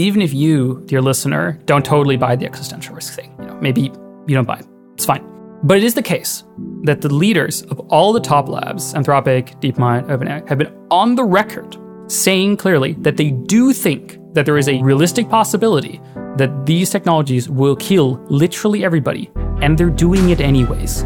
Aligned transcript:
even 0.00 0.22
if 0.22 0.32
you, 0.32 0.82
dear 0.86 1.02
listener, 1.02 1.60
don't 1.66 1.84
totally 1.84 2.16
buy 2.16 2.34
the 2.34 2.46
existential 2.46 2.94
risk 2.94 3.12
thing, 3.12 3.34
you 3.38 3.44
know, 3.44 3.54
maybe 3.60 3.92
you 4.26 4.34
don't 4.34 4.46
buy 4.46 4.58
it, 4.58 4.66
it's 4.94 5.04
fine. 5.04 5.22
But 5.62 5.76
it 5.76 5.84
is 5.84 5.92
the 5.92 6.02
case 6.02 6.44
that 6.84 7.02
the 7.02 7.12
leaders 7.12 7.62
of 7.64 7.78
all 7.90 8.14
the 8.14 8.20
top 8.20 8.48
labs, 8.48 8.94
Anthropic, 8.94 9.60
DeepMind, 9.60 10.06
OpenAI, 10.06 10.48
have 10.48 10.56
been 10.56 10.74
on 10.90 11.16
the 11.16 11.24
record 11.24 11.76
saying 12.10 12.56
clearly 12.56 12.94
that 12.94 13.18
they 13.18 13.30
do 13.30 13.74
think 13.74 14.18
that 14.32 14.46
there 14.46 14.56
is 14.56 14.68
a 14.68 14.80
realistic 14.82 15.28
possibility 15.28 16.00
that 16.36 16.64
these 16.64 16.88
technologies 16.88 17.50
will 17.50 17.76
kill 17.76 18.24
literally 18.30 18.82
everybody, 18.82 19.30
and 19.60 19.76
they're 19.76 19.90
doing 19.90 20.30
it 20.30 20.40
anyways. 20.40 21.04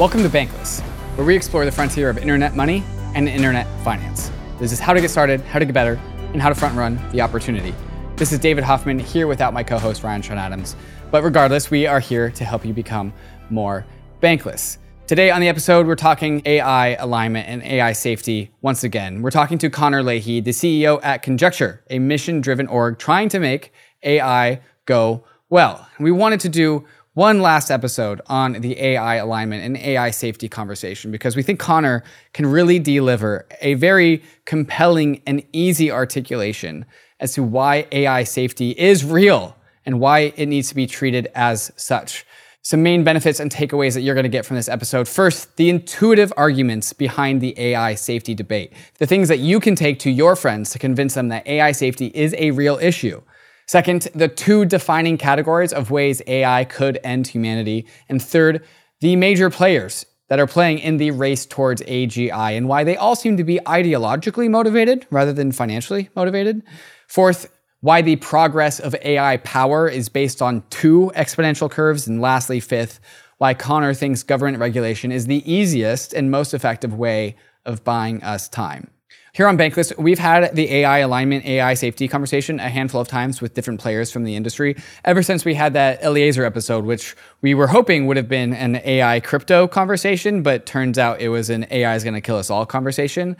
Welcome 0.00 0.24
to 0.24 0.28
Bankless, 0.28 0.80
where 1.16 1.24
we 1.24 1.36
explore 1.36 1.64
the 1.64 1.70
frontier 1.70 2.10
of 2.10 2.18
internet 2.18 2.56
money 2.56 2.82
and 3.14 3.28
internet 3.28 3.66
finance. 3.84 4.30
This 4.58 4.72
is 4.72 4.78
how 4.78 4.92
to 4.92 5.00
get 5.00 5.10
started, 5.10 5.40
how 5.42 5.58
to 5.58 5.64
get 5.64 5.74
better, 5.74 6.00
and 6.32 6.40
how 6.40 6.48
to 6.48 6.54
front 6.54 6.76
run 6.76 6.98
the 7.12 7.20
opportunity. 7.20 7.74
This 8.16 8.32
is 8.32 8.38
David 8.38 8.64
Hoffman 8.64 8.98
here 8.98 9.26
without 9.26 9.52
my 9.52 9.62
co 9.62 9.78
host 9.78 10.02
Ryan 10.02 10.22
Sean 10.22 10.38
Adams. 10.38 10.76
But 11.10 11.24
regardless, 11.24 11.70
we 11.70 11.86
are 11.86 12.00
here 12.00 12.30
to 12.30 12.44
help 12.44 12.64
you 12.64 12.72
become 12.72 13.12
more 13.50 13.84
bankless. 14.22 14.78
Today 15.06 15.30
on 15.30 15.40
the 15.40 15.48
episode, 15.48 15.86
we're 15.86 15.96
talking 15.96 16.40
AI 16.46 16.94
alignment 16.94 17.48
and 17.48 17.62
AI 17.64 17.92
safety 17.92 18.50
once 18.62 18.84
again. 18.84 19.20
We're 19.20 19.30
talking 19.30 19.58
to 19.58 19.68
Connor 19.68 20.02
Leahy, 20.02 20.40
the 20.40 20.52
CEO 20.52 21.00
at 21.02 21.22
Conjecture, 21.22 21.82
a 21.90 21.98
mission 21.98 22.40
driven 22.40 22.66
org 22.68 22.98
trying 22.98 23.28
to 23.30 23.40
make 23.40 23.72
AI 24.04 24.60
go 24.86 25.24
well. 25.50 25.86
We 25.98 26.12
wanted 26.12 26.40
to 26.40 26.48
do 26.48 26.86
one 27.14 27.42
last 27.42 27.70
episode 27.70 28.22
on 28.26 28.52
the 28.52 28.80
AI 28.80 29.16
alignment 29.16 29.62
and 29.64 29.76
AI 29.76 30.10
safety 30.10 30.48
conversation 30.48 31.10
because 31.10 31.36
we 31.36 31.42
think 31.42 31.60
Connor 31.60 32.02
can 32.32 32.46
really 32.46 32.78
deliver 32.78 33.46
a 33.60 33.74
very 33.74 34.22
compelling 34.46 35.20
and 35.26 35.44
easy 35.52 35.90
articulation 35.90 36.86
as 37.20 37.34
to 37.34 37.42
why 37.42 37.86
AI 37.92 38.24
safety 38.24 38.70
is 38.70 39.04
real 39.04 39.54
and 39.84 40.00
why 40.00 40.32
it 40.36 40.46
needs 40.46 40.68
to 40.70 40.74
be 40.74 40.86
treated 40.86 41.28
as 41.34 41.70
such. 41.76 42.24
Some 42.62 42.82
main 42.82 43.04
benefits 43.04 43.40
and 43.40 43.50
takeaways 43.50 43.94
that 43.94 44.02
you're 44.02 44.14
going 44.14 44.22
to 44.22 44.30
get 44.30 44.46
from 44.46 44.56
this 44.56 44.68
episode. 44.68 45.08
First, 45.08 45.56
the 45.56 45.68
intuitive 45.68 46.32
arguments 46.36 46.92
behind 46.92 47.40
the 47.40 47.58
AI 47.58 47.96
safety 47.96 48.34
debate, 48.34 48.72
the 48.98 49.06
things 49.06 49.28
that 49.28 49.40
you 49.40 49.58
can 49.60 49.74
take 49.74 49.98
to 50.00 50.10
your 50.10 50.36
friends 50.36 50.70
to 50.70 50.78
convince 50.78 51.14
them 51.14 51.28
that 51.28 51.46
AI 51.46 51.72
safety 51.72 52.12
is 52.14 52.34
a 52.38 52.52
real 52.52 52.78
issue. 52.78 53.20
Second, 53.66 54.08
the 54.14 54.28
two 54.28 54.64
defining 54.64 55.16
categories 55.16 55.72
of 55.72 55.90
ways 55.90 56.20
AI 56.26 56.64
could 56.64 56.98
end 57.04 57.26
humanity. 57.26 57.86
And 58.08 58.22
third, 58.22 58.64
the 59.00 59.16
major 59.16 59.50
players 59.50 60.06
that 60.28 60.40
are 60.40 60.46
playing 60.46 60.78
in 60.78 60.96
the 60.96 61.10
race 61.10 61.44
towards 61.44 61.82
AGI 61.82 62.56
and 62.56 62.68
why 62.68 62.84
they 62.84 62.96
all 62.96 63.14
seem 63.14 63.36
to 63.36 63.44
be 63.44 63.58
ideologically 63.66 64.48
motivated 64.48 65.06
rather 65.10 65.32
than 65.32 65.52
financially 65.52 66.08
motivated. 66.16 66.62
Fourth, 67.06 67.52
why 67.80 68.00
the 68.00 68.16
progress 68.16 68.78
of 68.80 68.94
AI 69.02 69.36
power 69.38 69.88
is 69.88 70.08
based 70.08 70.40
on 70.40 70.62
two 70.70 71.12
exponential 71.16 71.70
curves. 71.70 72.06
And 72.06 72.20
lastly, 72.20 72.60
fifth, 72.60 73.00
why 73.38 73.54
Connor 73.54 73.92
thinks 73.92 74.22
government 74.22 74.58
regulation 74.58 75.10
is 75.10 75.26
the 75.26 75.42
easiest 75.52 76.12
and 76.14 76.30
most 76.30 76.54
effective 76.54 76.94
way 76.94 77.36
of 77.66 77.84
buying 77.84 78.22
us 78.22 78.48
time. 78.48 78.88
Here 79.34 79.48
on 79.48 79.56
Bankless, 79.56 79.96
we've 79.96 80.18
had 80.18 80.54
the 80.54 80.70
AI 80.70 80.98
alignment, 80.98 81.46
AI 81.46 81.72
safety 81.72 82.06
conversation 82.06 82.60
a 82.60 82.68
handful 82.68 83.00
of 83.00 83.08
times 83.08 83.40
with 83.40 83.54
different 83.54 83.80
players 83.80 84.12
from 84.12 84.24
the 84.24 84.36
industry 84.36 84.76
ever 85.06 85.22
since 85.22 85.42
we 85.46 85.54
had 85.54 85.72
that 85.72 86.02
Eliezer 86.02 86.44
episode, 86.44 86.84
which 86.84 87.16
we 87.40 87.54
were 87.54 87.68
hoping 87.68 88.06
would 88.06 88.18
have 88.18 88.28
been 88.28 88.52
an 88.52 88.76
AI 88.84 89.20
crypto 89.20 89.66
conversation, 89.66 90.42
but 90.42 90.66
turns 90.66 90.98
out 90.98 91.22
it 91.22 91.30
was 91.30 91.48
an 91.48 91.66
AI 91.70 91.94
is 91.94 92.04
going 92.04 92.12
to 92.12 92.20
kill 92.20 92.36
us 92.36 92.50
all 92.50 92.66
conversation. 92.66 93.38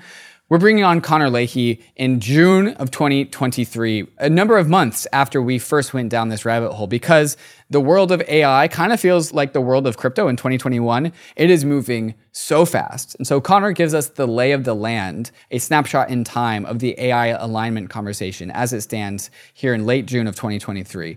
We're 0.53 0.59
bringing 0.59 0.85
on 0.85 1.01
Connor 1.01 1.31
Leahy 1.31 1.81
in 1.97 2.21
June 2.21 2.75
of 2.75 2.91
2023, 2.91 4.07
a 4.19 4.29
number 4.29 4.59
of 4.59 4.69
months 4.69 5.07
after 5.11 5.41
we 5.41 5.59
first 5.59 5.95
went 5.95 6.11
down 6.11 6.29
this 6.29 6.45
rabbit 6.45 6.75
hole, 6.75 6.87
because 6.87 7.39
the 7.71 7.81
world 7.81 8.13
of 8.13 8.21
AI 8.29 8.69
kind 8.69 8.93
of 8.93 9.01
feels 9.01 9.33
like 9.33 9.55
the 9.55 9.63
world 9.63 9.87
of 9.87 9.97
crypto 9.97 10.29
in 10.29 10.37
2021. 10.37 11.11
It 11.37 11.49
is 11.49 11.65
moving 11.65 12.13
so 12.33 12.67
fast. 12.67 13.15
And 13.15 13.27
so 13.27 13.41
Connor 13.41 13.73
gives 13.73 13.95
us 13.95 14.09
the 14.09 14.27
lay 14.29 14.53
of 14.53 14.65
the 14.65 14.75
land, 14.75 15.31
a 15.51 15.57
snapshot 15.57 16.11
in 16.11 16.23
time 16.23 16.67
of 16.67 16.81
the 16.81 17.01
AI 17.01 17.29
alignment 17.29 17.89
conversation 17.89 18.51
as 18.51 18.75
it 18.75 18.83
stands 18.83 19.31
here 19.55 19.73
in 19.73 19.87
late 19.87 20.05
June 20.05 20.27
of 20.27 20.37
2023, 20.37 21.17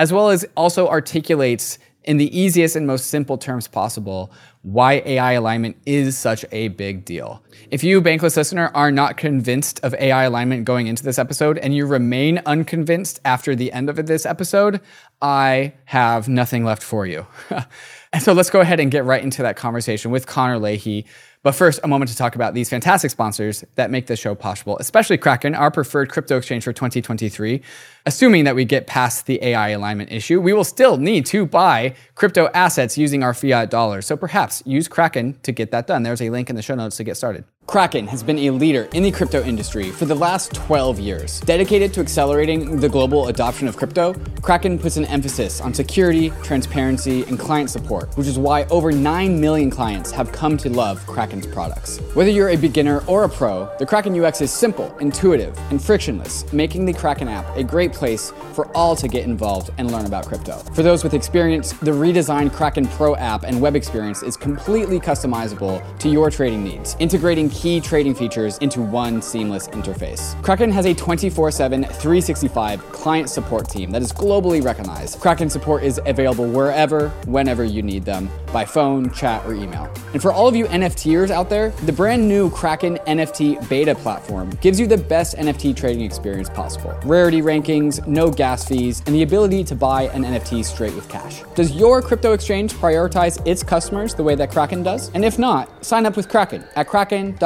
as 0.00 0.12
well 0.12 0.28
as 0.28 0.44
also 0.56 0.88
articulates 0.88 1.78
in 2.04 2.16
the 2.16 2.36
easiest 2.38 2.76
and 2.76 2.86
most 2.86 3.06
simple 3.06 3.38
terms 3.38 3.68
possible 3.68 4.32
why 4.62 5.02
AI 5.04 5.32
alignment 5.32 5.76
is 5.86 6.16
such 6.16 6.44
a 6.52 6.68
big 6.68 7.04
deal. 7.04 7.42
If 7.70 7.82
you, 7.82 8.00
Bankless 8.00 8.36
listener, 8.36 8.70
are 8.74 8.92
not 8.92 9.16
convinced 9.16 9.80
of 9.82 9.94
AI 9.94 10.24
alignment 10.24 10.64
going 10.64 10.86
into 10.86 11.02
this 11.02 11.18
episode 11.18 11.58
and 11.58 11.74
you 11.74 11.86
remain 11.86 12.40
unconvinced 12.46 13.20
after 13.24 13.54
the 13.56 13.72
end 13.72 13.90
of 13.90 13.96
this 14.06 14.24
episode, 14.24 14.80
I 15.20 15.74
have 15.86 16.28
nothing 16.28 16.64
left 16.64 16.82
for 16.82 17.06
you. 17.06 17.26
and 18.12 18.22
so 18.22 18.32
let's 18.32 18.50
go 18.50 18.60
ahead 18.60 18.78
and 18.78 18.90
get 18.90 19.04
right 19.04 19.22
into 19.22 19.42
that 19.42 19.56
conversation 19.56 20.10
with 20.10 20.26
Connor 20.26 20.58
Leahy. 20.58 21.06
But 21.42 21.56
first, 21.56 21.80
a 21.82 21.88
moment 21.88 22.08
to 22.08 22.16
talk 22.16 22.36
about 22.36 22.54
these 22.54 22.70
fantastic 22.70 23.10
sponsors 23.10 23.64
that 23.74 23.90
make 23.90 24.06
this 24.06 24.20
show 24.20 24.36
possible, 24.36 24.78
especially 24.78 25.18
Kraken, 25.18 25.56
our 25.56 25.72
preferred 25.72 26.08
crypto 26.08 26.36
exchange 26.36 26.62
for 26.62 26.72
2023. 26.72 27.60
Assuming 28.06 28.44
that 28.44 28.54
we 28.54 28.64
get 28.64 28.86
past 28.86 29.26
the 29.26 29.42
AI 29.42 29.70
alignment 29.70 30.12
issue, 30.12 30.40
we 30.40 30.52
will 30.52 30.62
still 30.62 30.98
need 30.98 31.26
to 31.26 31.44
buy 31.44 31.96
crypto 32.14 32.48
assets 32.54 32.96
using 32.96 33.24
our 33.24 33.34
fiat 33.34 33.70
dollars. 33.70 34.06
So 34.06 34.16
perhaps 34.16 34.62
use 34.66 34.86
Kraken 34.86 35.36
to 35.42 35.50
get 35.50 35.72
that 35.72 35.88
done. 35.88 36.04
There's 36.04 36.22
a 36.22 36.30
link 36.30 36.48
in 36.48 36.54
the 36.54 36.62
show 36.62 36.76
notes 36.76 36.96
to 36.98 37.04
get 37.04 37.16
started. 37.16 37.44
Kraken 37.72 38.06
has 38.06 38.22
been 38.22 38.38
a 38.40 38.50
leader 38.50 38.86
in 38.92 39.02
the 39.02 39.10
crypto 39.10 39.42
industry 39.42 39.88
for 39.88 40.04
the 40.04 40.14
last 40.14 40.52
12 40.52 41.00
years. 41.00 41.40
Dedicated 41.40 41.94
to 41.94 42.00
accelerating 42.00 42.78
the 42.78 42.86
global 42.86 43.28
adoption 43.28 43.66
of 43.66 43.78
crypto, 43.78 44.12
Kraken 44.42 44.78
puts 44.78 44.98
an 44.98 45.06
emphasis 45.06 45.58
on 45.58 45.72
security, 45.72 46.28
transparency, 46.42 47.22
and 47.28 47.38
client 47.38 47.70
support, 47.70 48.14
which 48.18 48.26
is 48.26 48.38
why 48.38 48.64
over 48.64 48.92
9 48.92 49.40
million 49.40 49.70
clients 49.70 50.10
have 50.10 50.30
come 50.32 50.58
to 50.58 50.68
love 50.68 51.02
Kraken's 51.06 51.46
products. 51.46 51.96
Whether 52.12 52.28
you're 52.28 52.50
a 52.50 52.56
beginner 52.56 53.02
or 53.06 53.24
a 53.24 53.28
pro, 53.30 53.74
the 53.78 53.86
Kraken 53.86 54.22
UX 54.22 54.42
is 54.42 54.50
simple, 54.50 54.94
intuitive, 54.98 55.58
and 55.70 55.82
frictionless, 55.82 56.52
making 56.52 56.84
the 56.84 56.92
Kraken 56.92 57.26
app 57.26 57.56
a 57.56 57.64
great 57.64 57.94
place 57.94 58.34
for 58.52 58.66
all 58.76 58.94
to 58.96 59.08
get 59.08 59.24
involved 59.24 59.70
and 59.78 59.90
learn 59.90 60.04
about 60.04 60.26
crypto. 60.26 60.58
For 60.74 60.82
those 60.82 61.02
with 61.02 61.14
experience, 61.14 61.72
the 61.72 61.90
redesigned 61.90 62.52
Kraken 62.52 62.86
Pro 62.88 63.16
app 63.16 63.44
and 63.44 63.62
web 63.62 63.76
experience 63.76 64.22
is 64.22 64.36
completely 64.36 65.00
customizable 65.00 65.80
to 66.00 66.10
your 66.10 66.30
trading 66.30 66.62
needs, 66.62 66.96
integrating 66.98 67.48
key 67.48 67.61
trading 67.62 68.12
features 68.12 68.58
into 68.58 68.82
one 68.82 69.22
seamless 69.22 69.68
interface. 69.68 70.40
Kraken 70.42 70.68
has 70.72 70.84
a 70.84 70.94
24 70.94 71.52
7, 71.52 71.84
365 71.84 72.82
client 72.90 73.30
support 73.30 73.68
team 73.68 73.92
that 73.92 74.02
is 74.02 74.12
globally 74.12 74.62
recognized. 74.62 75.20
Kraken 75.20 75.48
support 75.48 75.84
is 75.84 76.00
available 76.04 76.44
wherever, 76.44 77.10
whenever 77.26 77.62
you 77.62 77.80
need 77.80 78.04
them, 78.04 78.28
by 78.52 78.64
phone, 78.64 79.12
chat, 79.12 79.46
or 79.46 79.54
email. 79.54 79.88
And 80.12 80.20
for 80.20 80.32
all 80.32 80.48
of 80.48 80.56
you 80.56 80.64
NFTers 80.66 81.30
out 81.30 81.48
there, 81.48 81.70
the 81.86 81.92
brand 81.92 82.28
new 82.28 82.50
Kraken 82.50 82.98
NFT 83.06 83.68
beta 83.68 83.94
platform 83.94 84.50
gives 84.60 84.80
you 84.80 84.88
the 84.88 84.98
best 84.98 85.36
NFT 85.36 85.76
trading 85.76 86.04
experience 86.04 86.50
possible. 86.50 86.98
Rarity 87.04 87.42
rankings, 87.42 88.04
no 88.08 88.28
gas 88.28 88.66
fees, 88.66 89.04
and 89.06 89.14
the 89.14 89.22
ability 89.22 89.62
to 89.64 89.76
buy 89.76 90.08
an 90.08 90.24
NFT 90.24 90.64
straight 90.64 90.96
with 90.96 91.08
cash. 91.08 91.42
Does 91.54 91.70
your 91.76 92.02
crypto 92.02 92.32
exchange 92.32 92.74
prioritize 92.74 93.40
its 93.46 93.62
customers 93.62 94.16
the 94.16 94.24
way 94.24 94.34
that 94.34 94.50
Kraken 94.50 94.82
does? 94.82 95.12
And 95.14 95.24
if 95.24 95.38
not, 95.38 95.84
sign 95.84 96.06
up 96.06 96.16
with 96.16 96.28
Kraken 96.28 96.64
at 96.74 96.88
kraken.com 96.88 97.41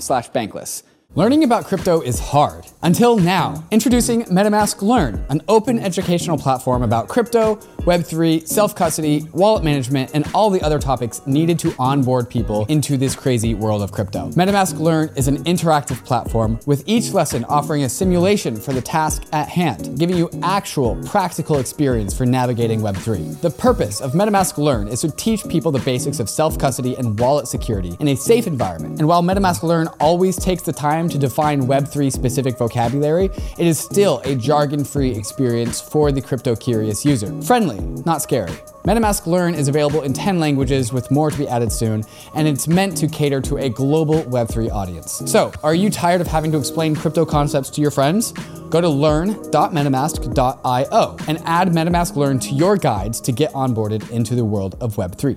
slash 0.00 0.30
bankless. 0.30 0.82
Learning 1.16 1.44
about 1.44 1.64
crypto 1.64 2.02
is 2.02 2.20
hard. 2.20 2.66
Until 2.82 3.16
now, 3.16 3.66
introducing 3.70 4.24
MetaMask 4.24 4.82
Learn, 4.82 5.24
an 5.30 5.40
open 5.48 5.78
educational 5.78 6.36
platform 6.36 6.82
about 6.82 7.08
crypto, 7.08 7.54
Web3, 7.86 8.46
self 8.46 8.74
custody, 8.74 9.26
wallet 9.32 9.64
management, 9.64 10.10
and 10.12 10.28
all 10.34 10.50
the 10.50 10.60
other 10.60 10.78
topics 10.78 11.26
needed 11.26 11.58
to 11.60 11.74
onboard 11.78 12.28
people 12.28 12.66
into 12.66 12.98
this 12.98 13.16
crazy 13.16 13.54
world 13.54 13.80
of 13.80 13.92
crypto. 13.92 14.28
MetaMask 14.32 14.78
Learn 14.78 15.08
is 15.16 15.26
an 15.26 15.42
interactive 15.44 16.04
platform 16.04 16.60
with 16.66 16.84
each 16.84 17.12
lesson 17.12 17.46
offering 17.46 17.84
a 17.84 17.88
simulation 17.88 18.54
for 18.54 18.74
the 18.74 18.82
task 18.82 19.24
at 19.32 19.48
hand, 19.48 19.98
giving 19.98 20.18
you 20.18 20.28
actual 20.42 21.02
practical 21.06 21.60
experience 21.60 22.14
for 22.14 22.26
navigating 22.26 22.80
Web3. 22.80 23.40
The 23.40 23.50
purpose 23.50 24.02
of 24.02 24.12
MetaMask 24.12 24.58
Learn 24.58 24.86
is 24.88 25.00
to 25.00 25.10
teach 25.12 25.48
people 25.48 25.72
the 25.72 25.78
basics 25.78 26.20
of 26.20 26.28
self 26.28 26.58
custody 26.58 26.94
and 26.96 27.18
wallet 27.18 27.48
security 27.48 27.96
in 28.00 28.08
a 28.08 28.16
safe 28.16 28.46
environment. 28.46 28.98
And 28.98 29.08
while 29.08 29.22
MetaMask 29.22 29.62
Learn 29.62 29.86
always 29.98 30.36
takes 30.36 30.60
the 30.60 30.74
time 30.74 31.05
to 31.08 31.18
define 31.18 31.62
Web3 31.62 32.12
specific 32.12 32.58
vocabulary, 32.58 33.30
it 33.58 33.66
is 33.66 33.78
still 33.78 34.20
a 34.24 34.34
jargon 34.34 34.84
free 34.84 35.10
experience 35.10 35.80
for 35.80 36.12
the 36.12 36.20
crypto 36.20 36.54
curious 36.56 37.04
user. 37.04 37.32
Friendly 37.42 37.80
not 38.04 38.22
scary. 38.22 38.52
MetaMask 38.84 39.26
Learn 39.26 39.54
is 39.54 39.66
available 39.66 40.02
in 40.02 40.12
10 40.12 40.38
languages 40.38 40.92
with 40.92 41.10
more 41.10 41.28
to 41.30 41.36
be 41.36 41.48
added 41.48 41.72
soon, 41.72 42.04
and 42.36 42.46
it's 42.46 42.68
meant 42.68 42.96
to 42.98 43.08
cater 43.08 43.40
to 43.40 43.56
a 43.56 43.68
global 43.68 44.22
Web3 44.22 44.70
audience. 44.70 45.22
So, 45.26 45.50
are 45.64 45.74
you 45.74 45.90
tired 45.90 46.20
of 46.20 46.28
having 46.28 46.52
to 46.52 46.58
explain 46.58 46.94
crypto 46.94 47.26
concepts 47.26 47.68
to 47.70 47.80
your 47.80 47.90
friends? 47.90 48.30
Go 48.70 48.80
to 48.80 48.88
learn.metamask.io 48.88 51.16
and 51.26 51.38
add 51.44 51.68
MetaMask 51.68 52.14
Learn 52.14 52.38
to 52.38 52.54
your 52.54 52.76
guides 52.76 53.20
to 53.22 53.32
get 53.32 53.52
onboarded 53.54 54.08
into 54.10 54.36
the 54.36 54.44
world 54.44 54.76
of 54.80 54.94
Web3. 54.94 55.36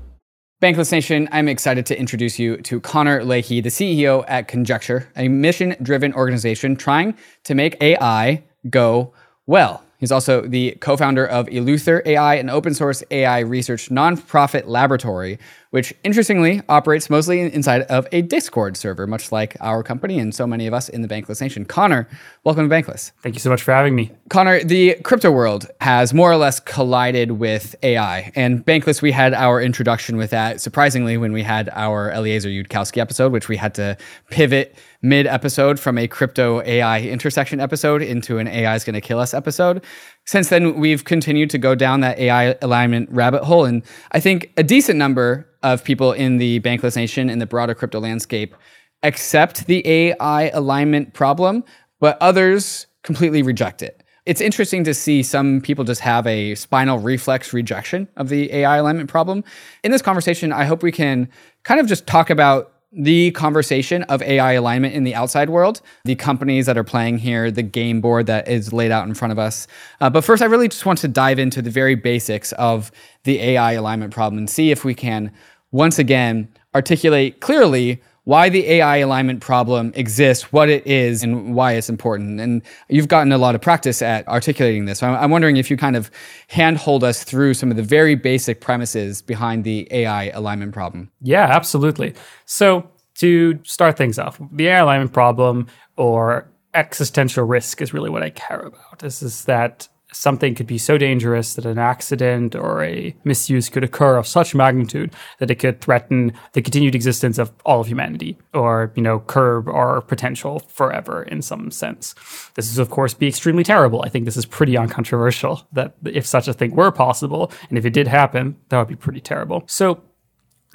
Bankless 0.61 0.91
Nation, 0.91 1.27
I'm 1.31 1.47
excited 1.47 1.87
to 1.87 1.99
introduce 1.99 2.37
you 2.37 2.57
to 2.57 2.79
Connor 2.79 3.23
Leahy, 3.23 3.61
the 3.61 3.69
CEO 3.69 4.23
at 4.27 4.47
Conjecture, 4.47 5.11
a 5.15 5.27
mission 5.27 5.75
driven 5.81 6.13
organization 6.13 6.75
trying 6.75 7.17
to 7.45 7.55
make 7.55 7.81
AI 7.81 8.43
go 8.69 9.11
well. 9.47 9.83
He's 10.01 10.11
also 10.11 10.41
the 10.41 10.71
co 10.81 10.97
founder 10.97 11.27
of 11.27 11.45
Eleuther 11.45 12.01
AI, 12.07 12.35
an 12.35 12.49
open 12.49 12.73
source 12.73 13.03
AI 13.11 13.39
research 13.41 13.89
nonprofit 13.89 14.65
laboratory, 14.65 15.37
which 15.69 15.93
interestingly 16.03 16.63
operates 16.67 17.07
mostly 17.07 17.41
inside 17.41 17.83
of 17.83 18.07
a 18.11 18.23
Discord 18.23 18.75
server, 18.75 19.05
much 19.05 19.31
like 19.31 19.55
our 19.61 19.83
company 19.83 20.17
and 20.17 20.33
so 20.33 20.47
many 20.47 20.65
of 20.65 20.73
us 20.73 20.89
in 20.89 21.03
the 21.03 21.07
Bankless 21.07 21.39
Nation. 21.39 21.65
Connor, 21.65 22.09
welcome 22.43 22.67
to 22.67 22.75
Bankless. 22.75 23.11
Thank 23.21 23.35
you 23.35 23.39
so 23.39 23.51
much 23.51 23.61
for 23.61 23.73
having 23.73 23.93
me. 23.93 24.11
Connor, 24.31 24.63
the 24.63 24.95
crypto 25.03 25.29
world 25.29 25.67
has 25.81 26.15
more 26.15 26.31
or 26.31 26.35
less 26.35 26.59
collided 26.59 27.33
with 27.33 27.75
AI. 27.83 28.31
And 28.33 28.65
Bankless, 28.65 29.03
we 29.03 29.11
had 29.11 29.35
our 29.35 29.61
introduction 29.61 30.17
with 30.17 30.31
that, 30.31 30.59
surprisingly, 30.61 31.15
when 31.17 31.31
we 31.31 31.43
had 31.43 31.69
our 31.73 32.11
Eliezer 32.11 32.49
Yudkowsky 32.49 32.97
episode, 32.97 33.31
which 33.31 33.47
we 33.47 33.57
had 33.57 33.75
to 33.75 33.95
pivot 34.31 34.75
mid 35.01 35.25
episode 35.27 35.79
from 35.79 35.97
a 35.97 36.07
crypto 36.07 36.61
AI 36.61 37.01
intersection 37.01 37.59
episode 37.59 38.01
into 38.01 38.37
an 38.37 38.47
AI 38.47 38.75
is 38.75 38.83
going 38.83 38.93
to 38.93 39.01
kill 39.01 39.19
us 39.19 39.33
episode. 39.33 39.83
Since 40.25 40.49
then, 40.49 40.79
we've 40.79 41.03
continued 41.03 41.49
to 41.51 41.57
go 41.57 41.75
down 41.75 42.01
that 42.01 42.19
AI 42.19 42.55
alignment 42.61 43.09
rabbit 43.11 43.43
hole. 43.43 43.65
And 43.65 43.83
I 44.11 44.19
think 44.19 44.51
a 44.57 44.63
decent 44.63 44.97
number 44.97 45.47
of 45.63 45.83
people 45.83 46.11
in 46.11 46.37
the 46.37 46.59
Bankless 46.61 46.95
Nation 46.95 47.29
and 47.29 47.41
the 47.41 47.47
broader 47.47 47.73
crypto 47.73 47.99
landscape 47.99 48.55
accept 49.03 49.65
the 49.65 49.87
AI 49.87 50.49
alignment 50.49 51.13
problem, 51.13 51.63
but 51.99 52.17
others 52.21 52.85
completely 53.03 53.41
reject 53.41 53.81
it. 53.81 54.03
It's 54.27 54.41
interesting 54.41 54.83
to 54.83 54.93
see 54.93 55.23
some 55.23 55.61
people 55.61 55.83
just 55.83 56.01
have 56.01 56.27
a 56.27 56.53
spinal 56.53 56.99
reflex 56.99 57.53
rejection 57.53 58.07
of 58.17 58.29
the 58.29 58.53
AI 58.53 58.77
alignment 58.77 59.09
problem. 59.09 59.43
In 59.83 59.91
this 59.91 60.03
conversation, 60.03 60.51
I 60.51 60.65
hope 60.65 60.83
we 60.83 60.91
can 60.91 61.27
kind 61.63 61.79
of 61.79 61.87
just 61.87 62.05
talk 62.05 62.29
about 62.29 62.71
the 62.91 63.31
conversation 63.31 64.03
of 64.03 64.21
AI 64.21 64.53
alignment 64.53 64.93
in 64.93 65.03
the 65.03 65.15
outside 65.15 65.49
world, 65.49 65.81
the 66.03 66.15
companies 66.15 66.65
that 66.65 66.77
are 66.77 66.83
playing 66.83 67.17
here, 67.17 67.49
the 67.49 67.63
game 67.63 68.01
board 68.01 68.25
that 68.25 68.47
is 68.47 68.73
laid 68.73 68.91
out 68.91 69.07
in 69.07 69.13
front 69.13 69.31
of 69.31 69.39
us. 69.39 69.65
Uh, 70.01 70.09
but 70.09 70.23
first, 70.23 70.43
I 70.43 70.45
really 70.45 70.67
just 70.67 70.85
want 70.85 70.99
to 70.99 71.07
dive 71.07 71.39
into 71.39 71.61
the 71.61 71.69
very 71.69 71.95
basics 71.95 72.51
of 72.53 72.91
the 73.23 73.39
AI 73.39 73.73
alignment 73.73 74.13
problem 74.13 74.37
and 74.37 74.49
see 74.49 74.71
if 74.71 74.83
we 74.83 74.93
can 74.93 75.31
once 75.71 75.99
again 75.99 76.49
articulate 76.75 77.39
clearly 77.39 78.01
why 78.31 78.47
the 78.47 78.65
AI 78.65 78.95
alignment 78.99 79.41
problem 79.41 79.91
exists, 79.93 80.53
what 80.53 80.69
it 80.69 80.87
is, 80.87 81.21
and 81.21 81.53
why 81.53 81.73
it's 81.73 81.89
important. 81.89 82.39
And 82.39 82.61
you've 82.87 83.09
gotten 83.09 83.33
a 83.33 83.37
lot 83.37 83.55
of 83.55 83.61
practice 83.61 84.01
at 84.01 84.25
articulating 84.29 84.85
this. 84.85 84.99
So 84.99 85.07
I'm 85.07 85.31
wondering 85.31 85.57
if 85.57 85.69
you 85.69 85.75
kind 85.75 85.97
of 85.97 86.09
handhold 86.47 87.03
us 87.03 87.25
through 87.25 87.55
some 87.55 87.71
of 87.71 87.75
the 87.75 87.83
very 87.83 88.15
basic 88.15 88.61
premises 88.61 89.21
behind 89.21 89.65
the 89.65 89.85
AI 89.91 90.29
alignment 90.29 90.73
problem. 90.73 91.11
Yeah, 91.19 91.43
absolutely. 91.43 92.13
So 92.45 92.89
to 93.15 93.59
start 93.65 93.97
things 93.97 94.17
off, 94.17 94.39
the 94.49 94.67
AI 94.67 94.77
alignment 94.77 95.11
problem 95.11 95.67
or 95.97 96.49
existential 96.73 97.43
risk 97.43 97.81
is 97.81 97.93
really 97.93 98.09
what 98.09 98.23
I 98.23 98.29
care 98.29 98.61
about. 98.61 98.99
This 98.99 99.21
is 99.21 99.43
that 99.43 99.89
something 100.11 100.55
could 100.55 100.67
be 100.67 100.77
so 100.77 100.97
dangerous 100.97 101.53
that 101.55 101.65
an 101.65 101.77
accident 101.77 102.55
or 102.55 102.83
a 102.83 103.15
misuse 103.23 103.69
could 103.69 103.83
occur 103.83 104.17
of 104.17 104.27
such 104.27 104.53
magnitude 104.53 105.13
that 105.39 105.49
it 105.49 105.55
could 105.55 105.79
threaten 105.81 106.33
the 106.53 106.61
continued 106.61 106.95
existence 106.95 107.37
of 107.37 107.51
all 107.65 107.81
of 107.81 107.87
humanity 107.87 108.37
or 108.53 108.91
you 108.95 109.01
know 109.01 109.19
curb 109.19 109.67
our 109.69 110.01
potential 110.01 110.59
forever 110.67 111.23
in 111.23 111.41
some 111.41 111.71
sense. 111.71 112.13
This 112.55 112.69
is 112.69 112.77
of 112.77 112.89
course 112.89 113.13
be 113.13 113.27
extremely 113.27 113.63
terrible. 113.63 114.01
I 114.03 114.09
think 114.09 114.25
this 114.25 114.37
is 114.37 114.45
pretty 114.45 114.77
uncontroversial 114.77 115.65
that 115.71 115.95
if 116.05 116.25
such 116.25 116.47
a 116.47 116.53
thing 116.53 116.75
were 116.75 116.91
possible 116.91 117.51
and 117.69 117.77
if 117.77 117.85
it 117.85 117.93
did 117.93 118.07
happen 118.07 118.57
that 118.69 118.77
would 118.77 118.87
be 118.87 118.95
pretty 118.95 119.21
terrible. 119.21 119.63
So 119.67 120.03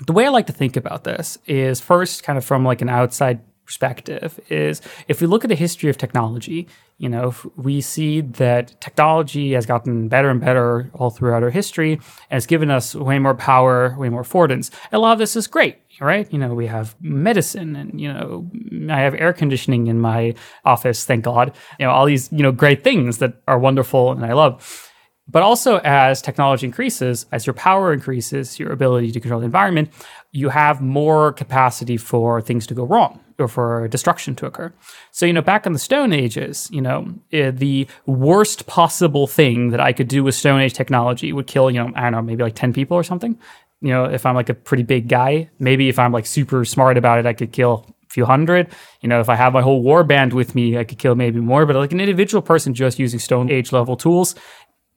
the 0.06 0.12
way 0.12 0.26
i 0.26 0.28
like 0.28 0.46
to 0.46 0.52
think 0.52 0.76
about 0.76 1.04
this 1.04 1.38
is 1.46 1.80
first 1.80 2.22
kind 2.22 2.36
of 2.36 2.44
from 2.44 2.64
like 2.64 2.82
an 2.82 2.88
outside 2.88 3.40
perspective 3.66 4.40
is 4.48 4.80
if 5.08 5.20
we 5.20 5.26
look 5.26 5.44
at 5.44 5.48
the 5.48 5.56
history 5.56 5.90
of 5.90 5.98
technology, 5.98 6.68
you 6.98 7.10
know, 7.10 7.34
we 7.56 7.82
see 7.82 8.22
that 8.22 8.80
technology 8.80 9.52
has 9.52 9.66
gotten 9.66 10.08
better 10.08 10.30
and 10.30 10.40
better 10.40 10.90
all 10.94 11.10
throughout 11.10 11.42
our 11.42 11.50
history 11.50 11.92
and 12.30 12.38
it's 12.38 12.46
given 12.46 12.70
us 12.70 12.94
way 12.94 13.18
more 13.18 13.34
power, 13.34 13.94
way 13.98 14.08
more 14.08 14.22
affordance. 14.22 14.70
A 14.92 14.98
lot 14.98 15.12
of 15.12 15.18
this 15.18 15.36
is 15.36 15.46
great, 15.46 15.76
right? 16.00 16.30
You 16.32 16.38
know, 16.38 16.54
we 16.54 16.66
have 16.66 16.96
medicine 17.00 17.76
and, 17.76 18.00
you 18.00 18.10
know, 18.10 18.50
I 18.90 19.00
have 19.00 19.14
air 19.14 19.34
conditioning 19.34 19.88
in 19.88 20.00
my 20.00 20.34
office, 20.64 21.04
thank 21.04 21.24
God. 21.24 21.54
You 21.78 21.84
know, 21.84 21.92
all 21.92 22.06
these, 22.06 22.32
you 22.32 22.42
know, 22.42 22.52
great 22.52 22.82
things 22.82 23.18
that 23.18 23.42
are 23.46 23.58
wonderful 23.58 24.12
and 24.12 24.24
I 24.24 24.32
love. 24.32 24.90
But 25.28 25.42
also, 25.42 25.80
as 25.82 26.22
technology 26.22 26.66
increases, 26.66 27.26
as 27.32 27.46
your 27.46 27.54
power 27.54 27.92
increases, 27.92 28.60
your 28.60 28.70
ability 28.70 29.10
to 29.10 29.18
control 29.18 29.40
the 29.40 29.46
environment, 29.46 29.90
you 30.30 30.50
have 30.50 30.80
more 30.80 31.32
capacity 31.32 31.96
for 31.96 32.40
things 32.40 32.64
to 32.68 32.74
go 32.74 32.84
wrong 32.84 33.20
or 33.38 33.48
for 33.48 33.86
destruction 33.88 34.34
to 34.36 34.46
occur. 34.46 34.72
So, 35.10 35.26
you 35.26 35.32
know, 35.32 35.42
back 35.42 35.66
in 35.66 35.72
the 35.72 35.78
Stone 35.78 36.12
Ages, 36.12 36.68
you 36.72 36.80
know, 36.80 37.14
eh, 37.32 37.50
the 37.50 37.86
worst 38.06 38.66
possible 38.66 39.26
thing 39.26 39.70
that 39.70 39.80
I 39.80 39.92
could 39.92 40.08
do 40.08 40.24
with 40.24 40.34
Stone 40.34 40.60
Age 40.60 40.74
technology 40.74 41.32
would 41.32 41.46
kill, 41.46 41.70
you 41.70 41.78
know, 41.78 41.92
I 41.94 42.02
don't 42.02 42.12
know, 42.12 42.22
maybe 42.22 42.42
like 42.42 42.54
10 42.54 42.72
people 42.72 42.96
or 42.96 43.02
something. 43.02 43.38
You 43.80 43.90
know, 43.90 44.04
if 44.04 44.24
I'm 44.24 44.34
like 44.34 44.48
a 44.48 44.54
pretty 44.54 44.82
big 44.82 45.08
guy, 45.08 45.50
maybe 45.58 45.88
if 45.88 45.98
I'm 45.98 46.12
like 46.12 46.26
super 46.26 46.64
smart 46.64 46.96
about 46.96 47.18
it, 47.18 47.26
I 47.26 47.34
could 47.34 47.52
kill 47.52 47.86
a 48.08 48.12
few 48.12 48.24
hundred. 48.24 48.68
You 49.02 49.08
know, 49.08 49.20
if 49.20 49.28
I 49.28 49.34
have 49.34 49.52
my 49.52 49.62
whole 49.62 49.82
war 49.82 50.02
band 50.02 50.32
with 50.32 50.54
me, 50.54 50.78
I 50.78 50.84
could 50.84 50.98
kill 50.98 51.14
maybe 51.14 51.40
more. 51.40 51.66
But 51.66 51.76
like 51.76 51.92
an 51.92 52.00
individual 52.00 52.40
person 52.40 52.72
just 52.72 52.98
using 52.98 53.20
Stone 53.20 53.50
Age 53.50 53.72
level 53.72 53.96
tools, 53.96 54.34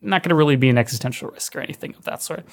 not 0.00 0.22
going 0.22 0.30
to 0.30 0.34
really 0.34 0.56
be 0.56 0.70
an 0.70 0.78
existential 0.78 1.28
risk 1.30 1.54
or 1.54 1.60
anything 1.60 1.94
of 1.94 2.04
that 2.04 2.22
sort 2.22 2.44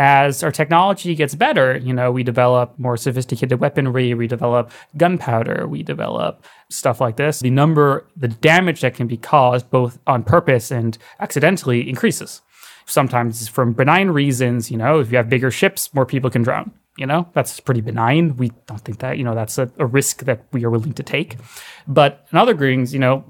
as 0.00 0.42
our 0.42 0.50
technology 0.50 1.14
gets 1.14 1.34
better, 1.34 1.76
you 1.76 1.92
know, 1.92 2.10
we 2.10 2.22
develop 2.22 2.72
more 2.78 2.96
sophisticated 2.96 3.60
weaponry, 3.60 4.14
we 4.14 4.26
develop 4.26 4.70
gunpowder, 4.96 5.68
we 5.68 5.82
develop 5.82 6.42
stuff 6.70 7.02
like 7.02 7.16
this. 7.16 7.40
The 7.40 7.50
number, 7.50 8.06
the 8.16 8.28
damage 8.28 8.80
that 8.80 8.94
can 8.94 9.06
be 9.06 9.18
caused 9.18 9.68
both 9.68 9.98
on 10.06 10.24
purpose 10.24 10.70
and 10.70 10.96
accidentally 11.20 11.86
increases. 11.86 12.40
Sometimes 12.86 13.46
from 13.46 13.74
benign 13.74 14.08
reasons, 14.08 14.70
you 14.70 14.78
know, 14.78 15.00
if 15.00 15.12
you 15.12 15.18
have 15.18 15.28
bigger 15.28 15.50
ships, 15.50 15.92
more 15.92 16.06
people 16.06 16.30
can 16.30 16.40
drown. 16.42 16.72
You 16.96 17.06
know, 17.06 17.28
that's 17.32 17.60
pretty 17.60 17.80
benign. 17.80 18.36
We 18.36 18.50
don't 18.66 18.80
think 18.80 18.98
that, 18.98 19.16
you 19.16 19.24
know, 19.24 19.34
that's 19.34 19.58
a, 19.58 19.70
a 19.78 19.86
risk 19.86 20.24
that 20.24 20.44
we 20.52 20.64
are 20.64 20.70
willing 20.70 20.92
to 20.94 21.02
take. 21.02 21.36
But 21.86 22.26
in 22.30 22.36
other 22.36 22.54
things, 22.54 22.92
you 22.92 22.98
know, 22.98 23.24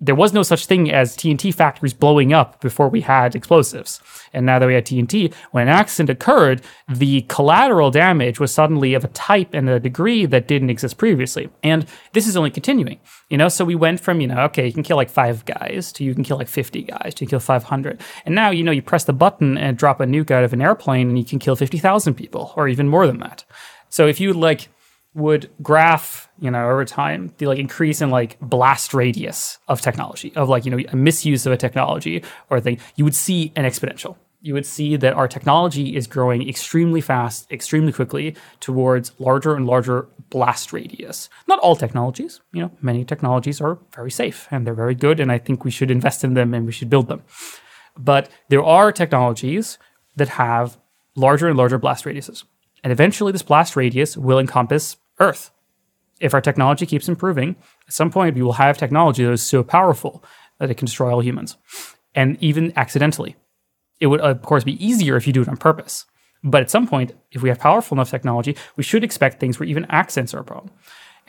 there 0.00 0.14
was 0.14 0.32
no 0.32 0.42
such 0.42 0.66
thing 0.66 0.90
as 0.90 1.16
TNT 1.16 1.52
factories 1.52 1.92
blowing 1.92 2.32
up 2.32 2.60
before 2.60 2.88
we 2.88 3.02
had 3.02 3.34
explosives. 3.34 4.00
And 4.32 4.46
now 4.46 4.58
that 4.58 4.66
we 4.66 4.74
had 4.74 4.86
TNT, 4.86 5.34
when 5.50 5.68
an 5.68 5.74
accident 5.74 6.10
occurred, 6.10 6.62
the 6.88 7.22
collateral 7.22 7.90
damage 7.90 8.38
was 8.38 8.54
suddenly 8.54 8.94
of 8.94 9.04
a 9.04 9.08
type 9.08 9.54
and 9.54 9.68
a 9.68 9.80
degree 9.80 10.24
that 10.26 10.48
didn't 10.48 10.70
exist 10.70 10.96
previously. 10.96 11.50
And 11.62 11.86
this 12.12 12.26
is 12.26 12.36
only 12.36 12.50
continuing, 12.50 13.00
you 13.28 13.36
know? 13.36 13.48
So 13.48 13.64
we 13.64 13.74
went 13.74 14.00
from, 14.00 14.20
you 14.20 14.28
know, 14.28 14.40
okay, 14.44 14.66
you 14.66 14.72
can 14.72 14.82
kill 14.82 14.96
like 14.96 15.10
five 15.10 15.44
guys 15.44 15.92
to 15.92 16.04
you 16.04 16.14
can 16.14 16.24
kill 16.24 16.38
like 16.38 16.48
50 16.48 16.82
guys 16.82 17.14
to 17.14 17.24
you 17.24 17.28
kill 17.28 17.40
500. 17.40 18.00
And 18.24 18.34
now, 18.34 18.50
you 18.50 18.62
know, 18.62 18.72
you 18.72 18.82
press 18.82 19.04
the 19.04 19.12
button 19.12 19.58
and 19.58 19.76
drop 19.76 20.00
a 20.00 20.04
nuke 20.04 20.30
out 20.30 20.44
of 20.44 20.52
an 20.52 20.62
airplane 20.62 21.08
and 21.08 21.18
you 21.18 21.24
can 21.24 21.38
kill 21.38 21.56
50,000 21.56 22.14
people 22.14 22.52
or 22.56 22.68
even 22.68 22.88
more 22.88 22.99
than 23.06 23.18
that. 23.20 23.44
So 23.88 24.06
if 24.06 24.20
you 24.20 24.32
like 24.32 24.68
would 25.14 25.50
graph, 25.62 26.28
you 26.38 26.50
know, 26.50 26.70
over 26.70 26.84
time, 26.84 27.32
the 27.38 27.46
like 27.46 27.58
increase 27.58 28.00
in 28.00 28.10
like 28.10 28.38
blast 28.40 28.94
radius 28.94 29.58
of 29.66 29.80
technology, 29.80 30.32
of 30.36 30.48
like, 30.48 30.64
you 30.64 30.70
know, 30.70 30.82
a 30.88 30.96
misuse 30.96 31.46
of 31.46 31.52
a 31.52 31.56
technology 31.56 32.22
or 32.48 32.58
a 32.58 32.60
thing, 32.60 32.78
you 32.96 33.04
would 33.04 33.14
see 33.14 33.52
an 33.56 33.64
exponential. 33.64 34.16
You 34.42 34.54
would 34.54 34.64
see 34.64 34.96
that 34.96 35.14
our 35.14 35.28
technology 35.28 35.94
is 35.96 36.06
growing 36.06 36.48
extremely 36.48 37.00
fast, 37.00 37.50
extremely 37.52 37.92
quickly 37.92 38.36
towards 38.60 39.12
larger 39.18 39.54
and 39.54 39.66
larger 39.66 40.08
blast 40.30 40.72
radius. 40.72 41.28
Not 41.46 41.58
all 41.58 41.76
technologies, 41.76 42.40
you 42.52 42.62
know, 42.62 42.70
many 42.80 43.04
technologies 43.04 43.60
are 43.60 43.78
very 43.94 44.10
safe 44.10 44.48
and 44.50 44.66
they're 44.66 44.72
very 44.72 44.94
good, 44.94 45.20
and 45.20 45.30
I 45.30 45.38
think 45.38 45.64
we 45.64 45.70
should 45.70 45.90
invest 45.90 46.24
in 46.24 46.34
them 46.34 46.54
and 46.54 46.64
we 46.64 46.72
should 46.72 46.88
build 46.88 47.08
them. 47.08 47.22
But 47.98 48.30
there 48.48 48.62
are 48.62 48.92
technologies 48.92 49.76
that 50.16 50.28
have 50.28 50.78
larger 51.16 51.48
and 51.48 51.58
larger 51.58 51.78
blast 51.78 52.04
radiuses. 52.04 52.44
And 52.82 52.92
eventually, 52.92 53.32
this 53.32 53.42
blast 53.42 53.76
radius 53.76 54.16
will 54.16 54.38
encompass 54.38 54.96
Earth. 55.18 55.50
If 56.20 56.34
our 56.34 56.40
technology 56.40 56.86
keeps 56.86 57.08
improving, 57.08 57.56
at 57.86 57.94
some 57.94 58.10
point 58.10 58.34
we 58.34 58.42
will 58.42 58.54
have 58.54 58.76
technology 58.76 59.24
that 59.24 59.32
is 59.32 59.42
so 59.42 59.62
powerful 59.62 60.22
that 60.58 60.70
it 60.70 60.76
can 60.76 60.86
destroy 60.86 61.12
all 61.12 61.22
humans, 61.22 61.56
and 62.14 62.36
even 62.42 62.72
accidentally. 62.76 63.36
It 64.00 64.08
would, 64.08 64.20
of 64.20 64.42
course, 64.42 64.64
be 64.64 64.84
easier 64.84 65.16
if 65.16 65.26
you 65.26 65.32
do 65.32 65.42
it 65.42 65.48
on 65.48 65.56
purpose. 65.56 66.04
But 66.42 66.62
at 66.62 66.70
some 66.70 66.86
point, 66.86 67.12
if 67.32 67.42
we 67.42 67.48
have 67.50 67.58
powerful 67.58 67.96
enough 67.96 68.10
technology, 68.10 68.56
we 68.76 68.82
should 68.82 69.04
expect 69.04 69.40
things 69.40 69.58
where 69.58 69.68
even 69.68 69.84
accents 69.86 70.32
are 70.32 70.40
a 70.40 70.44
problem. 70.44 70.72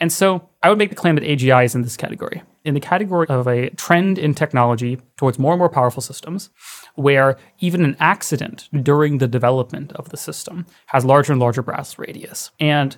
And 0.01 0.11
so 0.11 0.49
I 0.63 0.69
would 0.69 0.79
make 0.79 0.89
the 0.89 0.95
claim 0.95 1.13
that 1.13 1.23
AGI 1.23 1.63
is 1.63 1.75
in 1.75 1.83
this 1.83 1.95
category, 1.95 2.41
in 2.65 2.73
the 2.73 2.79
category 2.79 3.27
of 3.29 3.47
a 3.47 3.69
trend 3.69 4.17
in 4.17 4.33
technology 4.33 4.99
towards 5.15 5.37
more 5.37 5.53
and 5.53 5.59
more 5.59 5.69
powerful 5.69 6.01
systems, 6.01 6.49
where 6.95 7.37
even 7.59 7.85
an 7.85 7.95
accident 7.99 8.67
during 8.83 9.19
the 9.19 9.27
development 9.27 9.93
of 9.93 10.09
the 10.09 10.17
system 10.17 10.65
has 10.87 11.05
larger 11.05 11.31
and 11.31 11.39
larger 11.39 11.61
blast 11.61 11.99
radius. 11.99 12.49
And 12.59 12.97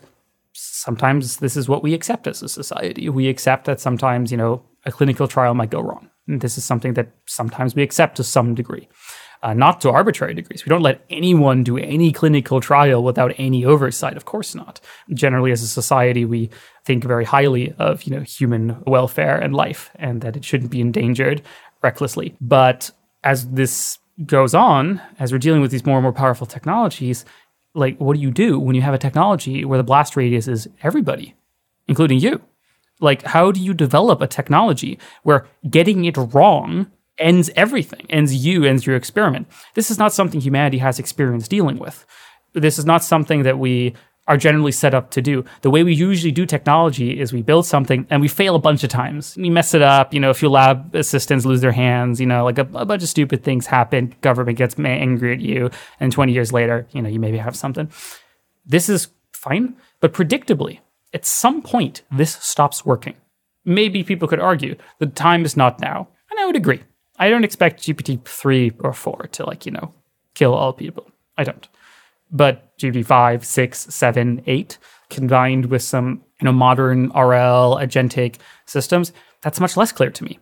sometimes 0.54 1.38
this 1.38 1.58
is 1.58 1.68
what 1.68 1.84
we 1.84 1.94
accept 1.94 2.26
as 2.26 2.42
a 2.42 2.48
society. 2.48 3.10
We 3.10 3.28
accept 3.28 3.66
that 3.66 3.82
sometimes, 3.82 4.32
you 4.32 4.38
know, 4.38 4.64
a 4.86 4.92
clinical 4.92 5.28
trial 5.28 5.54
might 5.54 5.72
go 5.72 5.82
wrong. 5.82 6.10
And 6.28 6.40
this 6.40 6.58
is 6.58 6.64
something 6.64 6.94
that 6.94 7.10
sometimes 7.26 7.76
we 7.76 7.84
accept 7.84 8.16
to 8.16 8.24
some 8.24 8.56
degree 8.56 8.88
uh, 9.44 9.54
not 9.54 9.82
to 9.82 9.92
arbitrary 9.92 10.34
degrees. 10.34 10.66
We 10.66 10.70
don't 10.70 10.82
let 10.82 11.04
anyone 11.10 11.64
do 11.64 11.78
any 11.78 12.14
clinical 12.14 12.62
trial 12.62 13.04
without 13.04 13.34
any 13.38 13.66
oversight. 13.66 14.16
Of 14.16 14.24
course 14.24 14.56
not. 14.56 14.80
Generally, 15.14 15.52
as 15.52 15.62
a 15.62 15.68
society, 15.68 16.24
we 16.24 16.50
think 16.86 17.04
very 17.04 17.25
highly 17.25 17.74
of 17.80 18.04
you 18.04 18.16
know 18.16 18.22
human 18.22 18.82
welfare 18.86 19.38
and 19.38 19.56
life, 19.56 19.92
and 19.96 20.22
that 20.22 20.36
it 20.36 20.46
shouldn't 20.46 20.72
be 20.72 20.82
endangered 20.82 21.42
recklessly. 21.82 22.36
But 22.42 22.92
as 23.24 23.50
this 23.50 24.00
goes 24.25 24.54
on, 24.54 25.02
as 25.20 25.32
we're 25.32 25.40
dealing 25.40 25.62
with 25.62 25.72
these 25.72 25.86
more 25.86 25.98
and 25.98 26.04
more 26.04 26.13
powerful 26.13 26.46
technologies, 26.46 27.25
like 27.74 27.98
what 27.98 28.16
do 28.16 28.22
you 28.22 28.32
do 28.32 28.60
when 28.60 28.75
you 28.75 28.82
have 28.82 28.94
a 28.94 29.00
technology 29.00 29.66
where 29.66 29.78
the 29.78 29.84
blast 29.84 30.16
radius 30.16 30.48
is 30.48 30.68
everybody, 30.82 31.36
including 31.88 32.20
you? 32.20 32.42
Like, 33.00 33.24
how 33.24 33.52
do 33.52 33.60
you 33.60 33.74
develop 33.74 34.22
a 34.22 34.28
technology 34.28 35.00
where 35.24 35.48
getting 35.70 36.06
it 36.06 36.16
wrong 36.18 36.92
ends 37.18 37.50
everything, 37.56 38.06
ends 38.10 38.34
you, 38.46 38.63
ends 38.63 38.86
your 38.86 38.96
experiment. 38.96 39.48
This 39.75 39.92
is 39.92 39.98
not 39.98 40.13
something 40.13 40.42
humanity 40.42 40.80
has 40.80 41.00
experience 41.00 41.48
dealing 41.48 41.78
with. 41.78 42.06
This 42.54 42.80
is 42.80 42.86
not 42.86 43.04
something 43.04 43.44
that 43.44 43.60
we 43.60 43.94
are 44.27 44.38
generally 44.38 44.72
set 44.72 44.94
up 44.94 45.12
to 45.12 45.22
do. 45.22 45.44
The 45.62 45.70
way 45.70 45.84
we 45.84 45.94
usually 45.94 46.32
do 46.32 46.46
technology 46.46 47.20
is 47.20 47.34
we 47.34 47.42
build 47.42 47.65
something 47.65 48.08
and 48.10 48.22
we 48.22 48.27
fail 48.27 48.56
a 48.56 48.60
bunch 48.60 48.84
of 48.84 48.89
times. 48.89 49.36
We 49.36 49.50
mess 49.50 49.74
it 49.74 49.82
up, 49.82 50.13
you 50.13 50.20
know, 50.20 50.30
a 50.30 50.34
few 50.34 50.50
lab 50.50 50.96
assistants 50.96 51.46
lose 51.46 51.62
their 51.62 51.74
hands, 51.74 52.22
you 52.22 52.25
know, 52.25 52.46
like 52.46 52.58
a, 52.58 52.68
a 52.74 52.86
bunch 52.86 53.03
of 53.03 53.10
stupid 53.10 53.44
things 53.44 53.68
happen, 53.68 54.15
government 54.22 54.58
gets 54.58 54.80
angry 54.80 55.34
at 55.34 55.42
you, 55.42 55.70
and 56.00 56.12
20 56.12 56.32
years 56.32 56.53
later, 56.53 56.88
you 56.92 57.01
know, 57.01 57.10
you 57.10 57.20
maybe 57.20 57.38
have 57.38 57.56
something. 57.56 57.92
This 58.65 58.88
is 58.88 59.10
fine, 59.34 59.75
but 60.00 60.13
predictably, 60.13 60.80
at 61.13 61.25
some 61.25 61.62
point, 61.62 62.03
this 62.12 62.34
stops 62.36 62.86
working. 62.86 63.15
Maybe 63.65 64.03
people 64.03 64.27
could 64.27 64.39
argue 64.39 64.75
the 65.00 65.08
time 65.08 65.46
is 65.46 65.58
not 65.58 65.80
now, 65.80 66.08
and 66.32 66.39
I 66.39 66.46
would 66.46 66.56
agree. 66.56 66.84
I 67.18 67.30
don't 67.30 67.44
expect 67.44 67.84
GPT 67.84 68.25
three 68.25 68.72
or 68.80 68.94
four 68.94 69.27
to 69.34 69.46
like 69.46 69.65
you 69.65 69.72
know 69.72 69.94
kill 70.34 70.53
all 70.53 70.74
people. 70.74 71.12
I 71.38 71.44
don't. 71.44 71.68
But 72.34 72.78
GPT 72.78 73.06
five, 73.06 73.46
six, 73.46 73.80
seven, 73.94 74.44
eight, 74.48 74.78
combined 75.10 75.68
with 75.68 75.84
some 75.84 76.24
you 76.42 76.46
know 76.46 76.52
modern 76.52 77.06
RL 77.10 77.78
agentic 77.78 78.38
systems, 78.66 79.13
that's 79.42 79.60
much 79.60 79.78
less 79.78 79.92
clear 79.92 80.10
to 80.10 80.24
me. 80.24 80.40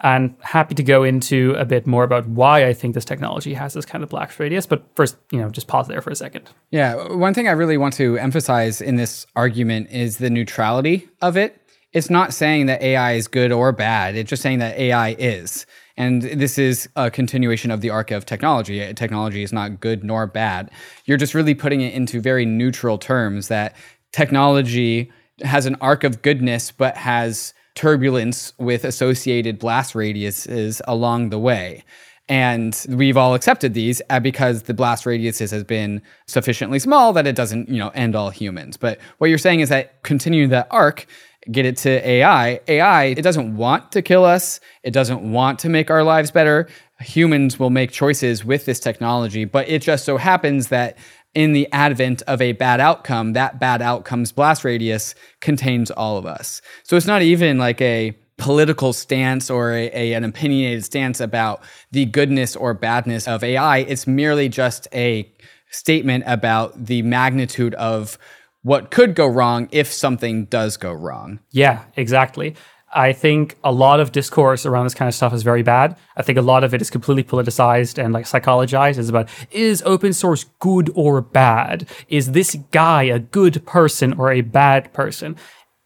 And 0.00 0.34
happy 0.40 0.74
to 0.74 0.82
go 0.82 1.04
into 1.04 1.54
a 1.56 1.64
bit 1.64 1.86
more 1.86 2.04
about 2.04 2.28
why 2.28 2.66
I 2.66 2.74
think 2.74 2.94
this 2.94 3.04
technology 3.04 3.54
has 3.54 3.72
this 3.72 3.86
kind 3.86 4.04
of 4.04 4.10
blast 4.10 4.38
radius. 4.38 4.66
But 4.66 4.84
first, 4.94 5.16
you 5.30 5.38
know, 5.38 5.48
just 5.48 5.68
pause 5.68 5.88
there 5.88 6.02
for 6.02 6.10
a 6.10 6.16
second. 6.16 6.50
Yeah, 6.70 7.14
one 7.14 7.32
thing 7.32 7.48
I 7.48 7.52
really 7.52 7.78
want 7.78 7.94
to 7.94 8.18
emphasize 8.18 8.80
in 8.80 8.96
this 8.96 9.26
argument 9.34 9.90
is 9.90 10.18
the 10.18 10.28
neutrality 10.28 11.08
of 11.22 11.36
it. 11.36 11.60
It's 11.92 12.10
not 12.10 12.34
saying 12.34 12.66
that 12.66 12.82
AI 12.82 13.12
is 13.12 13.26
good 13.26 13.52
or 13.52 13.72
bad. 13.72 14.16
It's 14.16 14.28
just 14.28 14.42
saying 14.42 14.58
that 14.58 14.78
AI 14.78 15.10
is. 15.18 15.64
And 15.96 16.22
this 16.22 16.58
is 16.58 16.88
a 16.96 17.10
continuation 17.10 17.70
of 17.70 17.80
the 17.80 17.90
arc 17.90 18.10
of 18.10 18.26
technology. 18.26 18.92
Technology 18.94 19.42
is 19.42 19.52
not 19.52 19.80
good 19.80 20.04
nor 20.04 20.26
bad. 20.26 20.70
You're 21.06 21.16
just 21.16 21.34
really 21.34 21.54
putting 21.54 21.80
it 21.80 21.94
into 21.94 22.20
very 22.20 22.44
neutral 22.44 22.98
terms 22.98 23.48
that 23.48 23.74
technology 24.12 25.10
has 25.42 25.66
an 25.66 25.76
arc 25.80 26.04
of 26.04 26.22
goodness, 26.22 26.70
but 26.70 26.96
has 26.96 27.54
turbulence 27.74 28.52
with 28.58 28.84
associated 28.84 29.58
blast 29.58 29.94
radiuses 29.94 30.80
along 30.86 31.30
the 31.30 31.38
way. 31.38 31.84
And 32.28 32.84
we've 32.88 33.16
all 33.16 33.34
accepted 33.34 33.74
these 33.74 34.02
uh, 34.10 34.18
because 34.18 34.64
the 34.64 34.74
blast 34.74 35.04
radiuses 35.04 35.52
has 35.52 35.62
been 35.62 36.02
sufficiently 36.26 36.80
small 36.80 37.12
that 37.12 37.26
it 37.26 37.36
doesn't, 37.36 37.68
you 37.68 37.78
know, 37.78 37.90
end 37.90 38.16
all 38.16 38.30
humans. 38.30 38.76
But 38.76 38.98
what 39.18 39.28
you're 39.28 39.38
saying 39.38 39.60
is 39.60 39.68
that 39.68 40.02
continuing 40.02 40.50
that 40.50 40.66
arc 40.70 41.06
get 41.50 41.64
it 41.64 41.76
to 41.78 42.08
AI. 42.08 42.60
AI, 42.68 43.04
it 43.04 43.22
doesn't 43.22 43.56
want 43.56 43.92
to 43.92 44.02
kill 44.02 44.24
us. 44.24 44.60
It 44.82 44.92
doesn't 44.92 45.30
want 45.30 45.58
to 45.60 45.68
make 45.68 45.90
our 45.90 46.02
lives 46.02 46.30
better. 46.30 46.68
Humans 47.00 47.58
will 47.58 47.70
make 47.70 47.90
choices 47.90 48.44
with 48.44 48.64
this 48.64 48.80
technology, 48.80 49.44
but 49.44 49.68
it 49.68 49.82
just 49.82 50.04
so 50.04 50.16
happens 50.16 50.68
that 50.68 50.96
in 51.34 51.52
the 51.52 51.70
advent 51.70 52.22
of 52.22 52.40
a 52.40 52.52
bad 52.52 52.80
outcome, 52.80 53.34
that 53.34 53.60
bad 53.60 53.82
outcome's 53.82 54.32
blast 54.32 54.64
radius 54.64 55.14
contains 55.40 55.90
all 55.90 56.16
of 56.16 56.24
us. 56.24 56.62
So 56.82 56.96
it's 56.96 57.06
not 57.06 57.20
even 57.20 57.58
like 57.58 57.80
a 57.82 58.16
political 58.38 58.92
stance 58.92 59.50
or 59.50 59.72
a, 59.72 59.90
a, 59.92 60.12
an 60.14 60.24
opinionated 60.24 60.84
stance 60.84 61.20
about 61.20 61.62
the 61.90 62.06
goodness 62.06 62.56
or 62.56 62.74
badness 62.74 63.28
of 63.28 63.44
AI. 63.44 63.78
It's 63.78 64.06
merely 64.06 64.48
just 64.48 64.88
a 64.92 65.30
statement 65.70 66.24
about 66.26 66.86
the 66.86 67.02
magnitude 67.02 67.74
of 67.74 68.18
what 68.66 68.90
could 68.90 69.14
go 69.14 69.28
wrong 69.28 69.68
if 69.70 69.92
something 69.92 70.44
does 70.46 70.76
go 70.76 70.92
wrong. 70.92 71.38
Yeah, 71.52 71.84
exactly. 71.94 72.56
I 72.92 73.12
think 73.12 73.56
a 73.62 73.70
lot 73.70 74.00
of 74.00 74.10
discourse 74.10 74.66
around 74.66 74.86
this 74.86 74.94
kind 74.94 75.08
of 75.08 75.14
stuff 75.14 75.32
is 75.32 75.44
very 75.44 75.62
bad. 75.62 75.96
I 76.16 76.22
think 76.22 76.36
a 76.36 76.42
lot 76.42 76.64
of 76.64 76.74
it 76.74 76.82
is 76.82 76.90
completely 76.90 77.22
politicized 77.22 78.02
and 78.02 78.12
like 78.12 78.24
psychologized. 78.24 78.98
It's 78.98 79.08
about 79.08 79.28
is 79.52 79.82
open 79.86 80.12
source 80.12 80.46
good 80.58 80.90
or 80.96 81.20
bad? 81.20 81.88
Is 82.08 82.32
this 82.32 82.56
guy 82.72 83.04
a 83.04 83.20
good 83.20 83.64
person 83.66 84.14
or 84.14 84.32
a 84.32 84.40
bad 84.40 84.92
person? 84.92 85.36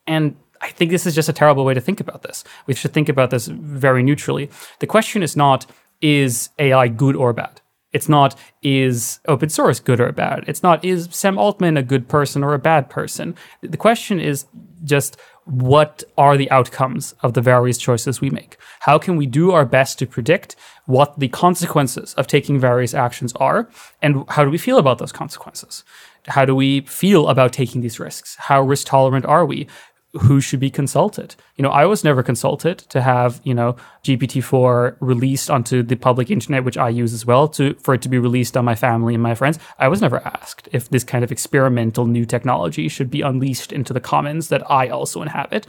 And 0.06 0.36
I 0.62 0.70
think 0.70 0.90
this 0.90 1.04
is 1.04 1.14
just 1.14 1.28
a 1.28 1.34
terrible 1.34 1.66
way 1.66 1.74
to 1.74 1.82
think 1.82 2.00
about 2.00 2.22
this. 2.22 2.44
We 2.66 2.72
should 2.72 2.94
think 2.94 3.10
about 3.10 3.28
this 3.28 3.46
very 3.46 4.02
neutrally. 4.02 4.48
The 4.78 4.86
question 4.86 5.22
is 5.22 5.36
not 5.36 5.66
is 6.00 6.48
AI 6.58 6.88
good 6.88 7.14
or 7.14 7.34
bad? 7.34 7.59
It's 7.92 8.08
not 8.08 8.36
is 8.62 9.20
open 9.26 9.48
source 9.48 9.80
good 9.80 10.00
or 10.00 10.12
bad. 10.12 10.44
It's 10.46 10.62
not 10.62 10.84
is 10.84 11.08
Sam 11.10 11.38
Altman 11.38 11.76
a 11.76 11.82
good 11.82 12.08
person 12.08 12.44
or 12.44 12.54
a 12.54 12.58
bad 12.58 12.88
person. 12.88 13.34
The 13.62 13.76
question 13.76 14.20
is 14.20 14.46
just 14.84 15.16
what 15.44 16.04
are 16.16 16.36
the 16.36 16.50
outcomes 16.50 17.14
of 17.22 17.34
the 17.34 17.40
various 17.40 17.78
choices 17.78 18.20
we 18.20 18.30
make? 18.30 18.56
How 18.80 18.98
can 18.98 19.16
we 19.16 19.26
do 19.26 19.50
our 19.50 19.64
best 19.64 19.98
to 19.98 20.06
predict 20.06 20.54
what 20.86 21.18
the 21.18 21.28
consequences 21.28 22.14
of 22.14 22.26
taking 22.26 22.60
various 22.60 22.94
actions 22.94 23.32
are? 23.36 23.68
And 24.00 24.24
how 24.28 24.44
do 24.44 24.50
we 24.50 24.58
feel 24.58 24.78
about 24.78 24.98
those 24.98 25.12
consequences? 25.12 25.84
How 26.28 26.44
do 26.44 26.54
we 26.54 26.82
feel 26.82 27.28
about 27.28 27.52
taking 27.52 27.80
these 27.80 27.98
risks? 27.98 28.36
How 28.38 28.62
risk 28.62 28.86
tolerant 28.86 29.26
are 29.26 29.44
we? 29.44 29.66
Who 30.12 30.40
should 30.40 30.58
be 30.58 30.70
consulted. 30.70 31.36
You 31.56 31.62
know, 31.62 31.70
I 31.70 31.84
was 31.86 32.02
never 32.02 32.22
consulted 32.22 32.78
to 32.90 33.00
have, 33.00 33.40
you 33.44 33.54
know, 33.54 33.76
GPT-4 34.02 34.96
released 35.00 35.50
onto 35.50 35.82
the 35.82 35.94
public 35.94 36.30
internet, 36.30 36.64
which 36.64 36.76
I 36.76 36.88
use 36.88 37.12
as 37.12 37.24
well, 37.24 37.46
to 37.48 37.74
for 37.74 37.94
it 37.94 38.02
to 38.02 38.08
be 38.08 38.18
released 38.18 38.56
on 38.56 38.64
my 38.64 38.74
family 38.74 39.14
and 39.14 39.22
my 39.22 39.34
friends. 39.34 39.58
I 39.78 39.88
was 39.88 40.00
never 40.00 40.20
asked 40.26 40.68
if 40.72 40.88
this 40.88 41.04
kind 41.04 41.22
of 41.22 41.30
experimental 41.30 42.06
new 42.06 42.24
technology 42.24 42.88
should 42.88 43.10
be 43.10 43.20
unleashed 43.20 43.72
into 43.72 43.92
the 43.92 44.00
commons 44.00 44.48
that 44.48 44.68
I 44.68 44.88
also 44.88 45.22
inhabit. 45.22 45.68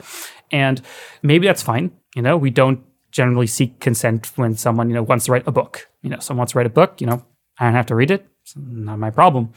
And 0.51 0.81
maybe 1.21 1.45
that's 1.45 1.61
fine. 1.61 1.91
You 2.15 2.23
know, 2.23 2.35
we 2.35 2.49
don't 2.49 2.83
generally 3.11 3.47
seek 3.47 3.79
consent 3.79 4.31
when 4.37 4.55
someone, 4.55 4.89
you 4.89 4.95
know, 4.95 5.03
wants 5.03 5.25
to 5.25 5.33
write 5.33 5.47
a 5.47 5.51
book. 5.51 5.87
You 6.01 6.09
know, 6.09 6.19
someone 6.19 6.39
wants 6.39 6.53
to 6.53 6.57
write 6.57 6.67
a 6.67 6.71
book, 6.71 6.99
you 6.99 7.07
know, 7.07 7.23
I 7.59 7.65
don't 7.65 7.73
have 7.73 7.85
to 7.87 7.95
read 7.95 8.09
it. 8.09 8.25
It's 8.41 8.55
not 8.57 8.97
my 8.97 9.11
problem. 9.11 9.53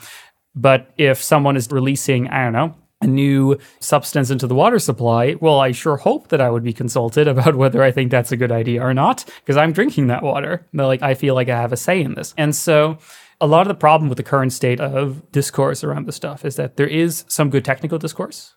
But 0.54 0.92
if 0.98 1.22
someone 1.22 1.56
is 1.56 1.70
releasing, 1.70 2.28
I 2.28 2.44
don't 2.44 2.52
know, 2.52 2.76
a 3.04 3.06
new 3.06 3.58
substance 3.80 4.30
into 4.30 4.46
the 4.46 4.54
water 4.54 4.78
supply, 4.78 5.36
well, 5.40 5.60
I 5.60 5.72
sure 5.72 5.96
hope 5.96 6.28
that 6.28 6.40
I 6.40 6.50
would 6.50 6.64
be 6.64 6.72
consulted 6.72 7.28
about 7.34 7.54
whether 7.54 7.82
I 7.82 7.92
think 7.92 8.10
that's 8.10 8.32
a 8.32 8.36
good 8.36 8.50
idea 8.50 8.82
or 8.82 8.94
not, 8.94 9.24
because 9.40 9.56
I'm 9.56 9.72
drinking 9.72 10.08
that 10.08 10.22
water. 10.22 10.66
But 10.72 10.88
like, 10.88 11.02
I 11.02 11.14
feel 11.14 11.34
like 11.34 11.48
I 11.48 11.60
have 11.60 11.72
a 11.72 11.76
say 11.76 12.00
in 12.00 12.14
this. 12.14 12.34
And 12.36 12.54
so, 12.54 12.98
a 13.40 13.46
lot 13.46 13.62
of 13.62 13.68
the 13.68 13.74
problem 13.74 14.08
with 14.08 14.16
the 14.16 14.22
current 14.22 14.52
state 14.52 14.80
of 14.80 15.30
discourse 15.32 15.84
around 15.84 16.06
this 16.06 16.16
stuff 16.16 16.44
is 16.44 16.56
that 16.56 16.76
there 16.76 16.86
is 16.86 17.24
some 17.28 17.50
good 17.50 17.64
technical 17.64 17.98
discourse, 17.98 18.54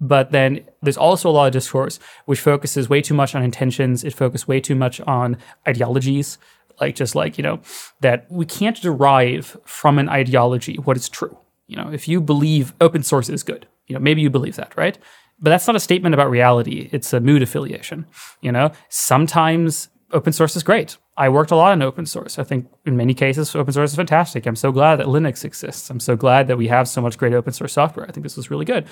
but 0.00 0.30
then 0.30 0.64
there's 0.82 0.96
also 0.96 1.28
a 1.28 1.32
lot 1.32 1.46
of 1.46 1.52
discourse 1.52 1.98
which 2.24 2.40
focuses 2.40 2.88
way 2.88 3.02
too 3.02 3.14
much 3.14 3.34
on 3.34 3.42
intentions. 3.42 4.02
It 4.02 4.14
focuses 4.14 4.48
way 4.48 4.60
too 4.60 4.74
much 4.74 5.00
on 5.02 5.36
ideologies, 5.68 6.38
like 6.80 6.94
just 6.94 7.14
like, 7.14 7.36
you 7.36 7.42
know, 7.42 7.60
that 8.00 8.30
we 8.30 8.46
can't 8.46 8.80
derive 8.80 9.56
from 9.64 9.98
an 9.98 10.08
ideology 10.08 10.76
what 10.76 10.96
is 10.96 11.08
true. 11.08 11.36
You 11.66 11.76
know, 11.76 11.92
if 11.92 12.08
you 12.08 12.20
believe 12.20 12.74
open 12.80 13.02
source 13.02 13.28
is 13.28 13.42
good, 13.42 13.68
You 13.90 13.94
know, 13.94 14.00
maybe 14.00 14.22
you 14.22 14.30
believe 14.30 14.56
that, 14.56 14.72
right? 14.76 14.96
But 15.40 15.50
that's 15.50 15.66
not 15.66 15.74
a 15.74 15.80
statement 15.80 16.14
about 16.14 16.30
reality. 16.30 16.88
It's 16.92 17.12
a 17.12 17.20
mood 17.20 17.42
affiliation. 17.42 18.06
You 18.40 18.52
know, 18.52 18.70
sometimes 18.88 19.88
open 20.12 20.32
source 20.32 20.54
is 20.54 20.62
great. 20.62 20.96
I 21.16 21.28
worked 21.28 21.50
a 21.50 21.56
lot 21.56 21.72
in 21.72 21.82
open 21.82 22.06
source. 22.06 22.38
I 22.38 22.44
think 22.44 22.68
in 22.86 22.96
many 22.96 23.14
cases, 23.14 23.54
open 23.56 23.72
source 23.72 23.90
is 23.90 23.96
fantastic. 23.96 24.46
I'm 24.46 24.56
so 24.56 24.70
glad 24.70 24.96
that 24.96 25.06
Linux 25.06 25.44
exists. 25.44 25.90
I'm 25.90 26.00
so 26.00 26.14
glad 26.16 26.46
that 26.48 26.56
we 26.56 26.68
have 26.68 26.88
so 26.88 27.00
much 27.00 27.18
great 27.18 27.34
open 27.34 27.52
source 27.52 27.72
software. 27.72 28.06
I 28.08 28.12
think 28.12 28.22
this 28.22 28.38
is 28.38 28.50
really 28.50 28.64
good. 28.64 28.86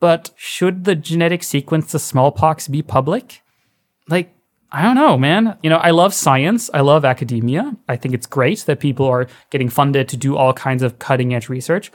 But 0.00 0.32
should 0.36 0.84
the 0.84 0.96
genetic 0.96 1.42
sequence 1.42 1.94
of 1.94 2.00
smallpox 2.00 2.68
be 2.68 2.82
public? 2.82 3.42
Like, 4.08 4.34
I 4.72 4.82
don't 4.82 4.96
know, 4.96 5.16
man. 5.16 5.56
You 5.62 5.70
know, 5.70 5.76
I 5.76 5.92
love 5.92 6.12
science. 6.12 6.68
I 6.74 6.80
love 6.80 7.04
academia. 7.04 7.76
I 7.88 7.96
think 7.96 8.12
it's 8.12 8.26
great 8.26 8.60
that 8.66 8.80
people 8.80 9.06
are 9.06 9.28
getting 9.50 9.68
funded 9.68 10.08
to 10.08 10.16
do 10.16 10.36
all 10.36 10.52
kinds 10.52 10.82
of 10.82 10.98
cutting 10.98 11.32
edge 11.32 11.48
research. 11.48 11.92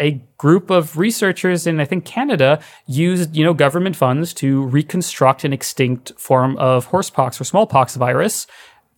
A 0.00 0.22
group 0.38 0.70
of 0.70 0.96
researchers 0.96 1.66
in, 1.66 1.78
I 1.78 1.84
think, 1.84 2.04
Canada 2.04 2.60
used, 2.86 3.36
you 3.36 3.44
know, 3.44 3.54
government 3.54 3.94
funds 3.94 4.32
to 4.34 4.62
reconstruct 4.62 5.44
an 5.44 5.52
extinct 5.52 6.12
form 6.18 6.56
of 6.56 6.86
horsepox 6.86 7.40
or 7.40 7.44
smallpox 7.44 7.96
virus 7.96 8.46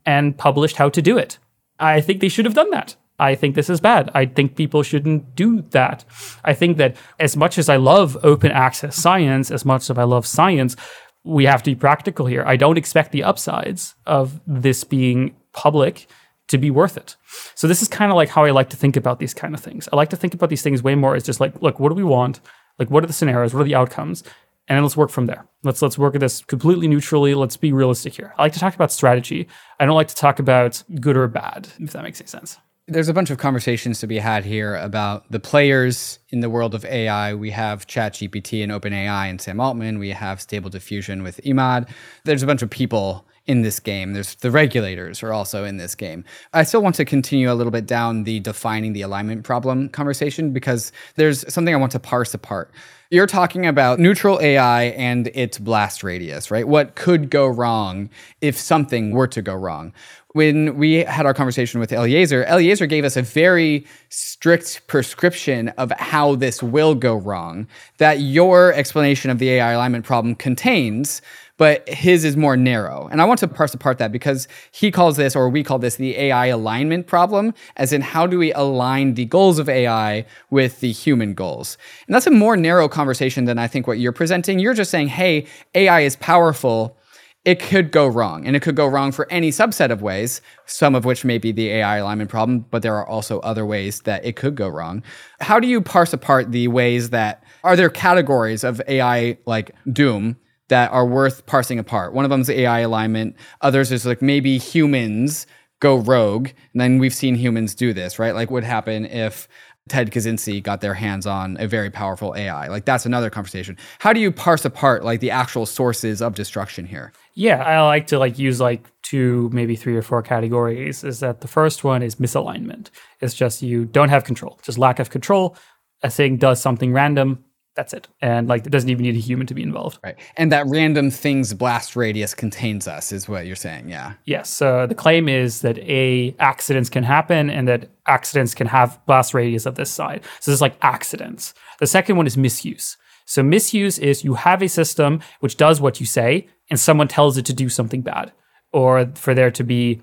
and 0.06 0.38
published 0.38 0.76
how 0.76 0.88
to 0.88 1.02
do 1.02 1.18
it. 1.18 1.38
I 1.78 2.00
think 2.00 2.20
they 2.20 2.28
should 2.28 2.44
have 2.44 2.54
done 2.54 2.70
that. 2.70 2.96
I 3.18 3.34
think 3.34 3.54
this 3.54 3.68
is 3.68 3.80
bad. 3.80 4.10
I 4.14 4.26
think 4.26 4.56
people 4.56 4.82
shouldn't 4.82 5.34
do 5.34 5.62
that. 5.70 6.04
I 6.44 6.54
think 6.54 6.76
that 6.78 6.96
as 7.20 7.36
much 7.36 7.58
as 7.58 7.68
I 7.68 7.76
love 7.76 8.16
open 8.22 8.50
access 8.50 8.96
science, 8.96 9.50
as 9.50 9.64
much 9.64 9.90
as 9.90 9.98
I 9.98 10.04
love 10.04 10.26
science, 10.26 10.76
we 11.24 11.44
have 11.44 11.62
to 11.64 11.70
be 11.70 11.74
practical 11.76 12.26
here. 12.26 12.42
I 12.46 12.56
don't 12.56 12.78
expect 12.78 13.12
the 13.12 13.24
upsides 13.24 13.94
of 14.06 14.40
this 14.46 14.82
being 14.84 15.36
public 15.52 16.08
to 16.52 16.58
be 16.58 16.70
worth 16.70 16.96
it. 16.96 17.16
So 17.54 17.66
this 17.66 17.82
is 17.82 17.88
kind 17.88 18.12
of 18.12 18.16
like 18.16 18.28
how 18.28 18.44
I 18.44 18.50
like 18.50 18.70
to 18.70 18.76
think 18.76 18.96
about 18.96 19.18
these 19.18 19.34
kind 19.34 19.54
of 19.54 19.60
things. 19.60 19.88
I 19.92 19.96
like 19.96 20.10
to 20.10 20.16
think 20.16 20.34
about 20.34 20.50
these 20.50 20.62
things 20.62 20.82
way 20.82 20.94
more 20.94 21.16
as 21.16 21.24
just 21.24 21.40
like, 21.40 21.60
look, 21.60 21.80
what 21.80 21.88
do 21.88 21.94
we 21.94 22.04
want? 22.04 22.40
Like, 22.78 22.90
what 22.90 23.02
are 23.02 23.06
the 23.06 23.12
scenarios? 23.12 23.52
What 23.52 23.60
are 23.60 23.64
the 23.64 23.74
outcomes? 23.74 24.22
And 24.68 24.76
then 24.76 24.82
let's 24.84 24.96
work 24.96 25.10
from 25.10 25.26
there. 25.26 25.46
Let's 25.64 25.82
let's 25.82 25.98
work 25.98 26.14
at 26.14 26.20
this 26.20 26.44
completely 26.44 26.86
neutrally. 26.86 27.34
Let's 27.34 27.56
be 27.56 27.72
realistic 27.72 28.14
here. 28.14 28.32
I 28.38 28.42
like 28.42 28.52
to 28.52 28.60
talk 28.60 28.74
about 28.74 28.92
strategy. 28.92 29.48
I 29.80 29.86
don't 29.86 29.96
like 29.96 30.08
to 30.08 30.14
talk 30.14 30.38
about 30.38 30.82
good 31.00 31.16
or 31.16 31.26
bad, 31.26 31.68
if 31.80 31.92
that 31.92 32.04
makes 32.04 32.20
any 32.20 32.28
sense. 32.28 32.58
There's 32.86 33.08
a 33.08 33.14
bunch 33.14 33.30
of 33.30 33.38
conversations 33.38 34.00
to 34.00 34.06
be 34.06 34.18
had 34.18 34.44
here 34.44 34.76
about 34.76 35.30
the 35.30 35.40
players 35.40 36.18
in 36.30 36.40
the 36.40 36.50
world 36.50 36.74
of 36.74 36.84
AI. 36.84 37.32
We 37.34 37.50
have 37.50 37.86
ChatGPT 37.86 38.62
and 38.62 38.70
OpenAI 38.70 39.30
and 39.30 39.40
Sam 39.40 39.58
Altman. 39.58 39.98
We 39.98 40.10
have 40.10 40.40
Stable 40.40 40.68
Diffusion 40.68 41.22
with 41.22 41.40
Emad. 41.44 41.88
There's 42.24 42.42
a 42.42 42.46
bunch 42.46 42.60
of 42.60 42.70
people 42.70 43.26
in 43.46 43.62
this 43.62 43.80
game. 43.80 44.12
There's 44.12 44.34
the 44.36 44.50
regulators 44.50 45.22
are 45.22 45.32
also 45.32 45.64
in 45.64 45.76
this 45.76 45.94
game. 45.94 46.24
I 46.52 46.62
still 46.62 46.82
want 46.82 46.94
to 46.96 47.04
continue 47.04 47.52
a 47.52 47.54
little 47.54 47.70
bit 47.70 47.86
down 47.86 48.24
the 48.24 48.40
defining 48.40 48.92
the 48.92 49.02
alignment 49.02 49.44
problem 49.44 49.88
conversation 49.88 50.52
because 50.52 50.92
there's 51.16 51.50
something 51.52 51.74
I 51.74 51.78
want 51.78 51.92
to 51.92 52.00
parse 52.00 52.34
apart. 52.34 52.70
You're 53.10 53.26
talking 53.26 53.66
about 53.66 53.98
neutral 53.98 54.40
AI 54.40 54.84
and 54.84 55.28
its 55.34 55.58
blast 55.58 56.02
radius, 56.02 56.50
right? 56.50 56.66
What 56.66 56.94
could 56.94 57.28
go 57.28 57.46
wrong 57.46 58.08
if 58.40 58.56
something 58.56 59.10
were 59.10 59.26
to 59.28 59.42
go 59.42 59.54
wrong? 59.54 59.92
when 60.32 60.76
we 60.76 61.04
had 61.04 61.26
our 61.26 61.34
conversation 61.34 61.78
with 61.78 61.92
Eliezer, 61.92 62.44
Eliezer 62.44 62.86
gave 62.86 63.04
us 63.04 63.16
a 63.16 63.22
very 63.22 63.86
strict 64.08 64.86
prescription 64.86 65.68
of 65.70 65.92
how 65.92 66.34
this 66.34 66.62
will 66.62 66.94
go 66.94 67.14
wrong 67.14 67.66
that 67.98 68.20
your 68.20 68.72
explanation 68.72 69.30
of 69.30 69.38
the 69.38 69.50
AI 69.50 69.72
alignment 69.72 70.04
problem 70.04 70.34
contains, 70.34 71.20
but 71.62 71.88
his 71.88 72.24
is 72.24 72.36
more 72.36 72.56
narrow. 72.56 73.08
And 73.12 73.22
I 73.22 73.24
want 73.24 73.38
to 73.38 73.46
parse 73.46 73.72
apart 73.72 73.98
that 73.98 74.10
because 74.10 74.48
he 74.72 74.90
calls 74.90 75.16
this, 75.16 75.36
or 75.36 75.48
we 75.48 75.62
call 75.62 75.78
this, 75.78 75.94
the 75.94 76.16
AI 76.16 76.46
alignment 76.46 77.06
problem, 77.06 77.54
as 77.76 77.92
in 77.92 78.00
how 78.00 78.26
do 78.26 78.36
we 78.36 78.52
align 78.54 79.14
the 79.14 79.26
goals 79.26 79.60
of 79.60 79.68
AI 79.68 80.26
with 80.50 80.80
the 80.80 80.90
human 80.90 81.34
goals? 81.34 81.78
And 82.08 82.16
that's 82.16 82.26
a 82.26 82.32
more 82.32 82.56
narrow 82.56 82.88
conversation 82.88 83.44
than 83.44 83.60
I 83.60 83.68
think 83.68 83.86
what 83.86 84.00
you're 84.00 84.10
presenting. 84.10 84.58
You're 84.58 84.74
just 84.74 84.90
saying, 84.90 85.06
hey, 85.06 85.46
AI 85.76 86.00
is 86.00 86.16
powerful 86.16 86.96
it 87.44 87.60
could 87.60 87.92
go 87.92 88.08
wrong. 88.08 88.44
And 88.44 88.56
it 88.56 88.62
could 88.62 88.76
go 88.76 88.86
wrong 88.86 89.12
for 89.12 89.30
any 89.30 89.50
subset 89.50 89.90
of 89.90 90.02
ways, 90.02 90.40
some 90.66 90.96
of 90.96 91.04
which 91.04 91.24
may 91.24 91.38
be 91.38 91.52
the 91.52 91.70
AI 91.70 91.98
alignment 91.98 92.30
problem, 92.30 92.60
but 92.70 92.82
there 92.82 92.96
are 92.96 93.06
also 93.06 93.38
other 93.40 93.66
ways 93.66 94.02
that 94.02 94.24
it 94.24 94.34
could 94.34 94.54
go 94.56 94.68
wrong. 94.68 95.02
How 95.40 95.58
do 95.58 95.66
you 95.68 95.80
parse 95.80 96.12
apart 96.12 96.50
the 96.50 96.68
ways 96.68 97.10
that 97.10 97.44
are 97.64 97.74
there 97.76 97.90
categories 97.90 98.62
of 98.62 98.80
AI 98.86 99.38
like 99.44 99.72
doom 99.92 100.36
that 100.72 100.90
are 100.90 101.04
worth 101.04 101.44
parsing 101.44 101.78
apart? 101.78 102.14
One 102.14 102.24
of 102.24 102.30
them 102.30 102.40
is 102.40 102.48
AI 102.48 102.80
alignment, 102.80 103.36
others 103.60 103.92
is 103.92 104.06
like 104.06 104.22
maybe 104.22 104.56
humans 104.56 105.46
go 105.80 105.96
rogue. 105.96 106.48
And 106.72 106.80
then 106.80 106.98
we've 106.98 107.12
seen 107.12 107.34
humans 107.34 107.74
do 107.74 107.92
this, 107.92 108.18
right? 108.18 108.34
Like 108.34 108.50
what 108.50 108.64
happen 108.64 109.04
if 109.04 109.48
Ted 109.90 110.10
Kaczynski 110.10 110.62
got 110.62 110.80
their 110.80 110.94
hands 110.94 111.26
on 111.26 111.58
a 111.60 111.68
very 111.68 111.90
powerful 111.90 112.34
AI. 112.34 112.68
Like 112.68 112.86
that's 112.86 113.04
another 113.04 113.28
conversation. 113.28 113.76
How 113.98 114.14
do 114.14 114.20
you 114.20 114.32
parse 114.32 114.64
apart 114.64 115.04
like 115.04 115.20
the 115.20 115.30
actual 115.30 115.66
sources 115.66 116.22
of 116.22 116.34
destruction 116.34 116.86
here? 116.86 117.12
Yeah, 117.34 117.62
I 117.62 117.82
like 117.82 118.06
to 118.06 118.18
like 118.18 118.38
use 118.38 118.58
like 118.58 118.86
two, 119.02 119.50
maybe 119.52 119.76
three 119.76 119.96
or 119.96 120.02
four 120.02 120.22
categories. 120.22 121.04
Is 121.04 121.20
that 121.20 121.42
the 121.42 121.48
first 121.48 121.84
one 121.84 122.02
is 122.02 122.14
misalignment. 122.14 122.88
It's 123.20 123.34
just 123.34 123.60
you 123.60 123.84
don't 123.84 124.08
have 124.08 124.24
control, 124.24 124.58
just 124.62 124.78
lack 124.78 124.98
of 124.98 125.10
control. 125.10 125.54
A 126.02 126.08
thing 126.08 126.38
does 126.38 126.62
something 126.62 126.94
random, 126.94 127.44
that's 127.74 127.92
it. 127.92 128.08
And 128.20 128.48
like 128.48 128.66
it 128.66 128.70
doesn't 128.70 128.90
even 128.90 129.02
need 129.02 129.16
a 129.16 129.20
human 129.20 129.46
to 129.46 129.54
be 129.54 129.62
involved. 129.62 129.98
Right. 130.02 130.16
And 130.36 130.52
that 130.52 130.66
random 130.66 131.10
thing's 131.10 131.54
blast 131.54 131.96
radius 131.96 132.34
contains 132.34 132.86
us 132.86 133.12
is 133.12 133.28
what 133.28 133.46
you're 133.46 133.56
saying. 133.56 133.88
Yeah. 133.88 134.14
Yes. 134.24 134.50
So 134.50 134.86
the 134.86 134.94
claim 134.94 135.28
is 135.28 135.62
that 135.62 135.78
a 135.78 136.34
accidents 136.38 136.90
can 136.90 137.04
happen 137.04 137.48
and 137.48 137.66
that 137.68 137.90
accidents 138.06 138.54
can 138.54 138.66
have 138.66 139.00
blast 139.06 139.34
radius 139.34 139.66
of 139.66 139.76
this 139.76 139.90
side. 139.90 140.22
So 140.40 140.50
this 140.50 140.56
is 140.56 140.60
like 140.60 140.76
accidents. 140.82 141.54
The 141.80 141.86
second 141.86 142.16
one 142.16 142.26
is 142.26 142.36
misuse. 142.36 142.96
So 143.24 143.42
misuse 143.42 143.98
is 143.98 144.24
you 144.24 144.34
have 144.34 144.62
a 144.62 144.68
system 144.68 145.20
which 145.40 145.56
does 145.56 145.80
what 145.80 146.00
you 146.00 146.06
say 146.06 146.48
and 146.68 146.78
someone 146.78 147.08
tells 147.08 147.38
it 147.38 147.46
to 147.46 147.52
do 147.52 147.68
something 147.68 148.02
bad 148.02 148.32
or 148.72 149.10
for 149.14 149.34
there 149.34 149.50
to 149.50 149.64
be 149.64 150.02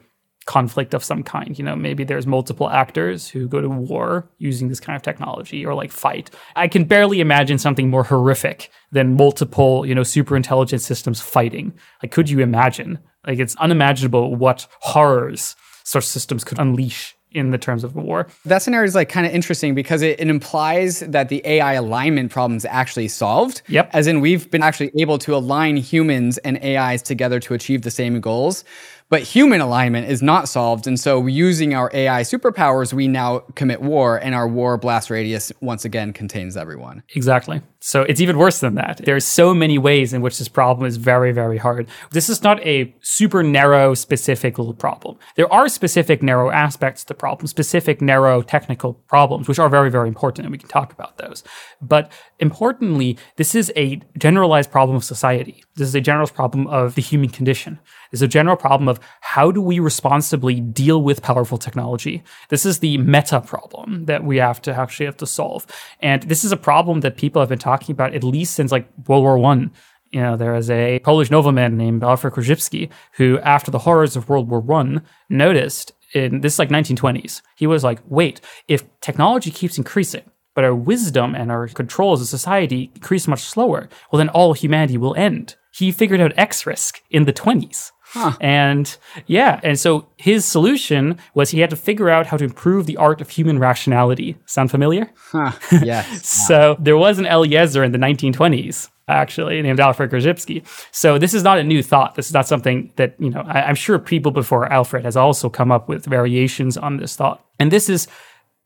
conflict 0.50 0.96
of 0.96 1.04
some 1.04 1.22
kind. 1.22 1.60
You 1.60 1.64
know, 1.64 1.76
maybe 1.76 2.04
there's 2.04 2.26
multiple 2.26 2.72
actors 2.72 3.30
who 3.30 3.48
go 3.48 3.62
to 3.62 3.70
war 3.70 4.28
using 4.40 4.68
this 4.68 4.80
kind 4.80 4.96
of 4.96 5.04
technology 5.04 5.64
or 5.64 5.76
like 5.76 5.92
fight. 5.92 6.32
I 6.56 6.68
can 6.68 6.86
barely 6.86 7.20
imagine 7.20 7.60
something 7.60 7.88
more 7.88 8.04
horrific 8.04 8.72
than 8.92 9.16
multiple, 9.16 9.86
you 9.86 9.94
know, 9.94 10.02
super 10.02 10.36
intelligent 10.36 10.82
systems 10.82 11.22
fighting. 11.22 11.72
Like, 12.02 12.12
could 12.12 12.32
you 12.32 12.40
imagine? 12.40 12.98
Like, 13.28 13.38
it's 13.38 13.56
unimaginable 13.58 14.36
what 14.36 14.66
horrors 14.80 15.56
such 15.84 16.04
systems 16.04 16.44
could 16.44 16.58
unleash 16.58 17.16
in 17.32 17.52
the 17.52 17.58
terms 17.58 17.84
of 17.84 17.96
war. 17.96 18.28
That 18.46 18.62
scenario 18.62 18.88
is 18.88 18.96
like 18.96 19.10
kind 19.10 19.28
of 19.28 19.34
interesting 19.34 19.76
because 19.76 20.02
it, 20.02 20.20
it, 20.20 20.28
implies 20.28 21.02
that 21.02 21.30
the 21.30 21.42
AI 21.46 21.74
alignment 21.74 22.32
problem 22.32 22.58
is 22.58 22.66
actually 22.66 23.08
solved. 23.08 23.62
Yep. 23.68 23.92
As 23.94 24.08
in, 24.08 24.20
we've 24.20 24.50
been 24.50 24.64
actually 24.64 24.92
able 24.98 25.20
to 25.20 25.36
align 25.36 25.78
humans 25.78 26.40
and 26.40 26.58
AIs 26.64 27.04
together 27.04 27.40
to 27.42 27.54
achieve 27.54 27.84
the 27.84 27.92
same 27.92 28.20
goals. 28.20 28.64
But 29.10 29.24
human 29.24 29.60
alignment 29.60 30.08
is 30.08 30.22
not 30.22 30.48
solved. 30.48 30.86
And 30.86 31.00
so 31.00 31.26
using 31.26 31.74
our 31.74 31.90
AI 31.94 32.22
superpowers, 32.22 32.94
we 32.94 33.08
now 33.08 33.40
commit 33.56 33.82
war, 33.82 34.18
and 34.18 34.36
our 34.36 34.48
war 34.48 34.78
blast 34.78 35.10
radius 35.10 35.52
once 35.62 35.84
again 35.84 36.14
contains 36.14 36.56
everyone. 36.56 37.04
Exactly. 37.16 37.62
So 37.82 38.02
it's 38.04 38.20
even 38.20 38.38
worse 38.38 38.60
than 38.60 38.76
that. 38.76 39.02
There's 39.04 39.24
so 39.24 39.54
many 39.54 39.78
ways 39.78 40.12
in 40.12 40.22
which 40.22 40.38
this 40.38 40.50
problem 40.50 40.86
is 40.86 40.98
very, 40.98 41.32
very 41.32 41.58
hard. 41.58 41.88
This 42.12 42.28
is 42.28 42.44
not 42.44 42.66
a 42.66 42.94
super 43.02 43.42
narrow, 43.42 43.94
specific 43.94 44.58
little 44.58 44.74
problem. 44.74 45.18
There 45.36 45.52
are 45.52 45.70
specific 45.70 46.22
narrow 46.22 46.52
aspects 46.52 47.04
to 47.04 47.10
the 47.10 47.14
problem, 47.14 47.48
specific 47.48 48.02
narrow 48.02 48.42
technical 48.42 48.96
problems, 48.96 49.48
which 49.48 49.60
are 49.60 49.70
very, 49.70 49.90
very 49.90 50.10
important, 50.10 50.46
and 50.46 50.52
we 50.52 50.58
can 50.58 50.68
talk 50.68 50.92
about 50.92 51.18
those. 51.18 51.44
But 51.82 52.12
importantly, 52.40 53.18
this 53.38 53.56
is 53.56 53.72
a 53.78 54.02
generalized 54.18 54.72
problem 54.72 54.98
of 54.98 55.06
society. 55.06 55.64
This 55.76 55.88
is 55.88 55.96
a 55.96 56.02
general 56.02 56.28
problem 56.28 56.68
of 56.68 56.96
the 56.96 57.02
human 57.02 57.30
condition 57.30 57.80
is 58.12 58.22
a 58.22 58.28
general 58.28 58.58
problem 58.58 58.88
of 58.88 59.00
how 59.22 59.52
do 59.52 59.62
we 59.62 59.80
responsibly 59.80 60.60
deal 60.60 61.02
with 61.02 61.22
powerful 61.22 61.58
technology. 61.58 62.24
This 62.50 62.66
is 62.66 62.80
the 62.80 62.98
meta 62.98 63.42
problem 63.42 64.06
that 64.06 64.24
we 64.24 64.38
have 64.38 64.62
to 64.64 64.74
actually 64.74 65.06
have 65.06 65.18
to 65.18 65.28
solve. 65.28 65.66
And 66.00 66.24
this 66.24 66.44
is 66.44 66.52
a 66.52 66.58
problem 66.58 67.02
that 67.02 67.18
people 67.18 67.42
have 67.42 67.50
been 67.50 67.60
talking 67.60 67.69
about 67.90 68.14
at 68.14 68.24
least 68.24 68.54
since 68.54 68.72
like 68.72 68.90
World 69.08 69.24
War 69.24 69.38
One. 69.38 69.72
You 70.12 70.22
know, 70.22 70.38
there 70.38 70.56
is 70.56 70.70
a 70.72 71.00
Polish 71.00 71.30
nobleman 71.30 71.78
named 71.78 72.04
Alfred 72.04 72.34
Korzybski 72.34 72.90
who, 73.14 73.40
after 73.40 73.70
the 73.70 73.80
horrors 73.80 74.16
of 74.16 74.28
World 74.28 74.50
War 74.50 74.60
One, 74.60 75.04
noticed 75.30 75.92
in 76.14 76.42
this 76.42 76.54
is 76.54 76.60
like 76.60 76.70
1920s. 76.70 77.42
He 77.56 77.68
was 77.68 77.84
like, 77.84 78.00
wait, 78.08 78.42
if 78.68 78.84
technology 79.02 79.52
keeps 79.52 79.78
increasing, 79.78 80.24
but 80.56 80.64
our 80.64 80.76
wisdom 80.76 81.36
and 81.36 81.52
our 81.52 81.68
control 81.68 82.14
as 82.14 82.22
a 82.22 82.26
society 82.26 82.92
increase 82.96 83.28
much 83.28 83.42
slower, 83.42 83.88
well, 84.12 84.18
then 84.18 84.30
all 84.30 84.54
humanity 84.54 84.98
will 84.98 85.16
end. 85.16 85.56
He 85.72 85.92
figured 85.92 86.20
out 86.20 86.34
X 86.36 86.66
risk 86.66 87.02
in 87.10 87.26
the 87.26 87.34
20s. 87.34 87.92
Huh. 88.12 88.36
And 88.42 88.98
yeah, 89.28 89.60
and 89.64 89.80
so 89.80 90.08
his 90.18 90.44
solution 90.46 91.20
was 91.36 91.52
he 91.52 91.60
had 91.60 91.70
to 91.70 91.76
figure 91.76 92.10
out 92.10 92.28
how 92.28 92.38
to 92.38 92.44
improve 92.44 92.88
the 92.88 92.98
art 92.98 93.22
of 93.22 93.30
human 93.30 93.60
rationality. 93.60 94.36
Sound 94.46 94.72
familiar? 94.72 95.12
Huh. 95.16 95.52
Yes. 95.84 96.28
so 96.28 96.76
there 96.80 96.98
was 96.98 97.20
an 97.20 97.26
Eliezer 97.26 97.84
in 97.84 97.92
the 97.92 97.98
1920s 97.98 98.90
actually 99.08 99.62
named 99.62 99.80
Alfred 99.80 100.12
Korzybski. 100.12 100.66
So 100.92 101.18
this 101.18 101.34
is 101.34 101.44
not 101.44 101.58
a 101.58 101.64
new 101.64 101.82
thought. 101.82 102.16
This 102.16 102.28
is 102.28 102.34
not 102.34 102.48
something 102.48 102.92
that, 102.96 103.16
you 103.20 103.30
know, 103.30 103.42
I, 103.42 103.64
I'm 103.64 103.76
sure 103.76 103.98
people 104.00 104.32
before 104.32 104.72
Alfred 104.72 105.04
has 105.04 105.18
also 105.18 105.50
come 105.50 105.72
up 105.72 105.90
with 105.90 106.06
variations 106.06 106.78
on 106.78 106.98
this 106.98 107.16
thought. 107.16 107.44
And 107.60 107.72
this 107.72 107.90
is 107.90 108.08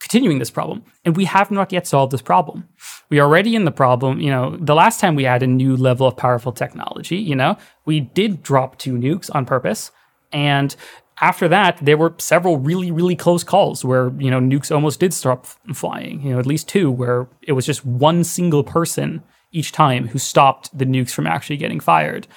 continuing 0.04 0.38
this 0.38 0.52
problem. 0.52 0.84
And 1.06 1.16
we 1.16 1.24
have 1.24 1.50
not 1.50 1.72
yet 1.72 1.88
solved 1.88 2.12
this 2.12 2.22
problem. 2.22 2.68
We 3.10 3.20
are 3.20 3.26
already 3.26 3.56
in 3.56 3.64
the 3.64 3.72
problem. 3.72 4.20
You 4.20 4.32
know, 4.32 4.58
the 4.58 4.76
last 4.76 5.00
time 5.00 5.16
we 5.16 5.24
had 5.24 5.42
a 5.42 5.48
new 5.48 5.78
level 5.78 6.06
of 6.06 6.18
powerful 6.18 6.52
technology, 6.52 7.16
you 7.16 7.38
know, 7.38 7.58
we 7.86 8.02
did 8.02 8.44
drop 8.44 8.78
two 8.78 8.96
nukes 8.96 9.34
on 9.34 9.46
purpose. 9.46 9.92
And 10.34 10.76
after 11.22 11.48
that, 11.48 11.80
there 11.82 11.96
were 11.96 12.14
several 12.18 12.58
really, 12.58 12.92
really 12.92 13.16
close 13.16 13.46
calls 13.46 13.86
where, 13.86 14.12
you 14.20 14.30
know, 14.30 14.42
nukes 14.42 14.76
almost 14.76 15.00
did 15.00 15.14
stop 15.14 15.46
flying, 15.74 16.22
you 16.22 16.34
know, 16.34 16.40
at 16.40 16.46
least 16.46 16.68
two, 16.68 16.92
where 16.92 17.30
it 17.42 17.54
was 17.54 17.66
just 17.66 17.86
one 17.86 18.26
single 18.26 18.64
person 18.64 19.24
each 19.54 19.72
time 19.72 20.10
who 20.10 20.20
stopped 20.20 20.78
the 20.78 20.86
nukes 20.86 21.12
from 21.12 21.28
actually 21.28 21.58
getting 21.58 21.80
fired. 21.80 22.28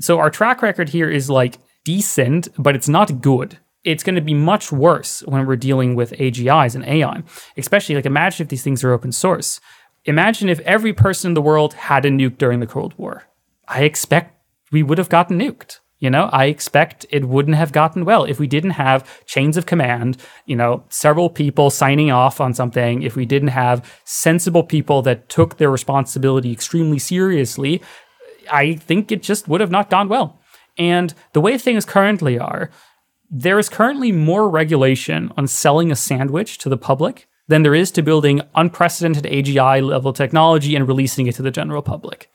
So 0.00 0.18
our 0.18 0.28
track 0.28 0.60
record 0.60 0.90
here 0.90 1.08
is 1.08 1.30
like 1.30 1.56
decent, 1.84 2.48
but 2.58 2.76
it's 2.76 2.90
not 2.90 3.22
good 3.22 3.58
it's 3.86 4.02
going 4.02 4.16
to 4.16 4.20
be 4.20 4.34
much 4.34 4.72
worse 4.72 5.20
when 5.20 5.46
we're 5.46 5.56
dealing 5.56 5.94
with 5.94 6.10
AGIs 6.12 6.74
and 6.74 6.84
AI. 6.84 7.22
Especially, 7.56 7.94
like, 7.94 8.04
imagine 8.04 8.44
if 8.44 8.50
these 8.50 8.64
things 8.64 8.82
are 8.82 8.92
open 8.92 9.12
source. 9.12 9.60
Imagine 10.04 10.48
if 10.48 10.60
every 10.60 10.92
person 10.92 11.30
in 11.30 11.34
the 11.34 11.40
world 11.40 11.72
had 11.74 12.04
a 12.04 12.10
nuke 12.10 12.36
during 12.36 12.58
the 12.60 12.66
Cold 12.66 12.94
War. 12.98 13.24
I 13.68 13.84
expect 13.84 14.34
we 14.72 14.82
would 14.82 14.98
have 14.98 15.08
gotten 15.08 15.38
nuked. 15.38 15.78
You 15.98 16.10
know, 16.10 16.28
I 16.30 16.46
expect 16.46 17.06
it 17.10 17.24
wouldn't 17.24 17.56
have 17.56 17.72
gotten 17.72 18.04
well 18.04 18.24
if 18.24 18.38
we 18.38 18.46
didn't 18.46 18.72
have 18.72 19.24
chains 19.24 19.56
of 19.56 19.64
command, 19.64 20.18
you 20.44 20.54
know, 20.54 20.84
several 20.90 21.30
people 21.30 21.70
signing 21.70 22.10
off 22.10 22.38
on 22.38 22.52
something, 22.52 23.02
if 23.02 23.16
we 23.16 23.24
didn't 23.24 23.48
have 23.48 24.00
sensible 24.04 24.62
people 24.62 25.00
that 25.02 25.30
took 25.30 25.56
their 25.56 25.70
responsibility 25.70 26.52
extremely 26.52 26.98
seriously, 26.98 27.80
I 28.52 28.74
think 28.74 29.10
it 29.10 29.22
just 29.22 29.48
would 29.48 29.62
have 29.62 29.70
not 29.70 29.88
gone 29.88 30.08
well. 30.08 30.38
And 30.76 31.14
the 31.32 31.40
way 31.40 31.56
things 31.56 31.86
currently 31.86 32.38
are, 32.38 32.70
there 33.30 33.58
is 33.58 33.68
currently 33.68 34.12
more 34.12 34.48
regulation 34.48 35.32
on 35.36 35.46
selling 35.46 35.90
a 35.90 35.96
sandwich 35.96 36.58
to 36.58 36.68
the 36.68 36.76
public 36.76 37.28
than 37.48 37.62
there 37.62 37.74
is 37.74 37.90
to 37.92 38.02
building 38.02 38.40
unprecedented 38.54 39.24
AGI 39.24 39.86
level 39.86 40.12
technology 40.12 40.74
and 40.74 40.88
releasing 40.88 41.26
it 41.26 41.34
to 41.36 41.42
the 41.42 41.50
general 41.50 41.82
public. 41.82 42.30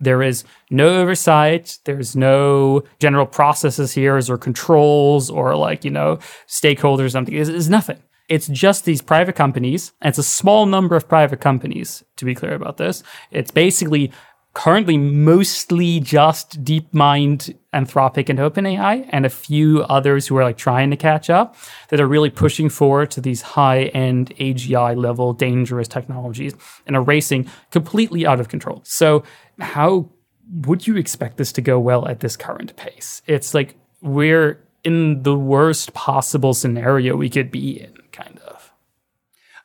There 0.00 0.22
is 0.22 0.44
no 0.70 1.00
oversight. 1.00 1.78
There's 1.84 2.16
no 2.16 2.82
general 2.98 3.26
processes 3.26 3.92
here 3.92 4.16
or 4.16 4.38
controls 4.38 5.30
or 5.30 5.54
like, 5.56 5.84
you 5.84 5.90
know, 5.90 6.18
stakeholders 6.48 7.04
or 7.04 7.08
something. 7.10 7.34
It's 7.34 7.68
nothing. 7.68 8.02
It's 8.28 8.48
just 8.48 8.86
these 8.86 9.02
private 9.02 9.36
companies, 9.36 9.92
and 10.00 10.08
it's 10.08 10.18
a 10.18 10.22
small 10.22 10.64
number 10.64 10.96
of 10.96 11.08
private 11.08 11.40
companies, 11.40 12.02
to 12.16 12.24
be 12.24 12.34
clear 12.34 12.54
about 12.54 12.78
this. 12.78 13.02
It's 13.30 13.50
basically 13.50 14.12
currently 14.54 14.96
mostly 14.96 16.00
just 16.00 16.64
DeepMind, 16.64 17.54
Anthropic, 17.74 18.28
and 18.28 18.38
OpenAI, 18.38 19.06
and 19.10 19.26
a 19.26 19.30
few 19.30 19.82
others 19.84 20.26
who 20.26 20.36
are 20.36 20.44
like 20.44 20.56
trying 20.56 20.90
to 20.90 20.96
catch 20.96 21.28
up 21.28 21.56
that 21.88 22.00
are 22.00 22.06
really 22.06 22.30
pushing 22.30 22.68
forward 22.68 23.10
to 23.12 23.20
these 23.20 23.42
high 23.42 23.84
end 23.86 24.34
AGI 24.36 24.96
level 24.96 25.32
dangerous 25.32 25.88
technologies 25.88 26.54
and 26.86 26.96
are 26.96 27.02
racing 27.02 27.50
completely 27.70 28.26
out 28.26 28.40
of 28.40 28.48
control. 28.48 28.80
So, 28.84 29.24
how 29.60 30.08
would 30.52 30.86
you 30.86 30.96
expect 30.96 31.36
this 31.36 31.52
to 31.52 31.60
go 31.60 31.78
well 31.78 32.06
at 32.06 32.20
this 32.20 32.36
current 32.36 32.76
pace? 32.76 33.22
It's 33.26 33.54
like 33.54 33.76
we're 34.00 34.60
in 34.84 35.22
the 35.22 35.36
worst 35.36 35.94
possible 35.94 36.54
scenario 36.54 37.16
we 37.16 37.30
could 37.30 37.50
be 37.50 37.80
in. 37.80 37.94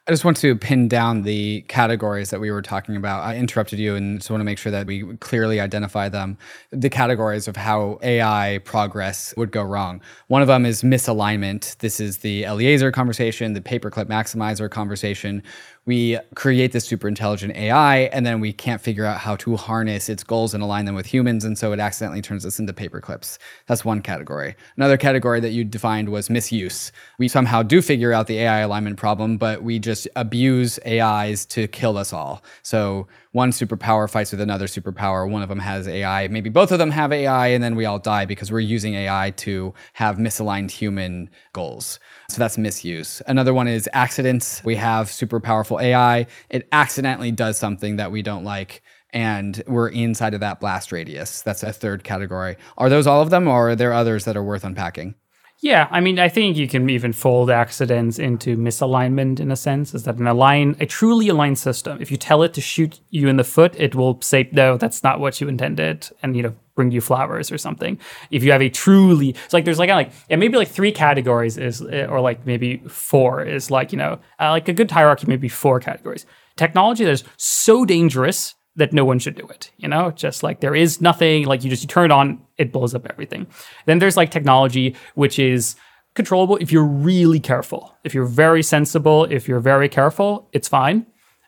I 0.10 0.12
just 0.12 0.26
want 0.26 0.38
to 0.38 0.56
pin 0.56 0.88
down 0.88 1.22
the 1.22 1.62
categories 1.68 2.32
that 2.32 2.40
we 2.40 2.50
were 2.50 2.64
talking 2.64 2.96
about. 2.96 3.24
I 3.24 3.36
interrupted 3.38 3.78
you 3.78 3.94
and 3.94 4.18
just 4.18 4.32
want 4.32 4.42
to 4.42 4.44
make 4.44 4.58
sure 4.58 4.72
that 4.72 4.88
we 4.88 5.04
clearly 5.18 5.60
identify 5.60 6.10
them. 6.10 6.36
The 6.72 6.90
categories 6.90 7.48
of 7.48 7.56
how 7.56 8.00
AI 8.02 8.60
progress 8.66 9.36
would 9.38 9.52
go 9.52 9.62
wrong. 9.62 10.02
One 10.26 10.42
of 10.42 10.48
them 10.48 10.66
is 10.66 10.82
misalignment. 10.82 11.78
This 11.78 12.00
is 12.00 12.18
the 12.18 12.44
Eliezer 12.46 12.92
conversation, 12.92 13.54
the 13.54 13.62
paperclip 13.62 14.06
maximizer 14.06 14.68
conversation, 14.68 15.44
we 15.90 16.20
create 16.36 16.72
this 16.72 16.86
super 16.86 17.08
intelligent 17.08 17.56
AI 17.56 18.02
and 18.14 18.24
then 18.24 18.40
we 18.40 18.54
can't 18.54 18.80
figure 18.80 19.06
out 19.06 19.18
how 19.18 19.36
to 19.38 19.58
harness 19.58 20.08
its 20.08 20.24
goals 20.24 20.54
and 20.54 20.62
align 20.62 20.86
them 20.86 20.94
with 20.94 21.08
humans. 21.08 21.44
And 21.44 21.58
so 21.58 21.74
it 21.74 21.80
accidentally 21.80 22.22
turns 22.22 22.46
us 22.46 22.60
into 22.60 22.74
paperclips. 22.74 23.40
That's 23.66 23.84
one 23.84 24.04
category. 24.04 24.56
Another 24.78 24.98
category 24.98 25.40
that 25.40 25.50
you 25.50 25.64
defined 25.64 26.10
was 26.10 26.30
misuse. 26.30 26.92
We 27.18 27.28
somehow 27.28 27.64
do 27.64 27.82
figure 27.82 28.14
out 28.14 28.28
the 28.28 28.38
AI 28.38 28.60
alignment 28.60 28.98
problem, 28.98 29.40
but 29.40 29.64
we 29.64 29.80
just 29.80 30.08
abuse 30.16 30.78
AIs 30.86 31.44
to 31.48 31.68
kill 31.68 31.98
us 31.98 32.14
all. 32.14 32.44
So 32.62 33.08
one 33.32 33.52
superpower 33.52 34.08
fights 34.08 34.32
with 34.32 34.42
another 34.42 34.68
superpower. 34.68 35.28
One 35.28 35.42
of 35.42 35.50
them 35.50 35.60
has 35.60 35.88
AI. 35.88 36.28
Maybe 36.28 36.52
both 36.52 36.72
of 36.72 36.78
them 36.78 36.92
have 36.92 37.12
AI, 37.12 37.48
and 37.48 37.64
then 37.64 37.76
we 37.76 37.86
all 37.86 38.00
die 38.00 38.26
because 38.26 38.52
we're 38.52 38.60
using 38.60 38.94
AI 38.94 39.34
to 39.38 39.74
have 39.94 40.18
misaligned 40.18 40.70
human 40.70 41.32
goals. 41.54 42.00
So 42.30 42.40
that's 42.40 42.58
misuse. 42.58 43.22
Another 43.28 43.54
one 43.54 43.68
is 43.68 43.90
accidents. 43.92 44.64
We 44.64 44.76
have 44.76 45.12
super 45.12 45.40
powerful 45.40 45.80
AI. 45.80 46.28
It 46.50 46.68
accidentally 46.72 47.32
does 47.32 47.58
something 47.58 47.96
that 47.98 48.12
we 48.12 48.22
don't 48.22 48.44
like 48.44 48.84
and 49.12 49.64
we're 49.68 49.90
inside 49.90 50.36
of 50.36 50.40
that 50.42 50.60
blast 50.60 50.92
radius. 50.92 51.42
That's 51.42 51.64
a 51.64 51.74
third 51.74 52.04
category. 52.04 52.58
Are 52.78 52.90
those 52.90 53.08
all 53.08 53.22
of 53.22 53.32
them, 53.32 53.48
or 53.48 53.72
are 53.72 53.76
there 53.76 53.94
others 53.94 54.26
that 54.26 54.38
are 54.38 54.44
worth 54.44 54.64
unpacking? 54.64 55.16
Yeah, 55.62 55.90
I 55.92 56.00
mean, 56.00 56.20
I 56.20 56.30
think 56.30 56.56
you 56.56 56.70
can 56.70 56.90
even 56.90 57.12
fold 57.12 57.50
accidents 57.50 58.18
into 58.18 58.56
misalignment 58.56 59.42
in 59.42 59.52
a 59.52 59.58
sense. 59.58 59.94
Is 59.94 60.04
that 60.04 60.16
an 60.16 60.26
align, 60.26 60.78
a 60.80 60.86
truly 60.86 61.28
aligned 61.28 61.60
system? 61.60 61.98
If 62.02 62.12
you 62.12 62.16
tell 62.16 62.44
it 62.44 62.54
to 62.54 62.62
shoot 62.62 63.02
you 63.10 63.28
in 63.28 63.36
the 63.36 63.44
foot, 63.44 63.76
it 63.78 63.94
will 63.94 64.22
say, 64.22 64.48
"No, 64.54 64.78
that's 64.78 65.04
not 65.04 65.20
what 65.20 65.42
you 65.42 65.50
intended," 65.50 66.08
and 66.24 66.38
you 66.38 66.44
know, 66.44 66.54
bring 66.76 66.92
you 66.92 67.02
flowers 67.02 67.52
or 67.52 67.58
something. 67.58 68.00
If 68.32 68.42
you 68.42 68.54
have 68.54 68.62
a 68.62 68.70
truly, 68.70 69.32
it's 69.32 69.54
like 69.54 69.66
there's 69.66 69.80
like 69.80 69.90
like 69.90 70.12
yeah, 70.30 70.38
maybe 70.38 70.56
like 70.58 70.70
three 70.70 70.94
categories 70.94 71.58
is 71.58 71.82
or 71.82 72.22
like 72.22 72.46
maybe 72.46 72.78
four 72.88 73.44
is 73.44 73.70
like 73.70 73.92
you 73.92 73.98
know 73.98 74.20
uh, 74.40 74.52
like 74.52 74.70
a 74.70 74.74
good 74.74 74.90
hierarchy 74.90 75.28
maybe 75.28 75.50
four 75.50 75.82
categories. 75.82 76.26
Technology 76.56 77.04
that 77.04 77.12
is 77.12 77.26
so 77.36 77.84
dangerous 77.84 78.56
that 78.80 78.94
no 78.94 79.06
one 79.06 79.20
should 79.20 79.36
do 79.36 79.48
it. 79.48 79.72
You 79.78 79.88
know, 79.88 80.12
just 80.12 80.42
like 80.42 80.62
there 80.62 80.76
is 80.76 81.00
nothing 81.02 81.46
like 81.46 81.64
you 81.64 81.70
just 81.70 81.84
you 81.84 81.88
turn 81.88 82.06
it 82.06 82.12
on, 82.12 82.42
it 82.58 82.72
blows 82.72 82.96
up 82.96 83.06
everything. 83.10 83.48
Then 83.86 84.00
there's 84.00 84.18
like 84.18 84.32
technology 84.32 84.96
which 85.16 85.38
is 85.38 85.76
controllable 86.16 86.58
if 86.58 86.72
you're 86.72 86.84
really 86.84 87.40
careful. 87.40 87.96
If 88.04 88.14
you're 88.14 88.26
very 88.26 88.64
sensible, 88.64 89.26
if 89.26 89.48
you're 89.48 89.60
very 89.60 89.90
careful, 89.90 90.50
it's 90.52 90.68
fine. 90.68 91.06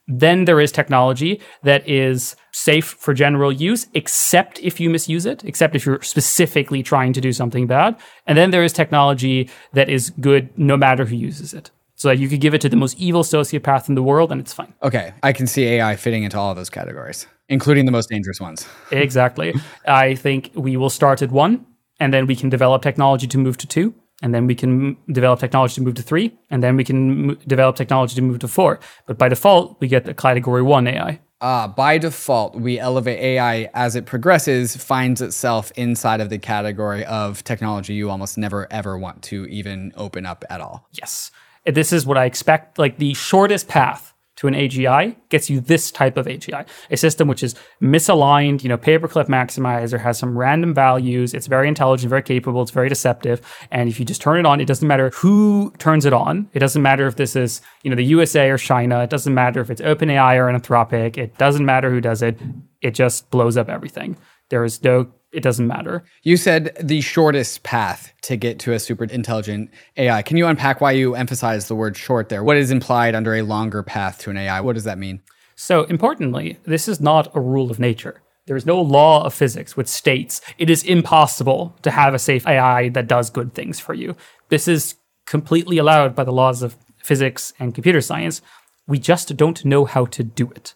Then 0.07 0.45
there 0.45 0.59
is 0.59 0.71
technology 0.71 1.39
that 1.63 1.87
is 1.87 2.35
safe 2.51 2.85
for 2.85 3.13
general 3.13 3.51
use, 3.51 3.87
except 3.93 4.59
if 4.59 4.79
you 4.79 4.89
misuse 4.89 5.25
it, 5.25 5.43
except 5.45 5.75
if 5.75 5.85
you're 5.85 6.01
specifically 6.01 6.83
trying 6.83 7.13
to 7.13 7.21
do 7.21 7.31
something 7.31 7.65
bad. 7.65 7.95
And 8.27 8.37
then 8.37 8.51
there 8.51 8.63
is 8.63 8.73
technology 8.73 9.49
that 9.73 9.89
is 9.89 10.09
good 10.09 10.49
no 10.57 10.75
matter 10.75 11.05
who 11.05 11.15
uses 11.15 11.53
it. 11.53 11.71
So 12.01 12.07
that 12.07 12.17
you 12.17 12.27
could 12.27 12.41
give 12.41 12.55
it 12.55 12.61
to 12.61 12.69
the 12.69 12.75
most 12.75 12.97
evil 12.97 13.21
sociopath 13.21 13.87
in 13.87 13.93
the 13.93 14.01
world 14.01 14.31
and 14.31 14.41
it's 14.41 14.53
fine. 14.53 14.73
Okay. 14.81 15.13
I 15.21 15.33
can 15.33 15.45
see 15.45 15.65
AI 15.65 15.95
fitting 15.95 16.23
into 16.23 16.35
all 16.35 16.49
of 16.49 16.57
those 16.57 16.71
categories, 16.71 17.27
including 17.47 17.85
the 17.85 17.91
most 17.91 18.09
dangerous 18.09 18.41
ones. 18.41 18.67
exactly. 18.91 19.53
I 19.85 20.15
think 20.15 20.49
we 20.55 20.77
will 20.77 20.89
start 20.89 21.21
at 21.21 21.29
one 21.29 21.63
and 21.99 22.11
then 22.11 22.25
we 22.25 22.35
can 22.35 22.49
develop 22.49 22.81
technology 22.81 23.27
to 23.27 23.37
move 23.37 23.55
to 23.57 23.67
two 23.67 23.93
and 24.23 24.33
then 24.33 24.47
we 24.47 24.55
can 24.55 24.97
develop 25.11 25.39
technology 25.39 25.75
to 25.75 25.81
move 25.81 25.93
to 25.95 26.01
three, 26.01 26.37
and 26.49 26.63
then 26.63 26.75
we 26.75 26.83
can 26.83 27.31
m- 27.31 27.39
develop 27.47 27.75
technology 27.75 28.15
to 28.15 28.21
move 28.21 28.39
to 28.39 28.47
four. 28.47 28.79
But 29.07 29.17
by 29.17 29.29
default, 29.29 29.79
we 29.79 29.87
get 29.87 30.05
the 30.05 30.13
category 30.13 30.61
one 30.61 30.87
AI. 30.87 31.19
Uh, 31.41 31.67
by 31.67 31.97
default, 31.97 32.55
we 32.55 32.77
elevate 32.77 33.19
AI 33.19 33.69
as 33.73 33.95
it 33.95 34.05
progresses, 34.05 34.75
finds 34.75 35.21
itself 35.21 35.71
inside 35.75 36.21
of 36.21 36.29
the 36.29 36.37
category 36.37 37.03
of 37.05 37.43
technology 37.43 37.95
you 37.95 38.11
almost 38.11 38.37
never 38.37 38.67
ever 38.71 38.95
want 38.95 39.23
to 39.23 39.47
even 39.47 39.91
open 39.95 40.25
up 40.25 40.45
at 40.51 40.61
all. 40.61 40.87
Yes. 40.91 41.31
This 41.65 41.93
is 41.93 42.05
what 42.05 42.17
I 42.17 42.25
expect. 42.25 42.79
Like 42.79 42.97
the 42.97 43.13
shortest 43.13 43.67
path 43.67 44.13
to 44.37 44.47
an 44.47 44.55
AGI 44.55 45.15
gets 45.29 45.51
you 45.51 45.59
this 45.59 45.91
type 45.91 46.17
of 46.17 46.25
AGI, 46.25 46.65
a 46.89 46.97
system 46.97 47.27
which 47.27 47.43
is 47.43 47.53
misaligned. 47.79 48.63
You 48.63 48.69
know, 48.69 48.77
paperclip 48.77 49.27
maximizer 49.27 49.99
has 49.99 50.17
some 50.17 50.35
random 50.35 50.73
values. 50.73 51.35
It's 51.35 51.45
very 51.45 51.67
intelligent, 51.67 52.09
very 52.09 52.23
capable. 52.23 52.63
It's 52.63 52.71
very 52.71 52.89
deceptive. 52.89 53.41
And 53.69 53.87
if 53.87 53.99
you 53.99 54.05
just 54.05 54.21
turn 54.21 54.39
it 54.39 54.45
on, 54.47 54.59
it 54.59 54.65
doesn't 54.65 54.87
matter 54.87 55.11
who 55.13 55.71
turns 55.77 56.05
it 56.05 56.13
on. 56.13 56.49
It 56.53 56.59
doesn't 56.59 56.81
matter 56.81 57.05
if 57.05 57.17
this 57.17 57.35
is, 57.35 57.61
you 57.83 57.91
know, 57.91 57.95
the 57.95 58.05
USA 58.05 58.49
or 58.49 58.57
China. 58.57 59.03
It 59.03 59.11
doesn't 59.11 59.33
matter 59.33 59.61
if 59.61 59.69
it's 59.69 59.81
OpenAI 59.81 60.37
or 60.37 60.51
Anthropic. 60.51 61.17
It 61.17 61.37
doesn't 61.37 61.65
matter 61.65 61.91
who 61.91 62.01
does 62.01 62.23
it. 62.23 62.39
It 62.81 62.95
just 62.95 63.29
blows 63.29 63.57
up 63.57 63.69
everything. 63.69 64.17
There 64.49 64.63
is 64.63 64.83
no 64.83 65.11
it 65.31 65.43
doesn't 65.43 65.67
matter. 65.67 66.03
You 66.23 66.37
said 66.37 66.75
the 66.79 67.01
shortest 67.01 67.63
path 67.63 68.13
to 68.23 68.35
get 68.35 68.59
to 68.59 68.73
a 68.73 68.79
super 68.79 69.05
intelligent 69.05 69.71
AI. 69.97 70.21
Can 70.21 70.37
you 70.37 70.47
unpack 70.47 70.81
why 70.81 70.91
you 70.91 71.15
emphasize 71.15 71.67
the 71.67 71.75
word 71.75 71.95
short 71.95 72.29
there? 72.29 72.43
What 72.43 72.57
is 72.57 72.71
implied 72.71 73.15
under 73.15 73.35
a 73.35 73.41
longer 73.41 73.83
path 73.83 74.19
to 74.19 74.29
an 74.29 74.37
AI? 74.37 74.61
What 74.61 74.73
does 74.73 74.83
that 74.83 74.97
mean? 74.97 75.21
So, 75.55 75.83
importantly, 75.83 76.57
this 76.63 76.87
is 76.87 76.99
not 76.99 77.35
a 77.35 77.39
rule 77.39 77.71
of 77.71 77.79
nature. 77.79 78.21
There 78.47 78.57
is 78.57 78.65
no 78.65 78.81
law 78.81 79.23
of 79.23 79.33
physics 79.33 79.77
which 79.77 79.87
states 79.87 80.41
it 80.57 80.69
is 80.69 80.83
impossible 80.83 81.75
to 81.83 81.91
have 81.91 82.13
a 82.13 82.19
safe 82.19 82.47
AI 82.47 82.89
that 82.89 83.07
does 83.07 83.29
good 83.29 83.53
things 83.53 83.79
for 83.79 83.93
you. 83.93 84.15
This 84.49 84.67
is 84.67 84.95
completely 85.25 85.77
allowed 85.77 86.15
by 86.15 86.23
the 86.23 86.33
laws 86.33 86.61
of 86.61 86.75
physics 86.97 87.53
and 87.59 87.75
computer 87.75 88.01
science. 88.01 88.41
We 88.87 88.99
just 88.99 89.35
don't 89.37 89.63
know 89.63 89.85
how 89.85 90.05
to 90.07 90.23
do 90.23 90.49
it. 90.51 90.73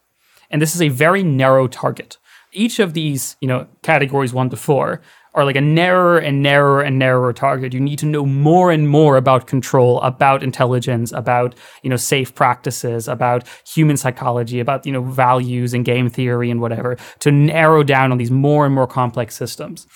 And 0.49 0.61
this 0.61 0.75
is 0.75 0.81
a 0.81 0.89
very 0.89 1.23
narrow 1.23 1.67
target 1.67 2.17
each 2.55 2.79
of 2.79 2.93
these, 2.93 3.35
you 3.41 3.47
know, 3.47 3.67
categories 3.83 4.33
one 4.33 4.49
to 4.49 4.57
four 4.57 5.01
are 5.35 5.43
like 5.43 5.57
a 5.57 5.61
narrower 5.61 6.17
and 6.17 6.41
narrower 6.41 6.81
and 6.81 6.97
narrower 6.97 7.33
target. 7.33 7.73
You 7.73 7.81
need 7.81 7.99
to 7.99 8.05
know 8.05 8.25
more 8.25 8.71
and 8.71 8.87
more 8.87 9.17
about 9.17 9.47
control, 9.47 10.01
about 10.01 10.41
intelligence, 10.41 11.11
about, 11.11 11.55
you 11.83 11.89
know, 11.89 11.97
safe 11.97 12.33
practices, 12.33 13.07
about 13.07 13.43
human 13.67 13.97
psychology, 13.97 14.59
about, 14.59 14.85
you 14.85 14.93
know, 14.93 15.03
values 15.03 15.73
and 15.73 15.83
game 15.83 16.09
theory 16.09 16.49
and 16.49 16.61
whatever 16.61 16.97
to 17.19 17.31
narrow 17.31 17.83
down 17.83 18.11
on 18.11 18.17
these 18.17 18.31
more 18.31 18.65
and 18.65 18.73
more 18.73 18.87
complex 18.87 19.35
systems. 19.35 19.87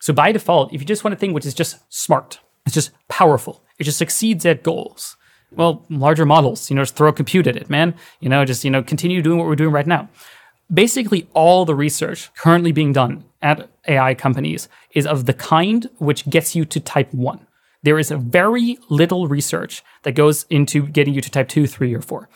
So 0.00 0.12
by 0.12 0.32
default, 0.32 0.74
if 0.74 0.80
you 0.80 0.86
just 0.86 1.04
want 1.04 1.14
a 1.14 1.16
thing 1.16 1.32
which 1.32 1.46
is 1.46 1.54
just 1.54 1.78
smart, 1.88 2.40
it's 2.66 2.74
just 2.74 2.90
powerful, 3.08 3.62
it 3.78 3.84
just 3.84 3.98
succeeds 3.98 4.44
at 4.44 4.62
goals. 4.62 5.16
Well, 5.50 5.86
larger 5.88 6.26
models, 6.26 6.68
you 6.68 6.76
know, 6.76 6.82
just 6.82 6.94
throw 6.94 7.10
compute 7.10 7.46
at 7.46 7.56
it, 7.56 7.70
man. 7.70 7.94
You 8.20 8.28
know, 8.28 8.44
just, 8.44 8.64
you 8.64 8.70
know, 8.70 8.82
continue 8.82 9.22
doing 9.22 9.38
what 9.38 9.46
we're 9.46 9.56
doing 9.56 9.72
right 9.72 9.86
now 9.86 10.10
basically 10.72 11.28
all 11.32 11.64
the 11.64 11.74
research 11.74 12.32
currently 12.34 12.72
being 12.72 12.92
done 12.92 13.24
at 13.40 13.68
AI 13.86 14.14
companies 14.14 14.68
is 14.92 15.06
of 15.06 15.26
the 15.26 15.34
kind 15.34 15.88
which 15.98 16.28
gets 16.28 16.54
you 16.54 16.64
to 16.64 16.80
type 16.80 17.12
1. 17.12 17.46
There 17.82 17.98
is 17.98 18.10
very 18.10 18.78
little 18.88 19.28
research 19.28 19.82
that 20.02 20.12
goes 20.12 20.44
into 20.50 20.86
getting 20.86 21.14
you 21.14 21.20
to 21.20 21.30
type 21.30 21.48
2, 21.48 21.66
3, 21.66 21.94
or 21.94 22.00
4. 22.00 22.28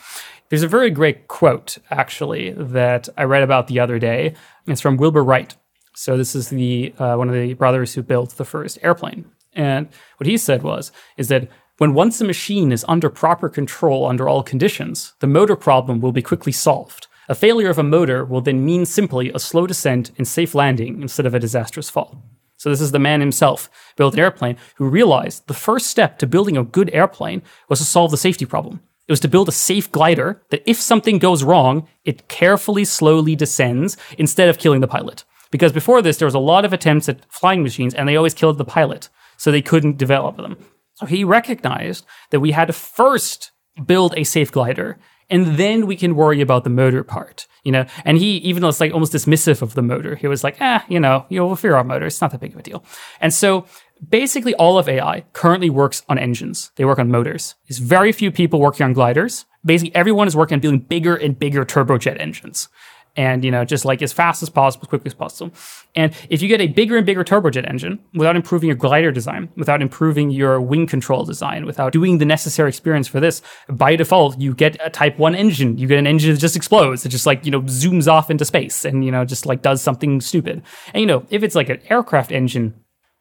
There's 0.49 0.63
a 0.63 0.69
very 0.69 0.91
great 0.91 1.29
quote, 1.29 1.79
actually, 1.91 2.51
that 2.53 3.09
I 3.17 3.25
read 3.25 3.43
about 3.43 3.67
the 3.67 3.81
other 3.81 3.99
day. 3.99 4.35
It's 4.67 4.81
from 4.81 4.97
Wilbur 4.97 5.25
Wright. 5.25 5.55
So 5.95 6.17
this 6.17 6.35
is 6.35 6.49
the 6.49 6.95
uh, 6.99 7.17
one 7.17 7.29
of 7.29 7.35
the 7.35 7.55
brothers 7.55 7.95
who 7.95 8.03
built 8.03 8.37
the 8.37 8.45
first 8.45 8.79
airplane. 8.83 9.27
And 9.55 9.89
what 10.19 10.27
he 10.27 10.37
said 10.39 10.63
was, 10.63 10.93
is 11.17 11.29
that 11.29 11.49
when 11.79 11.95
once 11.95 12.21
a 12.21 12.25
machine 12.25 12.71
is 12.71 12.85
under 12.87 13.11
proper 13.11 13.49
control 13.49 14.07
under 14.07 14.29
all 14.29 14.43
conditions, 14.43 15.15
the 15.21 15.27
motor 15.27 15.57
problem 15.57 16.01
will 16.01 16.13
be 16.13 16.23
quickly 16.23 16.53
solved. 16.53 17.09
A 17.29 17.35
failure 17.35 17.71
of 17.71 17.79
a 17.79 17.85
motor 17.85 18.25
will 18.25 18.41
then 18.41 18.65
mean 18.65 18.85
simply 18.85 19.31
a 19.31 19.39
slow 19.39 19.67
descent 19.67 20.11
and 20.19 20.27
safe 20.27 20.55
landing 20.55 21.01
instead 21.01 21.25
of 21.25 21.35
a 21.35 21.39
disastrous 21.39 21.89
fall. 21.89 22.23
So 22.57 22.69
this 22.69 22.81
is 22.81 22.93
the 22.93 22.99
man 22.99 23.21
himself, 23.21 23.71
built 23.97 24.15
an 24.15 24.21
airplane, 24.21 24.57
who 24.77 24.89
realized 24.89 25.47
the 25.47 25.55
first 25.55 25.87
step 25.87 26.19
to 26.19 26.27
building 26.27 26.57
a 26.57 26.65
good 26.65 26.91
airplane 26.93 27.43
was 27.69 27.79
to 27.79 27.85
solve 27.85 28.11
the 28.11 28.17
safety 28.17 28.45
problem. 28.45 28.81
It 29.09 29.13
was 29.13 29.21
to 29.21 29.29
build 29.29 29.49
a 29.49 29.53
safe 29.53 29.91
glider 29.91 30.43
that 30.51 30.63
if 30.65 30.81
something 30.81 31.19
goes 31.19 31.43
wrong, 31.43 31.89
it 32.05 32.29
carefully, 32.29 32.85
slowly 32.85 33.35
descends 33.35 33.97
instead 34.17 34.49
of 34.49 34.59
killing 34.59 34.81
the 34.81 34.89
pilot. 34.89 35.25
Because 35.51 35.73
before 35.73 36.03
this, 36.03 36.17
there 36.17 36.27
was 36.27 36.35
a 36.35 36.41
lot 36.41 36.65
of 36.65 36.73
attempts 36.73 37.09
at 37.09 37.27
flying 37.29 37.63
machines 37.63 37.95
and 37.95 38.09
they 38.09 38.17
always 38.17 38.35
killed 38.35 38.59
the 38.59 38.65
pilot. 38.65 39.09
So 39.37 39.51
they 39.51 39.63
couldn't 39.63 39.99
develop 39.99 40.37
them. 40.37 40.57
So 40.95 41.07
he 41.07 41.25
recognized 41.25 42.07
that 42.31 42.41
we 42.41 42.53
had 42.53 42.67
to 42.67 42.73
first 42.73 43.51
build 43.87 44.15
a 44.17 44.25
safe 44.25 44.53
glider 44.53 44.99
and 45.31 45.57
then 45.57 45.87
we 45.87 45.97
can 45.97 46.15
worry 46.15 46.41
about 46.41 46.65
the 46.65 46.71
motor 46.71 47.05
part, 47.05 47.47
you 47.65 47.73
know. 47.73 47.87
And 48.05 48.19
he, 48.19 48.37
even 48.39 48.63
though 48.63 48.69
it's 48.69 48.81
like 48.81 48.93
almost 48.93 49.13
dismissive 49.13 49.63
of 49.63 49.75
the 49.75 49.83
motor, 49.83 50.17
he 50.17 50.27
was 50.27 50.45
like, 50.45 50.61
eh, 50.61 50.81
you 50.89 51.01
know, 51.01 51.27
you 51.29 51.39
know, 51.39 51.47
we'll 51.47 51.57
figure 51.57 51.77
out 51.77 51.87
motor. 51.87 52.07
It's 52.07 52.21
not 52.21 52.31
that 52.33 52.41
big 52.41 52.53
of 52.53 52.61
a 52.61 52.63
deal. 52.63 52.85
And 53.21 53.33
so 53.33 53.67
basically 54.09 54.55
all 54.55 54.79
of 54.79 54.89
AI 54.89 55.25
currently 55.33 55.71
works 55.71 56.03
on 56.09 56.19
engines. 56.19 56.71
They 56.77 56.85
work 56.85 56.99
on 56.99 57.11
motors. 57.11 57.55
There's 57.69 57.79
very 57.79 58.13
few 58.13 58.31
people 58.31 58.61
working 58.61 58.85
on 58.85 58.93
gliders. 58.93 59.45
Basically, 59.65 59.95
everyone 59.95 60.27
is 60.27 60.37
working 60.37 60.57
on 60.57 60.61
building 60.61 60.81
bigger 60.81 61.15
and 61.15 61.39
bigger 61.39 61.65
turbojet 61.65 62.21
engines 62.21 62.69
and 63.17 63.45
you 63.45 63.51
know 63.51 63.65
just 63.65 63.85
like 63.85 64.03
as 64.03 64.13
fast 64.13 64.43
as 64.43 64.49
possible 64.49 64.85
as 64.85 64.89
quickly 64.89 65.09
as 65.09 65.15
possible. 65.15 65.53
And 65.95 66.15
if 66.31 66.41
you 66.41 66.49
get 66.49 66.61
a 66.61 66.69
bigger 66.69 66.97
and 66.97 67.05
bigger 67.05 67.25
turbojet 67.25 67.69
engine 67.69 67.99
without 68.15 68.37
improving 68.37 68.69
your 68.69 68.77
glider 68.77 69.13
design 69.13 69.51
without 69.57 69.83
improving 69.83 70.31
your 70.31 70.61
wing 70.61 70.87
control 70.87 71.25
design 71.25 71.67
without 71.67 71.93
doing 71.93 72.19
the 72.19 72.25
necessary 72.25 72.69
experience 72.69 73.09
for 73.09 73.21
this 73.21 73.43
by 73.69 73.97
default 73.97 74.41
you 74.41 74.55
get 74.55 74.77
a 74.85 74.91
type 74.91 75.19
1 75.19 75.35
engine. 75.35 75.79
You 75.79 75.87
get 75.87 75.99
an 75.99 76.07
engine 76.07 76.33
that 76.33 76.41
just 76.41 76.57
explodes 76.57 77.05
it 77.05 77.11
just 77.11 77.27
like 77.27 77.45
you 77.45 77.51
know 77.51 77.63
zooms 77.63 78.11
off 78.11 78.31
into 78.31 78.45
space 78.45 78.85
and 78.85 79.05
you 79.05 79.11
know 79.11 79.25
just 79.25 79.47
like 79.47 79.63
does 79.63 79.83
something 79.83 80.21
stupid. 80.21 80.63
And 80.95 81.01
you 81.01 81.07
know 81.07 81.27
if 81.31 81.43
it's 81.43 81.55
like 81.55 81.69
an 81.69 81.81
aircraft 81.89 82.33
engine 82.33 82.75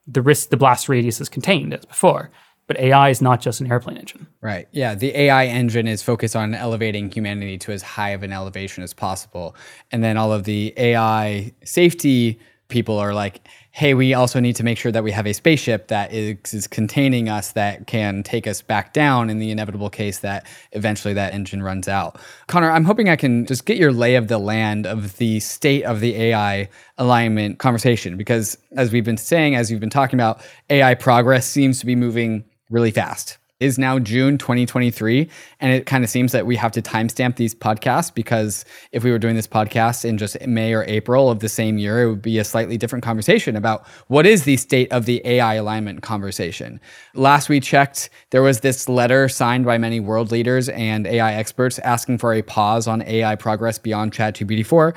the 0.07 0.21
risk 0.21 0.49
the 0.49 0.57
blast 0.57 0.89
radius 0.89 1.21
is 1.21 1.29
contained 1.29 1.73
as 1.73 1.85
before 1.85 2.31
but 2.71 2.79
AI 2.79 3.09
is 3.09 3.21
not 3.21 3.41
just 3.41 3.59
an 3.59 3.69
airplane 3.69 3.97
engine. 3.97 4.27
Right. 4.39 4.65
Yeah. 4.71 4.95
The 4.95 5.13
AI 5.13 5.47
engine 5.47 5.89
is 5.89 6.01
focused 6.01 6.37
on 6.37 6.55
elevating 6.55 7.11
humanity 7.11 7.57
to 7.57 7.73
as 7.73 7.81
high 7.81 8.11
of 8.11 8.23
an 8.23 8.31
elevation 8.31 8.81
as 8.81 8.93
possible. 8.93 9.57
And 9.91 10.01
then 10.01 10.15
all 10.15 10.31
of 10.31 10.45
the 10.45 10.73
AI 10.77 11.51
safety 11.65 12.39
people 12.69 12.97
are 12.97 13.13
like, 13.13 13.45
hey, 13.71 13.93
we 13.93 14.13
also 14.13 14.39
need 14.39 14.55
to 14.55 14.63
make 14.63 14.77
sure 14.77 14.89
that 14.93 15.03
we 15.03 15.11
have 15.11 15.27
a 15.27 15.33
spaceship 15.33 15.89
that 15.89 16.13
is, 16.13 16.37
is, 16.53 16.65
containing 16.65 17.27
us 17.27 17.51
that 17.51 17.87
can 17.87 18.23
take 18.23 18.47
us 18.47 18.61
back 18.61 18.93
down 18.93 19.29
in 19.29 19.39
the 19.39 19.51
inevitable 19.51 19.89
case 19.89 20.19
that 20.19 20.47
eventually 20.71 21.13
that 21.13 21.33
engine 21.33 21.61
runs 21.61 21.89
out. 21.89 22.17
Connor, 22.47 22.71
I'm 22.71 22.85
hoping 22.85 23.09
I 23.09 23.17
can 23.17 23.45
just 23.45 23.65
get 23.65 23.75
your 23.75 23.91
lay 23.91 24.15
of 24.15 24.29
the 24.29 24.37
land 24.37 24.87
of 24.87 25.17
the 25.17 25.41
state 25.41 25.83
of 25.83 25.99
the 25.99 26.15
AI 26.15 26.69
alignment 26.97 27.59
conversation 27.59 28.15
because 28.15 28.57
as 28.77 28.93
we've 28.93 29.03
been 29.03 29.17
saying, 29.17 29.55
as 29.55 29.69
you've 29.69 29.81
been 29.81 29.89
talking 29.89 30.17
about, 30.17 30.41
AI 30.69 30.93
progress 30.93 31.45
seems 31.45 31.81
to 31.81 31.85
be 31.85 31.97
moving 31.97 32.45
really 32.71 32.91
fast. 32.91 33.37
Is 33.59 33.77
now 33.77 33.99
June 33.99 34.39
2023. 34.39 35.29
And 35.59 35.71
it 35.71 35.85
kind 35.85 36.03
of 36.03 36.09
seems 36.09 36.31
that 36.31 36.47
we 36.47 36.55
have 36.55 36.71
to 36.71 36.81
timestamp 36.81 37.35
these 37.35 37.53
podcasts 37.53 38.11
because 38.11 38.65
if 38.91 39.03
we 39.03 39.11
were 39.11 39.19
doing 39.19 39.35
this 39.35 39.45
podcast 39.45 40.03
in 40.03 40.17
just 40.17 40.35
May 40.47 40.73
or 40.73 40.83
April 40.85 41.29
of 41.29 41.41
the 41.41 41.47
same 41.47 41.77
year, 41.77 42.01
it 42.01 42.09
would 42.09 42.23
be 42.23 42.39
a 42.39 42.43
slightly 42.43 42.75
different 42.75 43.03
conversation 43.05 43.55
about 43.55 43.85
what 44.07 44.25
is 44.25 44.45
the 44.45 44.57
state 44.57 44.91
of 44.91 45.05
the 45.05 45.21
AI 45.25 45.53
alignment 45.53 46.01
conversation. 46.01 46.81
Last 47.13 47.49
we 47.49 47.59
checked, 47.59 48.09
there 48.31 48.41
was 48.41 48.61
this 48.61 48.89
letter 48.89 49.29
signed 49.29 49.65
by 49.65 49.77
many 49.77 49.99
world 49.99 50.31
leaders 50.31 50.67
and 50.69 51.05
AI 51.05 51.35
experts 51.35 51.77
asking 51.77 52.17
for 52.17 52.33
a 52.33 52.41
pause 52.41 52.87
on 52.87 53.03
AI 53.03 53.35
progress 53.35 53.77
beyond 53.77 54.11
ChatGPT 54.11 54.65
4. 54.65 54.95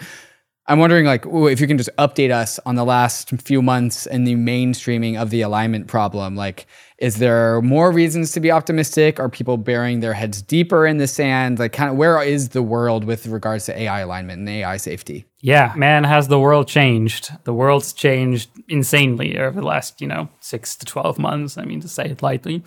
I'm 0.67 0.79
wondering, 0.79 1.05
like, 1.05 1.27
if 1.27 1.61
you 1.61 1.67
can 1.67 1.77
just 1.77 1.91
update 1.99 2.31
us 2.33 2.59
on 2.65 2.77
the 2.77 2.87
last 2.87 3.29
few 3.43 3.61
months 3.61 4.07
and 4.07 4.27
the 4.27 4.35
mainstreaming 4.37 5.21
of 5.21 5.29
the 5.29 5.43
alignment 5.43 5.89
problem. 5.89 6.37
Like, 6.37 6.67
is 7.05 7.17
there 7.17 7.61
more 7.61 7.93
reasons 7.93 8.33
to 8.33 8.40
be 8.40 8.51
optimistic? 8.51 9.21
Are 9.21 9.29
people 9.29 9.59
burying 9.59 10.01
their 10.01 10.14
heads 10.14 10.40
deeper 10.40 10.87
in 10.87 10.97
the 10.97 11.07
sand? 11.07 11.59
Like, 11.59 11.75
kind 11.75 11.90
of, 11.90 11.99
where 11.99 12.23
is 12.23 12.49
the 12.49 12.62
world 12.62 13.05
with 13.05 13.27
regards 13.27 13.67
to 13.67 13.79
AI 13.79 14.01
alignment 14.01 14.38
and 14.38 14.49
AI 14.49 14.79
safety? 14.79 15.27
Yeah, 15.40 15.75
man, 15.77 16.05
has 16.05 16.29
the 16.29 16.40
world 16.40 16.67
changed? 16.67 17.31
The 17.45 17.53
world's 17.53 17.93
changed 17.93 18.49
insanely 18.71 19.38
over 19.38 19.61
the 19.61 19.67
last, 19.67 20.01
you 20.01 20.07
know, 20.07 20.31
six 20.40 20.77
to 20.77 20.87
12 20.87 21.19
months. 21.19 21.59
I 21.59 21.67
mean, 21.67 21.83
to 21.83 21.88
say 21.88 22.07
it 22.07 22.23
lightly. 22.23 22.64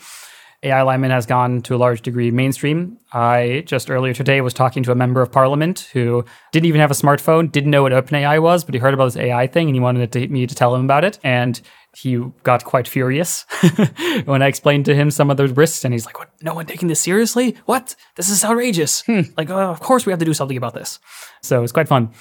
AI 0.61 0.79
alignment 0.79 1.13
has 1.13 1.25
gone 1.25 1.61
to 1.61 1.75
a 1.75 1.77
large 1.77 2.01
degree 2.01 2.29
mainstream. 2.29 2.97
I 3.13 3.63
just 3.65 3.89
earlier 3.89 4.13
today 4.13 4.41
was 4.41 4.53
talking 4.53 4.83
to 4.83 4.91
a 4.91 4.95
member 4.95 5.21
of 5.21 5.31
parliament 5.31 5.89
who 5.93 6.25
didn't 6.51 6.65
even 6.65 6.81
have 6.81 6.89
a 6.89 6.95
smartphone, 6.95 7.51
didn't 7.51 7.71
know 7.71 7.83
what 7.83 7.91
OpenAI 7.91 8.41
was, 8.41 8.63
but 8.63 8.73
he 8.73 8.79
heard 8.79 8.93
about 8.93 9.05
this 9.05 9.17
AI 9.17 9.47
thing 9.47 9.67
and 9.67 9.75
he 9.75 9.79
wanted 9.79 10.11
to, 10.11 10.27
me 10.27 10.47
to 10.47 10.55
tell 10.55 10.75
him 10.75 10.83
about 10.83 11.03
it. 11.03 11.19
And 11.23 11.61
he 11.97 12.23
got 12.43 12.63
quite 12.63 12.87
furious 12.87 13.45
when 14.25 14.43
I 14.43 14.47
explained 14.47 14.85
to 14.85 14.95
him 14.95 15.09
some 15.09 15.31
of 15.31 15.37
the 15.37 15.47
risks. 15.47 15.83
And 15.83 15.93
he's 15.93 16.05
like, 16.05 16.19
"What? 16.19 16.29
No 16.41 16.53
one 16.53 16.65
taking 16.65 16.87
this 16.87 17.01
seriously? 17.01 17.55
What? 17.65 17.95
This 18.15 18.29
is 18.29 18.45
outrageous! 18.45 19.01
Hmm. 19.01 19.21
Like, 19.35 19.49
oh, 19.49 19.71
of 19.71 19.79
course 19.79 20.05
we 20.05 20.11
have 20.11 20.19
to 20.19 20.25
do 20.25 20.33
something 20.33 20.57
about 20.57 20.73
this." 20.73 20.99
So 21.41 21.63
it's 21.63 21.71
quite 21.71 21.87
fun. 21.87 22.11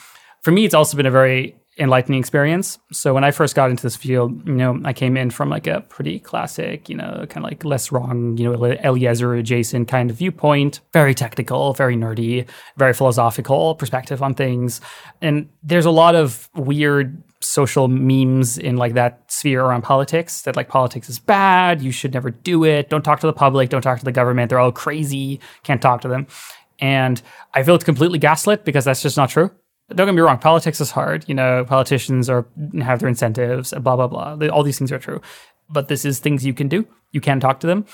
For 0.43 0.51
me, 0.51 0.65
it's 0.65 0.75
also 0.75 0.97
been 0.97 1.07
a 1.07 1.11
very 1.11 1.57
enlightening 1.79 2.19
experience. 2.19 2.79
So 2.91 3.13
when 3.13 3.25
I 3.25 3.31
first 3.31 3.55
got 3.55 3.71
into 3.71 3.83
this 3.83 3.97
field, 3.97 4.47
you 4.47 4.55
know, 4.55 4.81
I 4.85 4.93
came 4.93 5.17
in 5.17 5.31
from 5.31 5.51
like 5.51 5.67
a 5.67 5.83
pretty 5.83 6.19
classic, 6.19 6.89
you 6.89 6.97
know, 6.97 7.27
kind 7.29 7.45
of 7.45 7.51
like 7.51 7.61
LessWrong, 7.61 8.39
you 8.39 8.51
know, 8.51 8.65
Eliezer 8.65 9.35
adjacent 9.35 9.89
kind 9.89 10.11
of 10.11 10.17
viewpoint, 10.17 10.81
very 10.93 11.15
technical, 11.15 11.75
very 11.75 11.97
nerdy, 11.97 12.47
very 12.77 12.95
philosophical 12.95 13.75
perspective 13.75 14.23
on 14.23 14.35
things. 14.35 14.81
And 15.21 15.49
there's 15.63 15.85
a 15.85 15.91
lot 15.91 16.15
of 16.15 16.49
weird 16.55 17.23
social 17.47 17.89
memes 17.89 18.59
in 18.59 18.77
like 18.77 18.95
that 18.95 19.31
sphere 19.31 19.63
around 19.63 19.83
politics 19.83 20.43
that 20.43 20.57
like 20.57 20.69
politics 20.69 21.09
is 21.09 21.19
bad, 21.19 21.81
you 21.81 21.93
should 21.93 22.13
never 22.13 22.31
do 22.31 22.65
it, 22.65 22.91
don't 22.91 23.03
talk 23.03 23.21
to 23.21 23.27
the 23.27 23.33
public, 23.33 23.69
don't 23.69 23.83
talk 23.83 23.99
to 23.99 24.05
the 24.05 24.13
government, 24.13 24.51
they're 24.51 24.59
all 24.59 24.73
crazy, 24.73 25.41
can't 25.63 25.83
talk 25.83 26.01
to 26.01 26.09
them. 26.09 26.27
And 26.79 27.23
I 27.55 27.63
feel 27.63 27.75
it's 27.75 27.85
completely 27.85 28.19
gaslit 28.19 28.65
because 28.65 28.85
that's 28.85 29.03
just 29.03 29.17
not 29.17 29.31
true 29.31 29.51
don't 29.95 30.07
get 30.07 30.15
me 30.15 30.21
wrong, 30.21 30.39
politics 30.39 30.81
is 30.81 30.91
hard. 30.91 31.25
You 31.29 31.35
know, 31.35 31.65
politicians 31.65 32.29
are 32.29 32.47
have 32.81 32.99
their 33.01 33.09
incentives, 33.09 33.73
blah 33.73 33.97
blah 33.97 34.09
blah. 34.09 34.49
All 34.49 34.63
these 34.63 34.79
things 34.79 34.91
are 34.91 34.99
true, 34.99 35.21
but 35.69 35.89
this 35.89 36.05
is 36.05 36.19
things 36.19 36.45
you 36.45 36.55
can 36.55 36.69
do. 36.69 36.87
You 37.13 37.21
can 37.21 37.41
talk 37.41 37.61
to 37.61 37.67
them. 37.67 37.87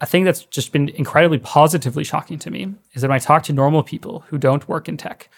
A 0.00 0.06
thing 0.06 0.24
that's 0.24 0.44
just 0.44 0.72
been 0.72 0.90
incredibly 0.90 1.38
positively 1.38 2.04
shocking 2.04 2.38
to 2.40 2.50
me 2.50 2.74
is 2.92 3.02
that 3.02 3.08
when 3.08 3.16
I 3.16 3.18
talk 3.18 3.42
to 3.44 3.52
normal 3.52 3.82
people 3.82 4.24
who 4.28 4.38
don't 4.38 4.68
work 4.68 4.88
in 4.88 4.96
tech, 4.96 5.28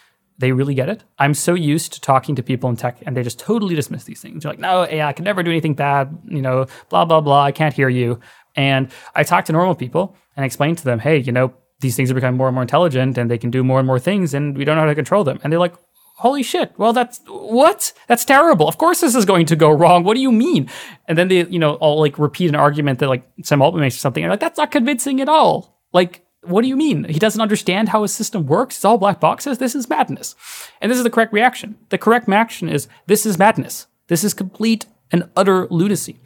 they 0.40 0.52
really 0.52 0.74
get 0.74 0.88
it. 0.88 1.04
I'm 1.18 1.34
so 1.34 1.54
used 1.54 1.92
to 1.92 2.00
talking 2.00 2.34
to 2.34 2.42
people 2.42 2.70
in 2.70 2.76
tech 2.76 2.98
and 3.06 3.16
they 3.16 3.22
just 3.22 3.38
totally 3.38 3.74
dismiss 3.74 4.04
these 4.04 4.20
things. 4.20 4.42
They're 4.42 4.52
like, 4.52 4.58
no, 4.58 4.86
AI 4.86 5.12
can 5.12 5.24
never 5.24 5.42
do 5.42 5.50
anything 5.50 5.74
bad, 5.74 6.18
you 6.26 6.40
know, 6.40 6.66
blah, 6.88 7.04
blah, 7.04 7.20
blah. 7.20 7.44
I 7.44 7.52
can't 7.52 7.74
hear 7.74 7.88
you. 7.88 8.18
And 8.56 8.90
I 9.14 9.22
talk 9.22 9.44
to 9.44 9.52
normal 9.52 9.74
people 9.74 10.16
and 10.36 10.44
explain 10.44 10.76
to 10.76 10.84
them, 10.84 10.98
hey, 10.98 11.18
you 11.18 11.30
know, 11.30 11.54
these 11.80 11.94
things 11.94 12.10
are 12.10 12.14
becoming 12.14 12.38
more 12.38 12.48
and 12.48 12.54
more 12.54 12.62
intelligent 12.62 13.18
and 13.18 13.30
they 13.30 13.38
can 13.38 13.50
do 13.50 13.62
more 13.62 13.78
and 13.78 13.86
more 13.86 13.98
things 13.98 14.34
and 14.34 14.56
we 14.56 14.64
don't 14.64 14.76
know 14.76 14.82
how 14.82 14.88
to 14.88 14.94
control 14.94 15.24
them. 15.24 15.38
And 15.44 15.52
they're 15.52 15.60
like, 15.60 15.74
holy 16.16 16.42
shit 16.42 16.70
well 16.76 16.92
that's 16.92 17.18
what 17.28 17.94
that's 18.06 18.26
terrible 18.26 18.68
of 18.68 18.76
course 18.76 19.00
this 19.00 19.14
is 19.14 19.24
going 19.24 19.46
to 19.46 19.56
go 19.56 19.70
wrong 19.70 20.04
what 20.04 20.14
do 20.14 20.20
you 20.20 20.30
mean 20.30 20.68
and 21.08 21.16
then 21.16 21.28
they 21.28 21.46
you 21.46 21.58
know 21.58 21.76
all 21.76 21.98
like 21.98 22.18
repeat 22.18 22.50
an 22.50 22.54
argument 22.54 22.98
that 22.98 23.08
like 23.08 23.26
sam 23.42 23.62
altman 23.62 23.80
makes 23.80 23.96
or 23.96 24.00
something 24.00 24.22
and 24.22 24.30
like 24.30 24.38
that's 24.38 24.58
not 24.58 24.70
convincing 24.70 25.22
at 25.22 25.30
all 25.30 25.80
like 25.94 26.22
what 26.42 26.62
do 26.62 26.68
you 26.68 26.76
mean 26.76 27.04
he 27.04 27.18
doesn't 27.18 27.42
understand 27.42 27.90
how 27.90 28.02
his 28.02 28.14
system 28.14 28.46
works 28.46 28.76
it's 28.76 28.84
all 28.84 28.96
black 28.96 29.20
boxes 29.20 29.58
this 29.58 29.74
is 29.74 29.88
madness 29.88 30.34
and 30.80 30.90
this 30.90 30.96
is 30.96 31.04
the 31.04 31.10
correct 31.10 31.32
reaction 31.32 31.76
the 31.90 31.98
correct 31.98 32.26
reaction 32.26 32.68
is 32.68 32.88
this 33.06 33.26
is 33.26 33.38
madness 33.38 33.86
this 34.10 34.24
is 34.24 34.34
complete 34.34 34.86
and 35.12 35.28
utter 35.36 35.66
lunacy. 35.70 36.20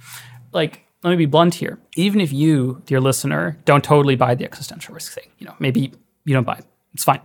Like, 0.53 0.85
let 1.03 1.11
me 1.11 1.17
be 1.17 1.27
blunt 1.27 1.57
here. 1.57 1.79
Even 1.97 2.21
if 2.21 2.33
you, 2.33 2.83
dear 2.87 3.01
listener, 3.01 3.59
don't 3.65 3.85
totally 3.85 4.17
buy 4.17 4.35
the 4.35 4.45
existential 4.45 4.95
risk 4.95 5.13
thing, 5.13 5.31
you 5.39 5.47
know, 5.47 5.55
maybe 5.59 5.93
you 6.25 6.35
don't 6.35 6.47
buy 6.47 6.55
it. 6.55 6.65
It's 6.95 7.05
fine. 7.05 7.21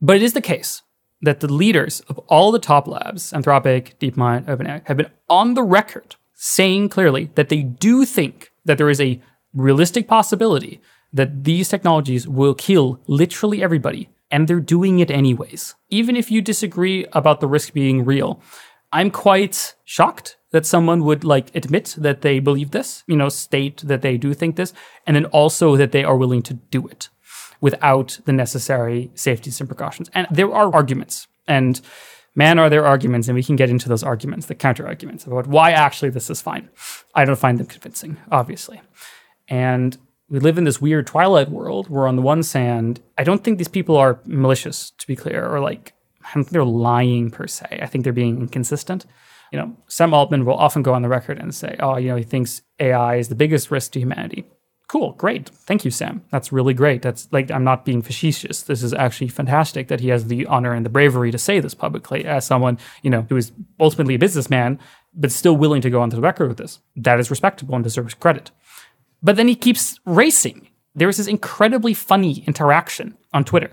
But 0.00 0.16
it 0.16 0.22
is 0.22 0.34
the 0.34 0.40
case 0.40 0.82
that 1.22 1.40
the 1.40 1.52
leaders 1.52 2.00
of 2.08 2.18
all 2.28 2.52
the 2.52 2.58
top 2.58 2.86
labs, 2.86 3.32
Anthropic, 3.32 3.94
DeepMind, 3.98 4.44
OpenAI, 4.44 4.86
have 4.86 4.96
been 4.96 5.10
on 5.28 5.54
the 5.54 5.62
record 5.62 6.16
saying 6.34 6.88
clearly 6.90 7.30
that 7.34 7.48
they 7.48 7.62
do 7.62 8.04
think 8.04 8.52
that 8.64 8.78
there 8.78 8.90
is 8.90 9.00
a 9.00 9.20
realistic 9.54 10.06
possibility 10.06 10.80
that 11.12 11.44
these 11.44 11.68
technologies 11.68 12.28
will 12.28 12.54
kill 12.54 13.00
literally 13.06 13.62
everybody, 13.62 14.10
and 14.30 14.46
they're 14.46 14.60
doing 14.60 14.98
it 14.98 15.10
anyways. 15.10 15.74
Even 15.90 16.16
if 16.16 16.30
you 16.30 16.42
disagree 16.42 17.06
about 17.12 17.40
the 17.40 17.48
risk 17.48 17.72
being 17.72 18.04
real, 18.04 18.40
I'm 18.92 19.10
quite 19.10 19.74
shocked 19.84 20.36
that 20.50 20.66
someone 20.66 21.04
would 21.04 21.24
like 21.24 21.54
admit 21.54 21.94
that 21.98 22.22
they 22.22 22.38
believe 22.38 22.70
this, 22.70 23.04
you 23.06 23.16
know, 23.16 23.28
state 23.28 23.78
that 23.84 24.02
they 24.02 24.16
do 24.16 24.32
think 24.32 24.56
this, 24.56 24.72
and 25.06 25.14
then 25.14 25.26
also 25.26 25.76
that 25.76 25.92
they 25.92 26.04
are 26.04 26.16
willing 26.16 26.42
to 26.42 26.54
do 26.54 26.86
it 26.86 27.08
without 27.60 28.20
the 28.24 28.32
necessary 28.32 29.10
safeties 29.14 29.60
and 29.60 29.68
precautions. 29.68 30.10
And 30.14 30.26
there 30.30 30.52
are 30.52 30.74
arguments, 30.74 31.26
and 31.46 31.80
man, 32.34 32.58
are 32.58 32.70
there 32.70 32.86
arguments, 32.86 33.28
and 33.28 33.34
we 33.34 33.42
can 33.42 33.56
get 33.56 33.68
into 33.68 33.88
those 33.88 34.02
arguments, 34.02 34.46
the 34.46 34.54
counter 34.54 34.86
arguments 34.86 35.26
about 35.26 35.46
why 35.46 35.72
actually 35.72 36.10
this 36.10 36.30
is 36.30 36.40
fine. 36.40 36.70
I 37.14 37.24
don't 37.24 37.38
find 37.38 37.58
them 37.58 37.66
convincing, 37.66 38.16
obviously. 38.30 38.80
And 39.48 39.98
we 40.30 40.40
live 40.40 40.58
in 40.58 40.64
this 40.64 40.80
weird 40.80 41.06
twilight 41.06 41.50
world 41.50 41.88
where, 41.88 42.06
on 42.06 42.16
the 42.16 42.22
one 42.22 42.42
hand, 42.42 43.00
I 43.16 43.24
don't 43.24 43.42
think 43.42 43.58
these 43.58 43.68
people 43.68 43.96
are 43.96 44.20
malicious, 44.26 44.90
to 44.90 45.06
be 45.06 45.16
clear, 45.16 45.46
or 45.46 45.60
like, 45.60 45.94
I 46.22 46.34
don't 46.34 46.44
think 46.44 46.52
they're 46.52 46.64
lying 46.64 47.30
per 47.30 47.46
se. 47.46 47.80
I 47.82 47.86
think 47.86 48.04
they're 48.04 48.12
being 48.12 48.40
inconsistent. 48.40 49.06
You 49.50 49.58
know, 49.58 49.76
Sam 49.86 50.12
Altman 50.12 50.44
will 50.44 50.58
often 50.58 50.82
go 50.82 50.92
on 50.92 51.00
the 51.00 51.08
record 51.08 51.38
and 51.38 51.54
say, 51.54 51.76
oh, 51.80 51.96
you 51.96 52.08
know, 52.08 52.16
he 52.16 52.24
thinks 52.24 52.60
AI 52.78 53.16
is 53.16 53.30
the 53.30 53.34
biggest 53.34 53.70
risk 53.70 53.92
to 53.92 54.00
humanity. 54.00 54.44
Cool, 54.88 55.12
great. 55.12 55.50
Thank 55.50 55.84
you, 55.84 55.90
Sam. 55.90 56.22
That's 56.30 56.50
really 56.50 56.72
great. 56.72 57.02
That's 57.02 57.28
like, 57.30 57.50
I'm 57.50 57.64
not 57.64 57.84
being 57.84 58.00
facetious. 58.00 58.62
This 58.62 58.82
is 58.82 58.94
actually 58.94 59.28
fantastic 59.28 59.88
that 59.88 60.00
he 60.00 60.08
has 60.08 60.26
the 60.26 60.46
honor 60.46 60.72
and 60.72 60.84
the 60.84 60.90
bravery 60.90 61.30
to 61.30 61.38
say 61.38 61.60
this 61.60 61.74
publicly 61.74 62.24
as 62.24 62.46
someone, 62.46 62.78
you 63.02 63.10
know, 63.10 63.26
who 63.28 63.36
is 63.36 63.52
ultimately 63.78 64.14
a 64.14 64.18
businessman, 64.18 64.78
but 65.14 65.32
still 65.32 65.56
willing 65.56 65.82
to 65.82 65.90
go 65.90 66.00
onto 66.00 66.16
the 66.16 66.22
record 66.22 66.48
with 66.48 66.56
this. 66.56 66.80
That 66.96 67.20
is 67.20 67.30
respectable 67.30 67.74
and 67.74 67.84
deserves 67.84 68.14
credit. 68.14 68.50
But 69.22 69.36
then 69.36 69.48
he 69.48 69.54
keeps 69.54 69.98
racing. 70.04 70.68
There 70.94 71.08
is 71.08 71.16
this 71.16 71.26
incredibly 71.26 71.94
funny 71.94 72.44
interaction 72.46 73.16
on 73.32 73.44
Twitter 73.44 73.70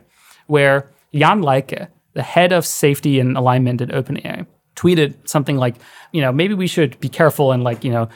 where 0.47 0.91
Jan 1.13 1.41
Leike, 1.41 1.87
the 2.13 2.23
head 2.23 2.51
of 2.51 2.65
safety 2.65 3.19
and 3.19 3.37
alignment 3.37 3.81
at 3.81 3.89
OpenAI, 3.89 4.45
tweeted 4.75 5.27
something 5.27 5.57
like, 5.57 5.75
you 6.11 6.21
know, 6.21 6.31
maybe 6.31 6.53
we 6.53 6.67
should 6.67 6.99
be 6.99 7.09
careful 7.09 7.51
and 7.51 7.63
like, 7.63 7.83
you 7.83 7.91
know, 7.91 8.09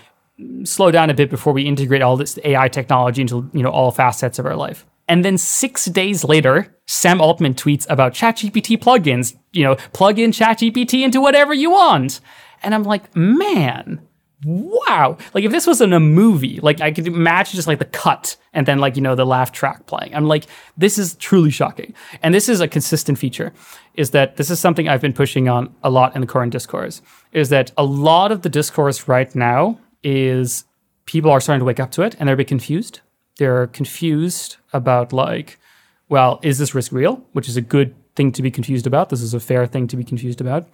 slow 0.63 0.91
down 0.91 1.09
a 1.09 1.13
bit 1.13 1.29
before 1.29 1.53
we 1.53 1.63
integrate 1.63 2.01
all 2.01 2.17
this 2.17 2.37
AI 2.43 2.67
technology 2.67 3.21
into, 3.21 3.49
you 3.53 3.63
know, 3.63 3.69
all 3.69 3.91
facets 3.91 4.39
of 4.39 4.45
our 4.45 4.55
life. 4.55 4.85
And 5.07 5.25
then 5.25 5.37
six 5.37 5.85
days 5.85 6.23
later, 6.23 6.75
Sam 6.85 7.19
Altman 7.19 7.55
tweets 7.55 7.89
about 7.89 8.13
ChatGPT 8.13 8.77
plugins, 8.77 9.35
you 9.51 9.63
know, 9.63 9.75
plug 9.91 10.19
in 10.19 10.31
ChatGPT 10.31 11.03
into 11.03 11.19
whatever 11.19 11.53
you 11.53 11.71
want. 11.71 12.19
And 12.61 12.75
I'm 12.75 12.83
like, 12.83 13.15
man, 13.15 14.01
wow. 14.43 15.17
Like 15.33 15.43
if 15.43 15.51
this 15.51 15.67
was 15.67 15.81
in 15.81 15.93
a 15.93 15.99
movie, 15.99 16.59
like 16.61 16.81
I 16.81 16.91
could 16.91 17.07
imagine 17.07 17.55
just 17.55 17.67
like 17.67 17.79
the 17.79 17.85
cut 17.85 18.37
and 18.53 18.65
then 18.65 18.79
like, 18.79 18.95
you 18.95 19.01
know, 19.01 19.15
the 19.15 19.25
laugh 19.25 19.51
track 19.51 19.85
playing. 19.85 20.15
I'm 20.15 20.25
like, 20.25 20.45
this 20.77 20.97
is 20.97 21.15
truly 21.15 21.49
shocking. 21.49 21.93
And 22.23 22.33
this 22.33 22.47
is 22.47 22.61
a 22.61 22.67
consistent 22.67 23.17
feature 23.17 23.53
is 23.95 24.11
that 24.11 24.37
this 24.37 24.49
is 24.49 24.59
something 24.59 24.87
I've 24.87 25.01
been 25.01 25.13
pushing 25.13 25.49
on 25.49 25.75
a 25.83 25.89
lot 25.89 26.15
in 26.15 26.21
the 26.21 26.27
current 26.27 26.51
discourse 26.51 27.01
is 27.33 27.49
that 27.49 27.71
a 27.77 27.83
lot 27.83 28.31
of 28.31 28.43
the 28.43 28.49
discourse 28.49 29.07
right 29.07 29.33
now 29.35 29.79
is 30.03 30.63
people 31.05 31.31
are 31.31 31.41
starting 31.41 31.59
to 31.59 31.65
wake 31.65 31.79
up 31.79 31.91
to 31.91 32.03
it 32.03 32.15
and 32.17 32.27
they're 32.27 32.35
a 32.35 32.37
bit 32.37 32.47
confused. 32.47 33.01
They're 33.37 33.67
confused 33.67 34.57
about 34.71 35.11
like, 35.11 35.59
well, 36.07 36.39
is 36.43 36.57
this 36.57 36.73
risk 36.73 36.91
real? 36.91 37.25
Which 37.33 37.49
is 37.49 37.57
a 37.57 37.61
good 37.61 37.93
thing 38.15 38.31
to 38.33 38.41
be 38.41 38.51
confused 38.51 38.87
about. 38.87 39.09
This 39.09 39.21
is 39.21 39.33
a 39.33 39.39
fair 39.39 39.65
thing 39.65 39.87
to 39.87 39.97
be 39.97 40.03
confused 40.03 40.39
about. 40.39 40.67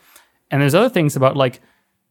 And 0.52 0.62
there's 0.62 0.76
other 0.76 0.90
things 0.90 1.16
about 1.16 1.36
like, 1.36 1.62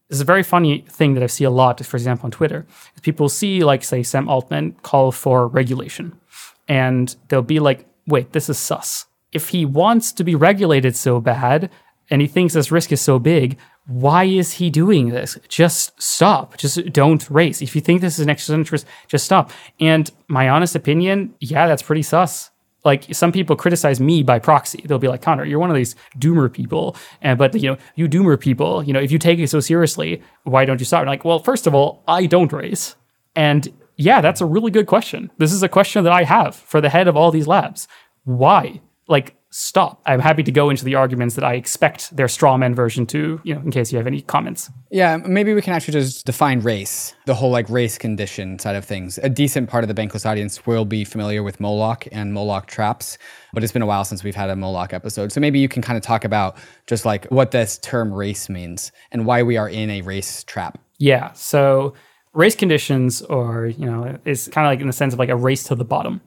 is 0.09 0.21
a 0.21 0.25
very 0.25 0.43
funny 0.43 0.85
thing 0.89 1.13
that 1.13 1.23
I 1.23 1.27
see 1.27 1.43
a 1.43 1.49
lot, 1.49 1.83
for 1.85 1.97
example, 1.97 2.27
on 2.27 2.31
Twitter. 2.31 2.65
People 3.01 3.29
see, 3.29 3.63
like, 3.63 3.83
say, 3.83 4.03
Sam 4.03 4.29
Altman 4.29 4.73
call 4.83 5.11
for 5.11 5.47
regulation, 5.47 6.19
and 6.67 7.15
they'll 7.27 7.41
be 7.41 7.59
like, 7.59 7.87
wait, 8.07 8.33
this 8.33 8.49
is 8.49 8.57
sus. 8.57 9.05
If 9.31 9.49
he 9.49 9.65
wants 9.65 10.11
to 10.13 10.23
be 10.23 10.35
regulated 10.35 10.95
so 10.95 11.19
bad 11.19 11.69
and 12.09 12.21
he 12.21 12.27
thinks 12.27 12.53
this 12.53 12.71
risk 12.71 12.91
is 12.91 13.01
so 13.01 13.19
big, 13.19 13.57
why 13.87 14.23
is 14.23 14.53
he 14.53 14.69
doing 14.69 15.09
this? 15.09 15.37
Just 15.47 16.01
stop. 16.01 16.57
Just 16.57 16.91
don't 16.93 17.29
race. 17.29 17.61
If 17.61 17.75
you 17.75 17.81
think 17.81 18.01
this 18.01 18.17
is 18.17 18.25
an 18.25 18.29
interest, 18.29 18.85
just 19.07 19.25
stop. 19.25 19.51
And 19.79 20.09
my 20.27 20.49
honest 20.49 20.75
opinion, 20.75 21.35
yeah, 21.39 21.67
that's 21.67 21.83
pretty 21.83 22.03
sus 22.03 22.51
like 22.85 23.13
some 23.13 23.31
people 23.31 23.55
criticize 23.55 23.99
me 23.99 24.23
by 24.23 24.39
proxy. 24.39 24.83
They'll 24.85 24.99
be 24.99 25.07
like, 25.07 25.21
Connor, 25.21 25.43
you're 25.43 25.59
one 25.59 25.71
of 25.71 25.75
these 25.75 25.95
doomer 26.17 26.51
people. 26.51 26.95
And 27.21 27.37
but 27.37 27.53
you 27.55 27.71
know, 27.71 27.77
you 27.95 28.07
doomer 28.07 28.39
people, 28.39 28.83
you 28.83 28.93
know, 28.93 29.01
if 29.01 29.11
you 29.11 29.19
take 29.19 29.39
it 29.39 29.49
so 29.49 29.59
seriously, 29.59 30.21
why 30.43 30.63
don't 30.63 30.79
you 30.79 30.85
stop? 30.85 31.01
And 31.01 31.09
like, 31.09 31.25
well, 31.25 31.39
first 31.39 31.67
of 31.67 31.73
all, 31.73 32.03
I 32.07 32.27
don't 32.27 32.53
race. 32.53 32.95
And 33.35 33.67
yeah, 33.97 34.21
that's 34.21 34.41
a 34.41 34.45
really 34.45 34.71
good 34.71 34.87
question. 34.87 35.31
This 35.37 35.51
is 35.51 35.63
a 35.63 35.69
question 35.69 36.03
that 36.03 36.13
I 36.13 36.23
have 36.23 36.55
for 36.55 36.79
the 36.79 36.89
head 36.89 37.07
of 37.07 37.17
all 37.17 37.31
these 37.31 37.47
labs. 37.47 37.87
Why? 38.23 38.81
Like, 39.07 39.35
stop. 39.57 40.01
I'm 40.05 40.19
happy 40.19 40.43
to 40.43 40.51
go 40.51 40.69
into 40.69 40.83
the 40.83 40.95
arguments 40.95 41.35
that 41.35 41.45
I 41.45 41.53
expect 41.53 42.13
their 42.13 42.25
strawman 42.25 42.75
version 42.75 43.05
to, 43.05 43.39
you 43.45 43.55
know, 43.55 43.61
in 43.61 43.71
case 43.71 43.89
you 43.89 43.97
have 43.97 44.05
any 44.05 44.21
comments. 44.21 44.69
Yeah, 44.91 45.15
maybe 45.15 45.53
we 45.53 45.61
can 45.61 45.71
actually 45.71 45.93
just 45.93 46.25
define 46.25 46.59
race, 46.59 47.15
the 47.25 47.35
whole 47.35 47.51
like 47.51 47.69
race 47.69 47.97
condition 47.97 48.59
side 48.59 48.75
of 48.75 48.83
things. 48.83 49.17
A 49.19 49.29
decent 49.29 49.69
part 49.69 49.85
of 49.85 49.87
the 49.87 49.93
Bankless 49.93 50.25
audience 50.25 50.65
will 50.65 50.83
be 50.83 51.05
familiar 51.05 51.41
with 51.41 51.61
Moloch 51.61 52.05
and 52.11 52.33
Moloch 52.33 52.67
traps, 52.67 53.17
but 53.53 53.63
it's 53.63 53.71
been 53.71 53.81
a 53.81 53.85
while 53.85 54.03
since 54.03 54.25
we've 54.25 54.35
had 54.35 54.49
a 54.49 54.57
Moloch 54.57 54.91
episode. 54.91 55.31
So 55.31 55.39
maybe 55.39 55.59
you 55.59 55.69
can 55.69 55.81
kind 55.81 55.95
of 55.95 56.03
talk 56.03 56.25
about 56.25 56.57
just 56.85 57.05
like 57.05 57.25
what 57.27 57.51
this 57.51 57.77
term 57.77 58.13
race 58.13 58.49
means 58.49 58.91
and 59.13 59.25
why 59.25 59.41
we 59.41 59.55
are 59.55 59.69
in 59.69 59.89
a 59.89 60.01
race 60.01 60.43
trap. 60.43 60.79
Yeah. 60.97 61.31
So 61.31 61.93
race 62.33 62.55
conditions 62.55 63.21
or, 63.21 63.67
you 63.67 63.85
know, 63.85 64.19
is 64.25 64.49
kind 64.49 64.67
of 64.67 64.71
like 64.71 64.81
in 64.81 64.87
the 64.87 64.93
sense 64.93 65.13
of 65.13 65.19
like 65.19 65.29
a 65.29 65.35
race 65.37 65.63
to 65.63 65.75
the 65.75 65.85
bottom 65.85 66.19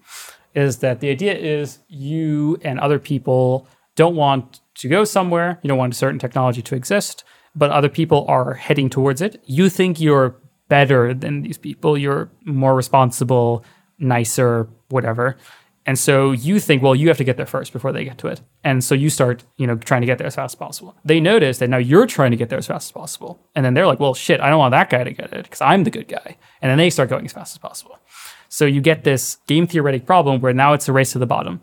is 0.59 0.79
that 0.79 1.01
the 1.01 1.11
idea 1.11 1.35
is 1.35 1.79
you 1.89 2.59
and 2.63 2.81
other 2.81 2.99
people 2.99 3.67
don't 3.97 4.17
want 4.17 4.61
to 4.77 4.89
go 4.89 5.05
somewhere, 5.05 5.59
you 5.63 5.69
don't 5.69 5.79
want 5.79 5.93
a 5.93 5.97
certain 5.97 6.19
technology 6.19 6.63
to 6.63 6.75
exist, 6.75 7.25
but 7.55 7.71
other 7.71 7.89
people 7.89 8.25
are 8.29 8.55
heading 8.55 8.89
towards 8.89 9.21
it. 9.21 9.43
You 9.45 9.69
think 9.69 10.01
you're 10.01 10.37
better 10.69 11.15
than 11.15 11.43
these 11.43 11.59
people, 11.59 11.97
you're 11.97 12.31
more 12.45 12.75
responsible, 12.75 13.65
nicer, 13.99 14.69
whatever. 14.89 15.37
And 15.87 15.99
so 15.99 16.33
you 16.33 16.61
think, 16.61 16.83
well, 16.83 16.95
you 16.95 17.09
have 17.09 17.17
to 17.17 17.25
get 17.25 17.39
there 17.39 17.47
first 17.47 17.73
before 17.73 17.93
they 17.93 18.05
get 18.05 18.19
to 18.19 18.27
it. 18.27 18.43
And 18.63 18.85
so 18.85 18.95
you 18.95 19.09
start, 19.09 19.45
you 19.57 19.67
know, 19.67 19.75
trying 19.77 20.03
to 20.03 20.07
get 20.07 20.19
there 20.19 20.27
as 20.27 20.35
fast 20.35 20.53
as 20.53 20.59
possible. 20.59 20.95
They 21.03 21.19
notice 21.19 21.59
that 21.59 21.71
now 21.71 21.79
you're 21.79 22.07
trying 22.07 22.31
to 22.31 22.37
get 22.37 22.51
there 22.51 22.59
as 22.59 22.67
fast 22.67 22.89
as 22.89 22.93
possible. 22.93 23.41
And 23.55 23.65
then 23.65 23.73
they're 23.73 23.87
like, 23.87 23.99
well, 23.99 24.13
shit, 24.13 24.41
I 24.41 24.51
don't 24.51 24.59
want 24.59 24.73
that 24.73 24.91
guy 24.91 25.03
to 25.03 25.13
get 25.13 25.33
it 25.33 25.45
because 25.45 25.63
I'm 25.63 25.85
the 25.85 25.91
good 25.91 26.07
guy. 26.07 26.37
And 26.61 26.71
then 26.71 26.77
they 26.77 26.91
start 26.91 27.09
going 27.09 27.25
as 27.25 27.33
fast 27.33 27.55
as 27.55 27.59
possible. 27.59 27.99
So 28.49 28.65
you 28.65 28.81
get 28.81 29.05
this 29.05 29.37
game 29.47 29.67
theoretic 29.67 30.07
problem 30.07 30.41
where 30.41 30.53
now 30.53 30.73
it's 30.73 30.89
a 30.89 30.93
race 30.93 31.13
to 31.13 31.19
the 31.19 31.27
bottom. 31.27 31.61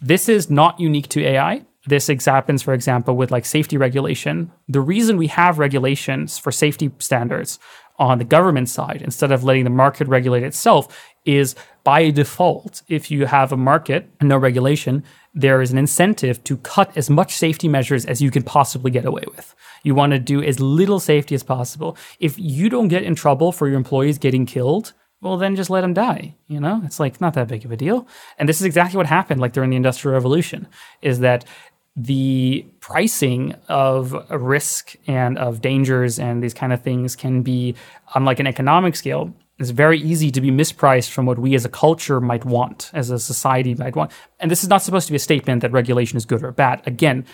This 0.00 0.28
is 0.28 0.48
not 0.48 0.78
unique 0.78 1.08
to 1.08 1.24
AI. 1.24 1.64
This 1.86 2.08
happens, 2.26 2.62
for 2.62 2.74
example, 2.74 3.16
with 3.16 3.30
like 3.30 3.46
safety 3.46 3.76
regulation. 3.76 4.52
The 4.68 4.80
reason 4.80 5.16
we 5.16 5.28
have 5.28 5.58
regulations 5.58 6.38
for 6.38 6.52
safety 6.52 6.90
standards 6.98 7.58
on 7.98 8.18
the 8.18 8.24
government 8.24 8.68
side 8.68 9.02
instead 9.02 9.32
of 9.32 9.42
letting 9.42 9.64
the 9.64 9.70
market 9.70 10.06
regulate 10.06 10.44
itself 10.44 10.96
is 11.24 11.56
by 11.84 12.10
default, 12.10 12.82
if 12.88 13.10
you 13.10 13.26
have 13.26 13.52
a 13.52 13.56
market 13.56 14.08
and 14.20 14.28
no 14.28 14.36
regulation, 14.36 15.02
there 15.34 15.60
is 15.60 15.72
an 15.72 15.78
incentive 15.78 16.44
to 16.44 16.58
cut 16.58 16.96
as 16.96 17.10
much 17.10 17.34
safety 17.34 17.68
measures 17.68 18.04
as 18.04 18.20
you 18.20 18.30
can 18.30 18.42
possibly 18.42 18.90
get 18.90 19.04
away 19.04 19.24
with. 19.34 19.54
You 19.82 19.94
want 19.94 20.12
to 20.12 20.18
do 20.18 20.42
as 20.42 20.60
little 20.60 21.00
safety 21.00 21.34
as 21.34 21.42
possible. 21.42 21.96
If 22.20 22.38
you 22.38 22.68
don't 22.68 22.88
get 22.88 23.02
in 23.02 23.14
trouble 23.14 23.52
for 23.52 23.66
your 23.66 23.76
employees 23.76 24.18
getting 24.18 24.46
killed, 24.46 24.92
well 25.20 25.36
then 25.36 25.56
just 25.56 25.70
let 25.70 25.80
them 25.82 25.94
die 25.94 26.34
you 26.46 26.60
know 26.60 26.80
it's 26.84 27.00
like 27.00 27.20
not 27.20 27.34
that 27.34 27.48
big 27.48 27.64
of 27.64 27.72
a 27.72 27.76
deal 27.76 28.06
and 28.38 28.48
this 28.48 28.60
is 28.60 28.66
exactly 28.66 28.96
what 28.96 29.06
happened 29.06 29.40
like 29.40 29.52
during 29.52 29.70
the 29.70 29.76
industrial 29.76 30.14
revolution 30.14 30.66
is 31.02 31.20
that 31.20 31.44
the 31.96 32.64
pricing 32.78 33.54
of 33.68 34.14
risk 34.30 34.94
and 35.06 35.36
of 35.36 35.60
dangers 35.60 36.18
and 36.18 36.42
these 36.42 36.54
kind 36.54 36.72
of 36.72 36.82
things 36.82 37.16
can 37.16 37.42
be 37.42 37.74
on 38.14 38.24
like 38.24 38.38
an 38.38 38.46
economic 38.46 38.94
scale 38.94 39.34
it's 39.58 39.70
very 39.70 39.98
easy 39.98 40.30
to 40.30 40.40
be 40.40 40.52
mispriced 40.52 41.10
from 41.10 41.26
what 41.26 41.40
we 41.40 41.56
as 41.56 41.64
a 41.64 41.68
culture 41.68 42.20
might 42.20 42.44
want 42.44 42.90
as 42.94 43.10
a 43.10 43.18
society 43.18 43.74
might 43.74 43.96
want 43.96 44.12
and 44.38 44.50
this 44.50 44.62
is 44.62 44.68
not 44.68 44.82
supposed 44.82 45.06
to 45.06 45.12
be 45.12 45.16
a 45.16 45.20
statement 45.20 45.62
that 45.62 45.72
regulation 45.72 46.16
is 46.16 46.24
good 46.24 46.44
or 46.44 46.52
bad 46.52 46.80
again 46.86 47.24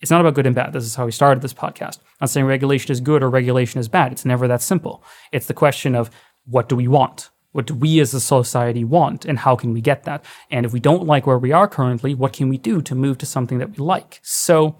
it's 0.00 0.10
not 0.10 0.20
about 0.20 0.34
good 0.34 0.44
and 0.44 0.54
bad. 0.54 0.74
This 0.74 0.84
is 0.84 0.96
how 0.96 1.06
we 1.06 1.12
started 1.12 1.40
this 1.40 1.54
podcast. 1.54 1.96
I'm 1.96 2.22
not 2.22 2.30
saying 2.30 2.44
regulation 2.44 2.92
is 2.92 3.00
good 3.00 3.22
or 3.22 3.30
regulation 3.30 3.80
is 3.80 3.88
bad. 3.88 4.12
It's 4.12 4.26
never 4.26 4.46
that 4.48 4.60
simple. 4.60 5.02
It's 5.32 5.46
the 5.46 5.54
question 5.54 5.94
of 5.94 6.10
what 6.44 6.68
do 6.68 6.76
we 6.76 6.88
want? 6.88 7.30
What 7.54 7.66
do 7.66 7.74
we 7.74 8.00
as 8.00 8.12
a 8.12 8.20
society 8.20 8.82
want 8.82 9.24
and 9.24 9.38
how 9.38 9.54
can 9.54 9.72
we 9.72 9.80
get 9.80 10.02
that? 10.02 10.24
And 10.50 10.66
if 10.66 10.72
we 10.72 10.80
don't 10.80 11.06
like 11.06 11.24
where 11.24 11.38
we 11.38 11.52
are 11.52 11.68
currently, 11.68 12.12
what 12.12 12.32
can 12.32 12.48
we 12.48 12.58
do 12.58 12.82
to 12.82 12.96
move 12.96 13.16
to 13.18 13.26
something 13.26 13.58
that 13.58 13.70
we 13.70 13.76
like? 13.76 14.18
So, 14.24 14.76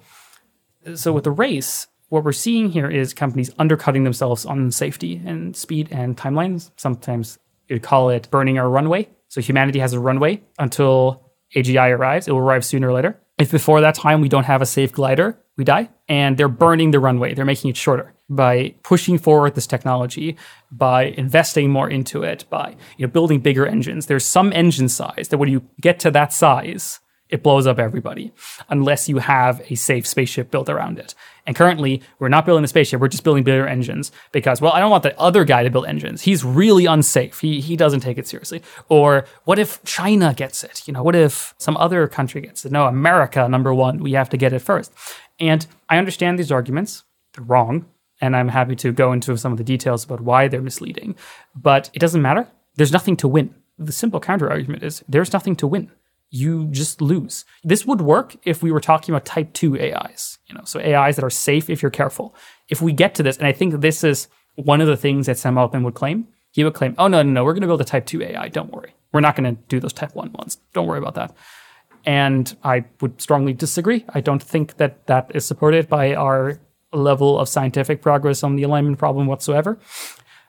so 0.97 1.13
with 1.13 1.23
the 1.23 1.31
race, 1.31 1.87
what 2.09 2.25
we're 2.25 2.33
seeing 2.33 2.71
here 2.71 2.91
is 2.91 3.15
companies 3.15 3.53
undercutting 3.61 4.03
themselves 4.03 4.45
on 4.45 4.73
safety 4.73 5.23
and 5.25 5.55
speed 5.57 5.87
and 5.93 6.17
timelines. 6.17 6.73
Sometimes 6.77 7.39
you'd 7.69 7.85
call 7.85 8.11
it 8.11 8.29
burning 8.33 8.59
our 8.59 8.69
runway. 8.69 9.09
So 9.29 9.41
humanity 9.41 9.79
has 9.79 9.93
a 9.93 10.01
runway 10.01 10.43
until 10.59 11.31
AGI 11.55 11.97
arrives. 11.97 12.27
It 12.27 12.33
will 12.33 12.41
arrive 12.41 12.65
sooner 12.65 12.89
or 12.89 12.93
later. 12.93 13.21
If 13.39 13.53
before 13.53 13.83
that 13.83 13.95
time 13.95 14.21
we 14.21 14.29
don't 14.29 14.47
have 14.47 14.63
a 14.63 14.67
safe 14.67 14.91
glider, 14.91 15.39
we 15.57 15.63
die. 15.63 15.91
And 16.09 16.37
they're 16.37 16.49
burning 16.49 16.91
the 16.91 16.99
runway. 16.99 17.35
They're 17.35 17.45
making 17.45 17.71
it 17.71 17.77
shorter 17.77 18.14
by 18.29 18.75
pushing 18.83 19.19
forward 19.19 19.55
this 19.55 19.67
technology, 19.67 20.37
by 20.71 21.05
investing 21.05 21.71
more 21.71 21.89
into 21.89 22.23
it, 22.23 22.45
by 22.51 22.77
you 22.97 23.07
know 23.07 23.13
building 23.13 23.41
bigger 23.41 23.67
engines. 23.67 24.07
There's 24.07 24.25
some 24.25 24.53
engine 24.53 24.89
size 24.89 25.29
that 25.29 25.39
when 25.39 25.51
you 25.51 25.63
get 25.81 25.99
to 26.01 26.11
that 26.13 26.33
size, 26.33 27.01
it 27.31 27.43
blows 27.43 27.67
up 27.67 27.79
everybody 27.79 28.33
unless 28.69 29.09
you 29.09 29.19
have 29.19 29.61
a 29.71 29.75
safe 29.75 30.07
spaceship 30.07 30.51
built 30.51 30.69
around 30.69 30.99
it. 30.99 31.15
And 31.47 31.57
currently, 31.57 32.03
we're 32.19 32.29
not 32.29 32.47
building 32.47 32.65
a 32.65 32.69
spaceship, 32.69 33.01
we're 33.01 33.09
just 33.09 33.25
building 33.25 33.45
bigger 33.45 33.67
engines 33.67 34.13
because, 34.31 34.61
well, 34.61 34.73
I 34.73 34.79
don't 34.79 34.91
want 34.91 35.03
the 35.03 35.19
other 35.19 35.45
guy 35.45 35.63
to 35.63 35.71
build 35.71 35.87
engines. 35.87 36.23
He's 36.23 36.45
really 36.45 36.87
unsafe. 36.87 37.41
He, 37.41 37.61
he 37.61 37.77
doesn't 37.77 38.01
take 38.01 38.19
it 38.19 38.29
seriously. 38.29 38.63
Or 38.89 39.27
what 39.45 39.59
if 39.59 39.83
China 39.85 40.35
gets 40.35 40.65
it? 40.65 40.87
You 40.87 40.93
know, 40.93 41.03
what 41.03 41.17
if 41.17 41.55
some 41.59 41.77
other 41.77 42.07
country 42.09 42.41
gets 42.43 42.65
it? 42.65 42.73
No, 42.73 42.87
America, 42.87 43.49
number 43.49 43.75
one, 43.75 43.99
we 43.99 44.13
have 44.13 44.31
to 44.31 44.37
get 44.37 44.53
it 44.53 44.61
first. 44.61 44.93
And 45.41 45.67
I 45.89 45.99
understand 45.99 46.39
these 46.39 46.53
arguments, 46.53 47.05
they're 47.35 47.45
wrong. 47.45 47.87
And 48.25 48.35
I'm 48.35 48.49
happy 48.49 48.77
to 48.77 48.93
go 48.93 49.13
into 49.13 49.37
some 49.37 49.53
of 49.53 49.59
the 49.59 49.65
details 49.65 50.05
about 50.05 50.21
why 50.21 50.49
they're 50.49 50.63
misleading. 50.71 51.15
But 51.55 51.91
it 51.93 51.99
doesn't 51.99 52.23
matter. 52.23 52.49
There's 52.77 52.93
nothing 52.99 53.17
to 53.19 53.29
win. 53.29 53.55
The 53.79 53.93
simple 53.93 54.21
counter 54.21 54.49
argument 54.51 54.83
is 54.83 55.05
there's 55.09 55.33
nothing 55.33 55.57
to 55.57 55.67
win 55.67 55.91
you 56.35 56.67
just 56.67 57.01
lose. 57.01 57.45
This 57.63 57.87
would 57.87 58.01
work 58.01 58.37
if 58.45 58.61
we 58.61 58.73
were 58.73 58.81
talking 58.81 59.15
about 59.15 59.25
type 59.25 59.53
2 59.53 59.81
AIs, 59.81 60.39
you 60.49 60.55
know, 60.57 60.65
so 60.65 60.81
AIs 60.81 61.15
that 61.15 61.25
are 61.25 61.31
safe 61.31 61.71
if 61.71 61.81
you're 61.81 61.93
careful. 61.93 62.35
If 62.69 62.83
we 62.83 62.93
get 62.93 63.15
to 63.15 63.23
this, 63.23 63.37
and 63.37 63.47
I 63.47 63.53
think 63.53 63.81
this 63.81 64.03
is 64.03 64.27
one 64.57 64.81
of 64.81 64.89
the 64.89 64.97
things 64.97 65.27
that 65.27 65.39
Sam 65.39 65.57
Altman 65.57 65.85
would 65.85 65.95
claim, 65.95 66.27
he 66.51 66.65
would 66.65 66.75
claim, 66.75 66.97
oh, 66.99 67.07
no, 67.07 67.23
no, 67.23 67.31
no, 67.31 67.45
we're 67.45 67.53
going 67.53 67.61
to 67.61 67.69
build 67.69 67.83
a 67.83 67.85
type 67.85 68.07
2 68.07 68.23
AI. 68.23 68.49
Don't 68.49 68.73
worry. 68.73 68.95
We're 69.13 69.21
not 69.21 69.37
going 69.37 69.55
to 69.55 69.63
do 69.69 69.79
those 69.79 69.93
type 69.93 70.17
1 70.17 70.33
ones. 70.33 70.59
Don't 70.73 70.89
worry 70.89 70.99
about 70.99 71.15
that. 71.15 71.37
And 72.05 72.57
I 72.65 72.85
would 73.01 73.23
strongly 73.23 73.53
disagree. 73.53 74.05
I 74.09 74.21
don't 74.21 74.43
think 74.43 74.79
that 74.79 75.07
that 75.07 75.31
is 75.35 75.45
supported 75.45 75.89
by 75.89 76.15
our 76.15 76.59
level 76.97 77.39
of 77.39 77.49
scientific 77.49 78.03
progress 78.03 78.43
on 78.43 78.57
the 78.57 78.63
alignment 78.63 78.99
problem 78.99 79.27
whatsoever. 79.27 79.79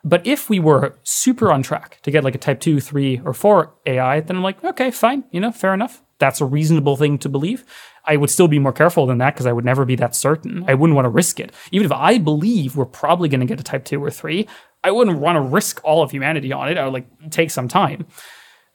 But 0.03 0.25
if 0.27 0.49
we 0.49 0.59
were 0.59 0.99
super 1.03 1.51
on 1.51 1.63
track 1.63 1.99
to 2.03 2.11
get 2.11 2.23
like 2.23 2.35
a 2.35 2.37
type 2.39 2.59
2, 2.59 2.79
3, 2.79 3.21
or 3.25 3.33
4 3.33 3.73
AI, 3.87 4.19
then 4.19 4.37
I'm 4.37 4.43
like, 4.43 4.63
okay, 4.63 4.91
fine, 4.91 5.23
you 5.31 5.39
know, 5.39 5.51
fair 5.51 5.73
enough. 5.73 6.03
That's 6.19 6.41
a 6.41 6.45
reasonable 6.45 6.95
thing 6.95 7.17
to 7.19 7.29
believe. 7.29 7.65
I 8.05 8.15
would 8.15 8.29
still 8.29 8.47
be 8.47 8.59
more 8.59 8.71
careful 8.71 9.07
than 9.07 9.17
that 9.17 9.33
because 9.33 9.47
I 9.47 9.51
would 9.51 9.65
never 9.65 9.83
be 9.83 9.95
that 9.95 10.15
certain. 10.15 10.63
I 10.67 10.75
wouldn't 10.75 10.95
want 10.95 11.05
to 11.05 11.09
risk 11.09 11.39
it. 11.39 11.51
Even 11.71 11.85
if 11.85 11.91
I 11.91 12.19
believe 12.19 12.77
we're 12.77 12.85
probably 12.85 13.27
going 13.27 13.39
to 13.39 13.47
get 13.47 13.59
a 13.59 13.63
type 13.63 13.83
2 13.83 14.01
or 14.01 14.11
3, 14.11 14.47
I 14.83 14.91
wouldn't 14.91 15.19
want 15.19 15.37
to 15.37 15.41
risk 15.41 15.81
all 15.83 16.03
of 16.03 16.11
humanity 16.11 16.53
on 16.53 16.69
it. 16.69 16.77
I 16.77 16.83
would 16.83 16.93
like 16.93 17.31
take 17.31 17.49
some 17.49 17.67
time. 17.67 18.05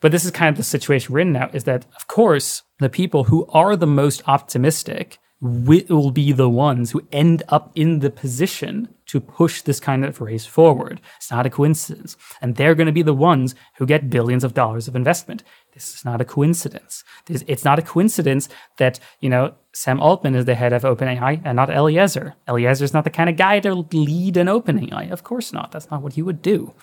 But 0.01 0.11
this 0.11 0.25
is 0.25 0.33
kind 0.33 0.49
of 0.49 0.57
the 0.57 0.65
situation 0.65 1.13
we're 1.13 1.21
in 1.21 1.33
now 1.33 1.49
is 1.53 1.63
that, 1.65 1.87
of 1.95 2.09
course, 2.09 2.63
the 2.81 2.89
people 2.89 3.25
who 3.25 3.47
are 3.51 3.77
the 3.77 3.87
most 3.87 4.23
optimistic 4.27 5.20
will 5.41 6.11
be 6.11 6.33
the 6.33 6.51
ones 6.51 6.91
who 6.91 7.03
end 7.11 7.43
up 7.49 7.73
in 7.75 8.01
the 8.01 8.11
position 8.11 8.95
to 9.07 9.21
push 9.21 9.63
this 9.63 9.81
kind 9.81 10.05
of 10.05 10.21
race 10.21 10.45
forward. 10.45 11.01
It's 11.17 11.31
not 11.31 11.47
a 11.47 11.51
coincidence. 11.51 12.17
And 12.41 12.57
they're 12.57 12.75
going 12.75 12.87
to 12.87 12.93
be 12.93 13.03
the 13.03 13.15
ones 13.15 13.55
who 13.77 13.87
get 13.87 14.11
billions 14.11 14.45
of 14.45 14.55
dollars 14.55 14.87
of 14.87 14.95
investment. 14.95 15.43
This 15.73 15.95
is 15.95 16.05
not 16.05 16.21
a 16.21 16.25
coincidence. 16.25 17.05
This, 17.25 17.43
it's 17.47 17.65
not 17.65 17.79
a 17.79 17.83
coincidence 17.83 18.49
that, 18.77 19.01
you 19.21 19.31
know, 19.31 19.55
Sam 19.73 20.01
Altman 20.01 20.35
is 20.35 20.45
the 20.45 20.55
head 20.55 20.73
of 20.73 20.83
OpenAI 20.83 21.41
and 21.45 21.57
not 21.57 21.71
Eliezer. 21.71 22.35
Eliezer 22.47 22.85
is 22.85 22.93
not 22.93 23.05
the 23.05 23.11
kind 23.11 23.31
of 23.31 23.37
guy 23.37 23.61
to 23.61 23.75
lead 23.75 24.37
an 24.37 24.47
OpenAI. 24.47 25.11
Of 25.11 25.25
course 25.25 25.53
not. 25.53 25.73
That's 25.73 25.91
not 25.91 26.03
what 26.03 26.13
he 26.13 26.23
would 26.23 26.43
do. 26.43 26.75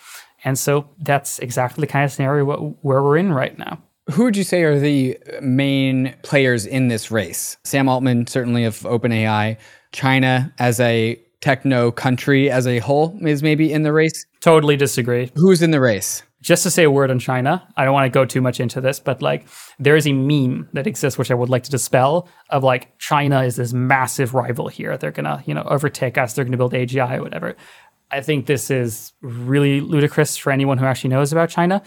And 0.43 0.57
so 0.57 0.89
that's 0.97 1.39
exactly 1.39 1.81
the 1.81 1.91
kind 1.91 2.05
of 2.05 2.11
scenario 2.11 2.45
where 2.81 3.03
we're 3.03 3.17
in 3.17 3.31
right 3.31 3.57
now. 3.57 3.83
Who 4.11 4.23
would 4.23 4.37
you 4.37 4.43
say 4.43 4.63
are 4.63 4.79
the 4.79 5.17
main 5.41 6.15
players 6.23 6.65
in 6.65 6.87
this 6.87 7.11
race? 7.11 7.57
Sam 7.63 7.89
Altman, 7.89 8.27
certainly 8.27 8.63
of 8.63 8.79
OpenAI. 8.79 9.57
China 9.91 10.53
as 10.59 10.79
a 10.79 11.21
techno 11.41 11.91
country 11.91 12.49
as 12.49 12.67
a 12.67 12.79
whole 12.79 13.17
is 13.21 13.43
maybe 13.43 13.71
in 13.71 13.83
the 13.83 13.91
race. 13.91 14.25
Totally 14.39 14.77
disagree. 14.77 15.31
Who's 15.35 15.61
in 15.61 15.71
the 15.71 15.81
race? 15.81 16.23
Just 16.41 16.63
to 16.63 16.71
say 16.71 16.83
a 16.83 16.91
word 16.91 17.11
on 17.11 17.19
China, 17.19 17.67
I 17.75 17.83
don't 17.83 17.93
want 17.93 18.05
to 18.05 18.15
go 18.15 18.23
too 18.23 18.41
much 18.41 18.59
into 18.59 18.79
this, 18.79 18.99
but 18.99 19.21
like 19.21 19.45
there 19.79 19.95
is 19.95 20.07
a 20.07 20.13
meme 20.13 20.69
that 20.73 20.87
exists 20.87 21.17
which 21.17 21.31
I 21.31 21.33
would 21.33 21.49
like 21.49 21.63
to 21.63 21.71
dispel 21.71 22.29
of 22.49 22.63
like 22.63 22.97
China 22.99 23.43
is 23.43 23.57
this 23.57 23.73
massive 23.73 24.33
rival 24.33 24.67
here. 24.67 24.97
They're 24.97 25.11
gonna, 25.11 25.43
you 25.45 25.53
know, 25.53 25.63
overtake 25.63 26.17
us, 26.17 26.33
they're 26.33 26.45
gonna 26.45 26.57
build 26.57 26.73
AGI 26.73 27.17
or 27.17 27.23
whatever. 27.23 27.55
I 28.11 28.21
think 28.21 28.45
this 28.45 28.71
is 28.71 29.11
really 29.21 29.81
ludicrous 29.81 30.37
for 30.37 30.51
anyone 30.51 30.77
who 30.77 30.85
actually 30.85 31.09
knows 31.09 31.33
about 31.33 31.49
China 31.49 31.83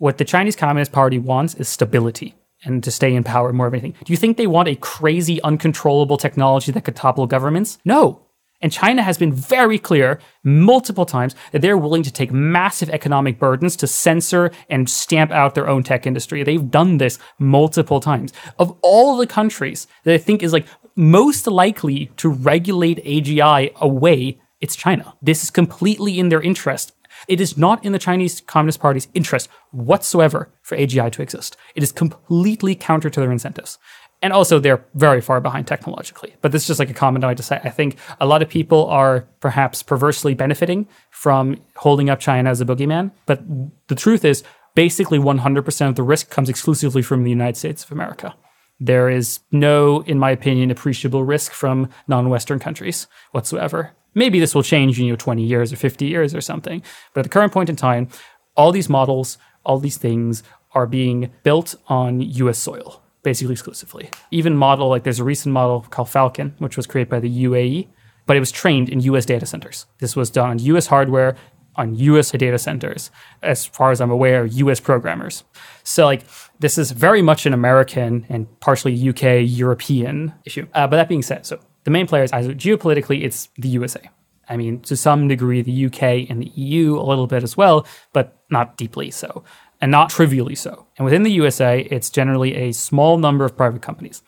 what 0.00 0.16
the 0.16 0.24
Chinese 0.24 0.56
Communist 0.56 0.92
Party 0.92 1.18
wants 1.18 1.54
is 1.56 1.68
stability 1.68 2.34
and 2.64 2.82
to 2.82 2.90
stay 2.90 3.14
in 3.14 3.22
power 3.22 3.52
more 3.52 3.66
of 3.66 3.74
anything. 3.74 3.94
Do 4.02 4.14
you 4.14 4.16
think 4.16 4.38
they 4.38 4.46
want 4.46 4.68
a 4.68 4.74
crazy, 4.76 5.42
uncontrollable 5.42 6.16
technology 6.16 6.72
that 6.72 6.84
could 6.84 6.96
topple 6.96 7.26
governments? 7.26 7.76
No. 7.84 8.22
And 8.62 8.72
China 8.72 9.02
has 9.02 9.18
been 9.18 9.30
very 9.30 9.78
clear 9.78 10.18
multiple 10.42 11.04
times 11.04 11.34
that 11.52 11.60
they're 11.60 11.76
willing 11.76 12.02
to 12.02 12.10
take 12.10 12.32
massive 12.32 12.88
economic 12.88 13.38
burdens 13.38 13.76
to 13.76 13.86
censor 13.86 14.50
and 14.70 14.88
stamp 14.88 15.32
out 15.32 15.54
their 15.54 15.68
own 15.68 15.82
tech 15.82 16.06
industry. 16.06 16.42
They've 16.42 16.70
done 16.70 16.96
this 16.96 17.18
multiple 17.38 18.00
times. 18.00 18.32
Of 18.58 18.74
all 18.80 19.18
the 19.18 19.26
countries 19.26 19.86
that 20.04 20.14
I 20.14 20.18
think 20.18 20.42
is 20.42 20.54
like 20.54 20.66
most 20.96 21.46
likely 21.46 22.10
to 22.16 22.30
regulate 22.30 23.04
AGI 23.04 23.74
away, 23.76 24.40
it's 24.62 24.76
China. 24.76 25.14
This 25.20 25.42
is 25.42 25.50
completely 25.50 26.18
in 26.18 26.30
their 26.30 26.40
interest 26.40 26.92
it 27.28 27.40
is 27.40 27.56
not 27.56 27.84
in 27.84 27.92
the 27.92 27.98
Chinese 27.98 28.40
Communist 28.40 28.80
Party's 28.80 29.08
interest 29.14 29.48
whatsoever 29.70 30.50
for 30.62 30.76
AGI 30.76 31.10
to 31.12 31.22
exist. 31.22 31.56
It 31.74 31.82
is 31.82 31.92
completely 31.92 32.74
counter 32.74 33.10
to 33.10 33.20
their 33.20 33.32
incentives. 33.32 33.78
And 34.22 34.32
also, 34.34 34.58
they're 34.58 34.84
very 34.94 35.22
far 35.22 35.40
behind 35.40 35.66
technologically. 35.66 36.34
But 36.42 36.52
this 36.52 36.62
is 36.62 36.68
just 36.68 36.78
like 36.78 36.90
a 36.90 36.94
comment 36.94 37.24
I 37.24 37.28
like 37.28 37.38
to 37.38 37.42
say. 37.42 37.58
I 37.64 37.70
think 37.70 37.96
a 38.20 38.26
lot 38.26 38.42
of 38.42 38.50
people 38.50 38.86
are 38.86 39.26
perhaps 39.40 39.82
perversely 39.82 40.34
benefiting 40.34 40.88
from 41.10 41.56
holding 41.76 42.10
up 42.10 42.20
China 42.20 42.50
as 42.50 42.60
a 42.60 42.66
boogeyman. 42.66 43.12
But 43.24 43.40
the 43.88 43.94
truth 43.94 44.24
is, 44.24 44.42
basically 44.74 45.18
100% 45.18 45.88
of 45.88 45.94
the 45.94 46.02
risk 46.02 46.30
comes 46.30 46.48
exclusively 46.48 47.02
from 47.02 47.24
the 47.24 47.30
United 47.30 47.56
States 47.56 47.82
of 47.84 47.92
America. 47.92 48.34
There 48.78 49.10
is 49.10 49.40
no, 49.50 50.00
in 50.02 50.18
my 50.18 50.30
opinion, 50.30 50.70
appreciable 50.70 51.24
risk 51.24 51.52
from 51.52 51.88
non 52.08 52.28
Western 52.28 52.58
countries 52.58 53.06
whatsoever. 53.32 53.92
Maybe 54.14 54.40
this 54.40 54.54
will 54.54 54.62
change 54.62 54.98
in 54.98 55.06
you 55.06 55.12
know 55.12 55.16
20 55.16 55.42
years 55.42 55.72
or 55.72 55.76
50 55.76 56.06
years 56.06 56.34
or 56.34 56.40
something. 56.40 56.82
But 57.14 57.20
at 57.20 57.22
the 57.24 57.30
current 57.30 57.52
point 57.52 57.68
in 57.70 57.76
time, 57.76 58.08
all 58.56 58.72
these 58.72 58.88
models, 58.88 59.38
all 59.64 59.78
these 59.78 59.98
things 59.98 60.42
are 60.72 60.86
being 60.86 61.30
built 61.42 61.74
on 61.88 62.20
US 62.20 62.58
soil, 62.58 63.02
basically 63.22 63.52
exclusively. 63.52 64.10
Even 64.30 64.56
model 64.56 64.88
like 64.88 65.04
there's 65.04 65.20
a 65.20 65.24
recent 65.24 65.52
model 65.52 65.86
called 65.90 66.08
Falcon, 66.08 66.54
which 66.58 66.76
was 66.76 66.86
created 66.86 67.10
by 67.10 67.20
the 67.20 67.44
UAE, 67.44 67.88
but 68.26 68.36
it 68.36 68.40
was 68.40 68.52
trained 68.52 68.88
in 68.88 69.00
US 69.00 69.26
data 69.26 69.46
centers. 69.46 69.86
This 69.98 70.14
was 70.14 70.30
done 70.30 70.50
on 70.50 70.58
US 70.58 70.86
hardware 70.86 71.36
on 71.76 71.94
US 71.94 72.30
data 72.32 72.58
centers, 72.58 73.10
as 73.42 73.64
far 73.64 73.90
as 73.90 74.00
I'm 74.00 74.10
aware, 74.10 74.44
US 74.44 74.80
programmers. 74.80 75.44
So 75.82 76.04
like 76.04 76.22
this 76.58 76.76
is 76.78 76.90
very 76.90 77.22
much 77.22 77.46
an 77.46 77.54
American 77.54 78.26
and 78.28 78.46
partially 78.60 79.08
UK 79.08 79.42
European 79.42 80.34
issue. 80.44 80.66
Uh, 80.74 80.86
but 80.86 80.96
that 80.96 81.08
being 81.08 81.22
said, 81.22 81.46
so 81.46 81.60
the 81.84 81.90
main 81.90 82.06
players, 82.06 82.32
as 82.32 82.48
geopolitically, 82.48 83.24
it's 83.24 83.48
the 83.56 83.68
USA. 83.68 84.10
I 84.48 84.56
mean, 84.56 84.80
to 84.80 84.96
some 84.96 85.28
degree, 85.28 85.62
the 85.62 85.86
UK 85.86 86.28
and 86.28 86.42
the 86.42 86.52
EU 86.54 86.98
a 86.98 87.02
little 87.02 87.26
bit 87.26 87.42
as 87.42 87.56
well, 87.56 87.86
but 88.12 88.36
not 88.50 88.76
deeply 88.76 89.10
so, 89.10 89.44
and 89.80 89.92
not 89.92 90.10
trivially 90.10 90.56
so. 90.56 90.86
And 90.98 91.04
within 91.04 91.22
the 91.22 91.30
USA, 91.30 91.86
it's 91.90 92.10
generally 92.10 92.56
a 92.56 92.72
small 92.72 93.16
number 93.16 93.44
of 93.44 93.56
private 93.56 93.80
companies. 93.80 94.22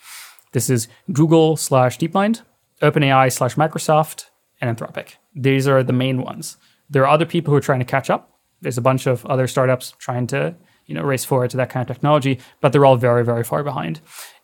This 0.52 0.70
is 0.70 0.86
Google 1.12 1.56
slash 1.56 1.98
DeepMind, 1.98 2.42
OpenAI 2.80 3.32
slash 3.32 3.56
Microsoft, 3.56 4.26
and 4.60 4.74
Anthropic. 4.74 5.16
These 5.34 5.66
are 5.66 5.82
the 5.82 5.92
main 5.92 6.22
ones. 6.22 6.56
There 6.88 7.02
are 7.02 7.08
other 7.08 7.26
people 7.26 7.50
who 7.50 7.56
are 7.56 7.62
trying 7.62 7.80
to 7.80 7.84
catch 7.84 8.08
up. 8.08 8.38
There's 8.60 8.78
a 8.78 8.82
bunch 8.82 9.06
of 9.06 9.26
other 9.26 9.48
startups 9.48 9.94
trying 9.98 10.28
to, 10.28 10.54
you 10.86 10.94
know, 10.94 11.02
race 11.02 11.24
forward 11.24 11.50
to 11.50 11.56
that 11.56 11.70
kind 11.70 11.82
of 11.82 11.96
technology, 11.96 12.38
but 12.60 12.72
they're 12.72 12.84
all 12.84 12.96
very, 12.96 13.24
very 13.24 13.42
far 13.42 13.64
behind. 13.64 14.00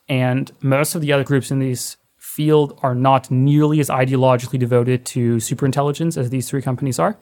And 0.09 0.51
most 0.61 0.95
of 0.95 1.03
the 1.03 1.13
other 1.13 1.25
groups 1.25 1.51
in 1.51 1.61
these 1.61 1.99
field 2.39 2.79
are 2.85 2.95
not 2.95 3.33
nearly 3.33 3.81
as 3.81 3.89
ideologically 3.89 4.61
devoted 4.61 5.05
to 5.05 5.39
superintelligence 5.39 6.17
as 6.17 6.31
these 6.31 6.49
three 6.49 6.63
companies 6.63 7.01
are. 7.01 7.19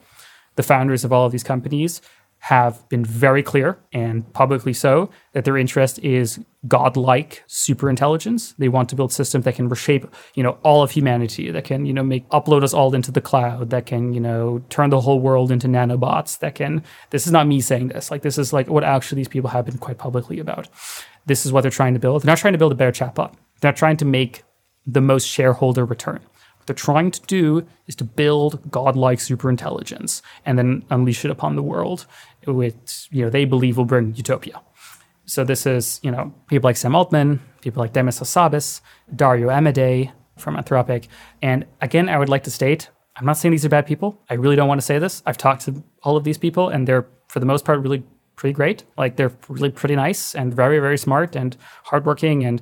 The 0.57 0.63
founders 0.71 1.03
of 1.03 1.11
all 1.11 1.25
of 1.25 1.31
these 1.31 1.43
companies 1.43 2.01
have 2.39 2.87
been 2.87 3.03
very 3.03 3.41
clear 3.41 3.79
and 3.91 4.31
publicly 4.33 4.73
so 4.73 5.09
that 5.33 5.43
their 5.43 5.57
interest 5.57 5.97
is 6.03 6.39
godlike 6.67 7.43
superintelligence. 7.47 8.55
They 8.57 8.69
want 8.69 8.89
to 8.89 8.95
build 8.95 9.11
systems 9.11 9.43
that 9.45 9.55
can 9.55 9.69
reshape, 9.69 10.05
you 10.35 10.43
know, 10.43 10.59
all 10.61 10.83
of 10.83 10.91
humanity, 10.91 11.49
that 11.49 11.63
can, 11.63 11.87
you 11.87 11.93
know, 11.93 12.03
make 12.03 12.29
upload 12.29 12.61
us 12.63 12.75
all 12.75 12.93
into 12.93 13.11
the 13.11 13.21
cloud, 13.21 13.71
that 13.71 13.87
can, 13.87 14.13
you 14.13 14.19
know, 14.19 14.61
turn 14.69 14.91
the 14.91 15.01
whole 15.01 15.19
world 15.19 15.51
into 15.51 15.67
nanobots, 15.67 16.37
that 16.39 16.53
can 16.53 16.83
this 17.09 17.25
is 17.25 17.33
not 17.33 17.47
me 17.47 17.59
saying 17.59 17.87
this. 17.87 18.11
Like 18.11 18.21
this 18.21 18.37
is 18.37 18.53
like 18.53 18.67
what 18.69 18.83
actually 18.83 19.15
these 19.21 19.33
people 19.35 19.49
have 19.49 19.65
been 19.65 19.79
quite 19.79 19.97
publicly 19.97 20.37
about. 20.37 20.69
This 21.25 21.43
is 21.43 21.51
what 21.51 21.61
they're 21.61 21.79
trying 21.81 21.95
to 21.95 21.99
build. 21.99 22.21
They're 22.21 22.31
not 22.31 22.37
trying 22.37 22.53
to 22.53 22.59
build 22.59 22.71
a 22.71 22.75
better 22.75 22.91
chatbot. 22.91 23.33
They're 23.59 23.71
not 23.71 23.77
trying 23.77 23.97
to 23.97 24.05
make 24.05 24.43
the 24.87 25.01
most 25.01 25.27
shareholder 25.27 25.85
return. 25.85 26.21
What 26.57 26.65
they're 26.65 26.75
trying 26.75 27.11
to 27.11 27.21
do 27.27 27.67
is 27.85 27.95
to 27.97 28.03
build 28.03 28.71
godlike 28.71 29.19
superintelligence 29.19 30.21
and 30.45 30.57
then 30.57 30.83
unleash 30.89 31.23
it 31.25 31.31
upon 31.31 31.55
the 31.55 31.63
world, 31.63 32.07
which 32.45 33.07
you 33.11 33.23
know 33.23 33.29
they 33.29 33.45
believe 33.45 33.77
will 33.77 33.85
bring 33.85 34.15
utopia. 34.15 34.61
So 35.25 35.43
this 35.43 35.65
is 35.65 35.99
you 36.01 36.11
know 36.11 36.33
people 36.47 36.67
like 36.67 36.77
Sam 36.77 36.95
Altman, 36.95 37.41
people 37.61 37.81
like 37.81 37.93
Demis 37.93 38.19
Hassabis, 38.19 38.81
Dario 39.13 39.49
Amodei 39.49 40.11
from 40.37 40.55
Anthropic, 40.55 41.07
and 41.41 41.65
again, 41.81 42.09
I 42.09 42.17
would 42.17 42.29
like 42.29 42.43
to 42.43 42.51
state 42.51 42.89
I'm 43.17 43.25
not 43.25 43.37
saying 43.37 43.51
these 43.51 43.65
are 43.65 43.69
bad 43.69 43.87
people. 43.87 44.21
I 44.29 44.35
really 44.35 44.55
don't 44.55 44.67
want 44.67 44.79
to 44.79 44.85
say 44.85 44.99
this. 44.99 45.23
I've 45.25 45.37
talked 45.37 45.65
to 45.65 45.83
all 46.03 46.17
of 46.17 46.23
these 46.23 46.37
people, 46.37 46.69
and 46.69 46.87
they're 46.87 47.07
for 47.27 47.39
the 47.39 47.45
most 47.45 47.65
part 47.65 47.79
really 47.81 48.03
pretty 48.35 48.53
great. 48.53 48.83
Like 48.97 49.15
they're 49.15 49.31
really 49.49 49.71
pretty 49.71 49.95
nice 49.95 50.35
and 50.35 50.53
very 50.53 50.79
very 50.79 50.97
smart 50.97 51.35
and 51.35 51.57
hardworking 51.85 52.45
and 52.45 52.61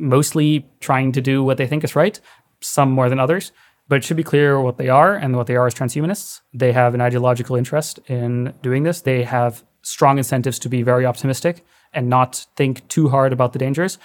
mostly 0.00 0.66
trying 0.80 1.12
to 1.12 1.20
do 1.20 1.44
what 1.44 1.58
they 1.58 1.66
think 1.66 1.84
is 1.84 1.94
right. 1.94 2.20
Some 2.60 2.90
more 2.90 3.08
than 3.08 3.20
others, 3.20 3.52
but 3.88 3.96
it 3.96 4.04
should 4.04 4.16
be 4.16 4.22
clear 4.22 4.60
what 4.60 4.78
they 4.78 4.88
are, 4.88 5.14
and 5.14 5.36
what 5.36 5.46
they 5.46 5.56
are 5.56 5.66
is 5.66 5.74
transhumanists. 5.74 6.40
They 6.52 6.72
have 6.72 6.94
an 6.94 7.00
ideological 7.00 7.56
interest 7.56 8.00
in 8.06 8.54
doing 8.62 8.82
this. 8.82 9.00
They 9.02 9.24
have 9.24 9.64
strong 9.82 10.18
incentives 10.18 10.58
to 10.60 10.68
be 10.68 10.82
very 10.82 11.06
optimistic 11.06 11.64
and 11.92 12.08
not 12.08 12.46
think 12.56 12.86
too 12.88 13.08
hard 13.08 13.32
about 13.32 13.52
the 13.52 13.58
dangers 13.58 13.98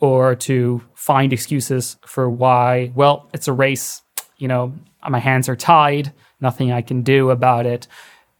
or 0.00 0.34
to 0.34 0.82
find 0.94 1.32
excuses 1.32 1.96
for 2.06 2.28
why, 2.28 2.92
well, 2.94 3.28
it's 3.32 3.48
a 3.48 3.52
race, 3.52 4.02
you 4.38 4.48
know, 4.48 4.72
my 5.08 5.18
hands 5.18 5.48
are 5.48 5.56
tied, 5.56 6.12
nothing 6.40 6.72
I 6.72 6.82
can 6.82 7.02
do 7.02 7.30
about 7.30 7.66
it. 7.66 7.86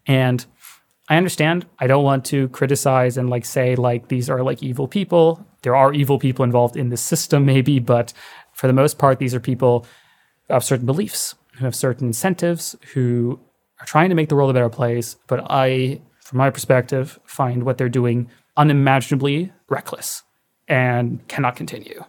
And 0.07 0.45
I 1.09 1.17
understand. 1.17 1.67
I 1.79 1.87
don't 1.87 2.05
want 2.05 2.25
to 2.27 2.49
criticize 2.49 3.17
and 3.17 3.31
like 3.31 3.45
say 3.45 3.77
like 3.77 4.09
these 4.09 4.29
are 4.29 4.43
like 4.43 4.63
evil 4.63 4.89
people. 4.89 5.47
There 5.67 5.75
are 5.75 5.93
evil 5.93 6.21
people 6.21 6.45
involved 6.45 6.77
in 6.77 6.91
the 6.91 6.97
system, 6.97 7.45
maybe, 7.45 7.81
but 7.81 8.13
for 8.53 8.69
the 8.69 8.73
most 8.73 8.99
part, 8.99 9.19
these 9.19 9.35
are 9.35 9.41
people 9.41 9.85
of 10.49 10.63
certain 10.63 10.87
beliefs, 10.87 11.35
who 11.57 11.65
have 11.65 11.75
certain 11.75 12.07
incentives, 12.07 12.77
who 12.95 13.41
are 13.81 13.85
trying 13.85 14.09
to 14.11 14.15
make 14.15 14.29
the 14.29 14.37
world 14.37 14.49
a 14.49 14.55
better 14.55 14.69
place. 14.69 15.17
But 15.27 15.45
I, 15.51 16.01
from 16.21 16.39
my 16.39 16.51
perspective, 16.51 17.19
find 17.25 17.65
what 17.65 17.79
they're 17.79 17.89
doing 17.89 18.31
unimaginably 18.57 19.53
reckless 19.69 20.23
and 20.69 21.27
cannot 21.27 21.57
continue. 21.57 22.05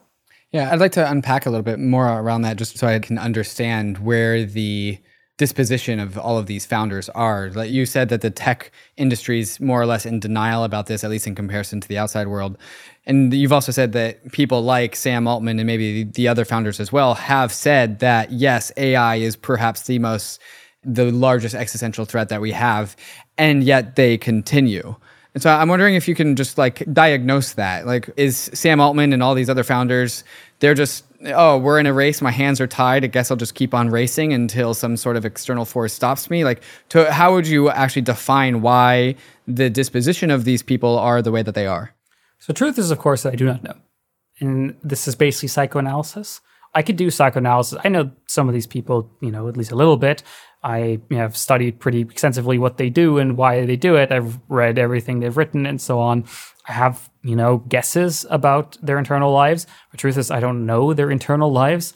Yeah, 0.51 0.71
I'd 0.71 0.79
like 0.79 0.91
to 0.91 1.09
unpack 1.09 1.47
a 1.47 1.49
little 1.49 1.63
bit 1.63 1.79
more 1.79 2.07
around 2.07 2.43
that 2.43 2.57
just 2.57 2.77
so 2.77 2.85
I 2.85 2.99
can 2.99 3.17
understand 3.17 3.97
where 3.97 4.45
the 4.45 4.99
disposition 5.37 5.99
of 5.99 6.17
all 6.17 6.37
of 6.37 6.47
these 6.47 6.65
founders 6.65 7.09
are. 7.09 7.51
Like 7.51 7.69
you 7.69 7.85
said 7.85 8.09
that 8.09 8.21
the 8.21 8.31
tech 8.31 8.71
industry 8.97 9.39
is 9.39 9.59
more 9.59 9.79
or 9.81 9.85
less 9.85 10.05
in 10.05 10.19
denial 10.19 10.63
about 10.63 10.87
this, 10.87 11.03
at 11.03 11.09
least 11.09 11.27
in 11.27 11.35
comparison 11.35 11.79
to 11.79 11.87
the 11.87 11.97
outside 11.97 12.27
world. 12.27 12.57
And 13.05 13.33
you've 13.33 13.53
also 13.53 13.71
said 13.71 13.93
that 13.93 14.31
people 14.31 14.63
like 14.63 14.95
Sam 14.95 15.27
Altman 15.27 15.59
and 15.59 15.67
maybe 15.67 16.03
the 16.03 16.27
other 16.27 16.43
founders 16.43 16.79
as 16.79 16.91
well 16.91 17.13
have 17.13 17.53
said 17.53 17.99
that 17.99 18.31
yes, 18.31 18.71
AI 18.77 19.15
is 19.17 19.35
perhaps 19.35 19.83
the 19.83 19.99
most 19.99 20.41
the 20.83 21.11
largest 21.11 21.53
existential 21.53 22.05
threat 22.05 22.29
that 22.29 22.39
we 22.39 22.51
have, 22.51 22.95
and 23.37 23.63
yet 23.63 23.95
they 23.95 24.17
continue. 24.17 24.95
And 25.33 25.43
so 25.43 25.51
I'm 25.51 25.69
wondering 25.69 25.95
if 25.95 26.07
you 26.07 26.15
can 26.15 26.35
just 26.35 26.57
like 26.57 26.83
diagnose 26.91 27.53
that. 27.53 27.85
Like, 27.85 28.09
is 28.17 28.49
Sam 28.53 28.79
Altman 28.79 29.13
and 29.13 29.21
all 29.21 29.35
these 29.35 29.49
other 29.49 29.63
founders, 29.63 30.23
they're 30.59 30.73
just, 30.73 31.03
oh, 31.25 31.57
we're 31.57 31.79
in 31.79 31.85
a 31.85 31.93
race. 31.93 32.21
My 32.21 32.31
hands 32.31 32.61
are 32.61 32.67
tied. 32.67 33.03
I 33.03 33.07
guess 33.07 33.31
I'll 33.31 33.37
just 33.37 33.55
keep 33.55 33.73
on 33.73 33.89
racing 33.89 34.33
until 34.33 34.73
some 34.73 34.97
sort 34.97 35.15
of 35.15 35.25
external 35.25 35.65
force 35.65 35.93
stops 35.93 36.29
me. 36.29 36.43
Like, 36.43 36.61
to, 36.89 37.11
how 37.11 37.33
would 37.33 37.47
you 37.47 37.69
actually 37.69 38.03
define 38.03 38.61
why 38.61 39.15
the 39.47 39.69
disposition 39.69 40.31
of 40.31 40.45
these 40.45 40.61
people 40.61 40.97
are 40.97 41.21
the 41.21 41.31
way 41.31 41.43
that 41.43 41.55
they 41.55 41.67
are? 41.67 41.93
So, 42.39 42.53
truth 42.53 42.77
is, 42.77 42.91
of 42.91 42.99
course, 42.99 43.23
that 43.23 43.33
I 43.33 43.35
do 43.35 43.45
not 43.45 43.63
know. 43.63 43.75
And 44.39 44.75
this 44.83 45.07
is 45.07 45.15
basically 45.15 45.49
psychoanalysis. 45.49 46.41
I 46.75 46.83
could 46.83 46.95
do 46.95 47.09
psychoanalysis. 47.09 47.79
I 47.83 47.89
know 47.89 48.11
some 48.27 48.47
of 48.47 48.53
these 48.53 48.67
people, 48.67 49.09
you 49.21 49.31
know, 49.31 49.47
at 49.47 49.57
least 49.57 49.71
a 49.71 49.75
little 49.75 49.97
bit. 49.97 50.21
I 50.63 50.77
you 50.79 51.01
know, 51.09 51.17
have 51.17 51.37
studied 51.37 51.79
pretty 51.79 52.01
extensively 52.01 52.57
what 52.57 52.77
they 52.77 52.89
do 52.89 53.17
and 53.17 53.37
why 53.37 53.65
they 53.65 53.75
do 53.75 53.95
it. 53.95 54.11
I've 54.11 54.39
read 54.49 54.77
everything 54.77 55.19
they've 55.19 55.35
written 55.35 55.65
and 55.65 55.81
so 55.81 55.99
on. 55.99 56.25
Have, 56.67 57.09
you 57.23 57.35
know, 57.35 57.57
guesses 57.69 58.25
about 58.29 58.77
their 58.81 58.97
internal 58.97 59.31
lives. 59.31 59.65
The 59.91 59.97
truth 59.97 60.17
is, 60.17 60.29
I 60.29 60.39
don't 60.39 60.65
know 60.65 60.93
their 60.93 61.09
internal 61.09 61.51
lives. 61.51 61.93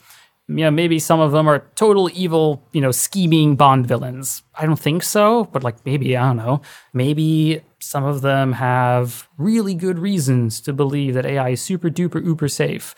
You 0.48 0.56
know, 0.56 0.70
maybe 0.70 0.98
some 0.98 1.20
of 1.20 1.32
them 1.32 1.46
are 1.48 1.60
total 1.76 2.10
evil, 2.12 2.66
you 2.72 2.80
know, 2.80 2.90
scheming 2.90 3.54
Bond 3.54 3.86
villains. 3.86 4.42
I 4.54 4.66
don't 4.66 4.78
think 4.78 5.02
so, 5.02 5.44
but 5.52 5.62
like 5.62 5.84
maybe, 5.86 6.16
I 6.16 6.26
don't 6.26 6.36
know. 6.36 6.62
Maybe 6.92 7.62
some 7.80 8.04
of 8.04 8.22
them 8.22 8.52
have 8.52 9.28
really 9.38 9.74
good 9.74 9.98
reasons 9.98 10.60
to 10.62 10.72
believe 10.72 11.14
that 11.14 11.26
AI 11.26 11.50
is 11.50 11.60
super 11.60 11.90
duper 11.90 12.24
uber 12.24 12.48
safe. 12.48 12.94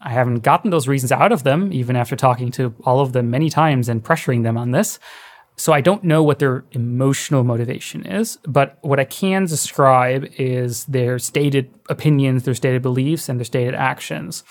I 0.00 0.10
haven't 0.10 0.40
gotten 0.40 0.70
those 0.70 0.86
reasons 0.86 1.12
out 1.12 1.32
of 1.32 1.42
them, 1.42 1.72
even 1.72 1.96
after 1.96 2.16
talking 2.16 2.50
to 2.52 2.74
all 2.84 3.00
of 3.00 3.12
them 3.12 3.30
many 3.30 3.48
times 3.48 3.88
and 3.88 4.04
pressuring 4.04 4.42
them 4.42 4.58
on 4.58 4.72
this. 4.72 4.98
So 5.56 5.72
I 5.72 5.80
don't 5.80 6.02
know 6.02 6.22
what 6.22 6.40
their 6.40 6.64
emotional 6.72 7.44
motivation 7.44 8.04
is, 8.04 8.38
but 8.46 8.78
what 8.82 8.98
I 8.98 9.04
can 9.04 9.44
describe 9.46 10.26
is 10.36 10.84
their 10.86 11.18
stated 11.18 11.72
opinions, 11.88 12.42
their 12.42 12.54
stated 12.54 12.82
beliefs, 12.82 13.28
and 13.28 13.38
their 13.38 13.44
stated 13.44 13.74
actions. 13.74 14.42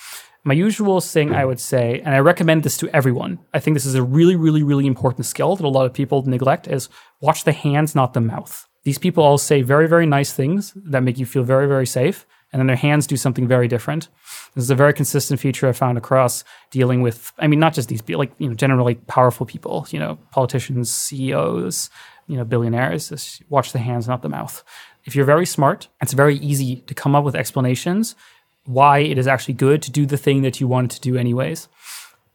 My 0.45 0.53
usual 0.53 1.01
thing 1.01 1.33
I 1.33 1.45
would 1.45 1.59
say, 1.59 2.01
and 2.05 2.15
I 2.15 2.19
recommend 2.19 2.63
this 2.63 2.77
to 2.77 2.89
everyone, 2.95 3.39
I 3.53 3.59
think 3.59 3.75
this 3.75 3.85
is 3.85 3.95
a 3.95 4.03
really, 4.03 4.35
really, 4.35 4.63
really 4.63 4.87
important 4.87 5.25
skill 5.25 5.55
that 5.55 5.65
a 5.65 5.69
lot 5.69 5.85
of 5.85 5.93
people 5.93 6.23
neglect, 6.23 6.67
is 6.67 6.89
watch 7.21 7.43
the 7.43 7.53
hands, 7.53 7.95
not 7.95 8.13
the 8.13 8.21
mouth. 8.21 8.67
These 8.83 8.97
people 8.97 9.23
all 9.23 9.37
say 9.37 9.61
very, 9.61 9.87
very 9.87 10.05
nice 10.05 10.33
things 10.33 10.73
that 10.75 11.03
make 11.03 11.17
you 11.17 11.25
feel 11.25 11.43
very, 11.43 11.67
very 11.67 11.87
safe 11.87 12.25
and 12.53 12.59
then 12.59 12.67
their 12.67 12.75
hands 12.75 13.07
do 13.07 13.17
something 13.17 13.47
very 13.47 13.67
different. 13.67 14.07
This 14.53 14.63
is 14.63 14.69
a 14.69 14.75
very 14.75 14.93
consistent 14.93 15.39
feature 15.39 15.67
I 15.67 15.71
found 15.71 15.97
across 15.97 16.43
dealing 16.69 17.01
with, 17.01 17.33
I 17.39 17.47
mean, 17.47 17.59
not 17.59 17.73
just 17.73 17.89
these, 17.89 18.07
like, 18.07 18.31
you 18.37 18.47
know, 18.47 18.53
generally 18.53 18.95
powerful 18.95 19.45
people, 19.45 19.87
you 19.89 19.99
know, 19.99 20.19
politicians, 20.31 20.93
CEOs, 20.93 21.89
you 22.27 22.37
know, 22.37 22.45
billionaires. 22.45 23.09
Just 23.09 23.41
watch 23.49 23.73
the 23.73 23.79
hands, 23.79 24.07
not 24.07 24.21
the 24.21 24.29
mouth. 24.29 24.63
If 25.03 25.15
you're 25.15 25.25
very 25.25 25.47
smart, 25.47 25.87
it's 25.99 26.13
very 26.13 26.37
easy 26.37 26.77
to 26.87 26.93
come 26.93 27.15
up 27.15 27.25
with 27.25 27.35
explanations 27.35 28.15
why 28.65 28.99
it 28.99 29.17
is 29.17 29.27
actually 29.27 29.55
good 29.55 29.81
to 29.81 29.91
do 29.91 30.05
the 30.05 30.15
thing 30.15 30.41
that 30.43 30.61
you 30.61 30.67
wanted 30.67 30.91
to 30.91 31.01
do 31.01 31.17
anyways. 31.17 31.67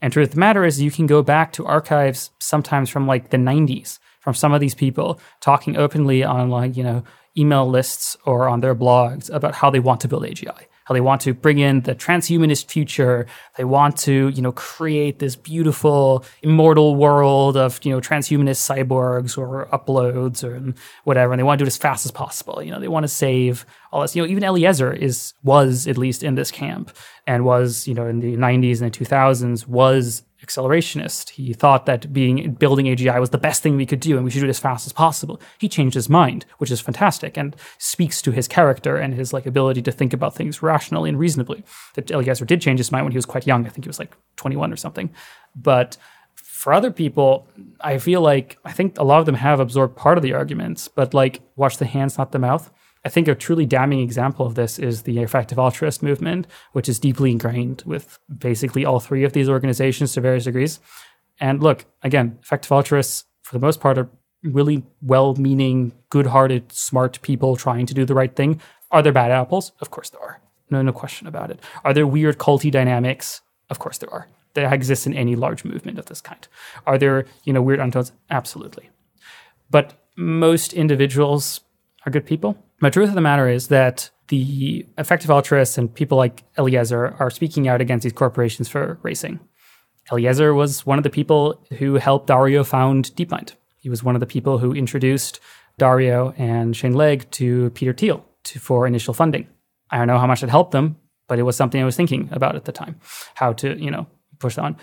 And 0.02 0.12
truth 0.12 0.28
of 0.28 0.34
the 0.34 0.40
matter 0.40 0.64
is, 0.64 0.80
you 0.80 0.90
can 0.90 1.06
go 1.06 1.22
back 1.22 1.52
to 1.54 1.64
archives 1.64 2.30
sometimes 2.38 2.90
from 2.90 3.06
like 3.06 3.30
the 3.30 3.38
90s 3.38 3.98
from 4.28 4.34
some 4.34 4.52
of 4.52 4.60
these 4.60 4.74
people 4.74 5.18
talking 5.40 5.78
openly 5.78 6.22
on 6.22 6.50
like, 6.50 6.76
you 6.76 6.82
know, 6.82 7.02
email 7.36 7.68
lists 7.68 8.16
or 8.24 8.48
on 8.48 8.60
their 8.60 8.74
blogs 8.74 9.32
about 9.32 9.54
how 9.54 9.70
they 9.70 9.80
want 9.80 10.00
to 10.00 10.08
build 10.08 10.24
AGI, 10.24 10.64
how 10.84 10.94
they 10.94 11.00
want 11.00 11.20
to 11.20 11.34
bring 11.34 11.58
in 11.58 11.82
the 11.82 11.94
transhumanist 11.94 12.70
future. 12.70 13.26
They 13.56 13.64
want 13.64 13.96
to, 13.98 14.28
you 14.28 14.42
know, 14.42 14.52
create 14.52 15.18
this 15.18 15.36
beautiful, 15.36 16.24
immortal 16.42 16.96
world 16.96 17.56
of, 17.56 17.78
you 17.84 17.92
know, 17.92 18.00
transhumanist 18.00 18.60
cyborgs 18.66 19.36
or 19.36 19.68
uploads 19.72 20.42
or 20.42 20.74
whatever. 21.04 21.32
And 21.32 21.38
they 21.38 21.44
want 21.44 21.58
to 21.58 21.64
do 21.64 21.66
it 21.66 21.72
as 21.72 21.76
fast 21.76 22.06
as 22.06 22.10
possible. 22.10 22.62
You 22.62 22.70
know, 22.70 22.80
they 22.80 22.88
want 22.88 23.04
to 23.04 23.08
save 23.08 23.66
all 23.92 24.02
this. 24.02 24.16
You 24.16 24.22
know, 24.22 24.28
even 24.28 24.44
Eliezer 24.44 24.92
is 24.92 25.34
was 25.42 25.86
at 25.86 25.98
least 25.98 26.22
in 26.22 26.34
this 26.34 26.50
camp 26.50 26.96
and 27.26 27.44
was, 27.44 27.86
you 27.86 27.94
know, 27.94 28.06
in 28.06 28.20
the 28.20 28.36
90s 28.36 28.80
and 28.80 28.92
the 28.92 28.98
2000s 29.04 29.66
was 29.66 30.22
accelerationist. 30.48 31.30
He 31.30 31.52
thought 31.52 31.86
that 31.86 32.12
being 32.12 32.54
building 32.54 32.86
AGI 32.86 33.20
was 33.20 33.30
the 33.30 33.38
best 33.38 33.62
thing 33.62 33.76
we 33.76 33.86
could 33.86 34.00
do 34.00 34.16
and 34.16 34.24
we 34.24 34.30
should 34.30 34.40
do 34.40 34.46
it 34.46 34.50
as 34.50 34.58
fast 34.58 34.86
as 34.86 34.92
possible. 34.92 35.40
He 35.58 35.68
changed 35.68 35.94
his 35.94 36.08
mind, 36.08 36.46
which 36.58 36.70
is 36.70 36.80
fantastic 36.80 37.36
and 37.36 37.54
speaks 37.78 38.22
to 38.22 38.30
his 38.30 38.48
character 38.48 38.96
and 38.96 39.14
his 39.14 39.32
like 39.32 39.46
ability 39.46 39.82
to 39.82 39.92
think 39.92 40.12
about 40.12 40.34
things 40.34 40.62
rationally 40.62 41.08
and 41.08 41.18
reasonably. 41.18 41.64
That 41.94 42.10
Eliezer 42.10 42.44
did 42.44 42.60
change 42.60 42.78
his 42.78 42.90
mind 42.90 43.04
when 43.04 43.12
he 43.12 43.18
was 43.18 43.26
quite 43.26 43.46
young. 43.46 43.66
I 43.66 43.68
think 43.68 43.84
he 43.84 43.88
was 43.88 43.98
like 43.98 44.16
21 44.36 44.72
or 44.72 44.76
something. 44.76 45.10
But 45.54 45.96
for 46.34 46.72
other 46.72 46.90
people, 46.90 47.46
I 47.80 47.98
feel 47.98 48.20
like 48.20 48.58
I 48.64 48.72
think 48.72 48.98
a 48.98 49.04
lot 49.04 49.20
of 49.20 49.26
them 49.26 49.36
have 49.36 49.60
absorbed 49.60 49.96
part 49.96 50.18
of 50.18 50.22
the 50.22 50.32
arguments, 50.32 50.88
but 50.88 51.14
like 51.14 51.40
watch 51.56 51.76
the 51.76 51.86
hands, 51.86 52.18
not 52.18 52.32
the 52.32 52.38
mouth. 52.38 52.70
I 53.04 53.08
think 53.08 53.28
a 53.28 53.34
truly 53.34 53.66
damning 53.66 54.00
example 54.00 54.46
of 54.46 54.54
this 54.54 54.78
is 54.78 55.02
the 55.02 55.20
effective 55.20 55.58
altruist 55.58 56.02
movement, 56.02 56.46
which 56.72 56.88
is 56.88 56.98
deeply 56.98 57.30
ingrained 57.30 57.82
with 57.86 58.18
basically 58.36 58.84
all 58.84 59.00
three 59.00 59.24
of 59.24 59.32
these 59.32 59.48
organizations 59.48 60.12
to 60.12 60.20
various 60.20 60.44
degrees. 60.44 60.80
And 61.40 61.62
look, 61.62 61.86
again, 62.02 62.38
effective 62.42 62.72
altruists, 62.72 63.24
for 63.42 63.54
the 63.54 63.64
most 63.64 63.80
part, 63.80 63.98
are 63.98 64.10
really 64.42 64.84
well 65.00 65.34
meaning, 65.34 65.92
good 66.10 66.26
hearted, 66.26 66.72
smart 66.72 67.20
people 67.22 67.56
trying 67.56 67.86
to 67.86 67.94
do 67.94 68.04
the 68.04 68.14
right 68.14 68.34
thing. 68.34 68.60
Are 68.90 69.02
there 69.02 69.12
bad 69.12 69.30
apples? 69.30 69.72
Of 69.80 69.90
course 69.90 70.10
there 70.10 70.20
are. 70.20 70.40
No, 70.70 70.82
no 70.82 70.92
question 70.92 71.26
about 71.26 71.50
it. 71.50 71.60
Are 71.84 71.94
there 71.94 72.06
weird 72.06 72.38
culty 72.38 72.70
dynamics? 72.70 73.40
Of 73.70 73.78
course 73.78 73.98
there 73.98 74.12
are. 74.12 74.28
That 74.54 74.72
exists 74.72 75.06
in 75.06 75.14
any 75.14 75.36
large 75.36 75.64
movement 75.64 75.98
of 75.98 76.06
this 76.06 76.20
kind. 76.20 76.46
Are 76.86 76.98
there, 76.98 77.26
you 77.44 77.52
know, 77.52 77.62
weird 77.62 77.80
undertones? 77.80 78.12
Absolutely. 78.30 78.90
But 79.70 79.94
most 80.16 80.72
individuals 80.72 81.60
are 82.04 82.10
good 82.10 82.26
people 82.26 82.58
the 82.80 82.90
truth 82.90 83.08
of 83.08 83.14
the 83.14 83.20
matter 83.20 83.48
is 83.48 83.68
that 83.68 84.10
the 84.28 84.86
effective 84.98 85.30
altruists 85.30 85.78
and 85.78 85.92
people 85.92 86.18
like 86.18 86.44
Eliezer 86.56 87.16
are 87.18 87.30
speaking 87.30 87.66
out 87.66 87.80
against 87.80 88.04
these 88.04 88.12
corporations 88.12 88.68
for 88.68 88.98
racing. 89.02 89.40
Eliezer 90.12 90.54
was 90.54 90.86
one 90.86 90.98
of 90.98 91.04
the 91.04 91.10
people 91.10 91.64
who 91.78 91.94
helped 91.94 92.26
Dario 92.26 92.64
found 92.64 93.06
DeepMind. 93.16 93.54
He 93.78 93.88
was 93.88 94.02
one 94.02 94.16
of 94.16 94.20
the 94.20 94.26
people 94.26 94.58
who 94.58 94.72
introduced 94.72 95.40
Dario 95.78 96.34
and 96.36 96.76
Shane 96.76 96.94
Legg 96.94 97.30
to 97.32 97.70
Peter 97.70 97.92
Thiel 97.92 98.24
to, 98.44 98.58
for 98.58 98.86
initial 98.86 99.14
funding. 99.14 99.48
I 99.90 99.98
don't 99.98 100.06
know 100.06 100.18
how 100.18 100.26
much 100.26 100.42
it 100.42 100.50
helped 100.50 100.72
them, 100.72 100.96
but 101.26 101.38
it 101.38 101.42
was 101.42 101.56
something 101.56 101.80
I 101.80 101.84
was 101.84 101.96
thinking 101.96 102.28
about 102.32 102.56
at 102.56 102.64
the 102.64 102.72
time, 102.72 103.00
how 103.34 103.52
to, 103.54 103.78
you 103.78 103.90
know, 103.90 104.06
push 104.38 104.58
on. 104.58 104.76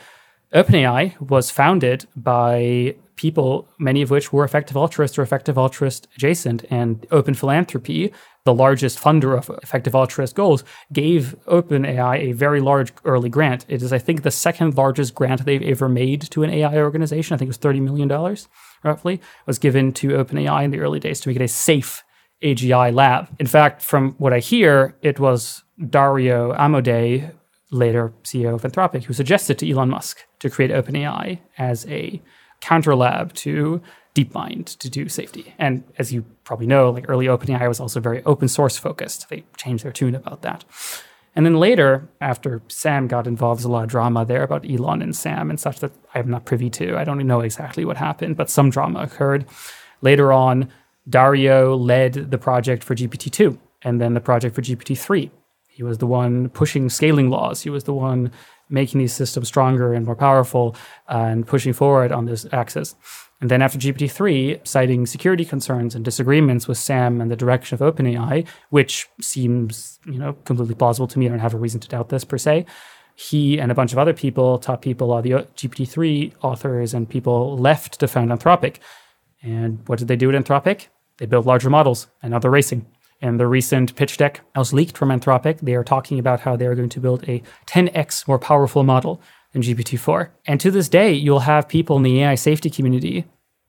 OpenAI 0.53 1.19
was 1.19 1.51
founded 1.51 2.05
by 2.15 2.95
people, 3.15 3.67
many 3.79 4.01
of 4.01 4.09
which 4.09 4.33
were 4.33 4.43
effective 4.43 4.77
altruists 4.77 5.17
or 5.17 5.21
effective 5.21 5.57
altruist 5.57 6.07
adjacent. 6.15 6.65
And 6.69 7.05
Open 7.11 7.33
Philanthropy, 7.33 8.13
the 8.43 8.53
largest 8.53 8.99
funder 8.99 9.37
of 9.37 9.49
effective 9.63 9.95
altruist 9.95 10.35
goals, 10.35 10.63
gave 10.91 11.35
OpenAI 11.47 12.17
a 12.17 12.31
very 12.33 12.61
large 12.61 12.93
early 13.03 13.29
grant. 13.29 13.65
It 13.67 13.81
is, 13.81 13.93
I 13.93 13.99
think, 13.99 14.23
the 14.23 14.31
second 14.31 14.77
largest 14.77 15.15
grant 15.15 15.45
they've 15.45 15.61
ever 15.61 15.89
made 15.89 16.21
to 16.31 16.43
an 16.43 16.49
AI 16.49 16.77
organization. 16.77 17.33
I 17.33 17.37
think 17.37 17.47
it 17.47 17.57
was 17.57 17.73
$30 17.73 17.81
million, 17.81 18.37
roughly, 18.83 19.21
was 19.45 19.59
given 19.59 19.93
to 19.93 20.09
OpenAI 20.09 20.63
in 20.63 20.71
the 20.71 20.79
early 20.79 20.99
days 20.99 21.19
to 21.21 21.29
make 21.29 21.37
it 21.37 21.43
a 21.43 21.47
safe 21.47 22.03
AGI 22.43 22.93
lab. 22.93 23.29
In 23.39 23.47
fact, 23.47 23.81
from 23.81 24.13
what 24.13 24.33
I 24.33 24.39
hear, 24.39 24.95
it 25.01 25.19
was 25.19 25.63
Dario 25.89 26.53
Amodei, 26.53 27.31
later 27.71 28.13
CEO 28.23 28.53
of 28.53 28.61
Anthropic, 28.61 29.03
who 29.03 29.13
suggested 29.13 29.57
to 29.59 29.69
Elon 29.69 29.89
Musk 29.89 30.23
to 30.39 30.49
create 30.49 30.71
OpenAI 30.71 31.39
as 31.57 31.85
a 31.87 32.21
counter 32.65 32.95
lab 32.95 33.31
to 33.33 33.79
DeepMind 34.15 34.77
to 34.79 34.89
do 34.89 35.07
safety. 35.07 35.53
And 35.59 35.83
as 35.99 36.11
you 36.11 36.25
probably 36.43 36.65
know, 36.65 36.89
like 36.89 37.07
early 37.07 37.27
OpenAI 37.27 37.67
was 37.67 37.79
also 37.79 37.99
very 37.99 38.23
open 38.25 38.47
source 38.47 38.75
focused. 38.75 39.29
They 39.29 39.43
changed 39.55 39.83
their 39.85 39.91
tune 39.91 40.15
about 40.15 40.41
that. 40.41 40.65
And 41.35 41.45
then 41.45 41.59
later, 41.59 42.07
after 42.19 42.63
Sam 42.67 43.07
got 43.07 43.27
involved, 43.27 43.59
there's 43.59 43.65
a 43.65 43.71
lot 43.71 43.83
of 43.83 43.89
drama 43.89 44.25
there 44.25 44.41
about 44.41 44.67
Elon 44.67 45.03
and 45.03 45.15
Sam 45.15 45.51
and 45.51 45.59
such 45.59 45.79
that 45.81 45.91
I'm 46.15 46.29
not 46.31 46.45
privy 46.45 46.71
to. 46.71 46.97
I 46.97 47.03
don't 47.03 47.27
know 47.27 47.41
exactly 47.41 47.85
what 47.85 47.97
happened, 47.97 48.35
but 48.35 48.49
some 48.49 48.71
drama 48.71 49.01
occurred. 49.01 49.45
Later 50.01 50.33
on, 50.33 50.69
Dario 51.07 51.75
led 51.75 52.31
the 52.31 52.39
project 52.39 52.83
for 52.83 52.95
GPT-2 52.95 53.59
and 53.83 54.01
then 54.01 54.15
the 54.15 54.21
project 54.21 54.55
for 54.55 54.63
GPT-3. 54.63 55.29
He 55.67 55.83
was 55.83 55.99
the 55.99 56.07
one 56.07 56.49
pushing 56.49 56.89
scaling 56.89 57.29
laws. 57.29 57.61
He 57.61 57.69
was 57.69 57.83
the 57.83 57.93
one 57.93 58.31
making 58.69 58.99
these 58.99 59.13
systems 59.13 59.47
stronger 59.47 59.93
and 59.93 60.05
more 60.05 60.15
powerful 60.15 60.75
uh, 61.09 61.17
and 61.17 61.47
pushing 61.47 61.73
forward 61.73 62.11
on 62.11 62.25
this 62.25 62.45
axis. 62.51 62.95
And 63.41 63.51
then 63.51 63.61
after 63.61 63.77
GPT-3, 63.77 64.65
citing 64.65 65.05
security 65.05 65.45
concerns 65.45 65.93
and 65.93 66.05
disagreements 66.05 66.67
with 66.67 66.77
Sam 66.77 67.19
and 67.19 67.29
the 67.29 67.35
direction 67.35 67.75
of 67.79 67.95
OpenAI, 67.95 68.47
which 68.69 69.09
seems, 69.21 69.99
you 70.05 70.17
know, 70.17 70.33
completely 70.45 70.75
plausible 70.75 71.07
to 71.07 71.19
me. 71.19 71.25
I 71.25 71.29
don't 71.29 71.39
have 71.39 71.53
a 71.53 71.57
reason 71.57 71.79
to 71.81 71.87
doubt 71.87 72.09
this 72.09 72.23
per 72.23 72.37
se. 72.37 72.65
He 73.15 73.59
and 73.59 73.71
a 73.71 73.75
bunch 73.75 73.91
of 73.91 73.97
other 73.97 74.13
people, 74.13 74.57
top 74.57 74.81
people, 74.81 75.11
are 75.11 75.21
the 75.21 75.31
GPT-3 75.31 76.33
authors 76.41 76.93
and 76.93 77.09
people 77.09 77.57
left 77.57 77.99
to 77.99 78.07
found 78.07 78.31
Anthropic. 78.31 78.77
And 79.41 79.87
what 79.87 79.99
did 79.99 80.07
they 80.07 80.15
do 80.15 80.31
at 80.31 80.43
Anthropic? 80.43 80.87
They 81.17 81.25
built 81.25 81.45
larger 81.45 81.69
models, 81.69 82.07
and 82.21 82.31
now 82.31 82.39
they're 82.39 82.51
racing. 82.51 82.85
In 83.21 83.37
the 83.37 83.47
recent 83.47 83.95
pitch 83.95 84.17
deck 84.17 84.41
that 84.53 84.59
was 84.59 84.73
leaked 84.73 84.97
from 84.97 85.09
Anthropic, 85.09 85.59
they 85.61 85.73
are 85.75 85.83
talking 85.83 86.19
about 86.19 86.41
how 86.41 86.55
they 86.55 86.67
are 86.67 86.75
going 86.75 86.89
to 86.89 86.99
build 86.99 87.27
a 87.27 87.41
10x 87.65 88.27
more 88.27 88.37
powerful 88.37 88.83
model 88.83 89.21
than 89.53 89.61
GPT-4. 89.61 90.29
And 90.45 90.59
to 90.59 90.69
this 90.69 90.89
day, 90.89 91.13
you'll 91.13 91.39
have 91.39 91.67
people 91.69 91.97
in 91.97 92.03
the 92.03 92.21
AI 92.21 92.35
safety 92.35 92.69
community 92.69 93.25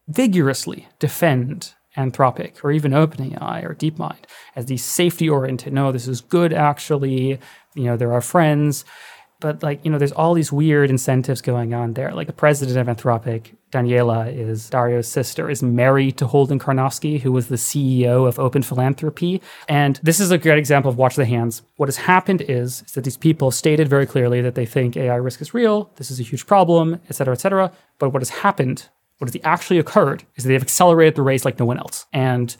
vigorously 0.09 0.88
defend 0.99 1.74
Anthropic 1.97 2.62
or 2.62 2.72
even 2.72 2.92
OpenAI 2.92 3.64
or 3.64 3.74
DeepMind 3.74 4.24
as 4.55 4.66
these 4.66 4.84
safety 4.84 5.28
oriented. 5.28 5.72
No, 5.72 5.92
this 5.92 6.07
is 6.07 6.20
good 6.20 6.53
actually. 6.53 7.38
You 7.74 7.84
know, 7.84 7.97
they're 7.97 8.12
our 8.12 8.20
friends 8.20 8.84
but 9.47 9.62
like 9.62 9.78
you 9.84 9.90
know 9.92 9.97
there's 9.97 10.11
all 10.11 10.34
these 10.34 10.51
weird 10.51 10.90
incentives 10.90 11.40
going 11.40 11.72
on 11.72 11.92
there. 11.92 12.11
Like 12.12 12.26
the 12.26 12.32
president 12.32 12.76
of 12.76 12.86
anthropic 12.88 13.55
daniela 13.70 14.20
is 14.34 14.68
dario's 14.70 15.07
sister 15.07 15.49
is 15.49 15.62
married 15.62 16.16
to 16.16 16.26
holden 16.26 16.59
karnofsky 16.59 17.20
who 17.20 17.30
was 17.30 17.47
the 17.47 17.55
ceo 17.68 18.26
of 18.26 18.40
open 18.40 18.62
philanthropy. 18.64 19.40
And 19.68 20.01
this 20.03 20.18
is 20.18 20.32
a 20.32 20.38
great 20.38 20.59
example 20.59 20.90
of 20.90 20.99
watch 20.99 21.14
the 21.14 21.24
hands. 21.24 21.62
What 21.76 21.88
has 21.88 21.99
happened 21.99 22.42
is, 22.42 22.82
is 22.86 22.92
that 22.92 23.05
these 23.05 23.16
people 23.16 23.53
stated 23.53 23.86
very 23.86 24.07
clearly 24.07 24.40
that 24.40 24.57
they 24.57 24.66
think 24.66 24.97
ai 24.97 25.14
risk 25.14 25.40
is 25.40 25.55
real 25.55 25.92
this 25.94 26.11
is 26.11 26.18
a 26.18 26.24
huge 26.24 26.44
problem 26.47 27.01
et 27.09 27.14
cetera 27.14 27.34
et 27.34 27.40
cetera. 27.40 27.70
But 28.01 28.12
what 28.12 28.22
has 28.22 28.30
happened 28.30 28.88
what 29.18 29.32
has 29.32 29.40
actually 29.44 29.78
occurred 29.78 30.24
is 30.34 30.42
that 30.42 30.49
they've 30.49 30.68
accelerated 30.70 31.14
the 31.14 31.22
race 31.22 31.44
like 31.44 31.61
no 31.61 31.66
one 31.66 31.78
else. 31.78 32.07
And 32.12 32.57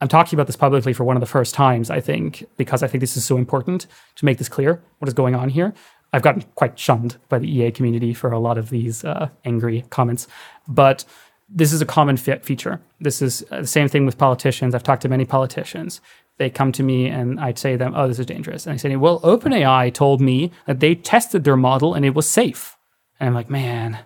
I'm 0.00 0.08
talking 0.08 0.36
about 0.36 0.46
this 0.46 0.56
publicly 0.56 0.92
for 0.92 1.04
one 1.04 1.16
of 1.16 1.20
the 1.20 1.26
first 1.26 1.54
times, 1.54 1.88
I 1.88 2.00
think, 2.00 2.44
because 2.58 2.82
I 2.82 2.86
think 2.86 3.00
this 3.00 3.16
is 3.16 3.24
so 3.24 3.38
important 3.38 3.86
to 4.16 4.24
make 4.26 4.36
this 4.36 4.48
clear 4.48 4.82
what 4.98 5.08
is 5.08 5.14
going 5.14 5.34
on 5.34 5.48
here. 5.48 5.72
I've 6.12 6.22
gotten 6.22 6.42
quite 6.54 6.78
shunned 6.78 7.16
by 7.28 7.38
the 7.38 7.50
EA 7.50 7.70
community 7.70 8.14
for 8.14 8.32
a 8.32 8.38
lot 8.38 8.58
of 8.58 8.70
these 8.70 9.04
uh, 9.04 9.28
angry 9.44 9.84
comments, 9.90 10.28
but 10.66 11.04
this 11.48 11.72
is 11.72 11.80
a 11.80 11.86
common 11.86 12.16
fe- 12.16 12.40
feature. 12.42 12.80
This 13.00 13.22
is 13.22 13.44
uh, 13.50 13.60
the 13.60 13.66
same 13.66 13.88
thing 13.88 14.06
with 14.06 14.18
politicians. 14.18 14.74
I've 14.74 14.82
talked 14.82 15.02
to 15.02 15.08
many 15.08 15.24
politicians. 15.24 16.00
They 16.38 16.50
come 16.50 16.72
to 16.72 16.82
me 16.82 17.06
and 17.06 17.40
I'd 17.40 17.58
say 17.58 17.72
to 17.72 17.78
them, 17.78 17.94
"Oh, 17.96 18.08
this 18.08 18.18
is 18.18 18.26
dangerous," 18.26 18.66
and 18.66 18.74
I 18.74 18.76
say, 18.76 18.94
"Well, 18.96 19.20
OpenAI 19.20 19.92
told 19.92 20.20
me 20.20 20.52
that 20.66 20.80
they 20.80 20.94
tested 20.94 21.44
their 21.44 21.56
model 21.56 21.94
and 21.94 22.04
it 22.04 22.14
was 22.14 22.28
safe." 22.28 22.76
And 23.18 23.28
I'm 23.28 23.34
like, 23.34 23.48
"Man, 23.48 23.98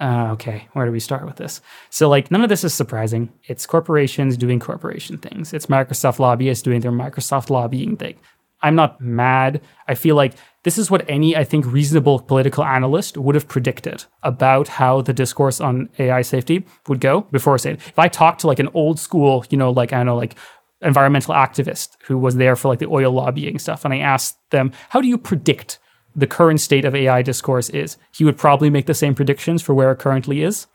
uh, 0.00 0.30
okay, 0.32 0.68
where 0.72 0.86
do 0.86 0.92
we 0.92 1.00
start 1.00 1.24
with 1.24 1.36
this? 1.36 1.60
So, 1.90 2.08
like, 2.08 2.30
none 2.30 2.42
of 2.42 2.48
this 2.48 2.64
is 2.64 2.74
surprising. 2.74 3.32
It's 3.44 3.66
corporations 3.66 4.36
doing 4.36 4.60
corporation 4.60 5.18
things. 5.18 5.52
It's 5.52 5.66
Microsoft 5.66 6.18
lobbyists 6.18 6.62
doing 6.62 6.80
their 6.80 6.92
Microsoft 6.92 7.50
lobbying 7.50 7.96
thing. 7.96 8.16
I'm 8.62 8.74
not 8.74 9.00
mad. 9.00 9.60
I 9.86 9.94
feel 9.94 10.16
like 10.16 10.34
this 10.64 10.78
is 10.78 10.90
what 10.90 11.08
any, 11.08 11.36
I 11.36 11.44
think, 11.44 11.66
reasonable 11.66 12.18
political 12.18 12.64
analyst 12.64 13.16
would 13.16 13.34
have 13.34 13.46
predicted 13.46 14.04
about 14.22 14.66
how 14.66 15.02
the 15.02 15.12
discourse 15.12 15.60
on 15.60 15.90
AI 15.98 16.22
safety 16.22 16.66
would 16.88 17.00
go 17.00 17.22
before 17.30 17.58
saying. 17.58 17.76
If 17.76 17.98
I 17.98 18.08
talked 18.08 18.40
to 18.40 18.46
like 18.46 18.58
an 18.58 18.70
old 18.74 18.98
school, 18.98 19.44
you 19.50 19.58
know, 19.58 19.70
like 19.70 19.92
I 19.92 19.98
don't 19.98 20.06
know, 20.06 20.16
like 20.16 20.34
environmental 20.80 21.34
activist 21.34 21.96
who 22.06 22.18
was 22.18 22.36
there 22.36 22.56
for 22.56 22.68
like 22.68 22.78
the 22.78 22.88
oil 22.88 23.12
lobbying 23.12 23.58
stuff, 23.58 23.84
and 23.84 23.94
I 23.94 23.98
asked 23.98 24.38
them, 24.50 24.72
how 24.88 25.00
do 25.00 25.08
you 25.08 25.18
predict 25.18 25.78
the 26.16 26.26
current 26.26 26.60
state 26.60 26.86
of 26.86 26.94
AI 26.94 27.20
discourse 27.20 27.68
is? 27.68 27.98
He 28.12 28.24
would 28.24 28.38
probably 28.38 28.70
make 28.70 28.86
the 28.86 28.94
same 28.94 29.14
predictions 29.14 29.60
for 29.60 29.74
where 29.74 29.92
it 29.92 29.98
currently 29.98 30.42
is, 30.42 30.66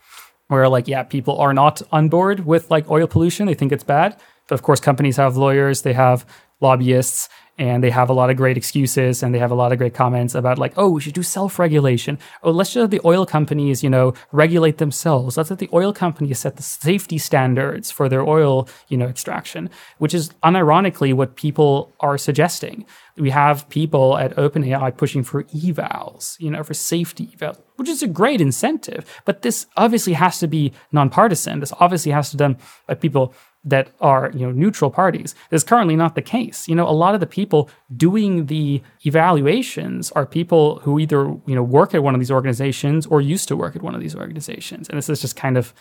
where 0.49 0.69
like, 0.69 0.87
yeah, 0.87 1.01
people 1.01 1.39
are 1.39 1.53
not 1.53 1.81
on 1.91 2.09
board 2.09 2.45
with 2.45 2.69
like 2.69 2.91
oil 2.91 3.07
pollution. 3.07 3.47
They 3.47 3.55
think 3.55 3.71
it's 3.71 3.83
bad. 3.83 4.19
But 4.47 4.55
of 4.55 4.61
course, 4.63 4.79
companies 4.79 5.17
have 5.17 5.37
lawyers, 5.37 5.81
they 5.81 5.93
have 5.93 6.25
lobbyists, 6.61 7.29
and 7.59 7.83
they 7.83 7.89
have 7.89 8.09
a 8.09 8.13
lot 8.13 8.29
of 8.29 8.37
great 8.37 8.57
excuses 8.57 9.21
and 9.21 9.35
they 9.35 9.39
have 9.39 9.51
a 9.51 9.55
lot 9.55 9.71
of 9.71 9.77
great 9.77 9.93
comments 9.93 10.33
about 10.33 10.57
like 10.57 10.73
oh 10.77 10.89
we 10.89 11.01
should 11.01 11.13
do 11.13 11.21
self-regulation 11.21 12.17
oh 12.41 12.49
let's 12.49 12.71
just 12.73 12.81
let 12.81 12.89
the 12.89 13.01
oil 13.05 13.25
companies 13.25 13.83
you 13.83 13.89
know 13.89 14.13
regulate 14.31 14.77
themselves 14.79 15.37
let's 15.37 15.49
let 15.51 15.59
the 15.59 15.69
oil 15.73 15.93
companies 15.93 16.39
set 16.39 16.55
the 16.55 16.63
safety 16.63 17.17
standards 17.17 17.91
for 17.91 18.09
their 18.09 18.27
oil 18.27 18.67
you 18.87 18.97
know 18.97 19.07
extraction 19.07 19.69
which 19.97 20.13
is 20.13 20.29
unironically 20.43 21.13
what 21.13 21.35
people 21.35 21.93
are 21.99 22.17
suggesting 22.17 22.85
we 23.19 23.29
have 23.29 23.67
people 23.69 24.17
at 24.17 24.35
OpenAI 24.35 24.95
pushing 24.95 25.23
for 25.23 25.43
evals, 25.45 26.39
you 26.39 26.49
know, 26.49 26.63
for 26.63 26.73
safety 26.73 27.27
evals, 27.37 27.59
which 27.75 27.89
is 27.89 28.01
a 28.01 28.07
great 28.07 28.41
incentive. 28.41 29.05
But 29.25 29.41
this 29.41 29.67
obviously 29.75 30.13
has 30.13 30.39
to 30.39 30.47
be 30.47 30.73
nonpartisan. 30.91 31.59
This 31.59 31.73
obviously 31.79 32.11
has 32.13 32.31
to 32.31 32.37
be 32.37 32.39
done 32.39 32.57
by 32.87 32.95
people 32.95 33.33
that 33.63 33.91
are 33.99 34.31
you 34.33 34.45
know 34.45 34.51
neutral 34.51 34.89
parties. 34.89 35.35
Is 35.51 35.63
currently 35.63 35.95
not 35.95 36.15
the 36.15 36.21
case. 36.21 36.67
You 36.67 36.75
know, 36.75 36.87
a 36.87 36.91
lot 36.91 37.13
of 37.13 37.19
the 37.19 37.27
people 37.27 37.69
doing 37.95 38.45
the 38.45 38.81
evaluations 39.05 40.11
are 40.11 40.25
people 40.25 40.79
who 40.79 40.99
either 40.99 41.25
you 41.45 41.55
know 41.55 41.63
work 41.63 41.93
at 41.93 42.03
one 42.03 42.15
of 42.15 42.19
these 42.19 42.31
organizations 42.31 43.05
or 43.05 43.21
used 43.21 43.47
to 43.49 43.55
work 43.55 43.75
at 43.75 43.81
one 43.81 43.95
of 43.95 44.01
these 44.01 44.15
organizations, 44.15 44.89
and 44.89 44.97
this 44.97 45.09
is 45.09 45.21
just 45.21 45.35
kind 45.35 45.57
of 45.57 45.73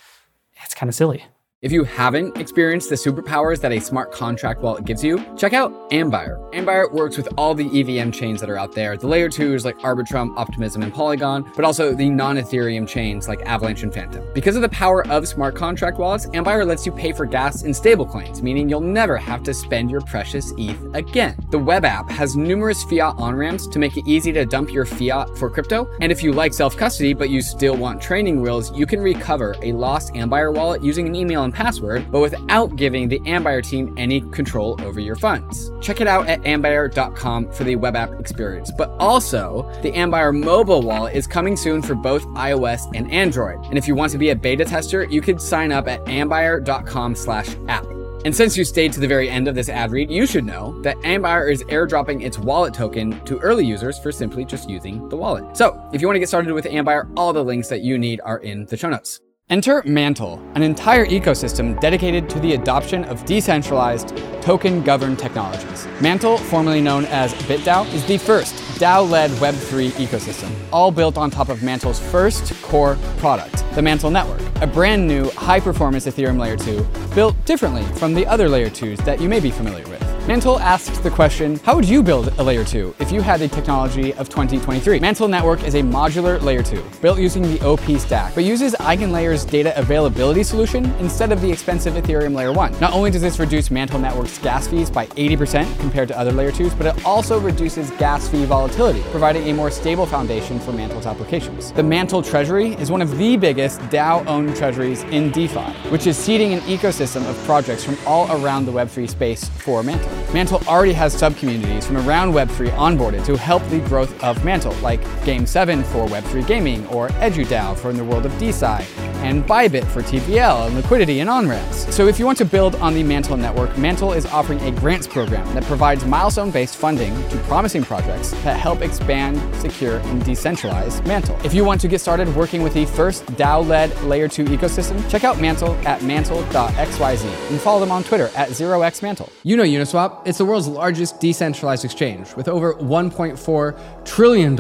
it's 0.65 0.75
kind 0.75 0.89
of 0.89 0.95
silly. 0.95 1.25
If 1.61 1.73
you 1.73 1.83
haven't 1.83 2.37
experienced 2.39 2.89
the 2.89 2.95
superpowers 2.95 3.61
that 3.63 3.73
a 3.73 3.81
smart 3.81 4.13
contract 4.13 4.61
wallet 4.61 4.85
gives 4.85 5.03
you, 5.03 5.25
check 5.37 5.55
out 5.55 5.91
Ambire. 5.91 6.39
Ambire 6.53 6.89
works 6.93 7.17
with 7.17 7.29
all 7.37 7.53
the 7.53 7.67
EVM 7.81 8.13
chains 8.13 8.41
that 8.41 8.49
are 8.49 8.57
out 8.57 8.71
there, 8.71 8.97
the 8.97 9.09
layer 9.09 9.29
twos 9.29 9.65
like 9.65 9.77
Arbitrum, 9.79 10.37
Optimism, 10.37 10.83
and 10.83 10.95
Polygon, 10.95 11.51
but 11.57 11.65
also 11.65 11.95
the 11.95 12.11
non 12.11 12.37
Ethereum 12.37 12.87
chains 12.87 13.27
like 13.27 13.41
Avalanche 13.43 13.83
and 13.83 13.93
Fantom. 13.93 14.25
Because 14.35 14.55
of 14.55 14.63
the 14.63 14.69
power 14.69 15.05
of 15.09 15.27
smart 15.27 15.57
contract 15.57 15.99
wallets, 15.99 16.27
Ambire 16.27 16.65
lets 16.65 16.87
you 16.87 16.93
pay 16.93 17.11
for 17.11 17.27
gas 17.27 17.65
in 17.65 17.73
stablecoins, 17.73 18.41
meaning 18.41 18.69
you'll 18.69 18.81
never 18.81 19.17
have 19.17 19.43
to 19.43 19.53
spend 19.53 19.91
your 19.91 20.03
precious 20.03 20.53
ETH 20.59 20.95
again. 20.95 21.37
The 21.51 21.59
web 21.59 21.85
app 21.85 22.09
has 22.09 22.37
numerous 22.37 22.85
fiat 22.85 23.17
on 23.19 23.35
ramps 23.35 23.67
to 23.67 23.81
make 23.81 23.97
it 23.97 24.07
easy 24.07 24.31
to 24.31 24.47
dump 24.47 24.73
your 24.73 24.85
fiat 24.85 25.37
for 25.37 25.51
crypto. 25.51 25.91
And 26.01 26.13
if 26.13 26.23
you 26.23 26.31
like 26.31 26.55
self 26.55 26.77
custody 26.77 27.15
but 27.15 27.31
you 27.31 27.43
still 27.43 27.77
want 27.77 28.01
training 28.01 28.43
wheels, 28.43 28.71
you 28.79 28.87
can 28.87 29.01
recover 29.01 29.57
a 29.65 29.73
lost 29.73 30.15
Ambire 30.15 30.55
wallet 30.55 30.85
using 30.85 31.09
an 31.09 31.17
email 31.17 31.48
password, 31.53 32.11
but 32.11 32.21
without 32.21 32.77
giving 32.77 33.09
the 33.09 33.21
Ambire 33.21 33.63
team 33.63 33.95
any 33.97 34.21
control 34.21 34.77
over 34.83 35.01
your 35.01 35.17
funds. 35.17 35.71
Check 35.81 36.01
it 36.01 36.07
out 36.07 36.29
at 36.29 36.41
ambire.com 36.43 37.53
for 37.53 37.65
the 37.65 37.77
web 37.77 37.97
app 37.97 38.13
experience. 38.19 38.71
But 38.77 38.91
also, 38.99 39.71
the 39.83 39.93
Ambire 39.93 40.39
mobile 40.39 40.83
wallet 40.83 41.15
is 41.15 41.27
coming 41.27 41.57
soon 41.57 41.83
for 41.83 41.95
both 41.95 42.27
iOS 42.29 42.91
and 42.95 43.11
Android. 43.13 43.65
And 43.67 43.79
if 43.79 43.89
you 43.89 43.95
want 43.95 44.13
to 44.13 44.19
be 44.19 44.31
a 44.31 44.37
beta 44.37 44.65
tester, 44.65 45.05
you 45.05 45.21
could 45.21 45.41
sign 45.41 45.73
up 45.73 45.89
at 45.89 46.05
ambire.com/app. 46.05 47.99
And 48.25 48.35
since 48.35 48.57
you 48.57 48.65
stayed 48.65 48.93
to 48.95 49.01
the 49.01 49.07
very 49.07 49.31
end 49.31 49.47
of 49.47 49.55
this 49.55 49.69
ad 49.69 49.93
read, 49.93 50.11
you 50.11 50.27
should 50.27 50.45
know 50.45 50.81
that 50.83 50.97
Ambire 50.99 51.51
is 51.51 51.63
airdropping 51.65 52.25
its 52.25 52.39
wallet 52.39 52.75
token 52.75 53.25
to 53.25 53.39
early 53.39 53.65
users 53.65 53.99
for 53.99 54.11
simply 54.11 54.45
just 54.45 54.69
using 54.69 55.09
the 55.09 55.17
wallet. 55.17 55.57
So, 55.57 55.81
if 55.93 56.01
you 56.01 56.09
want 56.09 56.17
to 56.17 56.21
get 56.21 56.29
started 56.29 56.53
with 56.53 56.65
Ambire, 56.65 57.11
all 57.17 57.33
the 57.33 57.45
links 57.45 57.69
that 57.69 57.83
you 57.83 57.97
need 57.97 58.21
are 58.25 58.39
in 58.39 58.67
the 58.67 58.77
show 58.77 58.91
notes. 58.91 59.21
Enter 59.51 59.83
Mantle, 59.87 60.39
an 60.57 60.63
entire 60.63 61.07
ecosystem 61.07 61.81
dedicated 61.81 62.29
to 62.29 62.39
the 62.39 62.53
adoption 62.53 63.05
of 63.05 63.25
decentralized, 63.25 64.15
token 64.43 64.83
governed 64.83 65.19
technologies. 65.19 65.89
Mantle, 66.03 66.37
formerly 66.37 66.83
known 66.83 67.07
as 67.07 67.33
BitDAO, 67.33 67.91
is 67.95 68.05
the 68.05 68.19
first 68.19 68.55
DAO 68.79 69.09
led 69.09 69.31
Web3 69.41 69.93
ecosystem, 69.93 70.51
all 70.71 70.91
built 70.91 71.17
on 71.17 71.31
top 71.31 71.49
of 71.49 71.63
Mantle's 71.63 71.99
first 71.99 72.53
core 72.61 72.99
product, 73.17 73.65
the 73.75 73.81
Mantle 73.81 74.11
Network, 74.11 74.43
a 74.61 74.67
brand 74.67 75.09
new 75.09 75.31
high 75.31 75.61
performance 75.61 76.05
Ethereum 76.05 76.39
Layer 76.39 76.59
2 76.59 77.15
built 77.15 77.35
differently 77.47 77.85
from 77.99 78.13
the 78.13 78.27
other 78.27 78.51
Layer 78.51 78.69
2s 78.69 79.03
that 79.07 79.19
you 79.19 79.31
may 79.31 79.41
be 79.41 79.51
familiar 79.51 79.89
with. 79.89 80.18
Mantle 80.29 80.61
asks 80.61 80.99
the 80.99 81.09
question, 81.09 81.59
how 81.65 81.75
would 81.75 81.89
you 81.89 82.03
build 82.03 82.35
a 82.37 82.43
layer 82.43 82.63
2 82.63 82.97
if 82.99 83.11
you 83.11 83.23
had 83.23 83.41
the 83.41 83.49
technology 83.49 84.13
of 84.13 84.29
2023? 84.29 85.01
Mantle 85.01 85.27
Network 85.27 85.65
is 85.65 85.75
a 85.75 85.81
modular 85.81 86.39
layer 86.43 86.63
2, 86.63 86.85
built 87.01 87.19
using 87.19 87.41
the 87.41 87.59
OP 87.67 87.99
stack, 87.99 88.35
but 88.35 88.45
uses 88.45 88.75
EigenLayer's 88.75 89.47
data 89.47 89.73
availability 89.79 90.43
solution 90.43 90.85
instead 90.97 91.33
of 91.33 91.41
the 91.41 91.51
expensive 91.51 91.95
Ethereum 91.95 92.35
layer 92.35 92.53
1. 92.53 92.79
Not 92.79 92.93
only 92.93 93.11
does 93.11 93.23
this 93.23 93.39
reduce 93.39 93.71
Mantle 93.71 93.99
Network's 93.99 94.37
gas 94.37 94.69
fees 94.69 94.91
by 94.91 95.07
80% 95.07 95.81
compared 95.81 96.09
to 96.09 96.19
other 96.19 96.31
layer 96.31 96.53
2s, 96.53 96.77
but 96.77 96.95
it 96.95 97.07
also 97.07 97.41
reduces 97.41 97.91
gas 97.93 98.29
fee 98.29 98.45
volatility, 98.45 99.01
providing 99.11 99.49
a 99.49 99.55
more 99.55 99.71
stable 99.71 100.05
foundation 100.05 100.61
for 100.61 100.73
Mantle's 100.73 101.07
applications. 101.07 101.73
The 101.73 101.83
Mantle 101.83 102.23
Treasury 102.23 102.75
is 102.75 102.91
one 102.91 103.01
of 103.01 103.17
the 103.17 103.39
biggest 103.39 103.81
DAO-owned 103.89 104.55
treasuries 104.57 105.05
in 105.05 105.31
DeFi, 105.31 105.73
which 105.89 106.07
is 106.07 106.19
seeding 106.19 106.53
an 106.53 106.61
ecosystem 106.61 107.27
of 107.31 107.35
projects 107.47 107.83
from 107.83 107.97
all 108.07 108.31
around 108.45 108.67
the 108.67 108.73
Web3 108.73 109.09
space 109.09 109.49
for 109.49 109.83
Mantle. 109.83 110.18
Mantle 110.33 110.63
already 110.67 110.93
has 110.93 111.13
sub-communities 111.13 111.87
from 111.87 111.97
around 111.99 112.33
Web3 112.33 112.69
onboarded 112.71 113.25
to 113.27 113.37
help 113.37 113.67
the 113.69 113.81
growth 113.81 114.23
of 114.23 114.45
Mantle, 114.45 114.75
like 114.75 115.01
Game7 115.25 115.85
for 115.85 116.07
Web3 116.07 116.47
gaming, 116.47 116.87
or 116.89 117.09
EduDAO 117.21 117.77
for 117.77 117.93
the 117.93 118.05
world 118.05 118.27
of 118.27 118.33
DeSci, 118.33 118.85
and 119.23 119.45
Bybit 119.45 119.85
for 119.87 120.03
TVL 120.03 120.67
and 120.67 120.77
liquidity 120.77 121.21
and 121.21 121.31
on-ramps. 121.31 121.95
So 121.95 122.07
if 122.07 122.19
you 122.19 122.27
want 122.27 122.39
to 122.39 122.45
build 122.45 122.77
on 122.77 122.95
the 122.95 123.03
Mantle 123.03 123.37
network, 123.37 123.77
Mantle 123.77 124.13
is 124.13 124.27
offering 124.27 124.61
a 124.61 124.71
grants 124.71 125.07
program 125.07 125.53
that 125.55 125.65
provides 125.65 126.05
milestone-based 126.05 126.77
funding 126.77 127.15
to 127.31 127.37
promising 127.49 127.83
projects 127.83 128.31
that 128.31 128.59
help 128.59 128.83
expand, 128.83 129.39
secure, 129.57 129.99
and 129.99 130.23
decentralize 130.23 131.05
Mantle. 131.07 131.39
If 131.45 131.55
you 131.55 131.65
want 131.65 131.81
to 131.81 131.89
get 131.89 132.01
started 132.01 132.35
working 132.37 132.63
with 132.63 132.75
the 132.75 132.87
first 132.87 133.25
DAO-led 133.37 133.99
Layer 134.03 134.29
2 134.29 134.45
ecosystem, 134.45 135.09
check 135.11 135.25
out 135.25 135.41
Mantle 135.41 135.75
at 135.87 136.03
mantle.xyz 136.03 137.51
and 137.51 137.61
follow 137.61 137.81
them 137.81 137.91
on 137.91 138.05
Twitter 138.05 138.31
at 138.37 138.51
0xmantle. 138.51 139.31
You 139.43 139.57
know 139.57 139.65
Uniswap. 139.65 140.08
It's 140.25 140.39
the 140.39 140.45
world's 140.45 140.69
largest 140.69 141.21
decentralized 141.21 141.85
exchange 141.85 142.35
with 142.35 142.49
over 142.49 142.75
$1.4 142.75 144.05
trillion 144.05 144.59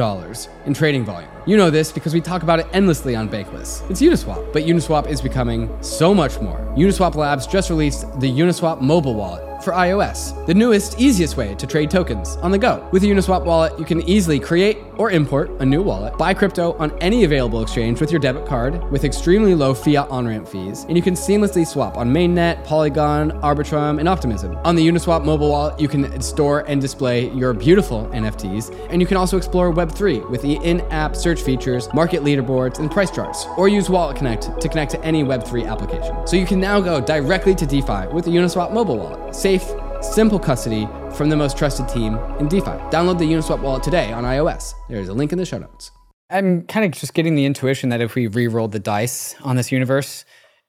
in 0.67 0.75
trading 0.75 1.05
volume. 1.05 1.38
You 1.49 1.57
know 1.57 1.71
this 1.71 1.91
because 1.91 2.13
we 2.13 2.21
talk 2.21 2.43
about 2.43 2.61
it 2.61 2.67
endlessly 2.75 3.17
on 3.17 3.27
Bankless. 3.27 3.83
It's 3.91 4.03
Uniswap, 4.03 4.53
but 4.53 4.65
Uniswap 4.65 5.09
is 5.09 5.23
becoming 5.23 5.75
so 5.83 6.15
much 6.15 6.39
more. 6.43 6.59
Uniswap 6.77 7.15
Labs 7.15 7.47
just 7.47 7.71
released 7.71 8.03
the 8.21 8.31
Uniswap 8.31 8.83
mobile 8.83 9.15
wallet 9.15 9.49
for 9.63 9.73
iOS, 9.73 10.47
the 10.47 10.55
newest, 10.55 11.01
easiest 11.01 11.37
way 11.37 11.55
to 11.57 11.67
trade 11.67 11.91
tokens 11.91 12.37
on 12.37 12.51
the 12.51 12.59
go. 12.59 12.87
With 12.93 13.03
a 13.03 13.07
Uniswap 13.07 13.45
wallet, 13.45 13.79
you 13.79 13.85
can 13.85 14.03
easily 14.03 14.39
create 14.39 14.79
or 14.97 15.11
import 15.11 15.51
a 15.61 15.65
new 15.65 15.83
wallet, 15.83 16.17
buy 16.19 16.35
crypto 16.35 16.73
on 16.79 16.97
any 17.01 17.25
available 17.25 17.63
exchange 17.63 18.01
with 18.01 18.11
your 18.11 18.21
debit 18.21 18.47
card 18.47 18.83
with 18.91 19.05
extremely 19.05 19.55
low 19.55 19.75
fiat 19.75 20.09
on 20.11 20.27
ramp 20.27 20.49
fees, 20.49 20.85
and 20.85 20.97
you 20.97 21.03
can 21.03 21.15
seamlessly 21.15 21.67
swap 21.67 21.97
on 21.97 22.13
Mainnet, 22.13 22.65
Polygon, 22.65 23.33
Arbitrum, 23.43 23.99
and 23.99 24.09
Optimism. 24.09 24.57
On 24.65 24.77
the 24.77 24.87
Uniswap 24.87 25.25
mobile 25.25 25.51
wallet, 25.51 25.79
you 25.81 25.89
can 25.89 26.21
store 26.21 26.61
and 26.69 26.81
display 26.81 27.31
your 27.31 27.53
beautiful 27.53 28.07
NFTs, 28.13 28.89
and 28.91 29.01
you 29.01 29.07
can 29.07 29.17
also 29.17 29.37
explore 29.37 29.73
Web3 29.73 30.29
with 30.31 30.43
the 30.43 30.55
in 30.57 30.81
app 30.93 31.17
search 31.17 31.38
features, 31.43 31.89
market 31.93 32.23
leaderboards, 32.23 32.79
and 32.79 32.91
price 32.91 33.11
charts, 33.11 33.47
or 33.57 33.69
use 33.69 33.89
Wallet 33.89 34.17
Connect 34.17 34.61
to 34.61 34.69
connect 34.69 34.91
to 34.93 35.05
any 35.05 35.23
Web3 35.23 35.71
application. 35.71 36.27
So 36.27 36.37
you 36.37 36.47
can 36.47 36.61
now 36.61 36.81
go 36.81 37.01
directly 37.01 37.55
to 37.55 37.67
DeFi 37.67 38.09
with 38.13 38.25
the 38.25 38.31
Uniswap 38.31 38.73
mobile 38.73 38.97
wallet. 38.97 39.35
Safe, 39.35 39.65
simple 40.01 40.39
custody 40.39 40.89
from 41.15 41.29
the 41.29 41.37
most 41.37 41.57
trusted 41.57 41.89
team 41.89 42.17
in 42.39 42.49
DeFi. 42.49 42.73
Download 42.91 43.19
the 43.19 43.25
Uniswap 43.25 43.61
wallet 43.61 43.83
today 43.83 44.13
on 44.13 44.25
iOS. 44.25 44.73
There's 44.89 45.09
a 45.09 45.15
link 45.15 45.33
in 45.33 45.39
the 45.39 45.47
show 45.47 45.59
notes. 45.59 45.91
I'm 46.31 46.63
kind 46.67 46.85
of 46.85 46.93
just 46.93 47.15
getting 47.15 47.35
the 47.35 47.47
intuition 47.47 47.89
that 47.89 48.01
if 48.01 48.15
we 48.15 48.27
re-rolled 48.27 48.73
the 48.73 48.79
dice 48.79 49.35
on 49.43 49.57
this 49.57 49.73
universe 49.73 50.25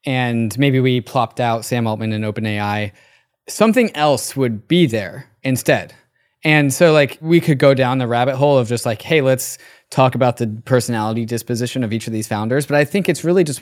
and 0.06 0.58
maybe 0.58 0.80
we 0.80 1.02
plopped 1.02 1.40
out 1.40 1.66
Sam 1.66 1.86
Altman 1.86 2.14
and 2.14 2.24
OpenAI, 2.24 2.94
something 3.50 3.94
else 3.96 4.36
would 4.38 4.68
be 4.68 4.86
there 4.86 5.30
instead. 5.44 5.94
And 6.44 6.74
so 6.74 6.94
like 6.94 7.18
we 7.20 7.42
could 7.42 7.60
go 7.60 7.74
down 7.74 7.98
the 7.98 8.08
rabbit 8.08 8.38
hole 8.38 8.58
of 8.58 8.70
just 8.70 8.86
like, 8.86 9.02
hey, 9.02 9.22
let's 9.22 9.58
talk 9.90 10.16
about 10.16 10.38
the 10.38 10.48
personality 10.66 11.26
disposition 11.26 11.84
of 11.84 11.92
each 11.92 12.08
of 12.08 12.14
these 12.14 12.28
founders. 12.28 12.66
But 12.66 12.78
I 12.78 12.86
think 12.86 13.10
it's 13.10 13.24
really 13.24 13.44
just 13.44 13.62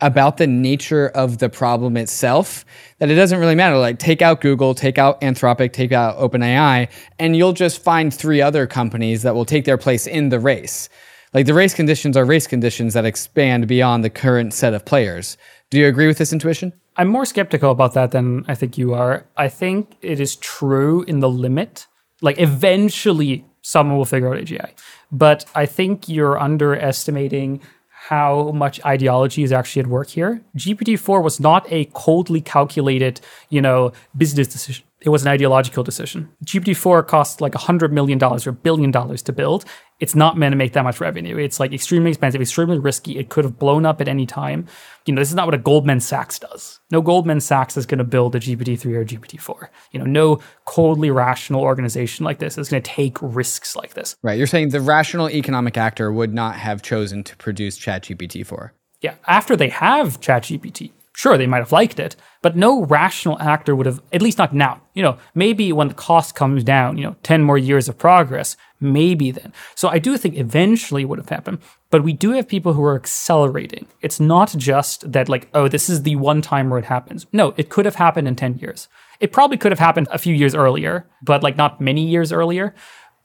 about 0.00 0.38
the 0.38 0.46
nature 0.46 1.08
of 1.08 1.38
the 1.38 1.48
problem 1.48 1.96
itself 1.96 2.64
that 2.98 3.10
it 3.10 3.14
doesn't 3.14 3.38
really 3.38 3.54
matter. 3.54 3.78
Like, 3.78 3.98
take 3.98 4.22
out 4.22 4.40
Google, 4.40 4.74
take 4.74 4.98
out 4.98 5.20
Anthropic, 5.20 5.72
take 5.72 5.92
out 5.92 6.18
OpenAI, 6.18 6.88
and 7.18 7.36
you'll 7.36 7.52
just 7.52 7.82
find 7.82 8.12
three 8.12 8.40
other 8.40 8.66
companies 8.66 9.22
that 9.22 9.34
will 9.34 9.44
take 9.44 9.64
their 9.64 9.78
place 9.78 10.06
in 10.06 10.30
the 10.30 10.40
race. 10.40 10.88
Like, 11.32 11.46
the 11.46 11.54
race 11.54 11.74
conditions 11.74 12.16
are 12.16 12.24
race 12.24 12.46
conditions 12.46 12.94
that 12.94 13.04
expand 13.04 13.68
beyond 13.68 14.02
the 14.02 14.10
current 14.10 14.52
set 14.52 14.74
of 14.74 14.84
players. 14.84 15.36
Do 15.68 15.78
you 15.78 15.86
agree 15.86 16.08
with 16.08 16.18
this 16.18 16.32
intuition? 16.32 16.72
I'm 16.96 17.08
more 17.08 17.24
skeptical 17.24 17.70
about 17.70 17.94
that 17.94 18.10
than 18.10 18.44
I 18.48 18.56
think 18.56 18.76
you 18.76 18.94
are. 18.94 19.26
I 19.36 19.48
think 19.48 19.96
it 20.02 20.18
is 20.18 20.34
true 20.36 21.02
in 21.02 21.20
the 21.20 21.30
limit. 21.30 21.86
Like, 22.20 22.40
eventually, 22.40 23.44
someone 23.62 23.96
will 23.96 24.04
figure 24.04 24.34
out 24.34 24.40
AGI. 24.40 24.72
But 25.12 25.44
I 25.54 25.66
think 25.66 26.08
you're 26.08 26.38
underestimating 26.38 27.60
how 28.08 28.50
much 28.52 28.84
ideology 28.84 29.42
is 29.42 29.52
actually 29.52 29.80
at 29.80 29.86
work 29.86 30.08
here. 30.08 30.42
GPT-4 30.56 31.22
was 31.22 31.38
not 31.38 31.66
a 31.70 31.84
coldly 31.92 32.40
calculated, 32.40 33.20
you 33.50 33.60
know, 33.60 33.92
business 34.16 34.48
decision. 34.48 34.84
It 35.02 35.08
was 35.08 35.22
an 35.22 35.28
ideological 35.28 35.82
decision. 35.82 36.28
GPT-4 36.44 37.06
costs 37.06 37.40
like 37.40 37.52
$100 37.52 37.90
million 37.90 38.22
or 38.22 38.36
a 38.36 38.52
billion 38.52 38.90
dollars 38.90 39.22
to 39.22 39.32
build. 39.32 39.64
It's 39.98 40.14
not 40.14 40.36
meant 40.36 40.52
to 40.52 40.56
make 40.56 40.72
that 40.74 40.84
much 40.84 41.00
revenue. 41.00 41.36
It's 41.38 41.58
like 41.58 41.72
extremely 41.72 42.10
expensive, 42.10 42.40
extremely 42.40 42.78
risky. 42.78 43.18
It 43.18 43.28
could 43.28 43.44
have 43.44 43.58
blown 43.58 43.86
up 43.86 44.00
at 44.00 44.08
any 44.08 44.26
time. 44.26 44.66
You 45.06 45.14
know, 45.14 45.20
this 45.20 45.30
is 45.30 45.34
not 45.34 45.46
what 45.46 45.54
a 45.54 45.58
Goldman 45.58 46.00
Sachs 46.00 46.38
does. 46.38 46.80
No 46.90 47.00
Goldman 47.00 47.40
Sachs 47.40 47.76
is 47.76 47.86
going 47.86 47.98
to 47.98 48.04
build 48.04 48.34
a 48.34 48.40
GPT-3 48.40 48.94
or 48.94 49.04
GPT-4. 49.04 49.68
You 49.92 50.00
know, 50.00 50.06
no 50.06 50.40
coldly 50.66 51.10
rational 51.10 51.62
organization 51.62 52.24
like 52.24 52.38
this 52.38 52.58
is 52.58 52.68
going 52.68 52.82
to 52.82 52.90
take 52.90 53.16
risks 53.20 53.76
like 53.76 53.94
this. 53.94 54.16
Right. 54.22 54.36
You're 54.36 54.46
saying 54.46 54.70
the 54.70 54.80
rational 54.80 55.30
economic 55.30 55.76
actor 55.78 56.12
would 56.12 56.34
not 56.34 56.56
have 56.56 56.82
chosen 56.82 57.24
to 57.24 57.36
produce 57.36 57.78
ChatGPT-4. 57.78 58.70
Yeah. 59.00 59.14
After 59.26 59.56
they 59.56 59.70
have 59.70 60.20
ChatGPT, 60.20 60.92
Sure, 61.20 61.36
they 61.36 61.46
might 61.46 61.58
have 61.58 61.70
liked 61.70 62.00
it, 62.00 62.16
but 62.40 62.56
no 62.56 62.82
rational 62.86 63.38
actor 63.40 63.76
would 63.76 63.84
have, 63.84 64.00
at 64.10 64.22
least 64.22 64.38
not 64.38 64.54
now. 64.54 64.80
You 64.94 65.02
know, 65.02 65.18
maybe 65.34 65.70
when 65.70 65.88
the 65.88 65.92
cost 66.08 66.34
comes 66.34 66.64
down, 66.64 66.96
you 66.96 67.04
know, 67.04 67.14
10 67.22 67.42
more 67.42 67.58
years 67.58 67.90
of 67.90 67.98
progress, 67.98 68.56
maybe 68.80 69.30
then. 69.30 69.52
So 69.74 69.90
I 69.90 69.98
do 69.98 70.16
think 70.16 70.38
eventually 70.38 71.04
would 71.04 71.18
have 71.18 71.28
happened, 71.28 71.58
but 71.90 72.02
we 72.02 72.14
do 72.14 72.30
have 72.30 72.48
people 72.48 72.72
who 72.72 72.82
are 72.82 72.96
accelerating. 72.96 73.86
It's 74.00 74.18
not 74.18 74.54
just 74.56 75.12
that, 75.12 75.28
like, 75.28 75.50
oh, 75.52 75.68
this 75.68 75.90
is 75.90 76.04
the 76.04 76.16
one 76.16 76.40
time 76.40 76.70
where 76.70 76.78
it 76.78 76.86
happens. 76.86 77.26
No, 77.34 77.52
it 77.58 77.68
could 77.68 77.84
have 77.84 77.96
happened 77.96 78.26
in 78.26 78.34
10 78.34 78.56
years. 78.56 78.88
It 79.20 79.30
probably 79.30 79.58
could 79.58 79.72
have 79.72 79.78
happened 79.78 80.08
a 80.10 80.16
few 80.16 80.34
years 80.34 80.54
earlier, 80.54 81.06
but 81.20 81.42
like 81.42 81.58
not 81.58 81.82
many 81.82 82.06
years 82.06 82.32
earlier. 82.32 82.74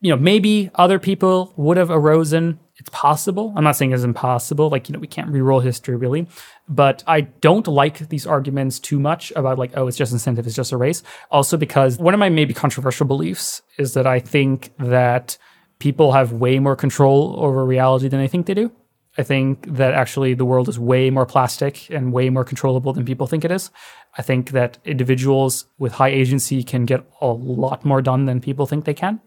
You 0.05 0.11
know, 0.11 0.21
maybe 0.21 0.69
other 0.75 0.99
people 0.99 1.51
would 1.57 1.77
have 1.77 1.89
arisen 1.89 2.59
it's 2.77 2.89
possible. 2.91 3.51
I'm 3.55 3.63
not 3.63 3.75
saying 3.75 3.91
it's 3.91 4.03
impossible. 4.03 4.69
Like, 4.69 4.87
you 4.87 4.93
know, 4.93 4.99
we 4.99 5.07
can't 5.07 5.31
re-roll 5.31 5.61
history 5.61 5.95
really. 5.95 6.27
But 6.69 7.03
I 7.07 7.21
don't 7.21 7.67
like 7.67 8.09
these 8.09 8.27
arguments 8.27 8.79
too 8.79 8.99
much 8.99 9.31
about 9.35 9.57
like, 9.57 9.71
oh, 9.75 9.87
it's 9.87 9.97
just 9.97 10.11
incentive, 10.11 10.45
it's 10.45 10.55
just 10.55 10.71
a 10.71 10.77
race. 10.77 11.01
Also 11.31 11.57
because 11.57 11.97
one 11.97 12.13
of 12.13 12.19
my 12.19 12.29
maybe 12.29 12.53
controversial 12.53 13.07
beliefs 13.07 13.63
is 13.79 13.95
that 13.95 14.05
I 14.05 14.19
think 14.19 14.73
that 14.77 15.39
people 15.79 16.11
have 16.11 16.33
way 16.33 16.59
more 16.59 16.75
control 16.75 17.35
over 17.39 17.65
reality 17.65 18.07
than 18.07 18.19
they 18.19 18.27
think 18.27 18.45
they 18.45 18.53
do. 18.53 18.71
I 19.17 19.23
think 19.23 19.65
that 19.77 19.93
actually 19.93 20.33
the 20.33 20.45
world 20.45 20.67
is 20.67 20.77
way 20.77 21.09
more 21.09 21.25
plastic 21.25 21.89
and 21.89 22.11
way 22.11 22.29
more 22.29 22.43
controllable 22.43 22.93
than 22.93 23.05
people 23.05 23.27
think 23.27 23.45
it 23.45 23.51
is. 23.51 23.71
I 24.17 24.21
think 24.21 24.51
that 24.51 24.77
individuals 24.85 25.65
with 25.77 25.93
high 25.93 26.09
agency 26.09 26.63
can 26.63 26.85
get 26.85 27.05
a 27.21 27.27
lot 27.27 27.85
more 27.85 28.01
done 28.01 28.25
than 28.25 28.41
people 28.41 28.65
think 28.65 28.85
they 28.85 28.93
can. 28.93 29.21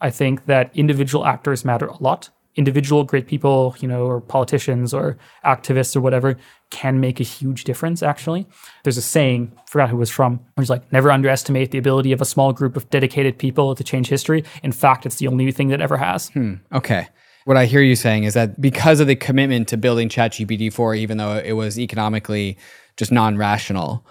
I 0.00 0.10
think 0.10 0.46
that 0.46 0.70
individual 0.74 1.26
actors 1.26 1.64
matter 1.64 1.86
a 1.86 2.02
lot 2.02 2.30
individual 2.56 3.04
great 3.04 3.26
people, 3.26 3.76
you 3.80 3.88
know, 3.88 4.04
or 4.04 4.20
politicians 4.20 4.92
or 4.92 5.16
activists 5.44 5.94
or 5.94 6.00
whatever 6.00 6.36
can 6.70 7.00
make 7.00 7.20
a 7.20 7.22
huge 7.22 7.64
difference, 7.64 8.02
actually. 8.02 8.46
There's 8.82 8.96
a 8.96 9.02
saying, 9.02 9.52
forgot 9.66 9.90
who 9.90 9.96
it 9.96 10.00
was 10.00 10.10
from, 10.10 10.38
where 10.54 10.62
it's 10.62 10.70
like, 10.70 10.92
never 10.92 11.10
underestimate 11.10 11.70
the 11.70 11.78
ability 11.78 12.12
of 12.12 12.20
a 12.20 12.24
small 12.24 12.52
group 12.52 12.76
of 12.76 12.88
dedicated 12.90 13.38
people 13.38 13.74
to 13.74 13.84
change 13.84 14.08
history. 14.08 14.44
In 14.62 14.72
fact, 14.72 15.06
it's 15.06 15.16
the 15.16 15.28
only 15.28 15.50
thing 15.52 15.68
that 15.68 15.80
ever 15.80 15.96
has. 15.96 16.28
Hmm. 16.30 16.54
Okay. 16.72 17.08
What 17.44 17.56
I 17.56 17.66
hear 17.66 17.80
you 17.80 17.96
saying 17.96 18.24
is 18.24 18.34
that 18.34 18.60
because 18.60 19.00
of 19.00 19.06
the 19.06 19.16
commitment 19.16 19.68
to 19.68 19.76
building 19.76 20.08
ChatGPT 20.08 20.72
4, 20.72 20.94
even 20.96 21.18
though 21.18 21.38
it 21.38 21.52
was 21.52 21.78
economically 21.78 22.58
just 22.96 23.10
non 23.10 23.38
rational, 23.38 24.04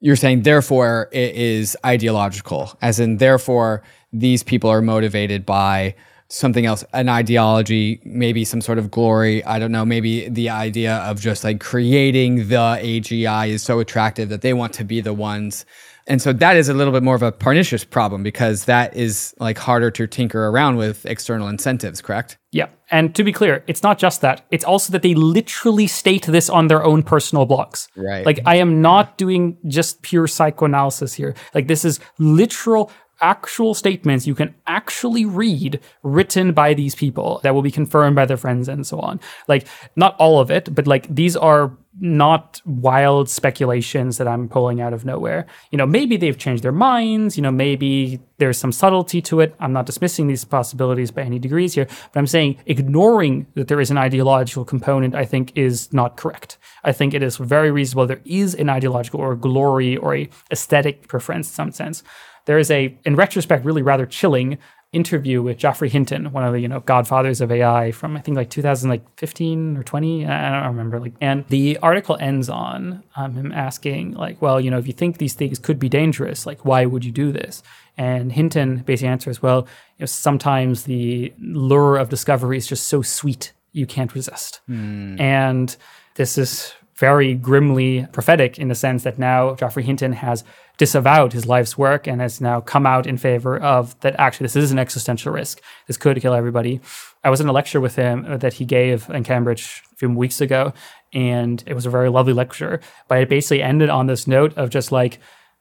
you're 0.00 0.16
saying 0.16 0.42
therefore 0.42 1.08
it 1.12 1.34
is 1.34 1.76
ideological, 1.84 2.76
as 2.82 3.00
in, 3.00 3.16
therefore, 3.16 3.82
these 4.12 4.42
people 4.42 4.70
are 4.70 4.82
motivated 4.82 5.44
by 5.44 5.94
something 6.28 6.66
else, 6.66 6.84
an 6.92 7.08
ideology, 7.08 8.00
maybe 8.04 8.44
some 8.44 8.60
sort 8.60 8.78
of 8.78 8.90
glory. 8.90 9.44
I 9.44 9.60
don't 9.60 9.70
know. 9.70 9.84
Maybe 9.84 10.28
the 10.28 10.50
idea 10.50 10.96
of 10.96 11.20
just 11.20 11.44
like 11.44 11.60
creating 11.60 12.48
the 12.48 12.78
AGI 12.82 13.48
is 13.48 13.62
so 13.62 13.78
attractive 13.78 14.28
that 14.30 14.40
they 14.40 14.52
want 14.52 14.72
to 14.74 14.84
be 14.84 15.00
the 15.00 15.14
ones 15.14 15.64
And 16.08 16.22
so 16.22 16.32
that 16.32 16.56
is 16.56 16.68
a 16.68 16.74
little 16.74 16.92
bit 16.92 17.02
more 17.02 17.16
of 17.16 17.22
a 17.22 17.32
pernicious 17.32 17.84
problem 17.84 18.22
because 18.22 18.66
that 18.66 18.94
is 18.94 19.34
like 19.40 19.58
harder 19.58 19.90
to 19.92 20.06
tinker 20.06 20.46
around 20.46 20.76
with 20.76 21.04
external 21.04 21.48
incentives, 21.48 22.00
correct? 22.00 22.38
Yeah. 22.52 22.68
And 22.90 23.12
to 23.16 23.24
be 23.24 23.32
clear, 23.32 23.64
it's 23.66 23.82
not 23.82 23.98
just 23.98 24.20
that. 24.20 24.46
It's 24.52 24.64
also 24.64 24.92
that 24.92 25.02
they 25.02 25.14
literally 25.14 25.88
state 25.88 26.26
this 26.26 26.48
on 26.48 26.68
their 26.68 26.84
own 26.84 27.02
personal 27.02 27.46
blogs. 27.46 27.88
Right. 27.96 28.24
Like 28.24 28.38
I 28.46 28.56
am 28.56 28.80
not 28.80 29.18
doing 29.18 29.58
just 29.66 30.02
pure 30.02 30.28
psychoanalysis 30.28 31.14
here. 31.14 31.34
Like 31.54 31.66
this 31.66 31.84
is 31.84 31.98
literal 32.18 32.92
actual 33.20 33.74
statements 33.74 34.26
you 34.26 34.34
can 34.34 34.54
actually 34.66 35.24
read 35.24 35.80
written 36.02 36.52
by 36.52 36.74
these 36.74 36.94
people 36.94 37.40
that 37.42 37.54
will 37.54 37.62
be 37.62 37.70
confirmed 37.70 38.16
by 38.16 38.26
their 38.26 38.36
friends 38.36 38.68
and 38.68 38.86
so 38.86 39.00
on. 39.00 39.20
Like, 39.48 39.66
not 39.96 40.16
all 40.16 40.40
of 40.40 40.50
it, 40.50 40.74
but 40.74 40.86
like 40.86 41.14
these 41.14 41.36
are 41.36 41.76
not 41.98 42.60
wild 42.66 43.28
speculations 43.30 44.18
that 44.18 44.28
I'm 44.28 44.48
pulling 44.48 44.80
out 44.80 44.92
of 44.92 45.04
nowhere. 45.04 45.46
You 45.70 45.78
know, 45.78 45.86
maybe 45.86 46.16
they've 46.16 46.36
changed 46.36 46.62
their 46.62 46.72
minds, 46.72 47.36
you 47.36 47.42
know, 47.42 47.50
maybe 47.50 48.20
there's 48.38 48.58
some 48.58 48.72
subtlety 48.72 49.22
to 49.22 49.40
it. 49.40 49.54
I'm 49.60 49.72
not 49.72 49.86
dismissing 49.86 50.26
these 50.26 50.44
possibilities 50.44 51.10
by 51.10 51.22
any 51.22 51.38
degrees 51.38 51.74
here, 51.74 51.86
but 51.86 52.18
I'm 52.18 52.26
saying 52.26 52.58
ignoring 52.66 53.46
that 53.54 53.68
there 53.68 53.80
is 53.80 53.90
an 53.90 53.98
ideological 53.98 54.64
component, 54.64 55.14
I 55.14 55.24
think 55.24 55.56
is 55.56 55.90
not 55.92 56.16
correct. 56.18 56.58
I 56.84 56.92
think 56.92 57.14
it 57.14 57.22
is 57.22 57.38
very 57.38 57.70
reasonable 57.70 58.06
there 58.06 58.20
is 58.26 58.54
an 58.54 58.68
ideological 58.68 59.20
or 59.20 59.34
glory 59.34 59.96
or 59.96 60.14
a 60.14 60.28
aesthetic 60.50 61.08
preference 61.08 61.48
in 61.48 61.54
some 61.54 61.72
sense 61.72 62.02
there 62.46 62.58
is 62.58 62.70
a, 62.70 62.96
in 63.04 63.16
retrospect, 63.16 63.64
really 63.64 63.82
rather 63.82 64.06
chilling 64.06 64.58
interview 64.92 65.42
with 65.42 65.58
Geoffrey 65.58 65.88
Hinton, 65.88 66.32
one 66.32 66.44
of 66.44 66.52
the 66.52 66.60
you 66.60 66.68
know 66.68 66.80
godfathers 66.80 67.40
of 67.40 67.52
AI 67.52 67.92
from 67.92 68.16
I 68.16 68.20
think 68.20 68.36
like 68.36 68.50
2015 68.50 69.76
or 69.76 69.82
20. 69.82 70.26
I 70.26 70.60
don't 70.60 70.68
remember. 70.68 70.98
Like, 70.98 71.12
and 71.20 71.44
the 71.48 71.78
article 71.82 72.16
ends 72.18 72.48
on 72.48 73.02
um, 73.14 73.34
him 73.34 73.52
asking 73.52 74.14
like, 74.14 74.40
well, 74.40 74.60
you 74.60 74.70
know, 74.70 74.78
if 74.78 74.86
you 74.86 74.92
think 74.92 75.18
these 75.18 75.34
things 75.34 75.58
could 75.58 75.78
be 75.78 75.88
dangerous, 75.88 76.46
like, 76.46 76.64
why 76.64 76.86
would 76.86 77.04
you 77.04 77.12
do 77.12 77.30
this? 77.30 77.62
And 77.98 78.32
Hinton 78.32 78.78
basically 78.78 79.08
answers, 79.08 79.42
well, 79.42 79.66
you 79.98 80.02
know, 80.02 80.06
sometimes 80.06 80.84
the 80.84 81.32
lure 81.38 81.96
of 81.96 82.08
discovery 82.08 82.56
is 82.56 82.66
just 82.66 82.86
so 82.86 83.02
sweet 83.02 83.52
you 83.72 83.86
can't 83.86 84.14
resist. 84.14 84.60
Mm. 84.68 85.20
And 85.20 85.76
this 86.14 86.38
is 86.38 86.72
very 86.94 87.34
grimly 87.34 88.06
prophetic 88.12 88.58
in 88.58 88.68
the 88.68 88.74
sense 88.74 89.02
that 89.04 89.18
now 89.18 89.54
Geoffrey 89.54 89.82
Hinton 89.82 90.12
has 90.12 90.44
disavowed 90.78 91.32
his 91.32 91.46
life's 91.46 91.78
work 91.78 92.06
and 92.06 92.20
has 92.20 92.40
now 92.40 92.60
come 92.60 92.86
out 92.86 93.06
in 93.06 93.16
favor 93.16 93.58
of 93.58 93.98
that 94.00 94.14
actually 94.18 94.44
this 94.44 94.56
is 94.56 94.72
an 94.72 94.78
existential 94.78 95.32
risk. 95.32 95.60
This 95.86 95.96
could 95.96 96.20
kill 96.20 96.34
everybody. 96.34 96.80
I 97.24 97.30
was 97.30 97.40
in 97.40 97.48
a 97.48 97.52
lecture 97.52 97.80
with 97.80 97.96
him 97.96 98.38
that 98.38 98.54
he 98.54 98.64
gave 98.64 99.08
in 99.10 99.24
Cambridge 99.24 99.82
a 99.92 99.96
few 99.96 100.10
weeks 100.10 100.40
ago, 100.40 100.72
and 101.12 101.62
it 101.66 101.74
was 101.74 101.86
a 101.86 101.90
very 101.90 102.08
lovely 102.08 102.32
lecture. 102.32 102.80
But 103.08 103.18
it 103.18 103.28
basically 103.28 103.62
ended 103.62 103.88
on 103.88 104.06
this 104.06 104.26
note 104.26 104.56
of 104.56 104.70
just 104.70 104.92
like, 104.92 105.18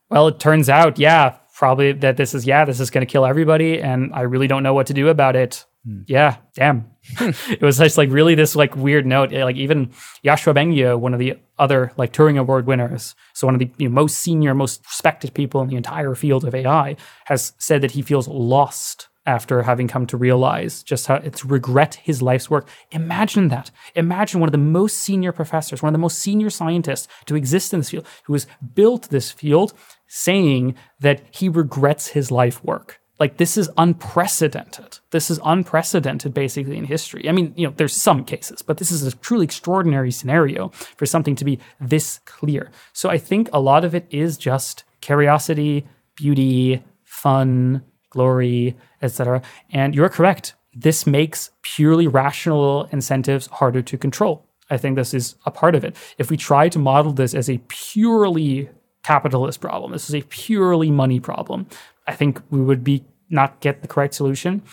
well, 0.09 0.27
it 0.27 0.39
turns 0.39 0.69
out, 0.69 0.99
yeah, 0.99 1.37
probably 1.55 1.93
that 1.93 2.17
this 2.17 2.33
is, 2.33 2.45
yeah, 2.45 2.65
this 2.65 2.79
is 2.79 2.89
going 2.89 3.05
to 3.05 3.11
kill 3.11 3.25
everybody, 3.25 3.81
and 3.81 4.13
I 4.13 4.21
really 4.21 4.47
don't 4.47 4.63
know 4.63 4.73
what 4.73 4.87
to 4.87 4.93
do 4.93 5.07
about 5.07 5.35
it. 5.35 5.65
Hmm. 5.85 6.01
Yeah, 6.07 6.37
damn. 6.53 6.91
it 7.19 7.61
was 7.61 7.77
just 7.77 7.97
like 7.97 8.09
really 8.09 8.35
this 8.35 8.55
like 8.55 8.75
weird 8.75 9.05
note. 9.05 9.31
Eh, 9.31 9.43
like 9.43 9.55
even 9.55 9.87
Yoshua 10.23 10.55
Bengio, 10.55 10.99
one 10.99 11.13
of 11.13 11.19
the 11.19 11.37
other 11.57 11.91
like 11.97 12.13
Turing 12.13 12.39
Award 12.39 12.65
winners, 12.65 13.15
so 13.33 13.47
one 13.47 13.55
of 13.55 13.59
the 13.59 13.69
you 13.77 13.87
know, 13.87 13.93
most 13.93 14.17
senior, 14.17 14.53
most 14.53 14.83
respected 14.85 15.33
people 15.33 15.61
in 15.61 15.69
the 15.69 15.75
entire 15.75 16.15
field 16.15 16.43
of 16.45 16.55
AI, 16.55 16.95
has 17.25 17.53
said 17.57 17.81
that 17.81 17.91
he 17.91 18.01
feels 18.01 18.27
lost 18.27 19.07
after 19.25 19.63
having 19.63 19.87
come 19.87 20.05
to 20.05 20.17
realize 20.17 20.83
just 20.83 21.07
how 21.07 21.15
it's 21.15 21.43
regret 21.43 21.95
his 21.95 22.21
life's 22.21 22.49
work. 22.49 22.67
Imagine 22.91 23.47
that. 23.49 23.71
Imagine 23.95 24.39
one 24.39 24.47
of 24.47 24.51
the 24.51 24.57
most 24.57 24.97
senior 24.97 25.31
professors, 25.31 25.81
one 25.81 25.89
of 25.89 25.93
the 25.93 26.01
most 26.01 26.19
senior 26.19 26.49
scientists 26.49 27.07
to 27.25 27.35
exist 27.35 27.73
in 27.73 27.79
this 27.79 27.89
field, 27.89 28.05
who 28.25 28.33
has 28.33 28.45
built 28.73 29.09
this 29.09 29.31
field, 29.31 29.73
saying 30.07 30.75
that 30.99 31.23
he 31.31 31.49
regrets 31.49 32.09
his 32.09 32.29
life 32.31 32.63
work. 32.63 32.99
Like 33.19 33.37
this 33.37 33.57
is 33.57 33.69
unprecedented. 33.77 34.99
This 35.11 35.31
is 35.31 35.39
unprecedented 35.43 36.33
basically 36.33 36.77
in 36.77 36.85
history. 36.85 37.29
I 37.29 37.31
mean, 37.31 37.53
you 37.55 37.67
know, 37.67 37.73
there's 37.75 37.95
some 37.95 38.25
cases, 38.25 38.61
but 38.61 38.77
this 38.77 38.91
is 38.91 39.03
a 39.03 39.15
truly 39.15 39.45
extraordinary 39.45 40.11
scenario 40.11 40.69
for 40.69 41.05
something 41.05 41.35
to 41.37 41.45
be 41.45 41.59
this 41.79 42.19
clear. 42.25 42.71
So 42.91 43.09
I 43.09 43.17
think 43.17 43.49
a 43.53 43.59
lot 43.59 43.85
of 43.85 43.95
it 43.95 44.05
is 44.09 44.37
just 44.37 44.83
curiosity, 44.99 45.87
beauty, 46.15 46.83
fun, 47.03 47.83
glory, 48.09 48.75
etc. 49.01 49.41
And 49.71 49.95
you're 49.95 50.09
correct. 50.09 50.55
This 50.73 51.07
makes 51.07 51.51
purely 51.61 52.07
rational 52.07 52.89
incentives 52.91 53.47
harder 53.47 53.81
to 53.81 53.97
control. 53.97 54.45
I 54.69 54.77
think 54.77 54.95
this 54.95 55.13
is 55.13 55.35
a 55.45 55.51
part 55.51 55.75
of 55.75 55.83
it. 55.83 55.95
If 56.17 56.29
we 56.29 56.37
try 56.37 56.69
to 56.69 56.79
model 56.79 57.13
this 57.13 57.33
as 57.33 57.49
a 57.49 57.59
purely 57.67 58.69
capitalist 59.03 59.61
problem, 59.61 59.91
this 59.91 60.09
is 60.09 60.15
a 60.15 60.23
purely 60.23 60.89
money 60.89 61.19
problem, 61.19 61.67
I 62.07 62.13
think 62.13 62.41
we 62.49 62.61
would 62.61 62.83
be 62.83 63.03
not 63.29 63.59
get 63.59 63.81
the 63.81 63.87
correct 63.87 64.13
solution. 64.13 64.63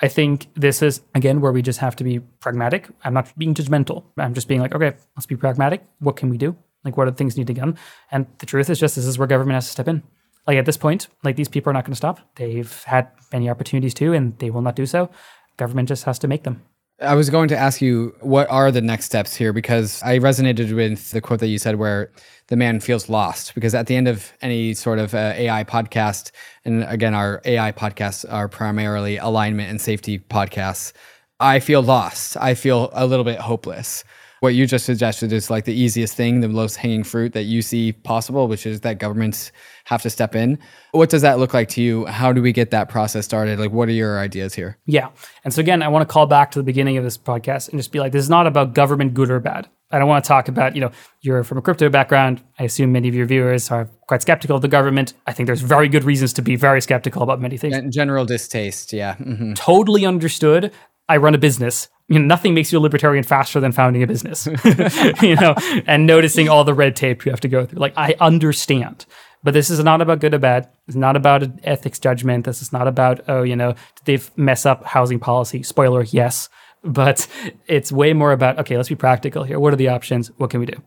I 0.00 0.08
think 0.08 0.48
this 0.54 0.82
is 0.82 1.00
again 1.14 1.40
where 1.40 1.52
we 1.52 1.62
just 1.62 1.78
have 1.80 1.96
to 1.96 2.04
be 2.04 2.20
pragmatic. 2.40 2.88
I'm 3.02 3.14
not 3.14 3.32
being 3.38 3.54
judgmental. 3.54 4.04
I'm 4.18 4.34
just 4.34 4.48
being 4.48 4.60
like, 4.60 4.74
okay, 4.74 4.94
let's 5.16 5.26
be 5.26 5.36
pragmatic. 5.36 5.82
What 6.00 6.16
can 6.16 6.28
we 6.28 6.36
do? 6.36 6.56
Like, 6.84 6.96
what 6.96 7.08
are 7.08 7.10
the 7.10 7.16
things 7.16 7.36
need 7.36 7.48
to 7.48 7.54
done? 7.54 7.78
And 8.10 8.26
the 8.38 8.46
truth 8.46 8.70
is 8.70 8.78
just 8.78 8.96
this 8.96 9.06
is 9.06 9.18
where 9.18 9.26
government 9.26 9.54
has 9.54 9.66
to 9.66 9.72
step 9.72 9.88
in. 9.88 10.02
Like 10.46 10.58
at 10.58 10.66
this 10.66 10.76
point, 10.76 11.08
like 11.24 11.34
these 11.34 11.48
people 11.48 11.70
are 11.70 11.72
not 11.72 11.84
going 11.84 11.92
to 11.92 11.96
stop. 11.96 12.20
They've 12.36 12.82
had 12.84 13.08
many 13.32 13.50
opportunities 13.50 13.94
to, 13.94 14.12
and 14.12 14.38
they 14.38 14.50
will 14.50 14.62
not 14.62 14.76
do 14.76 14.86
so. 14.86 15.10
Government 15.56 15.88
just 15.88 16.04
has 16.04 16.18
to 16.20 16.28
make 16.28 16.44
them. 16.44 16.62
I 17.00 17.14
was 17.14 17.28
going 17.28 17.48
to 17.48 17.56
ask 17.56 17.82
you 17.82 18.14
what 18.20 18.48
are 18.50 18.72
the 18.72 18.80
next 18.80 19.04
steps 19.04 19.34
here? 19.36 19.52
Because 19.52 20.02
I 20.02 20.18
resonated 20.18 20.74
with 20.74 21.10
the 21.10 21.20
quote 21.20 21.40
that 21.40 21.48
you 21.48 21.58
said 21.58 21.76
where 21.76 22.10
the 22.46 22.56
man 22.56 22.80
feels 22.80 23.08
lost 23.08 23.54
because 23.54 23.74
at 23.74 23.86
the 23.86 23.96
end 23.96 24.08
of 24.08 24.32
any 24.40 24.72
sort 24.72 24.98
of 24.98 25.14
uh, 25.14 25.34
AI 25.34 25.64
podcast 25.64 26.30
and 26.64 26.84
again 26.84 27.12
our 27.12 27.42
AI 27.44 27.72
podcasts 27.72 28.24
are 28.32 28.48
primarily 28.48 29.16
alignment 29.18 29.68
and 29.68 29.80
safety 29.80 30.18
podcasts 30.18 30.92
I 31.38 31.60
feel 31.60 31.82
lost. 31.82 32.36
I 32.38 32.54
feel 32.54 32.90
a 32.92 33.06
little 33.06 33.24
bit 33.24 33.38
hopeless 33.38 34.04
what 34.40 34.54
you 34.54 34.66
just 34.66 34.84
suggested 34.84 35.32
is 35.32 35.50
like 35.50 35.64
the 35.64 35.74
easiest 35.74 36.14
thing, 36.14 36.40
the 36.40 36.48
lowest 36.48 36.76
hanging 36.76 37.04
fruit 37.04 37.32
that 37.32 37.44
you 37.44 37.62
see 37.62 37.92
possible, 37.92 38.48
which 38.48 38.66
is 38.66 38.80
that 38.82 38.98
governments 38.98 39.52
have 39.84 40.02
to 40.02 40.10
step 40.10 40.34
in. 40.34 40.58
What 40.92 41.10
does 41.10 41.22
that 41.22 41.38
look 41.38 41.54
like 41.54 41.68
to 41.70 41.82
you? 41.82 42.06
How 42.06 42.32
do 42.32 42.42
we 42.42 42.52
get 42.52 42.70
that 42.70 42.88
process 42.88 43.24
started? 43.24 43.58
Like, 43.58 43.72
what 43.72 43.88
are 43.88 43.92
your 43.92 44.18
ideas 44.18 44.54
here? 44.54 44.78
Yeah. 44.86 45.08
And 45.44 45.54
so, 45.54 45.60
again, 45.60 45.82
I 45.82 45.88
want 45.88 46.06
to 46.06 46.12
call 46.12 46.26
back 46.26 46.50
to 46.52 46.58
the 46.58 46.64
beginning 46.64 46.96
of 46.96 47.04
this 47.04 47.16
podcast 47.16 47.70
and 47.70 47.78
just 47.78 47.92
be 47.92 48.00
like, 48.00 48.12
this 48.12 48.22
is 48.22 48.30
not 48.30 48.46
about 48.46 48.74
government 48.74 49.14
good 49.14 49.30
or 49.30 49.40
bad. 49.40 49.68
I 49.90 50.00
don't 50.00 50.08
want 50.08 50.24
to 50.24 50.28
talk 50.28 50.48
about, 50.48 50.74
you 50.74 50.80
know, 50.80 50.90
you're 51.20 51.44
from 51.44 51.58
a 51.58 51.62
crypto 51.62 51.88
background. 51.88 52.42
I 52.58 52.64
assume 52.64 52.90
many 52.90 53.08
of 53.08 53.14
your 53.14 53.26
viewers 53.26 53.70
are 53.70 53.88
quite 54.08 54.20
skeptical 54.20 54.56
of 54.56 54.62
the 54.62 54.68
government. 54.68 55.14
I 55.28 55.32
think 55.32 55.46
there's 55.46 55.60
very 55.60 55.88
good 55.88 56.02
reasons 56.02 56.32
to 56.34 56.42
be 56.42 56.56
very 56.56 56.82
skeptical 56.82 57.22
about 57.22 57.40
many 57.40 57.56
things. 57.56 57.94
General 57.94 58.24
distaste, 58.24 58.92
yeah. 58.92 59.14
Mm-hmm. 59.14 59.54
Totally 59.54 60.04
understood. 60.04 60.72
I 61.08 61.18
run 61.18 61.36
a 61.36 61.38
business 61.38 61.88
you 62.08 62.18
know, 62.18 62.24
nothing 62.24 62.54
makes 62.54 62.72
you 62.72 62.78
a 62.78 62.80
libertarian 62.80 63.24
faster 63.24 63.58
than 63.58 63.72
founding 63.72 64.02
a 64.02 64.06
business, 64.06 64.46
you 65.22 65.34
know, 65.36 65.54
and 65.86 66.06
noticing 66.06 66.48
all 66.48 66.62
the 66.62 66.74
red 66.74 66.94
tape 66.94 67.24
you 67.24 67.30
have 67.30 67.40
to 67.40 67.48
go 67.48 67.66
through. 67.66 67.80
Like, 67.80 67.94
I 67.96 68.14
understand, 68.20 69.06
but 69.42 69.54
this 69.54 69.70
is 69.70 69.82
not 69.82 70.00
about 70.00 70.20
good 70.20 70.34
or 70.34 70.38
bad. 70.38 70.68
It's 70.86 70.96
not 70.96 71.16
about 71.16 71.42
an 71.42 71.60
ethics 71.64 71.98
judgment. 71.98 72.44
This 72.44 72.62
is 72.62 72.72
not 72.72 72.86
about, 72.86 73.28
oh, 73.28 73.42
you 73.42 73.56
know, 73.56 73.74
did 74.04 74.18
they 74.18 74.24
mess 74.36 74.66
up 74.66 74.84
housing 74.84 75.18
policy? 75.18 75.62
Spoiler, 75.62 76.04
yes. 76.04 76.48
But 76.84 77.26
it's 77.66 77.90
way 77.90 78.12
more 78.12 78.32
about, 78.32 78.58
okay, 78.60 78.76
let's 78.76 78.88
be 78.88 78.94
practical 78.94 79.42
here. 79.42 79.58
What 79.58 79.72
are 79.72 79.76
the 79.76 79.88
options? 79.88 80.28
What 80.36 80.50
can 80.50 80.60
we 80.60 80.66
do? 80.66 80.80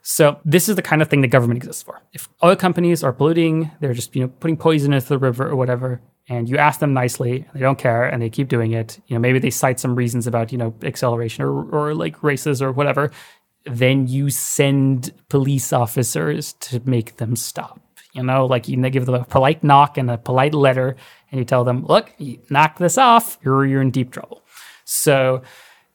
So 0.00 0.38
this 0.44 0.68
is 0.68 0.76
the 0.76 0.82
kind 0.82 1.00
of 1.00 1.08
thing 1.08 1.22
the 1.22 1.28
government 1.28 1.58
exists 1.58 1.82
for. 1.82 2.02
If 2.12 2.28
oil 2.42 2.56
companies 2.56 3.02
are 3.02 3.12
polluting, 3.12 3.70
they're 3.80 3.94
just, 3.94 4.14
you 4.14 4.22
know, 4.22 4.28
putting 4.28 4.56
poison 4.56 4.92
into 4.92 5.08
the 5.08 5.18
river 5.18 5.48
or 5.48 5.56
whatever, 5.56 6.02
and 6.28 6.48
you 6.48 6.56
ask 6.56 6.80
them 6.80 6.94
nicely, 6.94 7.46
they 7.52 7.60
don't 7.60 7.78
care, 7.78 8.04
and 8.04 8.22
they 8.22 8.30
keep 8.30 8.48
doing 8.48 8.72
it. 8.72 9.00
You 9.06 9.16
know, 9.16 9.20
maybe 9.20 9.38
they 9.38 9.50
cite 9.50 9.78
some 9.78 9.94
reasons 9.94 10.26
about 10.26 10.52
you 10.52 10.58
know 10.58 10.74
acceleration 10.82 11.44
or 11.44 11.64
or 11.70 11.94
like 11.94 12.22
races 12.22 12.62
or 12.62 12.72
whatever. 12.72 13.10
Then 13.66 14.06
you 14.06 14.30
send 14.30 15.12
police 15.28 15.72
officers 15.72 16.52
to 16.54 16.80
make 16.84 17.16
them 17.16 17.36
stop. 17.36 17.80
You 18.12 18.22
know, 18.22 18.46
like 18.46 18.68
you 18.68 18.76
give 18.90 19.06
them 19.06 19.14
a 19.14 19.24
polite 19.24 19.64
knock 19.64 19.98
and 19.98 20.10
a 20.10 20.18
polite 20.18 20.54
letter, 20.54 20.96
and 21.30 21.38
you 21.38 21.44
tell 21.44 21.64
them, 21.64 21.84
"Look, 21.86 22.12
knock 22.50 22.78
this 22.78 22.96
off, 22.96 23.38
you're 23.42 23.66
you're 23.66 23.82
in 23.82 23.90
deep 23.90 24.12
trouble." 24.12 24.42
So 24.84 25.42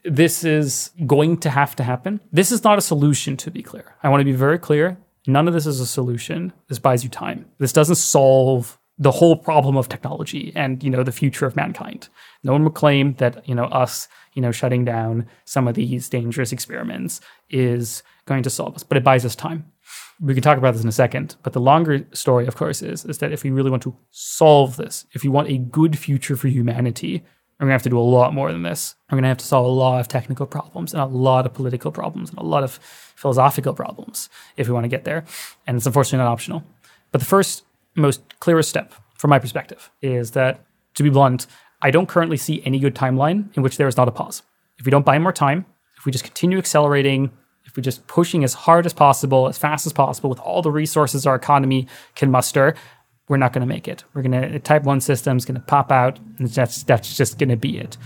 this 0.04 0.44
is 0.44 0.92
going 1.06 1.38
to 1.38 1.50
have 1.50 1.76
to 1.76 1.84
happen. 1.84 2.22
This 2.32 2.52
is 2.52 2.64
not 2.64 2.78
a 2.78 2.82
solution, 2.82 3.38
to 3.38 3.52
be 3.52 3.62
clear. 3.62 3.96
I 4.02 4.10
want 4.10 4.22
to 4.22 4.26
be 4.26 4.32
very 4.32 4.58
clear. 4.58 4.98
None 5.28 5.48
of 5.48 5.54
this 5.54 5.66
is 5.66 5.80
a 5.80 5.86
solution. 5.86 6.54
This 6.68 6.80
buys 6.80 7.04
you 7.04 7.10
time. 7.10 7.46
This 7.58 7.74
doesn't 7.74 7.96
solve 7.96 8.79
the 9.02 9.12
whole 9.12 9.38
problem 9.38 9.78
of 9.78 9.88
technology 9.88 10.52
and 10.56 10.84
you 10.84 10.90
know 10.90 11.04
the 11.04 11.12
future 11.12 11.46
of 11.46 11.56
mankind. 11.56 12.10
No 12.44 12.52
one 12.52 12.64
would 12.66 12.74
claim 12.74 13.14
that 13.16 13.48
you 13.48 13.56
know 13.56 13.66
us 13.66 14.08
you 14.34 14.42
know 14.42 14.52
shutting 14.52 14.86
down 14.86 15.26
some 15.46 15.68
of 15.68 15.76
these 15.76 16.10
dangerous 16.10 16.52
experiments 16.52 17.22
is 17.50 18.04
going 18.26 18.44
to 18.44 18.50
solve 18.50 18.76
us, 18.76 18.84
but 18.84 18.98
it 18.98 19.04
buys 19.04 19.26
us 19.26 19.36
time. 19.36 19.72
We 20.20 20.34
can 20.34 20.44
talk 20.44 20.58
about 20.58 20.74
this 20.74 20.84
in 20.84 20.90
a 20.90 20.92
second, 20.92 21.38
but 21.44 21.54
the 21.54 21.62
longer 21.62 22.06
story, 22.12 22.46
of 22.46 22.56
course, 22.56 22.82
is 22.82 23.06
is 23.06 23.20
that 23.20 23.32
if 23.32 23.44
we 23.44 23.52
really 23.52 23.72
want 23.72 23.84
to 23.84 23.96
solve 24.12 24.76
this, 24.76 25.06
if 25.14 25.24
we 25.24 25.30
want 25.30 25.50
a 25.50 25.58
good 25.58 25.98
future 25.98 26.36
for 26.36 26.50
humanity, 26.50 27.24
we're 27.60 27.66
going 27.66 27.72
to 27.72 27.74
have 27.74 27.84
to 27.84 27.90
do 27.90 28.00
a 28.00 28.02
lot 28.02 28.34
more 28.34 28.52
than 28.52 28.64
this. 28.64 28.96
We're 29.10 29.18
going 29.18 29.24
to 29.24 29.30
have 29.30 29.38
to 29.40 29.46
solve 29.46 29.66
a 29.66 29.70
lot 29.70 30.00
of 30.00 30.08
technical 30.08 30.46
problems 30.46 30.94
and 30.94 31.02
a 31.02 31.06
lot 31.06 31.46
of 31.46 31.54
political 31.54 31.92
problems 31.92 32.30
and 32.30 32.40
a 32.40 32.44
lot 32.44 32.64
of 32.64 32.80
philosophical 33.16 33.74
problems 33.74 34.30
if 34.56 34.68
we 34.68 34.74
want 34.74 34.86
to 34.86 34.90
get 34.90 35.04
there. 35.04 35.26
And 35.68 35.76
it's 35.76 35.86
unfortunately 35.86 36.24
not 36.24 36.32
optional. 36.32 36.64
But 37.12 37.20
the 37.20 37.26
first 37.26 37.64
most 37.96 38.22
clearest 38.40 38.70
step 38.70 38.94
from 39.16 39.30
my 39.30 39.40
perspective 39.40 39.90
is 40.02 40.32
that, 40.32 40.66
to 40.96 41.04
be 41.04 41.10
blunt, 41.10 41.48
I 41.82 41.92
don't 41.92 42.08
currently 42.08 42.38
see 42.38 42.62
any 42.66 42.80
good 42.80 42.96
timeline 42.96 43.56
in 43.56 43.64
which 43.64 43.78
there 43.78 43.88
is 43.88 43.98
not 43.98 44.08
a 44.08 44.12
pause. 44.12 44.42
If 44.78 44.86
we 44.86 44.92
don't 44.92 45.06
buy 45.06 45.20
more 45.20 45.34
time, 45.34 45.66
if 45.98 46.06
we 46.06 46.12
just 46.12 46.24
continue 46.24 46.58
accelerating, 46.58 47.32
if 47.66 47.76
we're 47.76 47.84
just 47.84 48.08
pushing 48.08 48.44
as 48.44 48.54
hard 48.54 48.86
as 48.86 48.94
possible, 48.94 49.48
as 49.48 49.58
fast 49.58 49.86
as 49.86 49.94
possible, 49.94 50.30
with 50.30 50.40
all 50.40 50.62
the 50.62 50.72
resources 50.72 51.26
our 51.26 51.36
economy 51.36 51.88
can 52.16 52.32
muster, 52.32 52.76
we're 53.28 53.38
not 53.38 53.54
going 53.54 53.62
to 53.62 53.68
make 53.68 53.88
it. 53.88 54.04
We're 54.14 54.24
going 54.24 54.52
to 54.52 54.60
type 54.60 54.84
one 54.84 55.02
system 55.02 55.38
is 55.38 55.46
going 55.46 55.60
to 55.60 55.66
pop 55.66 55.92
out, 55.92 56.20
and 56.40 56.48
that's 56.48 56.84
that's 56.84 57.16
just 57.16 57.38
going 57.38 57.50
to 57.50 57.58
be 57.58 57.78
it. 57.78 57.98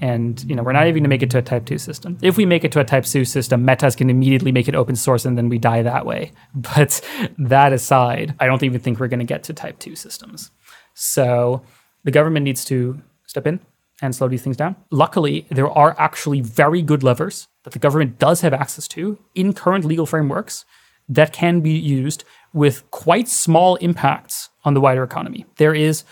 And 0.00 0.42
you 0.44 0.54
know, 0.54 0.62
we're 0.62 0.72
not 0.72 0.84
even 0.84 0.94
going 0.94 1.04
to 1.04 1.08
make 1.08 1.22
it 1.22 1.30
to 1.30 1.38
a 1.38 1.42
type 1.42 1.66
two 1.66 1.78
system. 1.78 2.18
If 2.22 2.36
we 2.36 2.46
make 2.46 2.64
it 2.64 2.72
to 2.72 2.80
a 2.80 2.84
type 2.84 3.04
two 3.04 3.24
system, 3.24 3.64
metas 3.64 3.96
to 3.96 4.08
immediately 4.08 4.52
make 4.52 4.68
it 4.68 4.74
open 4.74 4.96
source, 4.96 5.24
and 5.24 5.36
then 5.36 5.48
we 5.48 5.58
die 5.58 5.82
that 5.82 6.06
way. 6.06 6.32
But 6.54 7.00
that 7.38 7.72
aside, 7.72 8.34
I 8.38 8.46
don't 8.46 8.62
even 8.62 8.80
think 8.80 9.00
we're 9.00 9.08
going 9.08 9.18
to 9.20 9.24
get 9.24 9.42
to 9.44 9.52
type 9.52 9.78
two 9.78 9.96
systems. 9.96 10.50
So 10.94 11.62
the 12.04 12.10
government 12.10 12.44
needs 12.44 12.64
to 12.66 13.00
step 13.26 13.46
in 13.46 13.60
and 14.00 14.14
slow 14.14 14.28
these 14.28 14.42
things 14.42 14.56
down. 14.56 14.76
Luckily, 14.90 15.46
there 15.50 15.70
are 15.70 15.96
actually 15.98 16.40
very 16.40 16.82
good 16.82 17.02
levers 17.02 17.48
that 17.64 17.72
the 17.72 17.78
government 17.78 18.18
does 18.18 18.42
have 18.42 18.52
access 18.52 18.86
to 18.88 19.18
in 19.34 19.52
current 19.52 19.84
legal 19.84 20.06
frameworks 20.06 20.64
that 21.08 21.32
can 21.32 21.60
be 21.60 21.72
used 21.72 22.24
with 22.52 22.88
quite 22.90 23.28
small 23.28 23.76
impacts 23.76 24.50
on 24.64 24.74
the 24.74 24.80
wider 24.80 25.02
economy. 25.02 25.46
There 25.56 25.74
is 25.74 26.04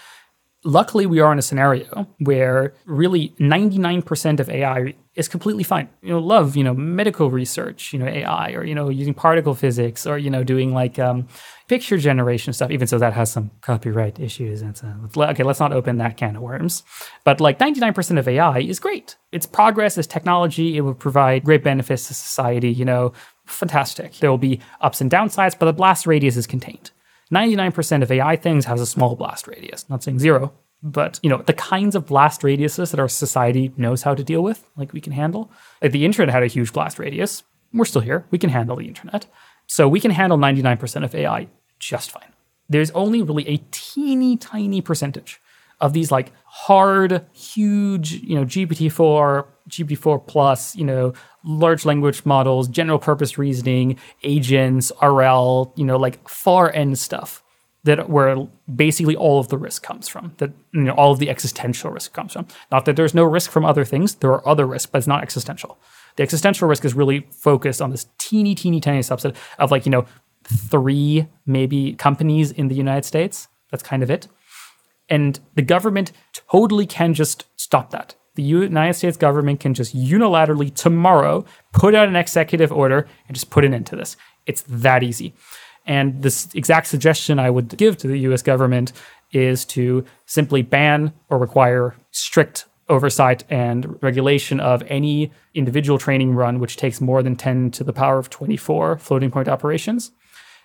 luckily 0.66 1.06
we 1.06 1.20
are 1.20 1.32
in 1.32 1.38
a 1.38 1.42
scenario 1.42 2.06
where 2.18 2.74
really 2.84 3.30
99% 3.38 4.40
of 4.40 4.50
AI 4.50 4.94
is 5.14 5.28
completely 5.28 5.62
fine. 5.62 5.88
You 6.02 6.10
know, 6.10 6.18
love, 6.18 6.56
you 6.56 6.64
know, 6.64 6.74
medical 6.74 7.30
research, 7.30 7.92
you 7.92 7.98
know, 7.98 8.06
AI 8.06 8.52
or, 8.52 8.64
you 8.64 8.74
know, 8.74 8.90
using 8.90 9.14
particle 9.14 9.54
physics 9.54 10.06
or, 10.06 10.18
you 10.18 10.28
know, 10.28 10.44
doing 10.44 10.74
like 10.74 10.98
um, 10.98 11.28
picture 11.68 11.96
generation 11.96 12.52
stuff, 12.52 12.70
even 12.70 12.86
so 12.86 12.98
that 12.98 13.14
has 13.14 13.30
some 13.30 13.50
copyright 13.62 14.18
issues. 14.20 14.60
And 14.60 14.76
so, 14.76 14.92
okay, 15.16 15.42
let's 15.42 15.60
not 15.60 15.72
open 15.72 15.98
that 15.98 16.16
can 16.16 16.36
of 16.36 16.42
worms. 16.42 16.82
But 17.24 17.40
like 17.40 17.58
99% 17.58 18.18
of 18.18 18.28
AI 18.28 18.58
is 18.58 18.80
great. 18.80 19.16
It's 19.32 19.46
progress, 19.46 19.96
it's 19.96 20.08
technology. 20.08 20.76
It 20.76 20.82
will 20.82 20.94
provide 20.94 21.44
great 21.44 21.62
benefits 21.62 22.08
to 22.08 22.14
society, 22.14 22.70
you 22.70 22.84
know, 22.84 23.12
fantastic. 23.46 24.14
There 24.18 24.30
will 24.30 24.38
be 24.38 24.60
ups 24.80 25.00
and 25.00 25.10
downsides, 25.10 25.58
but 25.58 25.66
the 25.66 25.72
blast 25.72 26.06
radius 26.06 26.36
is 26.36 26.46
contained. 26.46 26.90
99% 27.32 28.02
of 28.02 28.10
AI 28.10 28.36
things 28.36 28.66
has 28.66 28.80
a 28.80 28.86
small 28.86 29.16
blast 29.16 29.46
radius. 29.46 29.88
Not 29.88 30.02
saying 30.02 30.18
zero, 30.18 30.52
but 30.82 31.18
you 31.22 31.30
know 31.30 31.42
the 31.42 31.52
kinds 31.52 31.94
of 31.94 32.06
blast 32.06 32.42
radiuses 32.42 32.90
that 32.90 33.00
our 33.00 33.08
society 33.08 33.72
knows 33.76 34.02
how 34.02 34.14
to 34.14 34.22
deal 34.22 34.42
with, 34.42 34.68
like 34.76 34.92
we 34.92 35.00
can 35.00 35.12
handle. 35.12 35.50
Like 35.82 35.92
the 35.92 36.04
internet 36.04 36.32
had 36.32 36.42
a 36.42 36.48
huge 36.48 36.72
blast 36.72 36.98
radius. 36.98 37.42
We're 37.72 37.84
still 37.84 38.02
here. 38.02 38.26
We 38.30 38.38
can 38.38 38.50
handle 38.50 38.76
the 38.76 38.86
internet, 38.86 39.26
so 39.66 39.88
we 39.88 40.00
can 40.00 40.12
handle 40.12 40.38
99% 40.38 41.04
of 41.04 41.14
AI 41.14 41.48
just 41.78 42.10
fine. 42.10 42.32
There's 42.68 42.90
only 42.92 43.22
really 43.22 43.48
a 43.48 43.62
teeny 43.70 44.36
tiny 44.36 44.80
percentage 44.80 45.40
of 45.80 45.92
these 45.92 46.10
like 46.10 46.32
hard, 46.44 47.26
huge, 47.32 48.12
you 48.12 48.34
know, 48.34 48.44
GPT-4, 48.44 49.46
GPT-4 49.68 50.26
plus, 50.26 50.76
you 50.76 50.84
know, 50.84 51.12
large 51.44 51.84
language 51.84 52.24
models, 52.24 52.68
general 52.68 52.98
purpose 52.98 53.38
reasoning, 53.38 53.98
agents, 54.22 54.92
RL, 55.02 55.72
you 55.76 55.84
know, 55.84 55.96
like 55.96 56.28
far 56.28 56.72
end 56.72 56.98
stuff 56.98 57.42
that 57.86 58.10
where 58.10 58.36
basically 58.74 59.14
all 59.14 59.38
of 59.38 59.48
the 59.48 59.56
risk 59.56 59.82
comes 59.82 60.08
from, 60.08 60.32
that 60.38 60.50
you 60.72 60.82
know, 60.82 60.92
all 60.92 61.12
of 61.12 61.20
the 61.20 61.30
existential 61.30 61.90
risk 61.90 62.12
comes 62.12 62.32
from. 62.32 62.46
Not 62.70 62.84
that 62.84 62.96
there's 62.96 63.14
no 63.14 63.24
risk 63.24 63.50
from 63.50 63.64
other 63.64 63.84
things, 63.84 64.16
there 64.16 64.30
are 64.32 64.46
other 64.46 64.66
risks, 64.66 64.90
but 64.90 64.98
it's 64.98 65.06
not 65.06 65.22
existential. 65.22 65.78
The 66.16 66.22
existential 66.22 66.68
risk 66.68 66.84
is 66.84 66.94
really 66.94 67.26
focused 67.30 67.80
on 67.80 67.90
this 67.90 68.06
teeny, 68.18 68.54
teeny, 68.54 68.80
tiny 68.80 69.00
subset 69.00 69.36
of 69.58 69.70
like, 69.70 69.86
you 69.86 69.90
know, 69.90 70.04
three 70.44 71.28
maybe 71.46 71.94
companies 71.94 72.50
in 72.50 72.68
the 72.68 72.74
United 72.74 73.04
States. 73.04 73.48
That's 73.70 73.82
kind 73.82 74.02
of 74.02 74.10
it. 74.10 74.28
And 75.08 75.38
the 75.54 75.62
government 75.62 76.10
totally 76.32 76.86
can 76.86 77.14
just 77.14 77.44
stop 77.56 77.90
that. 77.90 78.16
The 78.36 78.42
United 78.42 78.94
States 78.94 79.16
government 79.16 79.60
can 79.60 79.74
just 79.74 79.96
unilaterally 79.96 80.72
tomorrow 80.74 81.44
put 81.72 81.94
out 81.94 82.08
an 82.08 82.16
executive 82.16 82.70
order 82.70 83.08
and 83.26 83.34
just 83.34 83.50
put 83.50 83.64
an 83.64 83.74
end 83.74 83.86
to 83.86 83.96
this. 83.96 84.16
It's 84.46 84.62
that 84.68 85.02
easy. 85.02 85.34
And 85.86 86.22
this 86.22 86.48
exact 86.54 86.86
suggestion 86.88 87.38
I 87.38 87.50
would 87.50 87.76
give 87.76 87.96
to 87.98 88.08
the 88.08 88.18
US 88.30 88.42
government 88.42 88.92
is 89.32 89.64
to 89.66 90.04
simply 90.26 90.62
ban 90.62 91.12
or 91.28 91.38
require 91.38 91.96
strict 92.10 92.66
oversight 92.88 93.44
and 93.50 94.00
regulation 94.02 94.60
of 94.60 94.82
any 94.86 95.32
individual 95.54 95.98
training 95.98 96.34
run 96.34 96.60
which 96.60 96.76
takes 96.76 97.00
more 97.00 97.22
than 97.22 97.36
10 97.36 97.72
to 97.72 97.84
the 97.84 97.92
power 97.92 98.18
of 98.18 98.30
24 98.30 98.98
floating 98.98 99.30
point 99.30 99.48
operations. 99.48 100.12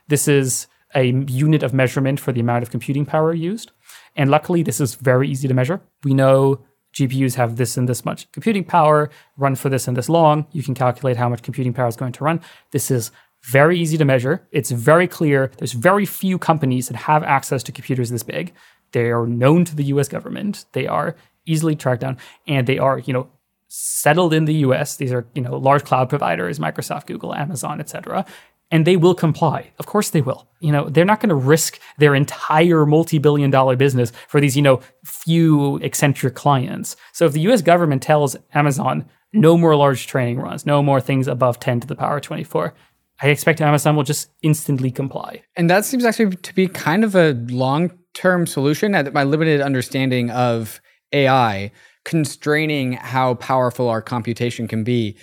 This 0.07 0.28
is 0.28 0.67
a 0.93 1.05
unit 1.05 1.63
of 1.63 1.74
measurement 1.74 2.19
for 2.19 2.32
the 2.32 2.41
amount 2.41 2.63
of 2.63 2.69
computing 2.69 3.05
power 3.05 3.34
used. 3.34 3.72
And 4.15 4.30
luckily, 4.30 4.61
this 4.61 4.82
is 4.82 4.95
very 4.95 5.30
easy 5.30 5.47
to 5.47 5.53
measure. 5.53 5.82
We 6.03 6.13
know 6.13 6.59
GPUs 6.93 7.35
have 7.35 7.55
this 7.55 7.77
and 7.77 7.87
this 7.87 8.05
much 8.05 8.31
computing 8.31 8.63
power, 8.63 9.09
run 9.37 9.55
for 9.55 9.69
this 9.69 9.87
and 9.87 9.95
this 9.95 10.09
long. 10.09 10.45
You 10.51 10.63
can 10.63 10.73
calculate 10.73 11.17
how 11.17 11.29
much 11.29 11.41
computing 11.43 11.73
power 11.73 11.87
is 11.87 11.95
going 11.95 12.11
to 12.13 12.23
run. 12.23 12.41
This 12.71 12.91
is 12.91 13.11
very 13.43 13.79
easy 13.79 13.97
to 13.97 14.05
measure. 14.05 14.47
It's 14.51 14.71
very 14.71 15.07
clear. 15.07 15.51
There's 15.57 15.73
very 15.73 16.05
few 16.05 16.37
companies 16.37 16.87
that 16.87 16.97
have 16.97 17.23
access 17.23 17.63
to 17.63 17.71
computers 17.71 18.09
this 18.09 18.23
big. 18.23 18.53
They 18.91 19.09
are 19.09 19.25
known 19.25 19.65
to 19.65 19.75
the 19.75 19.85
US 19.85 20.07
government. 20.07 20.65
They 20.73 20.87
are 20.87 21.15
easily 21.45 21.75
tracked 21.75 22.01
down 22.01 22.17
and 22.47 22.67
they 22.67 22.77
are, 22.77 22.99
you 22.99 23.13
know, 23.13 23.29
settled 23.67 24.33
in 24.33 24.45
the 24.45 24.55
US. 24.55 24.97
These 24.97 25.13
are, 25.13 25.25
you 25.33 25.41
know, 25.41 25.57
large 25.57 25.85
cloud 25.85 26.09
providers, 26.09 26.59
Microsoft, 26.59 27.05
Google, 27.05 27.33
Amazon, 27.33 27.79
etc. 27.79 28.25
And 28.72 28.88
they 28.88 28.95
will 28.95 29.13
comply. 29.13 29.72
Of 29.80 29.86
course 29.86 30.09
they 30.09 30.22
will. 30.22 30.47
You 30.61 30.72
know, 30.72 30.89
they're 30.89 31.05
not 31.05 31.19
going 31.19 31.30
to 31.30 31.36
risk 31.36 31.80
their 31.97 32.15
entire 32.15 32.86
multi-billion 32.86 33.51
dollar 33.51 33.76
business 33.76 34.11
for 34.28 34.39
these, 34.39 34.55
you 34.55 34.61
know, 34.61 34.80
few 35.03 35.78
eccentric 35.78 36.36
clients. 36.36 36.95
So 37.11 37.26
if 37.26 37.34
the 37.34 37.41
US 37.51 37.61
government 37.61 38.01
tells 38.01 38.38
Amazon 38.53 39.05
no 39.34 39.57
more 39.57 39.76
large 39.76 40.07
training 40.07 40.39
runs, 40.39 40.65
no 40.65 40.82
more 40.82 41.01
things 41.01 41.28
above 41.28 41.59
10 41.59 41.82
to 41.82 41.88
the 41.88 41.95
power 41.95 42.19
24, 42.19 42.74
I 43.22 43.28
expect 43.28 43.61
Amazon 43.61 43.95
will 43.95 44.03
just 44.03 44.30
instantly 44.41 44.89
comply. 44.89 45.43
And 45.55 45.69
that 45.69 45.86
seems 45.86 46.05
actually 46.05 46.36
to 46.36 46.55
be 46.55 46.67
kind 46.67 47.03
of 47.03 47.15
a 47.15 47.34
long 47.49 47.91
term 48.13 48.47
solution 48.47 48.95
at 48.95 49.13
my 49.13 49.24
limited 49.24 49.61
understanding 49.61 50.32
of 50.32 50.82
AI, 51.13 51.72
constraining 52.03 52.93
how 52.93 53.36
powerful 53.36 53.89
our 53.89 54.01
computation 54.01 54.67
can 54.67 54.84
be, 54.84 55.17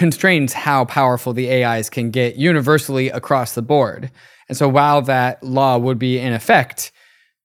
constrains 0.00 0.54
how 0.54 0.86
powerful 0.86 1.34
the 1.34 1.52
AIs 1.62 1.90
can 1.90 2.10
get 2.10 2.36
universally 2.36 3.10
across 3.10 3.54
the 3.54 3.60
board. 3.60 4.10
And 4.48 4.56
so 4.56 4.66
while 4.66 5.02
that 5.02 5.42
law 5.42 5.76
would 5.76 5.98
be 5.98 6.18
in 6.18 6.32
effect, 6.32 6.90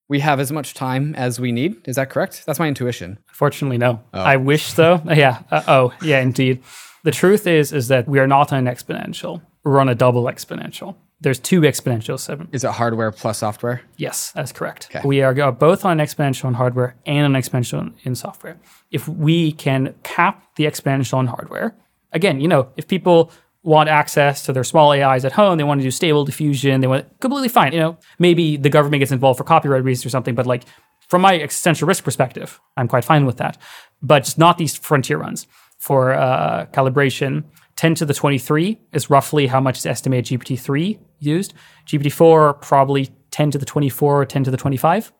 we 0.08 0.22
have 0.22 0.39
as 0.39 0.53
much 0.53 0.74
time 0.74 1.14
as 1.16 1.38
we 1.38 1.51
need. 1.51 1.86
Is 1.86 1.97
that 1.97 2.10
correct? 2.10 2.45
That's 2.45 2.58
my 2.58 2.70
intuition. 2.70 3.20
Fortunately, 3.28 3.78
no. 3.78 4.01
Oh. 4.14 4.22
I 4.22 4.38
wish 4.38 4.68
so. 4.68 5.01
yeah. 5.14 5.41
Uh, 5.51 5.64
oh, 5.68 5.93
yeah, 6.01 6.22
indeed. 6.22 6.64
The 7.03 7.12
truth 7.12 7.45
is, 7.45 7.74
is 7.74 7.89
that 7.89 8.08
we 8.08 8.20
are 8.20 8.28
not 8.28 8.53
on 8.53 8.66
an 8.66 8.74
exponential 8.74 9.41
run 9.66 9.89
a 9.89 9.95
double 9.95 10.24
exponential. 10.24 10.95
There's 11.20 11.39
two 11.39 11.62
exponentials. 11.62 12.53
Is 12.53 12.64
it 12.64 12.72
hardware 12.72 13.12
plus 13.12 13.39
software? 13.39 13.82
Yes, 13.97 14.32
that's 14.32 14.53
correct. 14.53 14.88
Okay. 14.95 15.06
We 15.06 15.22
are 15.22 15.51
both 15.51 15.84
on 15.84 15.97
exponential 15.97 16.45
in 16.45 16.53
hardware 16.53 16.95
and 17.06 17.36
an 17.36 17.41
exponential 17.41 17.93
in 18.03 18.16
software. 18.16 18.58
If 18.91 19.10
we 19.10 19.51
can 19.51 19.95
cap 20.03 20.43
the 20.56 20.66
exponential 20.66 21.20
in 21.20 21.28
hardware, 21.28 21.76
again, 22.16 22.41
you 22.41 22.47
know, 22.47 22.70
if 22.78 22.88
people 22.88 23.32
want 23.61 23.89
access 23.89 24.43
to 24.45 24.53
their 24.53 24.63
small 24.63 24.91
AIs 24.91 25.26
at 25.26 25.32
home, 25.32 25.57
they 25.57 25.63
want 25.63 25.82
to 25.82 25.84
do 25.84 25.91
stable 25.91 26.24
diffusion, 26.24 26.82
they 26.82 26.88
want 26.88 27.20
completely 27.20 27.49
fine. 27.49 27.74
You 27.74 27.80
know, 27.80 27.97
maybe 28.18 28.57
the 28.57 28.70
government 28.70 29.01
gets 29.01 29.11
involved 29.11 29.38
for 29.38 29.43
copyright 29.43 29.84
reasons 29.84 30.05
or 30.05 30.09
something, 30.09 30.36
but 30.36 30.45
like 30.45 30.63
from 31.07 31.22
my 31.22 31.39
existential 31.39 31.88
risk 31.88 32.03
perspective, 32.03 32.59
I'm 32.78 32.88
quite 32.88 33.03
fine 33.03 33.26
with 33.26 33.38
that. 33.38 33.57
But 34.01 34.24
just 34.24 34.38
not 34.38 34.57
these 34.57 34.76
frontier 34.76 35.18
runs 35.18 35.47
for 35.78 36.13
uh, 36.13 36.66
calibration 36.72 37.43
10 37.76 37.95
to 37.95 38.05
the 38.05 38.13
23 38.13 38.80
is 38.93 39.09
roughly 39.09 39.47
how 39.47 39.59
much 39.59 39.78
is 39.80 39.86
estimated 39.86 40.39
GPT-3 40.39 40.97
used. 41.20 41.53
GPT-4 41.86 42.61
probably 42.61 43.09
10 43.32 43.51
to 43.51 43.57
the 43.57 43.66
24 43.66 44.22
or 44.22 44.26
10 44.26 44.45
to 44.45 44.51
the 44.51 44.57
25. 44.57 45.11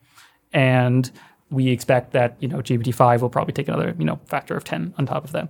And 0.53 1.11
we 1.49 1.69
expect 1.69 2.13
that, 2.13 2.37
you 2.39 2.47
know, 2.47 2.57
GPT-5 2.57 3.21
will 3.21 3.29
probably 3.29 3.53
take 3.53 3.67
another, 3.67 3.93
you 3.99 4.05
know, 4.05 4.19
factor 4.25 4.55
of 4.55 4.63
10 4.63 4.93
on 4.97 5.05
top 5.05 5.25
of 5.25 5.31
that. 5.33 5.49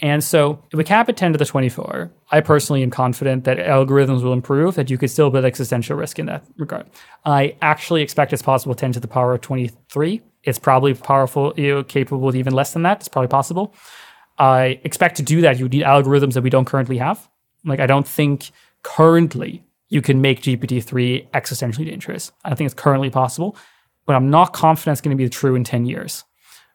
And 0.00 0.22
so 0.22 0.62
if 0.70 0.76
we 0.76 0.84
cap 0.84 1.08
at 1.08 1.16
10 1.16 1.32
to 1.32 1.38
the 1.38 1.44
24, 1.46 2.12
I 2.30 2.40
personally 2.40 2.82
am 2.82 2.90
confident 2.90 3.44
that 3.44 3.56
algorithms 3.56 4.22
will 4.22 4.34
improve, 4.34 4.74
that 4.74 4.90
you 4.90 4.98
could 4.98 5.10
still 5.10 5.30
build 5.30 5.44
existential 5.44 5.96
risk 5.96 6.18
in 6.18 6.26
that 6.26 6.44
regard. 6.58 6.86
I 7.24 7.56
actually 7.62 8.02
expect 8.02 8.32
it's 8.32 8.42
possible 8.42 8.74
10 8.74 8.92
to 8.92 9.00
the 9.00 9.08
power 9.08 9.32
of 9.32 9.40
23. 9.40 10.20
It's 10.44 10.58
probably 10.58 10.92
powerful, 10.92 11.54
you 11.56 11.76
know, 11.76 11.82
capable 11.82 12.28
of 12.28 12.36
even 12.36 12.52
less 12.52 12.74
than 12.74 12.82
that. 12.82 12.98
It's 12.98 13.08
probably 13.08 13.28
possible. 13.28 13.74
I 14.38 14.80
expect 14.84 15.16
to 15.16 15.22
do 15.22 15.40
that, 15.40 15.58
you 15.58 15.68
need 15.68 15.82
algorithms 15.82 16.34
that 16.34 16.42
we 16.42 16.50
don't 16.50 16.66
currently 16.66 16.98
have. 16.98 17.26
Like, 17.64 17.80
I 17.80 17.86
don't 17.86 18.06
think 18.06 18.50
currently 18.82 19.64
you 19.88 20.02
can 20.02 20.20
make 20.20 20.42
GPT-3 20.42 21.30
existentially 21.30 21.86
dangerous. 21.86 22.32
I 22.44 22.50
don't 22.50 22.56
think 22.56 22.66
it's 22.66 22.80
currently 22.80 23.08
possible, 23.08 23.56
but 24.04 24.14
I'm 24.14 24.28
not 24.28 24.52
confident 24.52 24.92
it's 24.92 25.00
going 25.00 25.16
to 25.16 25.22
be 25.22 25.28
true 25.30 25.54
in 25.54 25.64
10 25.64 25.86
years 25.86 26.24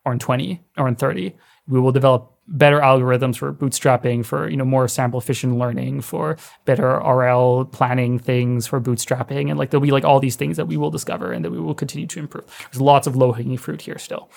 or 0.05 0.11
in 0.11 0.19
20 0.19 0.61
or 0.77 0.87
in 0.87 0.95
30. 0.95 1.35
We 1.67 1.79
will 1.79 1.91
develop 1.91 2.33
better 2.51 2.79
algorithms 2.79 3.37
for 3.37 3.53
bootstrapping, 3.53 4.25
for 4.25 4.49
you 4.49 4.57
know 4.57 4.65
more 4.65 4.87
sample 4.87 5.19
efficient 5.19 5.57
learning, 5.57 6.01
for 6.01 6.37
better 6.65 6.97
RL 6.97 7.65
planning 7.65 8.19
things, 8.19 8.67
for 8.67 8.79
bootstrapping, 8.79 9.49
and 9.49 9.57
like 9.57 9.71
there'll 9.71 9.81
be 9.81 9.91
like 9.91 10.03
all 10.03 10.19
these 10.19 10.35
things 10.35 10.57
that 10.57 10.67
we 10.67 10.77
will 10.77 10.91
discover 10.91 11.31
and 11.31 11.43
that 11.43 11.51
we 11.51 11.59
will 11.59 11.75
continue 11.75 12.07
to 12.07 12.19
improve. 12.19 12.45
There's 12.71 12.81
lots 12.81 13.07
of 13.07 13.15
low 13.15 13.31
hanging 13.31 13.57
fruit 13.57 13.81
here 13.81 13.97
still, 13.97 14.29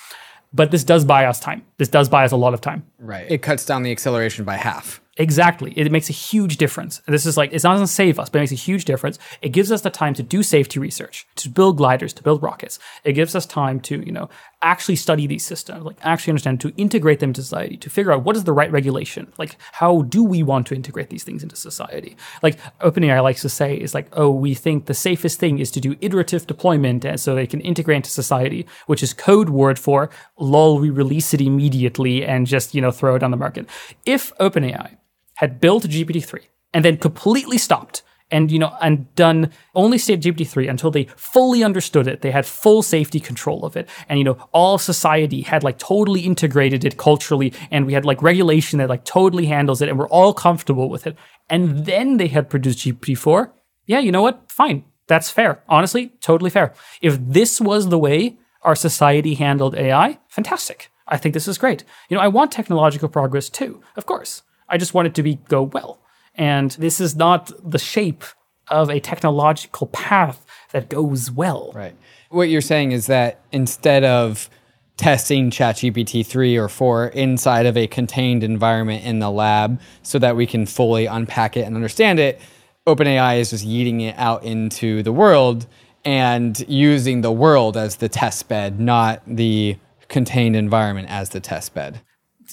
but 0.52 0.70
this 0.70 0.84
does 0.84 1.04
buy 1.04 1.26
us 1.26 1.40
time. 1.40 1.64
This 1.78 1.88
does 1.88 2.08
buy 2.08 2.24
us 2.24 2.32
a 2.32 2.36
lot 2.36 2.54
of 2.54 2.60
time. 2.60 2.84
Right. 2.98 3.26
It 3.28 3.42
cuts 3.42 3.66
down 3.66 3.82
the 3.82 3.90
acceleration 3.90 4.44
by 4.44 4.56
half. 4.56 5.00
Exactly. 5.16 5.72
It 5.76 5.92
makes 5.92 6.10
a 6.10 6.12
huge 6.12 6.56
difference. 6.56 7.00
This 7.06 7.24
is 7.24 7.36
like, 7.36 7.52
it's 7.52 7.62
not 7.62 7.74
going 7.74 7.86
to 7.86 7.92
save 7.92 8.18
us, 8.18 8.28
but 8.28 8.38
it 8.38 8.42
makes 8.42 8.52
a 8.52 8.56
huge 8.56 8.84
difference. 8.84 9.18
It 9.42 9.50
gives 9.50 9.70
us 9.70 9.82
the 9.82 9.90
time 9.90 10.14
to 10.14 10.24
do 10.24 10.42
safety 10.42 10.80
research, 10.80 11.26
to 11.36 11.48
build 11.48 11.76
gliders, 11.76 12.12
to 12.14 12.22
build 12.22 12.42
rockets. 12.42 12.80
It 13.04 13.12
gives 13.12 13.36
us 13.36 13.46
time 13.46 13.78
to, 13.80 14.04
you 14.04 14.10
know, 14.10 14.28
actually 14.64 14.96
study 14.96 15.26
these 15.26 15.44
systems, 15.44 15.84
like 15.84 15.96
actually 16.02 16.32
understand, 16.32 16.60
to 16.62 16.72
integrate 16.76 17.20
them 17.20 17.30
into 17.30 17.42
society, 17.42 17.76
to 17.76 17.90
figure 17.90 18.10
out 18.10 18.24
what 18.24 18.34
is 18.34 18.44
the 18.44 18.52
right 18.52 18.72
regulation. 18.72 19.32
Like, 19.38 19.56
how 19.72 20.02
do 20.02 20.24
we 20.24 20.42
want 20.42 20.66
to 20.68 20.74
integrate 20.74 21.10
these 21.10 21.22
things 21.22 21.42
into 21.42 21.54
society? 21.54 22.16
Like, 22.42 22.58
OpenAI 22.80 23.22
likes 23.22 23.42
to 23.42 23.48
say 23.48 23.76
is 23.76 23.94
like, 23.94 24.08
oh, 24.12 24.30
we 24.30 24.54
think 24.54 24.86
the 24.86 24.94
safest 24.94 25.38
thing 25.38 25.58
is 25.58 25.70
to 25.72 25.80
do 25.80 25.96
iterative 26.00 26.46
deployment 26.46 27.04
and 27.04 27.20
so 27.20 27.34
they 27.34 27.46
can 27.46 27.60
integrate 27.60 27.96
into 27.96 28.10
society, 28.10 28.66
which 28.86 29.02
is 29.02 29.12
code 29.12 29.50
word 29.50 29.78
for 29.78 30.10
lol, 30.38 30.78
we 30.78 30.90
release 30.90 31.34
it 31.34 31.40
immediately 31.40 32.24
and 32.24 32.46
just, 32.46 32.74
you 32.74 32.80
know, 32.80 32.90
throw 32.90 33.14
it 33.14 33.22
on 33.22 33.30
the 33.30 33.36
market. 33.36 33.68
If 34.06 34.34
OpenAI 34.38 34.96
had 35.34 35.60
built 35.60 35.84
GPT-3 35.84 36.40
and 36.72 36.84
then 36.84 36.96
completely 36.96 37.58
stopped 37.58 38.02
and 38.34 38.50
you 38.50 38.58
know 38.58 38.76
and 38.82 39.14
done 39.14 39.50
only 39.74 39.96
state 39.96 40.20
GPT-3 40.20 40.68
until 40.68 40.90
they 40.90 41.04
fully 41.16 41.62
understood 41.62 42.06
it. 42.08 42.20
They 42.20 42.32
had 42.32 42.44
full 42.44 42.82
safety 42.82 43.20
control 43.20 43.64
of 43.64 43.76
it, 43.76 43.88
and 44.08 44.18
you 44.18 44.24
know 44.24 44.36
all 44.52 44.76
society 44.76 45.42
had 45.42 45.62
like 45.62 45.78
totally 45.78 46.22
integrated 46.22 46.84
it 46.84 46.96
culturally, 46.96 47.52
and 47.70 47.86
we 47.86 47.94
had 47.94 48.04
like 48.04 48.20
regulation 48.22 48.78
that 48.80 48.88
like 48.88 49.04
totally 49.04 49.46
handles 49.46 49.80
it, 49.80 49.88
and 49.88 49.98
we're 49.98 50.08
all 50.08 50.34
comfortable 50.34 50.90
with 50.90 51.06
it. 51.06 51.16
And 51.48 51.86
then 51.86 52.16
they 52.16 52.28
had 52.28 52.50
produced 52.50 52.80
GPT-4. 52.80 53.52
Yeah, 53.86 54.00
you 54.00 54.10
know 54.10 54.22
what? 54.22 54.50
Fine, 54.50 54.84
that's 55.06 55.30
fair. 55.30 55.62
Honestly, 55.68 56.12
totally 56.20 56.50
fair. 56.50 56.74
If 57.00 57.18
this 57.20 57.60
was 57.60 57.88
the 57.88 57.98
way 57.98 58.38
our 58.62 58.74
society 58.74 59.34
handled 59.34 59.74
AI, 59.76 60.18
fantastic. 60.28 60.90
I 61.06 61.18
think 61.18 61.34
this 61.34 61.46
is 61.46 61.58
great. 61.58 61.84
You 62.08 62.16
know, 62.16 62.22
I 62.22 62.28
want 62.28 62.50
technological 62.50 63.08
progress 63.08 63.48
too, 63.48 63.82
of 63.96 64.06
course. 64.06 64.42
I 64.68 64.78
just 64.78 64.94
want 64.94 65.06
it 65.06 65.14
to 65.14 65.22
be 65.22 65.34
go 65.48 65.62
well. 65.62 66.00
And 66.34 66.72
this 66.72 67.00
is 67.00 67.14
not 67.14 67.52
the 67.68 67.78
shape 67.78 68.24
of 68.68 68.90
a 68.90 69.00
technological 69.00 69.86
path 69.88 70.44
that 70.72 70.88
goes 70.88 71.30
well. 71.30 71.72
Right. 71.74 71.94
What 72.30 72.48
you're 72.48 72.60
saying 72.60 72.92
is 72.92 73.06
that 73.06 73.40
instead 73.52 74.04
of 74.04 74.50
testing 74.96 75.50
ChatGPT 75.50 76.24
3 76.24 76.56
or 76.56 76.68
4 76.68 77.08
inside 77.08 77.66
of 77.66 77.76
a 77.76 77.86
contained 77.86 78.44
environment 78.44 79.04
in 79.04 79.18
the 79.18 79.30
lab 79.30 79.80
so 80.02 80.18
that 80.18 80.36
we 80.36 80.46
can 80.46 80.66
fully 80.66 81.06
unpack 81.06 81.56
it 81.56 81.62
and 81.62 81.74
understand 81.74 82.18
it, 82.18 82.40
OpenAI 82.86 83.38
is 83.38 83.50
just 83.50 83.66
yeeting 83.66 84.02
it 84.02 84.14
out 84.18 84.44
into 84.44 85.02
the 85.02 85.12
world 85.12 85.66
and 86.04 86.64
using 86.68 87.22
the 87.22 87.32
world 87.32 87.76
as 87.76 87.96
the 87.96 88.08
test 88.08 88.48
bed, 88.48 88.78
not 88.78 89.22
the 89.26 89.76
contained 90.08 90.54
environment 90.54 91.08
as 91.08 91.30
the 91.30 91.40
test 91.40 91.74
bed. 91.74 92.00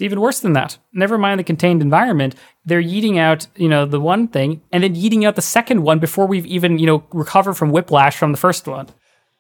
It's 0.02 0.06
even 0.08 0.20
worse 0.20 0.40
than 0.40 0.54
that. 0.54 0.80
Never 0.94 1.20
mind 1.20 1.40
the 1.40 1.44
contained 1.44 1.84
environment. 1.84 2.34
They're 2.66 2.82
yeeting 2.82 3.20
out, 3.20 3.46
you 3.56 3.70
know, 3.70 3.86
the 3.86 4.00
one 4.00 4.28
thing 4.28 4.64
and 4.72 4.84
then 4.84 4.96
yeeting 4.96 5.28
out 5.28 5.36
the 5.36 5.44
second 5.44 5.84
one 5.84 6.00
before 6.00 6.26
we've 6.26 6.48
even, 6.48 6.80
you 6.80 6.88
know, 6.88 7.04
recovered 7.14 7.54
from 7.54 7.70
whiplash 7.70 8.18
from 8.18 8.32
the 8.32 8.38
first 8.40 8.68
one. 8.68 8.88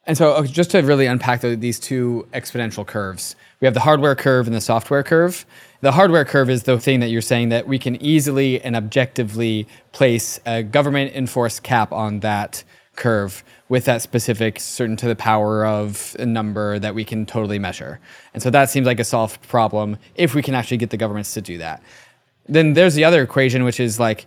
And 0.05 0.15
so, 0.15 0.43
just 0.45 0.69
to 0.71 0.81
really 0.81 1.07
unpack 1.07 1.41
the, 1.41 1.55
these 1.55 1.79
two 1.79 2.27
exponential 2.31 2.85
curves, 2.85 3.35
we 3.59 3.65
have 3.65 3.73
the 3.73 3.79
hardware 3.79 4.15
curve 4.15 4.45
and 4.45 4.55
the 4.55 4.61
software 4.61 5.01
curve. 5.01 5.47
The 5.81 5.93
hardware 5.93 6.25
curve 6.25 6.47
is 6.47 6.61
the 6.61 6.79
thing 6.79 6.99
that 6.99 7.09
you're 7.09 7.21
saying 7.21 7.49
that 7.49 7.67
we 7.67 7.79
can 7.79 7.99
easily 7.99 8.61
and 8.61 8.75
objectively 8.75 9.67
place 9.93 10.39
a 10.45 10.61
government 10.61 11.15
enforced 11.15 11.63
cap 11.63 11.91
on 11.91 12.19
that 12.19 12.63
curve 12.95 13.43
with 13.71 13.85
that 13.85 14.01
specific 14.01 14.59
certain 14.59 14.97
to 14.97 15.07
the 15.07 15.15
power 15.15 15.65
of 15.65 16.13
a 16.19 16.25
number 16.25 16.77
that 16.77 16.93
we 16.93 17.05
can 17.05 17.25
totally 17.25 17.57
measure. 17.57 18.01
And 18.33 18.43
so 18.43 18.49
that 18.49 18.69
seems 18.69 18.85
like 18.85 18.99
a 18.99 19.05
solved 19.05 19.41
problem 19.47 19.95
if 20.15 20.35
we 20.35 20.41
can 20.41 20.55
actually 20.55 20.75
get 20.75 20.89
the 20.89 20.97
governments 20.97 21.33
to 21.35 21.41
do 21.41 21.57
that. 21.59 21.81
Then 22.49 22.73
there's 22.73 22.95
the 22.95 23.05
other 23.05 23.23
equation, 23.23 23.63
which 23.63 23.79
is 23.79 23.97
like 23.97 24.25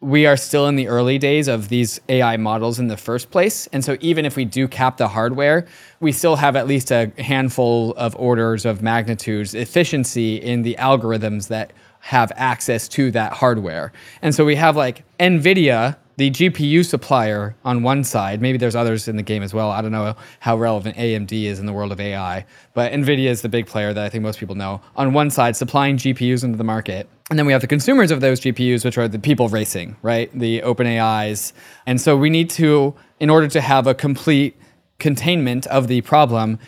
we 0.00 0.26
are 0.26 0.36
still 0.36 0.66
in 0.66 0.74
the 0.74 0.88
early 0.88 1.18
days 1.18 1.46
of 1.46 1.68
these 1.68 2.00
AI 2.08 2.36
models 2.36 2.80
in 2.80 2.88
the 2.88 2.96
first 2.96 3.30
place. 3.30 3.68
And 3.68 3.84
so 3.84 3.96
even 4.00 4.24
if 4.24 4.34
we 4.34 4.44
do 4.44 4.66
cap 4.66 4.96
the 4.96 5.06
hardware, 5.06 5.68
we 6.00 6.10
still 6.10 6.34
have 6.34 6.56
at 6.56 6.66
least 6.66 6.90
a 6.90 7.12
handful 7.16 7.92
of 7.92 8.16
orders 8.16 8.64
of 8.64 8.82
magnitudes 8.82 9.54
efficiency 9.54 10.34
in 10.34 10.62
the 10.62 10.74
algorithms 10.80 11.46
that 11.46 11.72
have 12.00 12.32
access 12.34 12.88
to 12.88 13.12
that 13.12 13.34
hardware. 13.34 13.92
And 14.20 14.34
so 14.34 14.44
we 14.44 14.56
have 14.56 14.74
like 14.74 15.04
NVIDIA 15.20 15.96
the 16.20 16.30
GPU 16.30 16.84
supplier 16.84 17.56
on 17.64 17.82
one 17.82 18.04
side, 18.04 18.42
maybe 18.42 18.58
there's 18.58 18.76
others 18.76 19.08
in 19.08 19.16
the 19.16 19.22
game 19.22 19.42
as 19.42 19.54
well. 19.54 19.70
I 19.70 19.80
don't 19.80 19.90
know 19.90 20.14
how 20.40 20.58
relevant 20.58 20.98
AMD 20.98 21.32
is 21.32 21.58
in 21.58 21.64
the 21.64 21.72
world 21.72 21.92
of 21.92 21.98
AI, 21.98 22.44
but 22.74 22.92
NVIDIA 22.92 23.30
is 23.30 23.40
the 23.40 23.48
big 23.48 23.66
player 23.66 23.94
that 23.94 24.04
I 24.04 24.10
think 24.10 24.20
most 24.20 24.38
people 24.38 24.54
know. 24.54 24.82
On 24.96 25.14
one 25.14 25.30
side, 25.30 25.56
supplying 25.56 25.96
GPUs 25.96 26.44
into 26.44 26.58
the 26.58 26.64
market. 26.64 27.08
And 27.30 27.38
then 27.38 27.46
we 27.46 27.52
have 27.52 27.62
the 27.62 27.66
consumers 27.66 28.10
of 28.10 28.20
those 28.20 28.38
GPUs, 28.38 28.84
which 28.84 28.98
are 28.98 29.08
the 29.08 29.18
people 29.18 29.48
racing, 29.48 29.96
right? 30.02 30.30
The 30.38 30.62
open 30.62 30.86
AIs. 30.86 31.54
And 31.86 31.98
so 31.98 32.18
we 32.18 32.28
need 32.28 32.50
to, 32.50 32.94
in 33.18 33.30
order 33.30 33.48
to 33.48 33.62
have 33.62 33.86
a 33.86 33.94
complete 33.94 34.60
containment 34.98 35.66
of 35.68 35.88
the 35.88 36.02
problem, 36.02 36.58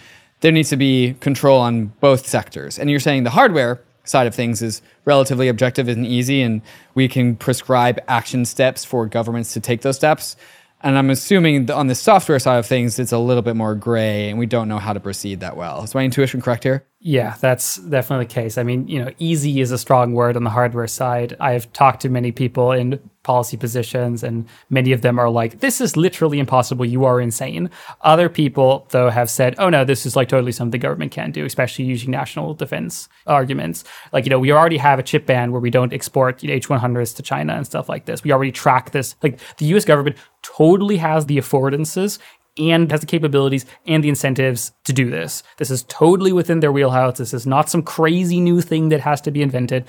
there 0.40 0.50
needs 0.50 0.70
to 0.70 0.78
be 0.78 1.12
control 1.20 1.60
on 1.60 1.88
both 2.00 2.26
sectors. 2.26 2.78
And 2.78 2.88
you're 2.88 3.00
saying 3.00 3.24
the 3.24 3.30
hardware 3.30 3.82
side 4.04 4.26
of 4.26 4.34
things 4.34 4.62
is 4.62 4.82
relatively 5.04 5.48
objective 5.48 5.88
and 5.88 6.06
easy, 6.06 6.42
and 6.42 6.62
we 6.94 7.08
can 7.08 7.36
prescribe 7.36 8.00
action 8.08 8.44
steps 8.44 8.84
for 8.84 9.06
governments 9.06 9.52
to 9.54 9.60
take 9.60 9.82
those 9.82 9.96
steps. 9.96 10.36
And 10.82 10.98
I'm 10.98 11.10
assuming 11.10 11.70
on 11.70 11.86
the 11.86 11.94
software 11.94 12.38
side 12.38 12.58
of 12.58 12.66
things, 12.66 12.98
it's 12.98 13.12
a 13.12 13.18
little 13.18 13.42
bit 13.42 13.54
more 13.54 13.74
gray, 13.74 14.28
and 14.28 14.38
we 14.38 14.46
don't 14.46 14.68
know 14.68 14.78
how 14.78 14.92
to 14.92 15.00
proceed 15.00 15.40
that 15.40 15.56
well. 15.56 15.84
Is 15.84 15.94
my 15.94 16.04
intuition 16.04 16.40
correct 16.40 16.64
here? 16.64 16.84
Yeah, 17.04 17.34
that's 17.40 17.78
definitely 17.78 18.26
the 18.26 18.32
case. 18.32 18.56
I 18.56 18.62
mean, 18.62 18.86
you 18.86 19.04
know, 19.04 19.10
easy 19.18 19.60
is 19.60 19.72
a 19.72 19.78
strong 19.78 20.12
word 20.12 20.36
on 20.36 20.44
the 20.44 20.50
hardware 20.50 20.86
side. 20.86 21.36
I've 21.40 21.72
talked 21.72 22.02
to 22.02 22.08
many 22.08 22.30
people 22.30 22.70
in 22.70 23.00
policy 23.24 23.56
positions, 23.56 24.22
and 24.22 24.46
many 24.70 24.92
of 24.92 25.02
them 25.02 25.18
are 25.18 25.28
like, 25.28 25.58
this 25.58 25.80
is 25.80 25.96
literally 25.96 26.38
impossible. 26.38 26.84
You 26.84 27.04
are 27.04 27.20
insane. 27.20 27.70
Other 28.02 28.28
people, 28.28 28.86
though, 28.90 29.10
have 29.10 29.28
said, 29.30 29.56
oh 29.58 29.68
no, 29.68 29.84
this 29.84 30.06
is 30.06 30.14
like 30.14 30.28
totally 30.28 30.52
something 30.52 30.70
the 30.70 30.78
government 30.78 31.10
can 31.10 31.32
do, 31.32 31.44
especially 31.44 31.86
using 31.86 32.12
national 32.12 32.54
defense 32.54 33.08
arguments. 33.26 33.82
Like, 34.12 34.24
you 34.24 34.30
know, 34.30 34.38
we 34.38 34.52
already 34.52 34.78
have 34.78 35.00
a 35.00 35.02
chip 35.02 35.26
ban 35.26 35.50
where 35.50 35.60
we 35.60 35.70
don't 35.70 35.92
export 35.92 36.40
you 36.40 36.50
know, 36.50 36.54
H100s 36.54 37.16
to 37.16 37.22
China 37.22 37.54
and 37.54 37.66
stuff 37.66 37.88
like 37.88 38.04
this. 38.04 38.22
We 38.22 38.30
already 38.30 38.52
track 38.52 38.92
this. 38.92 39.16
Like, 39.24 39.40
the 39.56 39.66
US 39.74 39.84
government 39.84 40.18
totally 40.42 40.98
has 40.98 41.26
the 41.26 41.38
affordances 41.38 42.20
and 42.58 42.90
has 42.90 43.00
the 43.00 43.06
capabilities 43.06 43.64
and 43.86 44.04
the 44.04 44.08
incentives 44.08 44.72
to 44.84 44.92
do 44.92 45.10
this. 45.10 45.42
This 45.56 45.70
is 45.70 45.84
totally 45.84 46.32
within 46.32 46.60
their 46.60 46.72
wheelhouse. 46.72 47.18
This 47.18 47.32
is 47.32 47.46
not 47.46 47.70
some 47.70 47.82
crazy 47.82 48.40
new 48.40 48.60
thing 48.60 48.90
that 48.90 49.00
has 49.00 49.20
to 49.22 49.30
be 49.30 49.42
invented, 49.42 49.84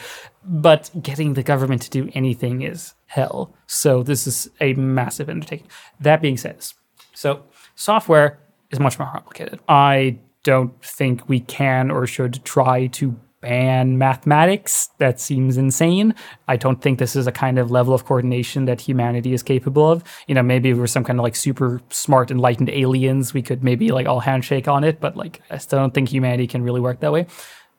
but 0.46 0.90
getting 1.02 1.34
the 1.34 1.44
government 1.44 1.82
to 1.84 1.90
do 1.90 2.10
anything 2.14 2.62
is 2.62 2.94
hell. 3.08 3.54
So 3.68 4.04
this 4.04 4.26
is 4.28 4.50
a 4.62 4.74
massive 4.74 5.30
undertaking. 5.30 5.68
That 6.00 6.22
being 6.22 6.38
said, 6.38 6.66
so 7.14 7.44
software 7.76 8.40
is 8.72 8.80
much 8.80 8.98
more 8.98 9.10
complicated. 9.12 9.60
I 9.68 10.20
don't 10.44 10.82
think 10.84 11.28
we 11.28 11.40
can 11.40 11.90
or 11.92 12.06
should 12.06 12.44
try 12.44 12.88
to 12.88 13.18
ban 13.44 13.98
mathematics. 13.98 14.90
That 14.98 15.20
seems 15.20 15.58
insane. 15.58 16.16
I 16.48 16.56
don't 16.56 16.82
think 16.82 16.98
this 16.98 17.16
is 17.16 17.28
a 17.28 17.32
kind 17.32 17.60
of 17.60 17.70
level 17.70 17.94
of 17.94 18.06
coordination 18.06 18.66
that 18.66 18.82
humanity 18.82 19.34
is 19.34 19.44
capable 19.44 19.92
of. 19.92 20.04
You 20.28 20.36
know, 20.36 20.42
maybe 20.42 20.70
if 20.70 20.78
we're 20.78 20.88
some 20.88 21.04
kind 21.04 21.20
of 21.20 21.24
like 21.24 21.36
super 21.36 21.82
smart, 21.90 22.32
enlightened 22.32 22.70
aliens, 22.70 23.34
we 23.34 23.42
could 23.42 23.64
maybe 23.64 23.92
like 23.92 24.08
all 24.08 24.22
handshake 24.22 24.68
on 24.68 24.84
it, 24.84 25.00
but 25.00 25.16
like 25.16 25.42
I 25.52 25.58
still 25.58 25.80
don't 25.80 25.94
think 25.94 26.10
humanity 26.10 26.48
can 26.48 26.64
really 26.64 26.82
work 26.82 27.02
that 27.02 27.12
way. 27.12 27.28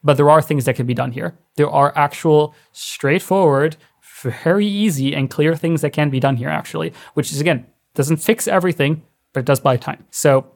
But 0.05 0.19
there 0.19 0.31
are 0.31 0.43
things 0.43 0.67
that 0.67 0.77
can 0.77 0.87
be 0.87 0.95
done 0.95 1.13
here. 1.13 1.35
There 1.57 1.71
are 1.71 1.97
actual, 1.97 2.55
straightforward, 2.73 3.77
very 4.23 4.67
easy, 4.67 5.15
and 5.15 5.31
clear 5.31 5.57
things 5.57 5.81
that 5.81 5.95
can 5.95 6.11
be 6.11 6.21
done 6.21 6.37
here, 6.37 6.51
actually, 6.51 6.93
which 7.15 7.33
is 7.33 7.41
again, 7.41 7.67
doesn't 7.95 8.19
fix 8.19 8.47
everything, 8.47 9.03
but 9.33 9.41
it 9.41 9.47
does 9.47 9.61
buy 9.61 9.79
time. 9.79 10.05
So 10.11 10.54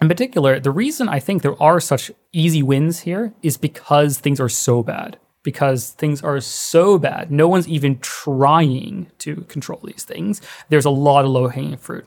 in 0.00 0.08
particular, 0.08 0.58
the 0.58 0.70
reason 0.70 1.08
I 1.08 1.20
think 1.20 1.42
there 1.42 1.60
are 1.62 1.80
such 1.80 2.10
easy 2.32 2.62
wins 2.62 3.00
here 3.00 3.34
is 3.42 3.56
because 3.56 4.18
things 4.18 4.40
are 4.40 4.48
so 4.48 4.82
bad. 4.82 5.18
Because 5.42 5.90
things 5.90 6.22
are 6.22 6.40
so 6.40 6.98
bad. 6.98 7.30
No 7.30 7.48
one's 7.48 7.68
even 7.68 7.98
trying 8.00 9.10
to 9.18 9.36
control 9.42 9.80
these 9.82 10.04
things. 10.04 10.42
There's 10.68 10.84
a 10.84 10.90
lot 10.90 11.24
of 11.24 11.30
low 11.30 11.48
hanging 11.48 11.78
fruit. 11.78 12.06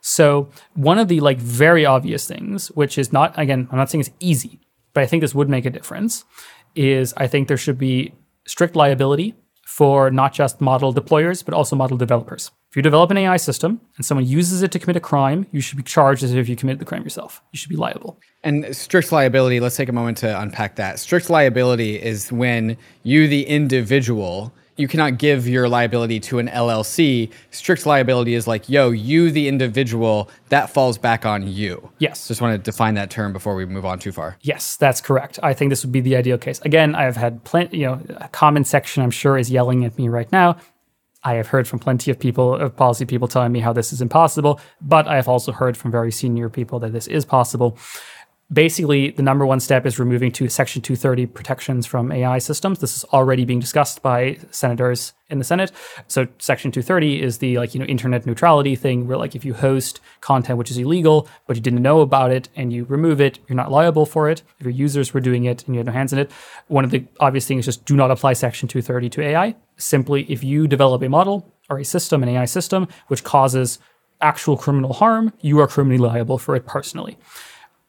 So, 0.00 0.48
one 0.72 0.98
of 0.98 1.08
the 1.08 1.20
like 1.20 1.38
very 1.38 1.84
obvious 1.84 2.26
things, 2.26 2.68
which 2.68 2.96
is 2.96 3.12
not, 3.12 3.38
again, 3.38 3.68
I'm 3.70 3.76
not 3.76 3.90
saying 3.90 4.00
it's 4.00 4.10
easy, 4.18 4.60
but 4.94 5.02
I 5.02 5.06
think 5.06 5.20
this 5.20 5.34
would 5.34 5.50
make 5.50 5.66
a 5.66 5.70
difference, 5.70 6.24
is 6.74 7.12
I 7.18 7.26
think 7.26 7.48
there 7.48 7.58
should 7.58 7.78
be 7.78 8.14
strict 8.46 8.76
liability 8.76 9.34
for 9.66 10.10
not 10.10 10.32
just 10.32 10.60
model 10.60 10.94
deployers, 10.94 11.44
but 11.44 11.52
also 11.52 11.76
model 11.76 11.98
developers. 11.98 12.50
If 12.70 12.76
you 12.76 12.82
develop 12.82 13.10
an 13.10 13.16
AI 13.16 13.36
system 13.36 13.80
and 13.96 14.06
someone 14.06 14.24
uses 14.24 14.62
it 14.62 14.70
to 14.70 14.78
commit 14.78 14.94
a 14.94 15.00
crime, 15.00 15.44
you 15.50 15.60
should 15.60 15.76
be 15.76 15.82
charged 15.82 16.22
as 16.22 16.32
if 16.32 16.48
you 16.48 16.54
committed 16.54 16.78
the 16.78 16.84
crime 16.84 17.02
yourself. 17.02 17.42
You 17.50 17.56
should 17.56 17.68
be 17.68 17.74
liable. 17.74 18.20
And 18.44 18.76
strict 18.76 19.10
liability, 19.10 19.58
let's 19.58 19.74
take 19.74 19.88
a 19.88 19.92
moment 19.92 20.18
to 20.18 20.40
unpack 20.40 20.76
that. 20.76 21.00
Strict 21.00 21.28
liability 21.28 22.00
is 22.00 22.30
when 22.30 22.76
you, 23.02 23.26
the 23.26 23.44
individual, 23.44 24.54
you 24.76 24.86
cannot 24.86 25.18
give 25.18 25.48
your 25.48 25.68
liability 25.68 26.20
to 26.20 26.38
an 26.38 26.46
LLC. 26.46 27.32
Strict 27.50 27.86
liability 27.86 28.34
is 28.34 28.46
like, 28.46 28.68
yo, 28.68 28.90
you, 28.90 29.32
the 29.32 29.48
individual, 29.48 30.30
that 30.50 30.70
falls 30.70 30.96
back 30.96 31.26
on 31.26 31.48
you. 31.48 31.90
Yes. 31.98 32.28
Just 32.28 32.40
want 32.40 32.52
to 32.52 32.70
define 32.70 32.94
that 32.94 33.10
term 33.10 33.32
before 33.32 33.56
we 33.56 33.66
move 33.66 33.84
on 33.84 33.98
too 33.98 34.12
far. 34.12 34.38
Yes, 34.42 34.76
that's 34.76 35.00
correct. 35.00 35.40
I 35.42 35.54
think 35.54 35.70
this 35.70 35.84
would 35.84 35.92
be 35.92 36.00
the 36.00 36.14
ideal 36.14 36.38
case. 36.38 36.60
Again, 36.60 36.94
I've 36.94 37.16
had 37.16 37.42
plenty, 37.42 37.78
you 37.78 37.86
know, 37.86 38.00
a 38.16 38.28
comment 38.28 38.68
section 38.68 39.02
I'm 39.02 39.10
sure 39.10 39.36
is 39.36 39.50
yelling 39.50 39.84
at 39.84 39.98
me 39.98 40.08
right 40.08 40.30
now. 40.30 40.56
I 41.22 41.34
have 41.34 41.48
heard 41.48 41.68
from 41.68 41.78
plenty 41.78 42.10
of 42.10 42.18
people, 42.18 42.54
of 42.54 42.74
policy 42.76 43.04
people 43.04 43.28
telling 43.28 43.52
me 43.52 43.60
how 43.60 43.72
this 43.72 43.92
is 43.92 44.00
impossible, 44.00 44.60
but 44.80 45.06
I 45.06 45.16
have 45.16 45.28
also 45.28 45.52
heard 45.52 45.76
from 45.76 45.90
very 45.90 46.10
senior 46.10 46.48
people 46.48 46.80
that 46.80 46.92
this 46.92 47.06
is 47.06 47.24
possible. 47.26 47.76
Basically, 48.52 49.10
the 49.10 49.22
number 49.22 49.46
one 49.46 49.60
step 49.60 49.86
is 49.86 50.00
removing 50.00 50.32
two 50.32 50.48
Section 50.48 50.82
230 50.82 51.26
protections 51.26 51.86
from 51.86 52.10
AI 52.10 52.38
systems. 52.38 52.80
This 52.80 52.96
is 52.96 53.04
already 53.12 53.44
being 53.44 53.60
discussed 53.60 54.02
by 54.02 54.38
senators 54.50 55.12
in 55.28 55.38
the 55.38 55.44
Senate. 55.44 55.70
So 56.08 56.26
Section 56.40 56.72
230 56.72 57.22
is 57.22 57.38
the 57.38 57.58
like 57.58 57.74
you 57.74 57.78
know 57.78 57.86
internet 57.86 58.26
neutrality 58.26 58.74
thing, 58.74 59.06
where 59.06 59.16
like 59.16 59.36
if 59.36 59.44
you 59.44 59.54
host 59.54 60.00
content 60.20 60.58
which 60.58 60.68
is 60.68 60.78
illegal 60.78 61.28
but 61.46 61.54
you 61.54 61.62
didn't 61.62 61.80
know 61.80 62.00
about 62.00 62.32
it 62.32 62.48
and 62.56 62.72
you 62.72 62.82
remove 62.86 63.20
it, 63.20 63.38
you're 63.46 63.54
not 63.54 63.70
liable 63.70 64.04
for 64.04 64.28
it. 64.28 64.42
If 64.58 64.66
your 64.66 64.74
users 64.74 65.14
were 65.14 65.20
doing 65.20 65.44
it 65.44 65.64
and 65.66 65.76
you 65.76 65.78
had 65.78 65.86
no 65.86 65.92
hands 65.92 66.12
in 66.12 66.18
it, 66.18 66.32
one 66.66 66.84
of 66.84 66.90
the 66.90 67.04
obvious 67.20 67.46
things 67.46 67.68
is 67.68 67.76
just 67.76 67.86
do 67.86 67.94
not 67.94 68.10
apply 68.10 68.32
Section 68.32 68.68
230 68.68 69.10
to 69.10 69.22
AI. 69.22 69.54
Simply, 69.76 70.24
if 70.28 70.42
you 70.42 70.66
develop 70.66 71.02
a 71.02 71.08
model 71.08 71.54
or 71.68 71.78
a 71.78 71.84
system, 71.84 72.24
an 72.24 72.28
AI 72.28 72.46
system, 72.46 72.88
which 73.06 73.22
causes 73.22 73.78
actual 74.20 74.56
criminal 74.56 74.92
harm, 74.94 75.32
you 75.40 75.60
are 75.60 75.68
criminally 75.68 75.98
liable 75.98 76.36
for 76.36 76.56
it 76.56 76.66
personally. 76.66 77.16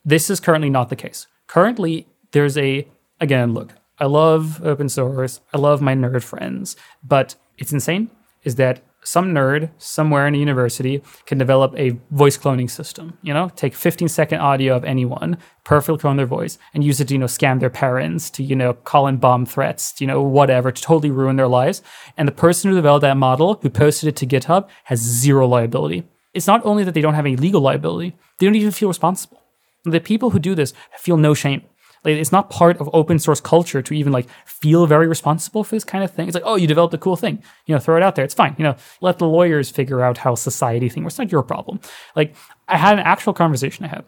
This 0.03 0.29
is 0.29 0.39
currently 0.39 0.69
not 0.69 0.89
the 0.89 0.95
case. 0.95 1.27
Currently, 1.47 2.07
there's 2.31 2.57
a, 2.57 2.87
again, 3.19 3.53
look, 3.53 3.73
I 3.99 4.05
love 4.05 4.63
open 4.63 4.89
source, 4.89 5.41
I 5.53 5.57
love 5.57 5.81
my 5.81 5.93
nerd 5.93 6.23
friends, 6.23 6.75
but 7.03 7.35
it's 7.57 7.71
insane 7.71 8.09
is 8.43 8.55
that 8.55 8.83
some 9.03 9.33
nerd 9.33 9.69
somewhere 9.77 10.27
in 10.27 10.35
a 10.35 10.37
university 10.37 11.01
can 11.25 11.37
develop 11.37 11.73
a 11.77 11.97
voice 12.11 12.37
cloning 12.37 12.69
system, 12.69 13.17
you 13.21 13.33
know, 13.33 13.49
take 13.55 13.73
15 13.73 14.07
second 14.07 14.39
audio 14.39 14.75
of 14.75 14.83
anyone, 14.83 15.37
perfectly 15.63 15.99
clone 15.99 16.17
their 16.17 16.25
voice, 16.25 16.57
and 16.73 16.83
use 16.83 16.99
it 16.99 17.07
to, 17.07 17.15
you 17.15 17.19
know, 17.19 17.25
scam 17.25 17.59
their 17.59 17.69
parents, 17.69 18.29
to, 18.31 18.43
you 18.43 18.55
know, 18.55 18.73
call 18.73 19.07
in 19.07 19.17
bomb 19.17 19.45
threats, 19.45 19.99
you 19.99 20.07
know, 20.07 20.21
whatever, 20.21 20.71
to 20.71 20.81
totally 20.81 21.09
ruin 21.09 21.35
their 21.35 21.47
lives. 21.47 21.81
And 22.15 22.27
the 22.27 22.31
person 22.31 22.69
who 22.69 22.75
developed 22.75 23.01
that 23.01 23.17
model, 23.17 23.59
who 23.61 23.69
posted 23.69 24.09
it 24.09 24.15
to 24.17 24.27
GitHub, 24.27 24.67
has 24.85 24.99
zero 24.99 25.47
liability. 25.47 26.03
It's 26.33 26.47
not 26.47 26.63
only 26.63 26.83
that 26.83 26.93
they 26.93 27.01
don't 27.01 27.15
have 27.15 27.25
any 27.25 27.35
legal 27.35 27.61
liability, 27.61 28.15
they 28.39 28.45
don't 28.45 28.55
even 28.55 28.71
feel 28.71 28.87
responsible 28.87 29.40
the 29.83 29.99
people 29.99 30.31
who 30.31 30.39
do 30.39 30.55
this 30.55 30.73
feel 30.97 31.17
no 31.17 31.33
shame. 31.33 31.63
Like, 32.03 32.15
it's 32.15 32.31
not 32.31 32.49
part 32.49 32.77
of 32.77 32.89
open 32.93 33.19
source 33.19 33.39
culture 33.39 33.81
to 33.81 33.93
even 33.93 34.11
like 34.11 34.27
feel 34.45 34.87
very 34.87 35.07
responsible 35.07 35.63
for 35.63 35.75
this 35.75 35.83
kind 35.83 36.03
of 36.03 36.09
thing. 36.09 36.27
It's 36.27 36.33
like, 36.33 36.43
oh, 36.45 36.55
you 36.55 36.65
developed 36.65 36.93
a 36.95 36.97
cool 36.97 37.15
thing, 37.15 37.43
you 37.67 37.75
know, 37.75 37.79
throw 37.79 37.95
it 37.95 38.01
out 38.01 38.15
there. 38.15 38.25
It's 38.25 38.33
fine. 38.33 38.55
You 38.57 38.63
know, 38.63 38.75
let 39.01 39.19
the 39.19 39.27
lawyers 39.27 39.69
figure 39.69 40.01
out 40.01 40.17
how 40.17 40.33
society 40.33 40.89
thinks. 40.89 41.13
It's 41.13 41.19
not 41.19 41.31
your 41.31 41.43
problem. 41.43 41.79
Like, 42.15 42.35
I 42.67 42.77
had 42.77 42.93
an 42.97 43.05
actual 43.05 43.33
conversation 43.33 43.85
I 43.85 43.89
had 43.89 44.05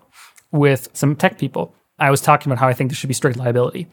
with 0.51 0.89
some 0.93 1.15
tech 1.15 1.37
people. 1.37 1.75
I 1.99 2.09
was 2.09 2.21
talking 2.21 2.51
about 2.51 2.59
how 2.59 2.67
I 2.67 2.73
think 2.73 2.89
there 2.89 2.95
should 2.95 3.09
be 3.09 3.13
strict 3.13 3.37
liability, 3.37 3.87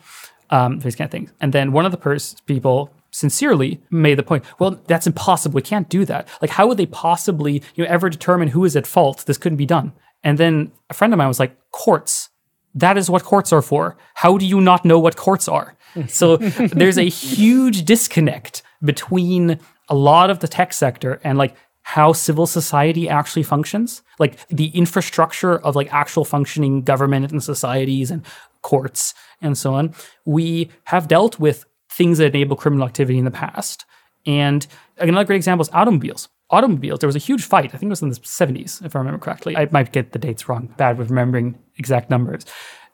um, 0.48 0.78
these 0.78 0.97
kind 0.97 1.07
of 1.07 1.12
things. 1.12 1.31
And 1.40 1.52
then 1.52 1.73
one 1.73 1.85
of 1.85 1.93
the 1.93 1.98
pers- 1.98 2.36
people 2.47 2.90
sincerely 3.12 3.81
made 3.90 4.16
the 4.16 4.23
point 4.23 4.44
well 4.61 4.81
that's 4.86 5.05
impossible 5.05 5.57
we 5.57 5.62
can't 5.62 5.89
do 5.89 6.05
that 6.05 6.28
like 6.40 6.51
how 6.51 6.66
would 6.69 6.77
they 6.77 6.86
possibly 6.86 7.55
you 7.74 7.82
know 7.82 7.90
ever 7.90 8.09
determine 8.09 8.48
who 8.48 8.65
is 8.65 8.77
at 8.77 8.86
fault 8.86 9.24
this 9.27 9.36
couldn't 9.36 9.59
be 9.59 9.66
done 9.66 9.93
and 10.22 10.38
then 10.38 10.72
a 10.88 10.94
friend 10.94 11.12
of 11.12 11.18
mine 11.18 11.28
was 11.28 11.40
like, 11.40 11.56
courts. 11.70 12.28
That 12.74 12.97
is 12.97 13.10
what 13.10 13.24
courts 13.24 13.52
are 13.52 13.62
for. 13.62 13.97
How 14.14 14.38
do 14.38 14.47
you 14.47 14.60
not 14.60 14.84
know 14.84 14.98
what 14.98 15.16
courts 15.16 15.48
are? 15.48 15.76
So 16.06 16.36
there's 16.36 16.98
a 16.98 17.09
huge 17.09 17.84
disconnect 17.84 18.62
between 18.84 19.59
a 19.88 19.94
lot 19.97 20.30
of 20.30 20.38
the 20.38 20.47
tech 20.47 20.72
sector 20.72 21.20
and 21.24 21.36
like 21.36 21.56
how 21.82 22.12
civil 22.12 22.47
society 22.47 23.09
actually 23.09 23.42
functions, 23.42 24.02
like 24.20 24.47
the 24.48 24.68
infrastructure 24.68 25.59
of 25.59 25.74
like 25.74 25.92
actual 25.92 26.24
functioning 26.24 26.82
government 26.82 27.32
and 27.32 27.42
societies 27.42 28.12
and 28.12 28.24
courts 28.62 29.14
and 29.42 29.59
so 29.59 29.74
on. 29.74 29.92
We 30.24 30.70
have 30.84 31.09
dealt 31.09 31.40
with 31.40 31.64
things 31.90 32.18
that 32.18 32.26
enable 32.26 32.55
criminal 32.55 32.86
activity 32.86 33.18
in 33.18 33.24
the 33.24 33.32
past. 33.32 33.84
And 34.26 34.64
another 34.98 35.24
great 35.24 35.36
example 35.36 35.62
is 35.62 35.70
automobiles 35.72 36.28
automobiles, 36.51 37.01
there 37.01 37.09
was 37.09 37.16
a 37.16 37.20
huge 37.20 37.44
fight. 37.44 37.74
I 37.74 37.78
think 37.78 37.85
it 37.85 37.90
was 37.90 38.02
in 38.02 38.09
the 38.09 38.16
70s, 38.16 38.85
if 38.85 38.94
I 38.94 38.98
remember 38.98 39.18
correctly. 39.18 39.56
I 39.56 39.68
might 39.70 39.93
get 39.93 40.12
the 40.12 40.18
dates 40.18 40.48
wrong, 40.48 40.74
bad 40.77 40.98
with 40.98 41.10
remembering 41.10 41.59
exact 41.77 42.10
numbers. 42.10 42.44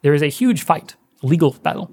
There 0.03 0.13
was 0.13 0.23
a 0.23 0.29
huge 0.29 0.63
fight, 0.63 0.97
legal 1.23 1.53
battle, 1.53 1.91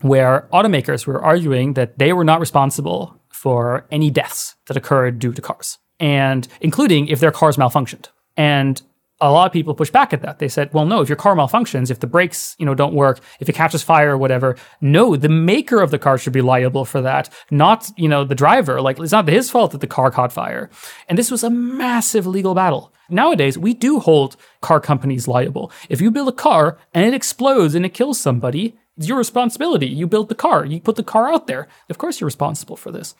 where 0.00 0.48
automakers 0.52 1.06
were 1.06 1.22
arguing 1.22 1.74
that 1.74 1.98
they 1.98 2.12
were 2.12 2.24
not 2.24 2.40
responsible 2.40 3.20
for 3.30 3.86
any 3.90 4.10
deaths 4.10 4.54
that 4.66 4.76
occurred 4.76 5.18
due 5.18 5.32
to 5.32 5.42
cars, 5.42 5.78
and 5.98 6.46
including 6.60 7.08
if 7.08 7.20
their 7.20 7.32
cars 7.32 7.56
malfunctioned. 7.56 8.08
And 8.36 8.80
a 9.24 9.32
lot 9.32 9.46
of 9.46 9.52
people 9.52 9.74
push 9.74 9.90
back 9.90 10.12
at 10.12 10.22
that. 10.22 10.38
They 10.38 10.48
said, 10.48 10.72
well, 10.74 10.84
no, 10.84 11.00
if 11.00 11.08
your 11.08 11.16
car 11.16 11.34
malfunctions, 11.34 11.90
if 11.90 12.00
the 12.00 12.06
brakes, 12.06 12.54
you 12.58 12.66
know, 12.66 12.74
don't 12.74 12.94
work, 12.94 13.20
if 13.40 13.48
it 13.48 13.54
catches 13.54 13.82
fire 13.82 14.12
or 14.12 14.18
whatever, 14.18 14.56
no, 14.80 15.16
the 15.16 15.28
maker 15.28 15.80
of 15.80 15.90
the 15.90 15.98
car 15.98 16.18
should 16.18 16.32
be 16.32 16.42
liable 16.42 16.84
for 16.84 17.00
that, 17.00 17.30
not, 17.50 17.90
you 17.96 18.08
know, 18.08 18.24
the 18.24 18.34
driver. 18.34 18.80
Like, 18.80 18.98
it's 18.98 19.12
not 19.12 19.26
his 19.26 19.50
fault 19.50 19.72
that 19.72 19.80
the 19.80 19.86
car 19.86 20.10
caught 20.10 20.32
fire. 20.32 20.68
And 21.08 21.16
this 21.18 21.30
was 21.30 21.42
a 21.42 21.50
massive 21.50 22.26
legal 22.26 22.54
battle. 22.54 22.92
Nowadays, 23.08 23.56
we 23.56 23.74
do 23.74 23.98
hold 24.00 24.36
car 24.60 24.80
companies 24.80 25.26
liable. 25.26 25.72
If 25.88 26.00
you 26.00 26.10
build 26.10 26.28
a 26.28 26.32
car 26.32 26.78
and 26.92 27.04
it 27.04 27.14
explodes 27.14 27.74
and 27.74 27.84
it 27.84 27.94
kills 27.94 28.20
somebody, 28.20 28.76
it's 28.96 29.08
your 29.08 29.18
responsibility. 29.18 29.86
You 29.86 30.06
built 30.06 30.28
the 30.28 30.34
car, 30.34 30.64
you 30.64 30.80
put 30.80 30.96
the 30.96 31.02
car 31.02 31.32
out 31.32 31.46
there. 31.46 31.68
Of 31.88 31.98
course, 31.98 32.20
you're 32.20 32.26
responsible 32.26 32.76
for 32.76 32.92
this. 32.92 33.14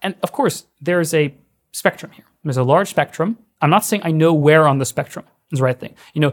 And 0.00 0.14
of 0.22 0.32
course, 0.32 0.66
there's 0.80 1.14
a 1.14 1.34
spectrum 1.72 2.12
here. 2.12 2.24
There's 2.42 2.56
a 2.56 2.64
large 2.64 2.88
spectrum. 2.88 3.38
I'm 3.60 3.70
not 3.70 3.84
saying 3.84 4.02
I 4.04 4.10
know 4.10 4.34
where 4.34 4.66
on 4.66 4.78
the 4.78 4.84
spectrum 4.84 5.24
is 5.52 5.58
the 5.58 5.64
right 5.64 5.78
thing. 5.78 5.94
You 6.14 6.22
know, 6.22 6.32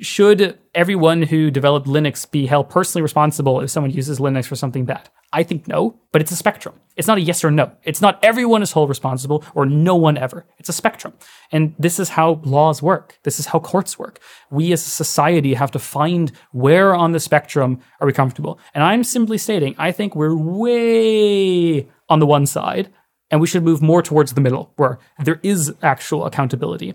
should 0.00 0.58
everyone 0.74 1.22
who 1.22 1.50
developed 1.50 1.86
Linux 1.86 2.28
be 2.30 2.46
held 2.46 2.68
personally 2.68 3.02
responsible 3.02 3.60
if 3.60 3.70
someone 3.70 3.90
uses 3.90 4.18
Linux 4.18 4.46
for 4.46 4.56
something 4.56 4.84
bad? 4.84 5.08
I 5.32 5.42
think 5.42 5.66
no, 5.66 5.98
but 6.12 6.22
it's 6.22 6.30
a 6.30 6.36
spectrum. 6.36 6.76
It's 6.96 7.08
not 7.08 7.18
a 7.18 7.20
yes 7.20 7.42
or 7.42 7.50
no. 7.50 7.72
It's 7.82 8.00
not 8.00 8.22
everyone 8.22 8.62
is 8.62 8.72
held 8.72 8.88
responsible 8.88 9.44
or 9.54 9.66
no 9.66 9.96
one 9.96 10.16
ever. 10.16 10.46
It's 10.58 10.68
a 10.68 10.72
spectrum. 10.72 11.12
And 11.50 11.74
this 11.76 11.98
is 11.98 12.10
how 12.10 12.40
laws 12.44 12.80
work. 12.80 13.18
This 13.24 13.40
is 13.40 13.46
how 13.46 13.58
courts 13.58 13.98
work. 13.98 14.20
We 14.50 14.72
as 14.72 14.86
a 14.86 14.90
society 14.90 15.54
have 15.54 15.72
to 15.72 15.80
find 15.80 16.30
where 16.52 16.94
on 16.94 17.10
the 17.10 17.18
spectrum 17.18 17.80
are 18.00 18.06
we 18.06 18.12
comfortable. 18.12 18.60
And 18.74 18.84
I'm 18.84 19.02
simply 19.02 19.38
stating, 19.38 19.74
I 19.76 19.90
think 19.90 20.14
we're 20.14 20.36
way 20.36 21.88
on 22.08 22.20
the 22.20 22.26
one 22.26 22.46
side 22.46 22.92
and 23.28 23.40
we 23.40 23.48
should 23.48 23.64
move 23.64 23.82
more 23.82 24.02
towards 24.02 24.34
the 24.34 24.40
middle 24.40 24.72
where 24.76 25.00
there 25.24 25.40
is 25.42 25.74
actual 25.82 26.26
accountability 26.26 26.94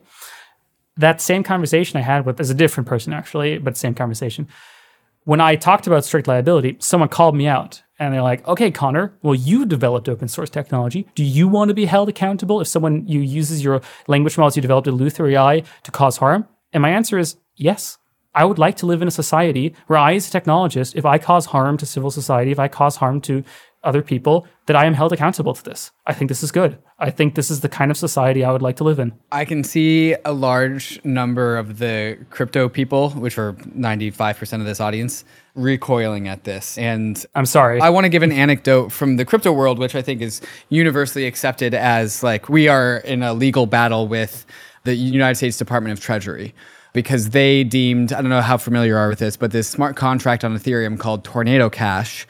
that 1.00 1.22
same 1.22 1.44
conversation 1.44 1.98
I 1.98 2.02
had 2.02 2.26
with 2.26 2.40
as 2.40 2.50
a 2.50 2.54
different 2.54 2.88
person 2.88 3.14
actually, 3.14 3.58
but 3.58 3.78
same 3.78 3.96
conversation. 3.96 4.48
When 5.24 5.42
I 5.42 5.56
talked 5.56 5.88
about 5.88 6.06
strict 6.06 6.28
liability, 6.28 6.78
someone 6.80 7.10
called 7.10 7.36
me 7.36 7.48
out 7.48 7.82
and 8.00 8.14
they're 8.14 8.22
like, 8.22 8.48
"Okay, 8.48 8.72
Connor, 8.72 9.14
well, 9.22 9.36
you 9.36 9.66
developed 9.66 10.08
open 10.08 10.28
source 10.28 10.50
technology. 10.50 11.08
Do 11.16 11.24
you 11.24 11.48
want 11.48 11.70
to 11.70 11.74
be 11.74 11.86
held 11.86 12.10
accountable 12.10 12.62
if 12.62 12.68
someone 12.68 13.06
you 13.08 13.20
uses 13.20 13.64
your 13.64 13.82
language 14.08 14.38
models 14.38 14.56
you 14.56 14.62
developed 14.62 14.88
at 14.88 14.94
EleutherAI 14.94 15.66
to 15.84 15.92
cause 15.92 16.18
harm?" 16.18 16.48
And 16.74 16.82
my 16.82 16.90
answer 16.90 17.18
is 17.18 17.38
yes. 17.56 17.98
I 18.36 18.46
would 18.46 18.60
like 18.60 18.78
to 18.78 18.86
live 18.86 19.02
in 19.02 19.08
a 19.08 19.12
society 19.12 19.74
where 19.88 19.98
I, 19.98 20.14
as 20.14 20.34
a 20.34 20.40
technologist, 20.40 20.96
if 20.96 21.06
I 21.06 21.18
cause 21.18 21.48
harm 21.48 21.78
to 21.78 21.86
civil 21.86 22.12
society, 22.12 22.52
if 22.52 22.60
I 22.60 22.68
cause 22.68 22.98
harm 22.98 23.22
to 23.22 23.44
other 23.84 24.01
people 24.01 24.45
that 24.65 24.76
I 24.76 24.85
am 24.85 24.93
held 24.93 25.14
accountable 25.14 25.53
to 25.53 25.64
this. 25.64 25.91
I 26.06 26.14
think 26.14 26.30
this 26.30 26.43
is 26.43 26.51
good. 26.51 26.77
I 26.99 27.11
think 27.11 27.35
this 27.35 27.49
is 27.49 27.61
the 27.61 27.69
kind 27.69 27.91
of 27.91 27.97
society 27.97 28.43
I 28.43 28.51
would 28.51 28.61
like 28.61 28.76
to 28.77 28.84
live 28.84 28.99
in. 28.99 29.14
I 29.31 29.45
can 29.45 29.64
see 29.64 30.15
a 30.26 30.34
large 30.34 31.03
number 31.06 31.57
of 31.57 31.80
the 31.80 32.18
crypto 32.30 32.68
people, 32.68 33.11
which 33.11 33.38
are 33.38 33.53
95% 33.53 34.60
of 34.60 34.65
this 34.65 34.81
audience, 34.81 35.23
recoiling 35.56 36.27
at 36.27 36.43
this. 36.43 36.77
And 36.77 37.26
I'm 37.35 37.45
sorry. 37.45 37.80
I 37.80 37.89
want 37.89 38.06
to 38.06 38.10
give 38.10 38.23
an 38.23 38.31
anecdote 38.31 38.91
from 38.91 39.15
the 39.15 39.26
crypto 39.26 39.53
world, 39.53 39.80
which 39.80 39.95
I 39.95 40.01
think 40.01 40.22
is 40.22 40.41
universally 40.68 41.26
accepted 41.26 41.73
as 41.73 42.22
like 42.22 42.49
we 42.49 42.68
are 42.68 42.97
in 42.97 43.23
a 43.23 43.34
legal 43.34 43.65
battle 43.65 44.07
with 44.07 44.45
the 44.84 44.95
United 44.95 45.35
States 45.35 45.57
Department 45.57 45.93
of 45.93 46.03
Treasury 46.03 46.53
because 46.93 47.30
they 47.30 47.64
deemed, 47.64 48.11
I 48.11 48.22
don't 48.22 48.30
know 48.30 48.41
how 48.41 48.57
familiar 48.57 48.93
you 48.93 48.97
are 48.97 49.10
with 49.10 49.19
this, 49.19 49.38
but 49.38 49.51
this 49.51 49.68
smart 49.68 49.95
contract 49.95 50.43
on 50.43 50.57
Ethereum 50.57 50.99
called 50.99 51.23
Tornado 51.23 51.69
Cash 51.69 52.26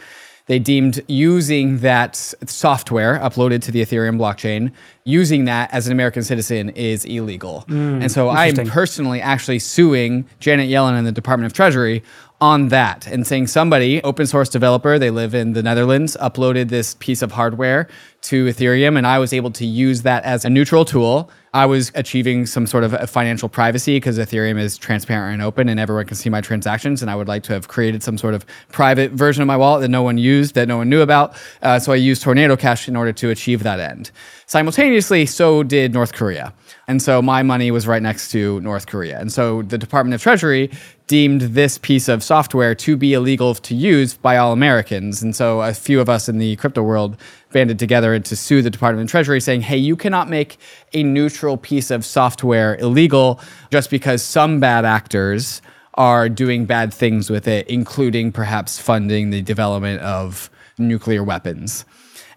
they 0.50 0.58
deemed 0.58 1.00
using 1.08 1.78
that 1.78 2.16
software 2.16 3.20
uploaded 3.20 3.62
to 3.62 3.72
the 3.72 3.84
Ethereum 3.84 4.18
blockchain, 4.18 4.72
using 5.04 5.46
that 5.46 5.72
as 5.72 5.86
an 5.86 5.92
American 5.92 6.24
citizen 6.24 6.70
is 6.70 7.06
illegal. 7.06 7.62
Hmm, 7.68 8.02
and 8.02 8.12
so 8.12 8.30
I'm 8.30 8.56
personally 8.66 9.22
actually 9.22 9.60
suing 9.60 10.28
Janet 10.40 10.68
Yellen 10.68 10.98
and 10.98 11.06
the 11.06 11.12
Department 11.12 11.46
of 11.46 11.54
Treasury 11.54 12.02
on 12.42 12.70
that 12.70 13.06
and 13.06 13.28
saying 13.28 13.46
somebody, 13.46 14.02
open 14.04 14.26
source 14.26 14.50
developer, 14.50 14.98
they 14.98 15.12
live 15.12 15.36
in 15.36 15.54
the 15.54 15.62
Netherlands, 15.62 16.18
uploaded 16.20 16.70
this 16.70 16.96
piece 16.96 17.22
of 17.22 17.34
hardware 17.34 17.88
to 18.22 18.48
Ethereum, 18.48 18.98
and 18.98 19.06
I 19.06 19.20
was 19.20 19.34
able 19.34 19.52
to 19.52 19.66
use 19.68 20.02
that 20.02 20.24
as 20.24 20.46
a 20.46 20.50
neutral 20.50 20.84
tool. 20.84 21.30
I 21.54 21.66
was 21.66 21.92
achieving 21.96 22.46
some 22.46 22.68
sort 22.68 22.84
of 22.84 23.10
financial 23.10 23.50
privacy 23.50 23.98
because 23.98 24.20
Ethereum 24.20 24.60
is 24.60 24.78
transparent 24.78 25.34
and 25.34 25.42
open 25.42 25.68
and 25.68 25.80
everyone 25.80 26.06
can 26.06 26.16
see 26.16 26.30
my 26.30 26.42
transactions. 26.42 27.02
And 27.02 27.10
I 27.10 27.16
would 27.16 27.28
like 27.28 27.44
to 27.44 27.54
have 27.54 27.68
created 27.68 28.04
some 28.04 28.18
sort 28.18 28.36
of 28.36 28.46
private 28.72 29.12
version 29.12 29.42
of 29.42 29.48
my 29.48 29.58
wallet 29.58 29.82
that 29.82 29.90
no 29.90 30.04
one 30.04 30.18
used, 30.18 30.54
that 30.56 30.68
no 30.68 30.78
one 30.78 30.90
knew 30.90 31.02
about. 31.02 31.36
Uh, 31.62 31.80
so 31.80 31.92
I 31.92 31.96
used 31.96 32.22
Tornado 32.22 32.56
Cash 32.56 32.88
in 32.88 32.96
order 32.96 33.12
to 33.14 33.30
achieve 33.32 33.64
that 33.64 33.80
end. 33.80 34.12
Simultaneously, 34.46 35.26
so 35.26 35.64
did 35.64 35.94
North 35.94 36.14
Korea. 36.14 36.54
And 36.88 37.02
so 37.02 37.22
my 37.22 37.44
money 37.44 37.72
was 37.72 37.88
right 37.88 38.02
next 38.02 38.32
to 38.32 38.60
North 38.62 38.88
Korea. 38.88 39.20
And 39.20 39.32
so 39.32 39.64
the 39.64 39.78
Department 39.78 40.16
of 40.16 40.22
Treasury 40.22 40.72
deemed 41.10 41.42
this 41.42 41.80
piece 41.80 42.08
of 42.08 42.24
software 42.24 42.76
to 42.76 42.96
be 42.96 43.14
illegal 43.14 43.56
to 43.56 43.74
use 43.74 44.16
by 44.16 44.38
all 44.38 44.54
Americans. 44.54 45.24
And 45.24 45.36
so 45.36 45.62
a 45.62 45.74
few 45.74 46.00
of 46.00 46.10
us 46.10 46.30
in 46.30 46.38
the 46.38 46.56
crypto 46.58 46.84
world 46.84 47.18
banded 47.52 47.80
together 47.80 48.20
to 48.20 48.36
sue 48.36 48.62
the 48.62 48.70
Department 48.70 49.08
of 49.08 49.12
Treasury 49.12 49.42
saying, 49.42 49.62
hey, 49.62 49.78
you 49.78 49.96
cannot 49.96 50.30
make 50.30 50.58
a 50.94 51.04
neutral 51.04 51.58
piece 51.58 51.92
of 51.92 52.06
software 52.06 52.76
illegal 52.78 53.40
just 53.72 53.90
because 53.90 54.22
some 54.24 54.60
bad 54.60 54.86
actors 54.86 55.62
are 55.96 56.30
doing 56.30 56.66
bad 56.66 56.94
things 56.94 57.30
with 57.30 57.48
it, 57.48 57.68
including 57.68 58.32
perhaps 58.32 58.80
funding 58.80 59.32
the 59.32 59.42
development 59.42 60.02
of 60.02 60.50
nuclear 60.78 61.24
weapons. 61.24 61.86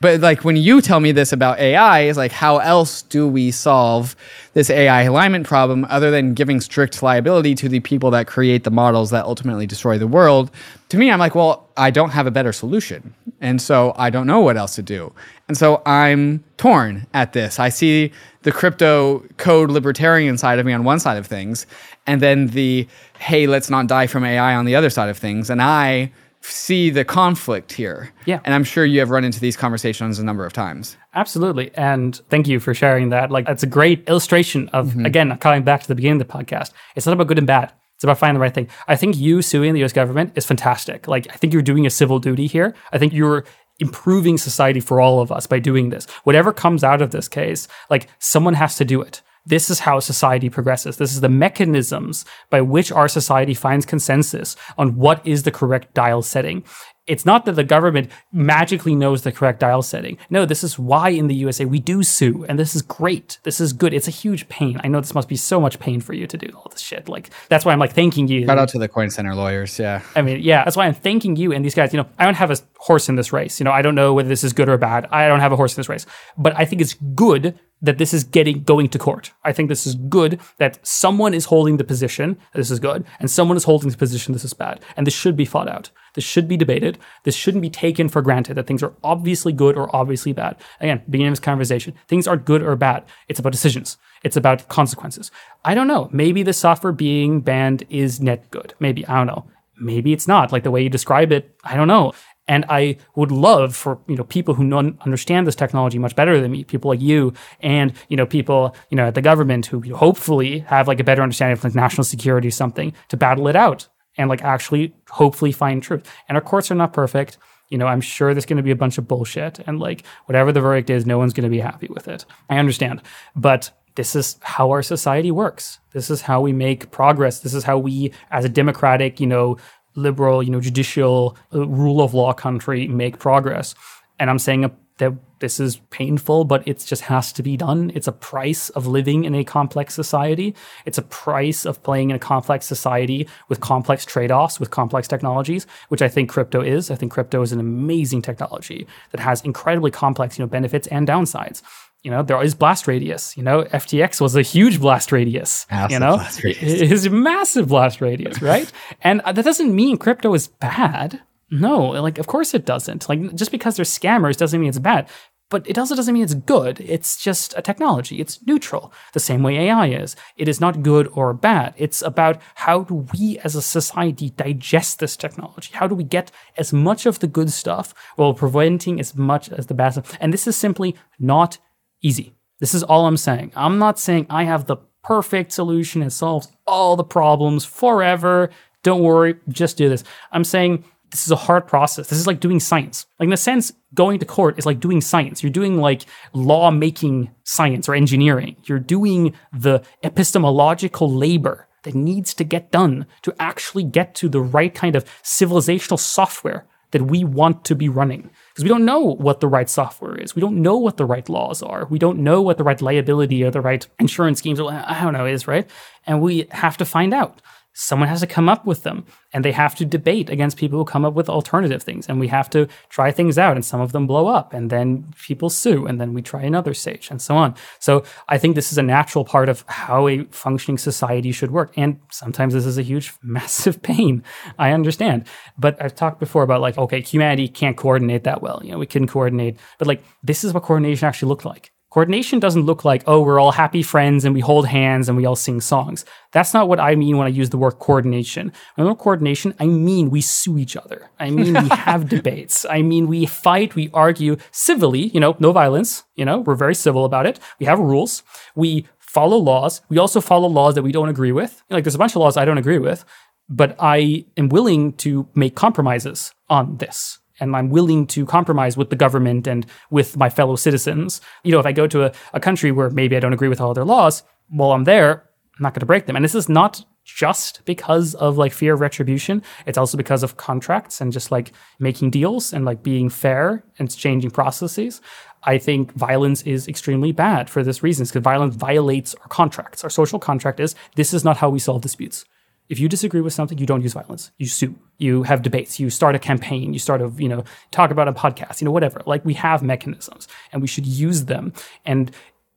But 0.03 0.21
like 0.21 0.45
when 0.45 0.57
you 0.57 0.81
tell 0.81 0.99
me 0.99 1.13
this 1.13 1.33
about 1.33 1.61
AI, 1.61 2.01
is 2.01 2.17
like 2.17 2.33
how 2.33 2.59
else 2.59 3.03
do 3.03 3.29
we 3.29 3.53
solve 3.53 4.17
this 4.53 4.69
AI 4.69 5.03
alignment 5.03 5.47
problem 5.47 5.87
other 5.89 6.11
than 6.11 6.35
giving 6.35 6.61
strict 6.61 7.05
liability 7.05 7.55
to 7.55 7.69
the 7.69 7.79
people 7.79 8.11
that 8.11 8.27
create 8.27 8.65
the 8.65 8.73
models 8.73 9.11
that 9.11 9.25
ultimately 9.25 9.65
destroy 9.65 9.99
the 9.99 10.09
world? 10.09 10.51
To 10.89 10.97
me, 10.97 11.09
I'm 11.13 11.21
like, 11.21 11.37
well, 11.37 11.69
I 11.77 11.93
don't 11.93 12.11
have 12.11 12.27
a 12.27 12.33
better 12.33 12.53
solution. 12.53 13.15
And 13.41 13.63
so 13.63 13.95
I 13.97 14.11
don't 14.11 14.27
know 14.27 14.41
what 14.41 14.57
else 14.57 14.75
to 14.75 14.83
do. 14.83 15.13
And 15.47 15.57
so 15.57 15.83
I'm 15.87 16.43
torn 16.57 17.07
at 17.15 17.33
this. 17.33 17.61
I 17.61 17.69
see 17.69 18.11
the 18.43 18.51
crypto 18.51 19.21
code 19.37 19.71
libertarian 19.71 20.37
side 20.37 20.59
of 20.59 20.67
me 20.67 20.73
on 20.73 20.83
one 20.83 20.99
side 20.99 21.17
of 21.17 21.29
things, 21.29 21.65
and 22.09 22.21
then 22.21 22.49
the 22.49 22.89
hey, 23.19 23.47
let's 23.47 23.71
not 23.71 23.87
die 23.87 24.09
from 24.09 24.25
AI 24.25 24.57
on 24.57 24.65
the 24.65 24.75
other 24.75 24.91
side 24.91 25.09
of 25.09 25.17
things. 25.17 25.49
And 25.49 25.63
I 25.63 26.11
see 26.43 26.91
the 26.91 27.05
conflict 27.05 27.73
here. 27.73 28.13
Yeah. 28.27 28.41
And 28.45 28.55
I'm 28.55 28.65
sure 28.65 28.85
you 28.85 29.01
have 29.01 29.11
run 29.11 29.25
into 29.25 29.41
these 29.41 29.57
conversations 29.57 30.19
a 30.19 30.25
number 30.25 30.45
of 30.45 30.53
times. 30.53 30.97
Absolutely. 31.15 31.71
And 31.75 32.17
thank 32.29 32.49
you 32.49 32.61
for 32.61 32.75
sharing 32.75 33.11
that. 33.11 33.31
Like, 33.31 33.47
that's 33.47 33.63
a 33.63 33.67
great 33.67 34.09
illustration 34.09 34.69
of, 34.71 34.89
mm-hmm. 34.89 35.07
again, 35.07 35.37
coming 35.39 35.63
back 35.63 35.83
to 35.83 35.89
the 35.89 35.95
beginning 35.95 36.21
of 36.21 36.27
the 36.27 36.33
podcast. 36.33 36.73
It's 36.97 37.07
not 37.07 37.13
about 37.13 37.29
good 37.29 37.39
and 37.39 37.47
bad. 37.47 37.73
It's 37.95 38.05
about 38.05 38.19
finding 38.19 38.35
the 38.35 38.41
right 38.41 38.53
thing. 38.53 38.69
I 38.89 38.97
think 38.97 39.17
you 39.17 39.43
suing 39.43 39.75
the 39.75 39.85
US 39.85 39.93
government 39.93 40.33
is 40.35 40.45
fantastic. 40.45 41.07
Like, 41.07 41.29
I 41.33 41.37
think 41.37 41.53
you're 41.53 41.63
doing 41.63 41.87
a 41.87 41.91
civil 41.91 42.19
duty 42.19 42.49
here. 42.49 42.75
I 42.93 42.99
think 42.99 43.13
you're 43.13 43.45
improving 43.79 44.39
society 44.39 44.81
for 44.81 45.01
all 45.01 45.21
of 45.21 45.31
us 45.31 45.47
by 45.47 45.59
doing 45.59 45.91
this. 45.91 46.07
Whatever 46.25 46.53
comes 46.53 46.83
out 46.83 47.01
of 47.01 47.11
this 47.13 47.29
case, 47.29 47.69
like, 47.91 48.09
someone 48.19 48.55
has 48.55 48.77
to 48.77 48.85
do 48.85 49.01
it. 49.01 49.23
This 49.45 49.71
is 49.71 49.81
how 49.81 49.99
society 49.99 50.49
progresses. 50.49 50.97
This 50.97 51.13
is 51.13 51.21
the 51.21 51.29
mechanisms 51.29 52.25
by 52.49 52.61
which 52.61 52.93
our 52.93 53.09
society 53.09 53.55
finds 53.55 53.85
consensus 53.85 54.55
on 54.79 54.97
what 54.97 55.27
is 55.27 55.43
the 55.43 55.51
correct 55.51 55.95
dial 55.95 56.23
setting. 56.23 56.65
It's 57.09 57.27
not 57.27 57.47
that 57.47 57.57
the 57.57 57.65
government 57.65 58.11
magically 58.33 58.95
knows 58.95 59.23
the 59.23 59.33
correct 59.33 59.59
dial 59.59 59.83
setting. 59.83 60.19
No, 60.31 60.47
this 60.47 60.63
is 60.63 60.79
why 60.79 61.09
in 61.09 61.27
the 61.27 61.35
USA 61.35 61.65
we 61.65 61.81
do 61.81 62.05
sue, 62.05 62.47
and 62.49 62.57
this 62.57 62.77
is 62.77 62.83
great. 62.83 63.39
This 63.43 63.61
is 63.61 63.73
good. 63.73 63.93
It's 63.93 64.07
a 64.07 64.13
huge 64.13 64.49
pain. 64.49 64.81
I 64.85 64.87
know 64.87 65.01
this 65.01 65.15
must 65.15 65.29
be 65.29 65.35
so 65.35 65.61
much 65.61 65.81
pain 65.81 66.01
for 66.01 66.13
you 66.13 66.29
to 66.29 66.39
do 66.39 66.47
all 66.55 66.69
this 66.71 66.81
shit. 66.81 67.09
Like 67.09 67.31
that's 67.49 67.65
why 67.65 67.73
I'm 67.73 67.81
like 67.81 67.93
thanking 67.93 68.29
you. 68.29 68.47
Shout 68.47 68.59
out 68.59 68.69
to 68.69 68.79
the 68.79 68.89
Coin 68.89 69.11
Center 69.11 69.35
lawyers. 69.35 69.77
Yeah. 69.81 70.03
I 70.15 70.23
mean, 70.23 70.43
yeah, 70.43 70.63
that's 70.63 70.77
why 70.77 70.87
I'm 70.87 70.95
thanking 70.95 71.35
you 71.35 71.53
and 71.53 71.65
these 71.65 71.75
guys. 71.75 71.93
You 71.93 72.03
know, 72.03 72.09
I 72.21 72.25
don't 72.25 72.35
have 72.35 72.53
a 72.53 72.57
horse 72.79 73.09
in 73.09 73.17
this 73.17 73.33
race. 73.33 73.59
You 73.59 73.65
know, 73.65 73.73
I 73.73 73.83
don't 73.83 73.97
know 73.97 74.15
whether 74.15 74.29
this 74.29 74.45
is 74.45 74.53
good 74.53 74.69
or 74.69 74.79
bad. 74.79 75.09
I 75.11 75.27
don't 75.27 75.41
have 75.41 75.51
a 75.51 75.57
horse 75.57 75.75
in 75.75 75.81
this 75.81 75.89
race, 75.89 76.07
but 76.39 76.57
I 76.57 76.65
think 76.65 76.81
it's 76.81 76.95
good 76.95 77.59
that 77.83 77.99
this 77.99 78.15
is 78.15 78.25
getting 78.25 78.63
going 78.63 78.89
to 78.89 78.99
court. 78.99 79.33
I 79.45 79.53
think 79.53 79.69
this 79.69 79.87
is 79.87 79.97
good 79.97 80.41
that 80.59 80.79
someone 80.87 81.35
is 81.35 81.47
holding 81.47 81.77
the 81.77 81.85
position 81.85 82.39
this 82.55 82.71
is 82.71 82.81
good, 82.81 83.05
and 83.19 83.31
someone 83.31 83.57
is 83.57 83.65
holding 83.65 83.91
the 83.91 83.97
position 83.97 84.33
this 84.33 84.45
is 84.45 84.55
bad, 84.55 84.81
and 84.97 85.07
this 85.07 85.15
should 85.15 85.37
be 85.37 85.45
fought 85.45 85.69
out. 85.69 85.91
This 86.15 86.25
should 86.25 86.47
be 86.47 86.57
debated. 86.57 86.99
This 87.25 87.35
shouldn't 87.35 87.63
be 87.63 87.71
taken 87.71 88.09
for 88.09 88.23
granted 88.23 88.55
that 88.55 88.67
things 88.67 88.83
are 88.83 88.95
obviously 89.03 89.53
good 89.53 89.77
or 89.77 89.95
obviously 89.95 90.33
bad. 90.33 90.57
Again, 90.81 91.03
beginning 91.09 91.29
of 91.29 91.33
this 91.33 91.41
conversation, 91.41 91.95
things 92.07 92.27
are 92.27 92.37
good 92.37 92.63
or 92.63 92.77
bad. 92.77 93.05
It's 93.29 93.41
about 93.41 93.53
decisions. 93.53 93.97
It's 94.23 94.37
about 94.37 94.69
consequences. 94.69 95.31
I 95.65 95.75
don't 95.75 95.89
know. 95.89 96.09
Maybe 96.13 96.43
the 96.43 96.53
software 96.53 96.93
being 96.93 97.41
banned 97.41 97.85
is 97.89 98.21
net 98.21 98.51
good. 98.51 98.75
Maybe 98.79 99.07
I 99.07 99.17
don't 99.17 99.27
know. 99.27 99.47
Maybe 99.81 100.13
it's 100.13 100.29
not. 100.29 100.53
Like 100.53 100.63
the 100.63 100.71
way 100.71 100.83
you 100.83 100.91
describe 100.91 101.33
it, 101.33 101.57
I 101.65 101.77
don't 101.77 101.89
know. 101.89 102.13
And 102.49 102.65
I 102.69 102.97
would 103.15 103.31
love 103.31 103.77
for 103.77 104.01
you 104.09 104.17
know 104.17 104.25
people 104.25 104.55
who 104.55 104.65
non- 104.65 104.99
understand 105.05 105.47
this 105.47 105.55
technology 105.55 105.99
much 105.99 106.17
better 106.17 106.41
than 106.41 106.51
me, 106.51 106.65
people 106.65 106.91
like 106.91 107.01
you, 107.01 107.33
and 107.61 107.93
you 108.09 108.17
know 108.17 108.27
people 108.27 108.75
you 108.91 108.97
know 108.97 109.07
at 109.07 109.15
the 109.15 109.23
government 109.23 109.67
who 109.67 109.95
hopefully 109.95 110.61
have 110.61 110.89
like 110.89 111.01
a 111.01 111.05
better 111.05 111.23
understanding 111.23 111.57
of 111.57 111.65
like 111.65 111.75
national 111.75 112.05
security 112.05 112.49
or 112.49 112.53
something 112.53 112.93
to 113.09 113.17
battle 113.17 113.49
it 113.49 113.57
out 113.57 113.89
and 114.17 114.29
like 114.29 114.43
actually 114.43 114.95
hopefully 115.11 115.53
find 115.53 115.83
truth. 115.83 116.09
And 116.29 116.37
our 116.37 116.43
courts 116.43 116.71
are 116.71 116.75
not 116.75 116.93
perfect. 116.93 117.39
You 117.69 117.79
know, 117.79 117.87
I'm 117.87 118.03
sure 118.03 118.35
there's 118.35 118.45
going 118.45 118.59
to 118.59 118.63
be 118.63 118.71
a 118.71 118.77
bunch 118.77 118.99
of 118.99 119.09
bullshit, 119.09 119.61
and 119.61 119.79
like 119.81 120.05
whatever 120.27 120.53
the 120.53 120.61
verdict 120.61 120.91
is, 120.91 121.07
no 121.07 121.17
one's 121.19 121.33
going 121.33 121.45
to 121.45 121.57
be 121.57 121.61
happy 121.61 121.89
with 121.89 122.07
it. 122.07 122.27
I 122.51 122.59
understand, 122.59 123.01
but 123.35 123.71
this 123.95 124.17
is 124.17 124.37
how 124.41 124.71
our 124.71 124.83
society 124.83 125.31
works. 125.31 125.79
This 125.93 126.11
is 126.11 126.23
how 126.23 126.41
we 126.41 126.53
make 126.53 126.91
progress. 126.91 127.41
This 127.41 127.55
is 127.55 127.65
how 127.65 127.79
we, 127.79 128.13
as 128.31 128.45
a 128.45 128.49
democratic, 128.49 129.21
you 129.21 129.27
know, 129.27 129.59
liberal, 129.95 130.43
you 130.43 130.51
know, 130.51 130.61
judicial, 130.61 131.37
uh, 131.55 131.67
rule 131.67 132.01
of 132.01 132.15
law 132.15 132.33
country, 132.33 132.89
make 132.89 133.19
progress. 133.19 133.75
And 134.19 134.31
I'm 134.31 134.39
saying 134.39 134.71
that 134.99 135.15
this 135.41 135.59
is 135.59 135.79
painful, 135.91 136.45
but 136.45 136.67
it 136.67 136.79
just 136.79 137.03
has 137.03 137.33
to 137.33 137.43
be 137.43 137.57
done. 137.57 137.91
It's 137.95 138.07
a 138.07 138.13
price 138.13 138.71
of 138.71 138.87
living 138.87 139.25
in 139.25 139.35
a 139.35 139.43
complex 139.43 139.93
society. 139.95 140.55
It's 140.87 140.99
a 140.99 141.03
price 141.03 141.67
of 141.67 141.83
playing 141.83 142.11
in 142.11 142.17
a 142.17 142.21
complex 142.21 142.67
society 142.67 143.27
with 143.49 143.59
complex 143.59 144.05
trade 144.05 144.31
offs, 144.31 144.61
with 144.61 144.71
complex 144.71 145.09
technologies, 145.09 145.67
which 145.89 146.03
I 146.03 146.09
think 146.09 146.31
crypto 146.31 146.61
is. 146.61 146.91
I 146.91 146.95
think 146.95 147.11
crypto 147.11 147.43
is 147.43 147.51
an 147.51 147.59
amazing 147.59 148.23
technology 148.23 148.87
that 149.11 149.21
has 149.21 149.43
incredibly 149.43 149.91
complex, 149.91 150.39
you 150.39 150.45
know, 150.45 150.49
benefits 150.49 150.87
and 150.87 151.09
downsides. 151.09 151.63
You 152.03 152.11
know, 152.11 152.23
there 152.23 152.43
is 152.43 152.55
blast 152.55 152.89
radius. 152.89 153.37
You 153.37 153.45
know, 153.45 153.63
FTX 153.65 154.21
was 154.21 154.35
a 154.35 154.43
huge 154.43 154.81
blast 154.81 155.13
radius. 155.13 155.67
Massive 155.71 155.91
you 155.93 155.99
know, 156.01 156.17
blast 156.17 156.43
radius. 156.43 156.81
it 156.81 156.93
is 156.93 157.07
a 157.07 157.11
massive 157.11 157.69
blast 157.69 158.01
radius, 158.01 158.43
right? 158.43 158.71
and 159.03 159.21
uh, 159.21 159.33
that 159.33 159.45
doesn't 159.45 159.75
mean 159.75 159.97
crypto 159.97 160.35
is 160.35 160.49
bad. 160.49 161.21
No, 161.51 161.79
like 161.79 162.19
of 162.19 162.27
course 162.27 162.55
it 162.55 162.65
doesn't. 162.65 163.09
Like 163.09 163.35
just 163.35 163.51
because 163.51 163.77
there's 163.77 163.97
scammers 163.97 164.37
doesn't 164.37 164.59
mean 164.59 164.71
it's 164.71 164.79
bad. 164.79 165.09
But 165.53 165.69
it 165.69 165.77
also 165.77 165.95
doesn't 165.95 166.15
mean 166.15 166.23
it's 166.23 166.33
good. 166.33 166.81
It's 166.81 167.23
just 167.23 167.53
a 167.59 167.61
technology. 167.61 168.21
It's 168.21 168.41
neutral. 168.47 168.91
The 169.13 169.21
same 169.21 169.43
way 169.43 169.59
AI 169.69 169.89
is. 169.89 170.17
It 170.39 170.49
is 170.49 170.63
not 170.63 170.83
good 170.83 171.09
or 171.13 171.35
bad. 171.35 171.75
It's 171.77 172.01
about 172.01 172.41
how 172.55 172.85
do 172.85 173.07
we 173.13 173.39
as 173.41 173.55
a 173.55 173.61
society 173.61 174.31
digest 174.31 174.99
this 174.99 175.15
technology? 175.15 175.69
How 175.75 175.87
do 175.87 175.95
we 175.95 176.05
get 176.05 176.33
as 176.57 176.73
much 176.73 177.05
of 177.05 177.19
the 177.19 177.27
good 177.27 177.53
stuff 177.53 177.93
while 178.17 178.33
preventing 178.33 178.99
as 178.99 179.15
much 179.15 179.51
as 179.51 179.67
the 179.67 179.75
bad 179.75 179.91
stuff? 179.91 180.17
And 180.21 180.33
this 180.33 180.47
is 180.47 180.57
simply 180.57 180.97
not 181.19 181.59
easy. 182.03 182.35
This 182.61 182.75
is 182.75 182.83
all 182.83 183.07
I'm 183.07 183.17
saying. 183.17 183.53
I'm 183.57 183.79
not 183.79 183.99
saying 183.99 184.27
I 184.29 184.45
have 184.45 184.67
the 184.67 184.77
perfect 185.03 185.53
solution 185.53 186.01
that 186.03 186.11
solves 186.11 186.49
all 186.67 186.97
the 186.97 187.05
problems 187.05 187.65
forever. 187.65 188.51
Don't 188.83 189.03
worry, 189.03 189.37
just 189.49 189.77
do 189.77 189.89
this. 189.89 190.05
I'm 190.31 190.45
saying 190.45 190.85
this 191.11 191.25
is 191.25 191.31
a 191.31 191.37
hard 191.37 191.67
process. 191.67 192.09
This 192.09 192.19
is 192.19 192.27
like 192.27 192.41
doing 192.41 192.59
science. 192.59 193.07
Like 193.19 193.27
in 193.27 193.33
a 193.33 193.37
sense, 193.37 193.73
going 193.95 194.19
to 194.19 194.27
court 194.27 194.59
is 194.59 194.67
like 194.67 194.81
doing 194.81 195.01
science. 195.01 195.43
You're 195.43 195.51
doing 195.51 195.77
like 195.77 196.05
law 196.33 196.71
making 196.71 197.31
science 197.45 197.89
or 197.89 197.95
engineering. 197.95 198.57
You're 198.65 198.79
doing 198.79 199.35
the 199.53 199.83
epistemological 200.03 201.13
labor 201.13 201.69
that 201.83 201.95
needs 201.95 202.33
to 202.35 202.45
get 202.45 202.71
done 202.71 203.07
to 203.23 203.35
actually 203.39 203.85
get 203.85 204.15
to 204.17 204.29
the 204.29 204.41
right 204.41 204.75
kind 204.75 204.97
of 204.97 205.05
civilizational 205.23 205.99
software 205.99 206.65
that 206.93 207.03
we 207.03 207.25
want 207.25 207.65
to 207.67 207.75
be 207.75 207.89
running. 207.89 208.31
Because 208.53 208.65
we 208.65 208.69
don't 208.69 208.85
know 208.85 209.01
what 209.01 209.41
the 209.41 209.49
right 209.49 209.69
software 209.69 210.15
is. 210.15 210.35
We 210.35 210.41
don't 210.41 210.61
know 210.61 210.77
what 210.77 210.99
the 210.99 211.07
right 211.07 211.27
laws 211.29 211.63
are. 211.63 211.87
We 211.87 211.99
don't 211.99 212.19
know 212.19 212.43
what 212.43 212.59
the 212.59 212.65
right 212.65 212.81
liability 212.83 213.43
or 213.43 213.51
the 213.51 213.63
right 213.63 213.87
insurance 213.99 214.39
schemes 214.41 214.61
I 214.61 215.01
don't 215.03 215.15
know 215.15 215.25
is, 215.25 215.49
right? 215.49 215.69
And 216.07 216.21
we 216.21 216.49
have 216.51 216.77
to 216.77 216.85
find 216.85 217.15
out. 217.15 217.41
Someone 217.75 218.09
has 218.09 218.21
to 218.21 218.27
come 218.27 218.49
up 218.49 218.67
with 218.67 218.83
them 218.83 219.05
and 219.33 219.45
they 219.45 219.53
have 219.53 219.75
to 219.77 219.85
debate 219.85 220.29
against 220.29 220.57
people 220.57 220.79
who 220.79 220.85
come 220.85 221.05
up 221.05 221.15
with 221.15 221.29
alternative 221.29 221.83
things. 221.83 222.07
And 222.07 222.21
we 222.21 222.29
have 222.29 222.51
to 222.51 222.69
try 222.91 223.11
things 223.11 223.39
out 223.39 223.57
and 223.57 223.65
some 223.65 223.81
of 223.81 223.93
them 223.93 224.07
blow 224.07 224.29
up 224.29 224.53
and 224.53 224.69
then 224.69 225.13
people 225.23 225.49
sue 225.49 225.87
and 225.87 226.01
then 226.01 226.13
we 226.13 226.23
try 226.23 226.43
another 226.43 226.75
stage 226.75 227.11
and 227.11 227.21
so 227.21 227.37
on. 227.37 227.55
So 227.79 228.05
I 228.29 228.39
think 228.39 228.55
this 228.55 228.73
is 228.73 228.79
a 228.79 228.83
natural 228.83 229.25
part 229.25 229.49
of 229.49 229.65
how 229.69 230.09
a 230.09 230.25
functioning 230.25 230.79
society 230.79 231.33
should 231.33 231.51
work. 231.51 231.73
And 231.77 232.01
sometimes 232.11 232.55
this 232.55 232.67
is 232.67 232.79
a 232.79 232.83
huge, 232.83 233.15
massive 233.23 233.83
pain. 233.83 234.23
I 234.59 234.73
understand. 234.73 235.27
But 235.59 235.81
I've 235.83 235.95
talked 235.95 236.21
before 236.21 236.43
about 236.43 236.61
like, 236.61 236.77
okay, 236.79 237.01
humanity 237.01 237.49
can't 237.49 237.77
coordinate 237.77 238.25
that 238.25 238.43
well. 238.43 238.61
You 238.63 238.73
know, 238.73 238.79
we 238.79 238.87
couldn't 238.87 239.09
coordinate, 239.09 239.59
but 239.79 239.89
like 239.89 240.05
this 240.23 240.45
is 240.45 240.53
what 240.53 240.63
coordination 240.63 241.09
actually 241.09 241.29
looked 241.29 241.45
like 241.45 241.72
Coordination 241.93 242.39
doesn't 242.39 242.63
look 242.63 242.87
like, 242.87 243.03
oh, 243.07 243.21
we're 243.21 243.39
all 243.39 243.53
happy 243.53 243.83
friends 243.83 244.25
and 244.25 244.35
we 244.35 244.41
hold 244.41 244.67
hands 244.67 245.11
and 245.11 245.19
we 245.19 245.27
all 245.27 245.37
sing 245.37 245.61
songs. 245.61 246.07
That's 246.33 246.55
not 246.55 246.67
what 246.67 246.81
I 246.81 246.95
mean 246.95 247.19
when 247.19 247.27
I 247.27 247.31
use 247.31 247.51
the 247.51 247.59
word 247.59 247.73
coordination. 247.73 248.51
When 248.77 248.87
I 248.87 248.89
mean 248.89 248.97
coordination, 248.97 249.55
I 249.61 249.67
mean 249.67 250.09
we 250.09 250.23
sue 250.23 250.57
each 250.57 250.75
other. 250.75 251.11
I 251.21 251.29
mean 251.29 251.53
we 251.53 251.69
have 251.71 252.09
debates. 252.09 252.65
I 252.65 252.81
mean 252.81 253.09
we 253.09 253.27
fight, 253.27 253.75
we 253.75 253.91
argue 253.93 254.39
civilly, 254.53 255.09
you 255.09 255.21
know, 255.21 255.37
no 255.39 255.53
violence, 255.53 256.05
you 256.17 256.25
know, 256.25 256.39
we're 256.39 256.55
very 256.55 256.75
civil 256.75 257.05
about 257.05 257.27
it. 257.27 257.39
We 257.61 257.67
have 257.67 257.79
rules. 257.79 258.23
We 258.55 258.87
follow 258.99 259.37
laws. 259.37 259.83
We 259.91 259.99
also 259.99 260.23
follow 260.23 260.49
laws 260.49 260.75
that 260.77 260.83
we 260.83 260.93
don't 260.93 261.11
agree 261.11 261.33
with. 261.33 261.63
Like 261.69 261.85
there's 261.85 261.95
a 261.95 261.99
bunch 261.99 262.13
of 262.13 262.23
laws 262.23 262.39
I 262.39 262.47
don't 262.47 262.57
agree 262.57 262.79
with, 262.79 263.05
but 263.51 263.77
I 263.79 264.25
am 264.39 264.49
willing 264.49 264.95
to 264.95 265.29
make 265.35 265.57
compromises 265.57 266.33
on 266.49 266.79
this 266.79 267.19
and 267.43 267.57
I'm 267.57 267.71
willing 267.71 268.07
to 268.09 268.25
compromise 268.25 268.77
with 268.77 268.91
the 268.91 268.97
government 268.97 269.47
and 269.47 269.67
with 269.91 270.17
my 270.17 270.31
fellow 270.31 270.57
citizens. 270.57 271.21
You 271.43 271.53
know, 271.53 271.61
if 271.61 271.67
I 271.67 271.73
go 271.73 271.87
to 271.89 272.05
a, 272.07 272.13
a 272.33 272.41
country 272.41 272.71
where 272.71 272.89
maybe 272.91 273.17
I 273.17 273.21
don't 273.21 273.33
agree 273.33 273.49
with 273.49 273.61
all 273.61 273.75
their 273.75 273.85
laws, 273.85 274.23
while 274.49 274.73
I'm 274.73 274.85
there, 274.85 275.29
I'm 275.57 275.63
not 275.63 275.75
going 275.75 275.81
to 275.81 275.87
break 275.87 276.07
them. 276.07 276.17
And 276.17 276.25
this 276.25 276.35
is 276.35 276.49
not 276.49 276.85
just 277.05 277.65
because 277.65 278.15
of 278.15 278.39
like 278.39 278.53
fear 278.53 278.75
of 278.75 278.81
retribution. 278.81 279.43
It's 279.67 279.77
also 279.77 279.97
because 279.97 280.23
of 280.23 280.37
contracts 280.37 281.01
and 281.01 281.13
just 281.13 281.33
like 281.33 281.53
making 281.81 282.11
deals 282.11 282.53
and 282.53 282.65
like 282.65 282.83
being 282.83 283.09
fair 283.11 283.65
and 283.79 283.95
changing 283.95 284.31
processes. 284.31 285.01
I 285.43 285.59
think 285.59 285.93
violence 285.95 286.43
is 286.43 286.69
extremely 286.69 287.11
bad 287.11 287.51
for 287.51 287.65
this 287.65 287.83
reason, 287.83 288.07
because 288.07 288.23
violence 288.23 288.55
violates 288.55 289.17
our 289.17 289.27
contracts. 289.27 289.83
Our 289.83 289.91
social 289.91 290.21
contract 290.21 290.61
is 290.61 290.77
this 290.95 291.13
is 291.13 291.25
not 291.25 291.39
how 291.39 291.51
we 291.51 291.59
solve 291.59 291.83
disputes. 291.83 292.25
If 292.69 292.79
you 292.79 292.89
disagree 292.89 293.21
with 293.21 293.33
something, 293.33 293.59
you 293.59 293.67
don't 293.67 293.83
use 293.83 293.93
violence. 293.93 294.31
You 294.39 294.47
sue. 294.47 294.75
You 294.99 295.25
have 295.25 295.43
debates. 295.43 295.79
You 295.79 295.91
start 295.91 296.15
a 296.15 296.19
campaign. 296.19 296.73
You 296.73 296.79
start 296.79 297.03
a, 297.03 297.13
you 297.17 297.29
know, 297.29 297.45
talk 297.71 297.91
about 297.91 298.09
a 298.09 298.13
podcast, 298.13 298.61
you 298.61 298.65
know, 298.65 298.71
whatever. 298.71 299.03
Like 299.05 299.25
we 299.25 299.35
have 299.35 299.63
mechanisms 299.63 300.29
and 300.53 300.63
we 300.63 300.69
should 300.69 300.87
use 300.87 301.27
them. 301.27 301.53
And 301.85 302.11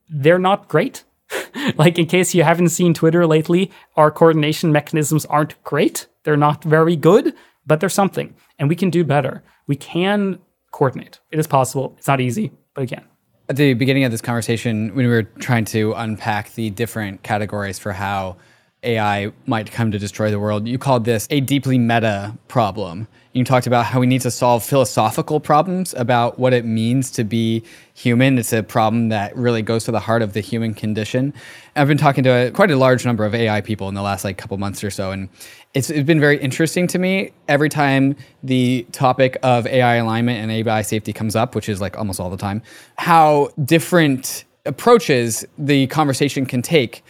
they're 0.08 0.38
not 0.38 0.68
great. 0.68 1.04
like 1.76 1.98
in 1.98 2.06
case 2.06 2.34
you 2.34 2.44
haven't 2.44 2.68
seen 2.68 2.94
Twitter 2.94 3.26
lately, 3.26 3.70
our 3.96 4.10
coordination 4.10 4.72
mechanisms 4.72 5.26
aren't 5.26 5.62
great. 5.64 6.06
They're 6.22 6.36
not 6.36 6.64
very 6.64 6.96
good, 6.96 7.34
but 7.66 7.80
they're 7.80 7.88
something. 7.88 8.34
And 8.58 8.68
we 8.68 8.76
can 8.76 8.90
do 8.90 9.04
better. 9.04 9.42
We 9.66 9.76
can 9.76 10.38
coordinate. 10.70 11.20
It 11.30 11.38
is 11.38 11.46
possible. 11.46 11.94
It's 11.98 12.06
not 12.06 12.20
easy, 12.20 12.52
but 12.74 12.82
again, 12.82 13.04
at 13.48 13.56
the 13.56 13.74
beginning 13.74 14.04
of 14.04 14.10
this 14.10 14.20
conversation, 14.20 14.88
when 14.94 15.06
we 15.06 15.12
were 15.12 15.22
trying 15.22 15.64
to 15.66 15.92
unpack 15.92 16.52
the 16.54 16.70
different 16.70 17.22
categories 17.22 17.78
for 17.78 17.92
how 17.92 18.36
AI 18.82 19.32
might 19.46 19.70
come 19.70 19.90
to 19.90 19.98
destroy 19.98 20.30
the 20.30 20.38
world. 20.38 20.66
You 20.68 20.78
called 20.78 21.04
this 21.04 21.26
a 21.30 21.40
deeply 21.40 21.78
meta 21.78 22.36
problem. 22.48 23.08
You 23.32 23.44
talked 23.44 23.66
about 23.66 23.84
how 23.84 24.00
we 24.00 24.06
need 24.06 24.22
to 24.22 24.30
solve 24.30 24.64
philosophical 24.64 25.40
problems 25.40 25.92
about 25.94 26.38
what 26.38 26.54
it 26.54 26.64
means 26.64 27.10
to 27.12 27.24
be 27.24 27.62
human. 27.92 28.38
It's 28.38 28.52
a 28.52 28.62
problem 28.62 29.10
that 29.10 29.36
really 29.36 29.60
goes 29.60 29.84
to 29.84 29.92
the 29.92 30.00
heart 30.00 30.22
of 30.22 30.32
the 30.32 30.40
human 30.40 30.72
condition. 30.72 31.34
I've 31.74 31.88
been 31.88 31.98
talking 31.98 32.24
to 32.24 32.30
a, 32.30 32.50
quite 32.50 32.70
a 32.70 32.76
large 32.76 33.04
number 33.04 33.26
of 33.26 33.34
AI 33.34 33.60
people 33.60 33.90
in 33.90 33.94
the 33.94 34.00
last 34.00 34.24
like 34.24 34.38
couple 34.38 34.56
months 34.56 34.82
or 34.82 34.90
so, 34.90 35.10
and 35.10 35.28
it's, 35.74 35.90
it's 35.90 36.06
been 36.06 36.20
very 36.20 36.38
interesting 36.38 36.86
to 36.86 36.98
me 36.98 37.32
every 37.46 37.68
time 37.68 38.16
the 38.42 38.86
topic 38.92 39.36
of 39.42 39.66
AI 39.66 39.96
alignment 39.96 40.38
and 40.38 40.50
AI 40.50 40.80
safety 40.80 41.12
comes 41.12 41.36
up, 41.36 41.54
which 41.54 41.68
is 41.68 41.78
like 41.78 41.98
almost 41.98 42.18
all 42.18 42.30
the 42.30 42.38
time, 42.38 42.62
how 42.96 43.50
different 43.62 44.44
approaches 44.64 45.44
the 45.58 45.86
conversation 45.88 46.46
can 46.46 46.62
take 46.62 47.04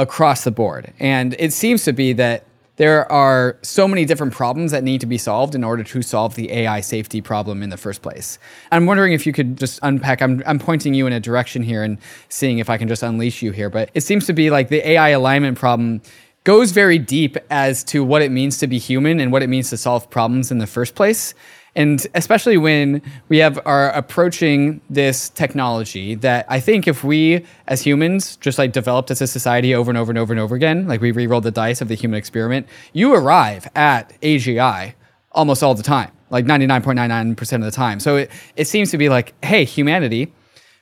across 0.00 0.44
the 0.44 0.50
board. 0.50 0.92
And 0.98 1.36
it 1.38 1.52
seems 1.52 1.84
to 1.84 1.92
be 1.92 2.14
that 2.14 2.44
there 2.76 3.10
are 3.12 3.58
so 3.60 3.86
many 3.86 4.06
different 4.06 4.32
problems 4.32 4.72
that 4.72 4.82
need 4.82 5.02
to 5.02 5.06
be 5.06 5.18
solved 5.18 5.54
in 5.54 5.62
order 5.62 5.84
to 5.84 6.00
solve 6.00 6.34
the 6.34 6.50
AI 6.50 6.80
safety 6.80 7.20
problem 7.20 7.62
in 7.62 7.68
the 7.68 7.76
first 7.76 8.00
place. 8.00 8.38
I'm 8.72 8.86
wondering 8.86 9.12
if 9.12 9.26
you 9.26 9.34
could 9.34 9.58
just 9.58 9.78
unpack. 9.82 10.22
I'm, 10.22 10.42
I'm 10.46 10.58
pointing 10.58 10.94
you 10.94 11.06
in 11.06 11.12
a 11.12 11.20
direction 11.20 11.62
here 11.62 11.82
and 11.82 11.98
seeing 12.30 12.58
if 12.58 12.70
I 12.70 12.78
can 12.78 12.88
just 12.88 13.02
unleash 13.02 13.42
you 13.42 13.52
here. 13.52 13.68
But 13.68 13.90
it 13.92 14.00
seems 14.00 14.24
to 14.26 14.32
be 14.32 14.48
like 14.48 14.70
the 14.70 14.88
AI 14.88 15.10
alignment 15.10 15.58
problem 15.58 16.00
goes 16.44 16.70
very 16.70 16.98
deep 16.98 17.36
as 17.50 17.84
to 17.84 18.02
what 18.02 18.22
it 18.22 18.30
means 18.30 18.56
to 18.58 18.66
be 18.66 18.78
human 18.78 19.20
and 19.20 19.30
what 19.30 19.42
it 19.42 19.48
means 19.48 19.68
to 19.68 19.76
solve 19.76 20.08
problems 20.08 20.50
in 20.50 20.56
the 20.56 20.66
first 20.66 20.94
place. 20.94 21.34
And 21.76 22.04
especially 22.14 22.56
when 22.56 23.00
we 23.28 23.38
have 23.38 23.58
are 23.64 23.90
approaching 23.90 24.80
this 24.90 25.28
technology 25.28 26.14
that 26.16 26.46
I 26.48 26.60
think 26.60 26.88
if 26.88 27.04
we 27.04 27.44
as 27.68 27.82
humans 27.82 28.36
just 28.36 28.58
like 28.58 28.72
developed 28.72 29.10
as 29.10 29.20
a 29.20 29.26
society 29.26 29.74
over 29.74 29.90
and 29.90 29.98
over 29.98 30.10
and 30.10 30.18
over 30.18 30.32
and 30.32 30.40
over 30.40 30.54
again, 30.54 30.88
like 30.88 31.00
we 31.00 31.12
re-rolled 31.12 31.44
the 31.44 31.50
dice 31.50 31.80
of 31.80 31.88
the 31.88 31.94
human 31.94 32.18
experiment, 32.18 32.66
you 32.92 33.14
arrive 33.14 33.68
at 33.74 34.20
AGI 34.20 34.94
almost 35.32 35.62
all 35.62 35.74
the 35.74 35.82
time, 35.82 36.10
like 36.30 36.44
99.99% 36.44 37.52
of 37.54 37.60
the 37.62 37.70
time. 37.70 38.00
So 38.00 38.16
it, 38.16 38.30
it 38.56 38.66
seems 38.66 38.90
to 38.90 38.98
be 38.98 39.08
like, 39.08 39.34
hey, 39.44 39.64
humanity, 39.64 40.32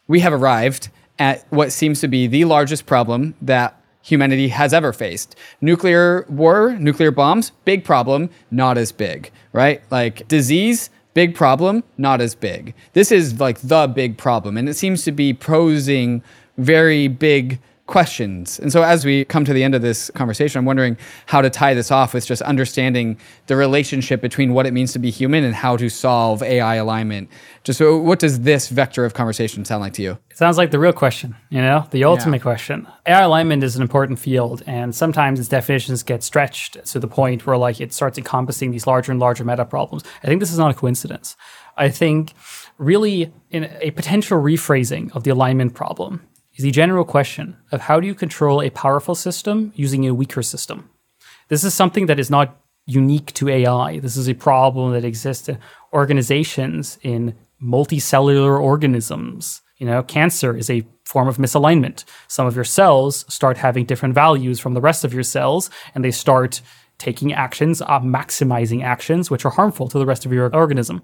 we 0.07 0.21
have 0.21 0.33
arrived 0.33 0.89
at 1.19 1.45
what 1.51 1.73
seems 1.73 2.01
to 2.01 2.09
be 2.09 2.27
the 2.27 2.45
largest 2.45 2.87
problem 2.87 3.35
that 3.43 3.78
humanity 4.03 4.49
has 4.49 4.73
ever 4.73 4.93
faced. 4.93 5.37
Nuclear 5.61 6.25
war, 6.29 6.77
nuclear 6.79 7.11
bombs, 7.11 7.51
big 7.65 7.85
problem, 7.85 8.31
not 8.51 8.79
as 8.79 8.93
big, 8.93 9.31
right? 9.53 9.83
Like 9.91 10.27
disease, 10.29 10.91
big 11.15 11.35
problem, 11.35 11.85
not 11.97 12.21
as 12.21 12.35
big. 12.35 12.75
This 12.93 13.11
is 13.11 13.41
like 13.41 13.61
the 13.61 13.87
big 13.87 14.17
problem. 14.17 14.57
And 14.57 14.69
it 14.69 14.75
seems 14.75 15.05
to 15.05 15.13
be 15.13 15.35
posing 15.35 16.23
very 16.57 17.09
big 17.09 17.61
questions. 17.89 18.61
And 18.61 18.71
so, 18.71 18.83
as 18.83 19.05
we 19.05 19.25
come 19.25 19.45
to 19.45 19.53
the 19.53 19.65
end 19.65 19.75
of 19.75 19.83
this 19.83 20.11
conversation, 20.11 20.61
I'm 20.61 20.65
wondering 20.65 20.97
how 21.27 21.41
to 21.41 21.51
tie 21.51 21.75
this 21.75 21.91
off 21.91 22.15
with 22.15 22.25
just 22.25 22.43
understanding 22.43 23.19
the 23.47 23.57
relationship 23.57 24.21
between 24.21 24.53
what 24.53 24.67
it 24.67 24.73
means 24.73 24.93
to 24.93 25.01
be 25.01 25.11
human 25.11 25.43
and 25.43 25.55
how 25.55 25.77
to 25.77 25.89
solve 25.89 26.43
AI 26.43 26.77
alignment. 26.77 27.29
Just 27.65 27.79
so, 27.79 27.99
what 27.99 28.21
does 28.21 28.41
this 28.41 28.69
vector 28.69 29.05
of 29.05 29.15
conversation 29.15 29.65
sound 29.65 29.81
like 29.81 29.95
to 29.95 30.03
you? 30.03 30.19
It 30.31 30.37
sounds 30.37 30.57
like 30.57 30.71
the 30.71 30.79
real 30.79 30.93
question, 30.93 31.35
you 31.51 31.61
know, 31.61 31.89
the 31.91 32.05
ultimate 32.05 32.37
yeah. 32.37 32.43
question. 32.43 32.87
AI 33.07 33.23
alignment 33.23 33.65
is 33.65 33.75
an 33.75 33.83
important 33.83 34.19
field, 34.19 34.63
and 34.67 34.95
sometimes 34.95 35.41
its 35.41 35.49
definitions 35.49 36.03
get 36.03 36.23
stretched 36.23 36.85
to 36.85 37.01
the 37.01 37.09
point 37.09 37.47
where, 37.47 37.57
like, 37.57 37.81
it 37.81 37.93
starts 37.93 38.19
encompassing 38.19 38.71
these 38.71 38.87
larger 38.87 39.11
and 39.11 39.21
larger 39.21 39.45
meta 39.45 39.65
problems. 39.65 40.05
I 40.23 40.27
think 40.27 40.41
this 40.41 40.53
is 40.53 40.59
not 40.59 40.71
a 40.71 40.75
coincidence. 40.75 41.37
I 41.77 41.89
think 41.89 42.35
really 42.77 43.33
in 43.51 43.65
a 43.81 43.93
potential 43.93 44.39
rephrasing 44.39 45.15
of 45.17 45.25
the 45.25 45.31
alignment 45.31 45.75
problem 45.75 46.29
is 46.59 46.65
the 46.65 46.71
general 46.73 47.05
question 47.05 47.57
of 47.71 47.83
how 47.83 48.01
do 48.01 48.07
you 48.07 48.15
control 48.17 48.61
a 48.61 48.71
powerful 48.71 49.15
system 49.15 49.73
using 49.77 50.07
a 50.07 50.13
weaker 50.13 50.43
system? 50.43 50.91
This 51.47 51.63
is 51.63 51.73
something 51.73 52.07
that 52.07 52.19
is 52.19 52.31
not 52.31 52.61
unique 52.85 53.33
to 53.35 53.49
AI. 53.49 54.01
This 54.01 54.17
is 54.17 54.29
a 54.29 54.35
problem 54.35 54.93
that 54.93 55.05
exists 55.05 55.49
in 55.49 55.59
organizations 55.93 56.99
in 57.03 57.37
multicellular 57.63 58.61
organisms. 58.61 59.63
You 59.77 59.87
know, 59.87 60.03
cancer 60.03 60.57
is 60.57 60.69
a 60.69 60.85
form 61.05 61.29
of 61.29 61.37
misalignment. 61.37 62.05
Some 62.27 62.49
of 62.49 62.57
your 62.57 62.65
cells 62.65 63.25
start 63.33 63.59
having 63.59 63.85
different 63.85 64.17
values 64.17 64.59
from 64.59 64.75
the 64.75 64.81
rest 64.81 65.05
of 65.05 65.15
your 65.15 65.23
cells, 65.23 65.71
and 65.95 66.05
they 66.05 66.11
start 66.11 66.61
taking 66.99 67.33
actions, 67.33 67.81
uh, 67.81 68.01
maximizing 68.01 68.83
actions, 68.83 69.31
which 69.31 69.45
are 69.45 69.53
harmful 69.53 69.87
to 69.89 69.99
the 69.99 70.07
rest 70.07 70.27
of 70.27 70.33
your 70.33 70.53
organism 70.53 71.03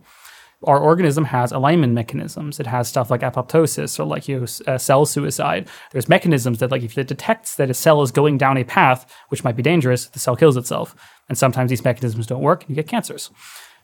our 0.64 0.78
organism 0.78 1.24
has 1.24 1.52
alignment 1.52 1.92
mechanisms. 1.92 2.60
It 2.60 2.66
has 2.66 2.88
stuff 2.88 3.10
like 3.10 3.20
apoptosis 3.20 3.98
or 3.98 4.04
like 4.04 4.28
you 4.28 4.40
know, 4.40 4.46
uh, 4.66 4.78
cell 4.78 5.06
suicide. 5.06 5.68
There's 5.92 6.08
mechanisms 6.08 6.58
that 6.58 6.70
like 6.70 6.82
if 6.82 6.96
it 6.98 7.06
detects 7.06 7.56
that 7.56 7.70
a 7.70 7.74
cell 7.74 8.02
is 8.02 8.10
going 8.10 8.38
down 8.38 8.56
a 8.56 8.64
path 8.64 9.10
which 9.28 9.44
might 9.44 9.56
be 9.56 9.62
dangerous, 9.62 10.06
the 10.06 10.18
cell 10.18 10.36
kills 10.36 10.56
itself. 10.56 10.94
And 11.28 11.38
sometimes 11.38 11.70
these 11.70 11.84
mechanisms 11.84 12.26
don't 12.26 12.42
work 12.42 12.62
and 12.62 12.70
you 12.70 12.76
get 12.76 12.88
cancers. 12.88 13.30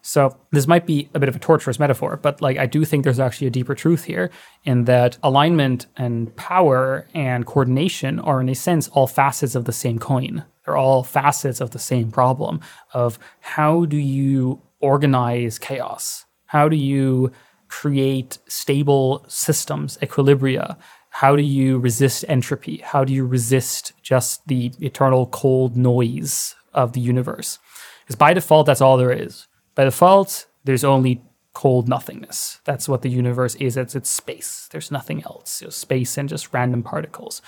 So 0.02 0.36
this 0.50 0.66
might 0.66 0.86
be 0.86 1.10
a 1.14 1.18
bit 1.18 1.28
of 1.28 1.36
a 1.36 1.38
torturous 1.38 1.78
metaphor, 1.78 2.16
but 2.16 2.40
like 2.40 2.56
I 2.56 2.66
do 2.66 2.84
think 2.84 3.04
there's 3.04 3.20
actually 3.20 3.48
a 3.48 3.50
deeper 3.50 3.74
truth 3.74 4.04
here 4.04 4.30
in 4.64 4.84
that 4.84 5.18
alignment 5.22 5.86
and 5.96 6.34
power 6.36 7.06
and 7.12 7.44
coordination 7.44 8.18
are 8.18 8.40
in 8.40 8.48
a 8.48 8.54
sense 8.54 8.88
all 8.88 9.06
facets 9.06 9.54
of 9.54 9.66
the 9.66 9.72
same 9.72 9.98
coin. 9.98 10.44
They're 10.64 10.76
all 10.76 11.02
facets 11.02 11.60
of 11.60 11.72
the 11.72 11.78
same 11.78 12.10
problem 12.10 12.60
of 12.94 13.18
how 13.40 13.84
do 13.84 13.96
you 13.96 14.62
organize 14.80 15.58
chaos? 15.58 16.24
How 16.50 16.68
do 16.68 16.74
you 16.74 17.30
create 17.68 18.38
stable 18.48 19.24
systems, 19.28 19.96
equilibria? 20.02 20.76
How 21.10 21.36
do 21.36 21.42
you 21.42 21.78
resist 21.78 22.24
entropy? 22.26 22.78
How 22.78 23.04
do 23.04 23.12
you 23.12 23.24
resist 23.24 23.92
just 24.02 24.44
the 24.48 24.72
eternal 24.80 25.26
cold 25.26 25.76
noise 25.76 26.56
of 26.74 26.92
the 26.92 27.00
universe? 27.00 27.60
Because 28.02 28.16
by 28.16 28.32
default, 28.32 28.66
that's 28.66 28.80
all 28.80 28.96
there 28.96 29.12
is. 29.12 29.46
By 29.76 29.84
default, 29.84 30.46
there's 30.64 30.82
only 30.82 31.22
cold 31.52 31.88
nothingness. 31.88 32.60
That's 32.64 32.88
what 32.88 33.02
the 33.02 33.10
universe 33.10 33.54
is. 33.54 33.76
It's, 33.76 33.94
it's 33.94 34.10
space. 34.10 34.68
There's 34.72 34.90
nothing 34.90 35.22
else. 35.22 35.62
It's 35.62 35.76
space 35.76 36.18
and 36.18 36.28
just 36.28 36.52
random 36.52 36.82
particles 36.82 37.42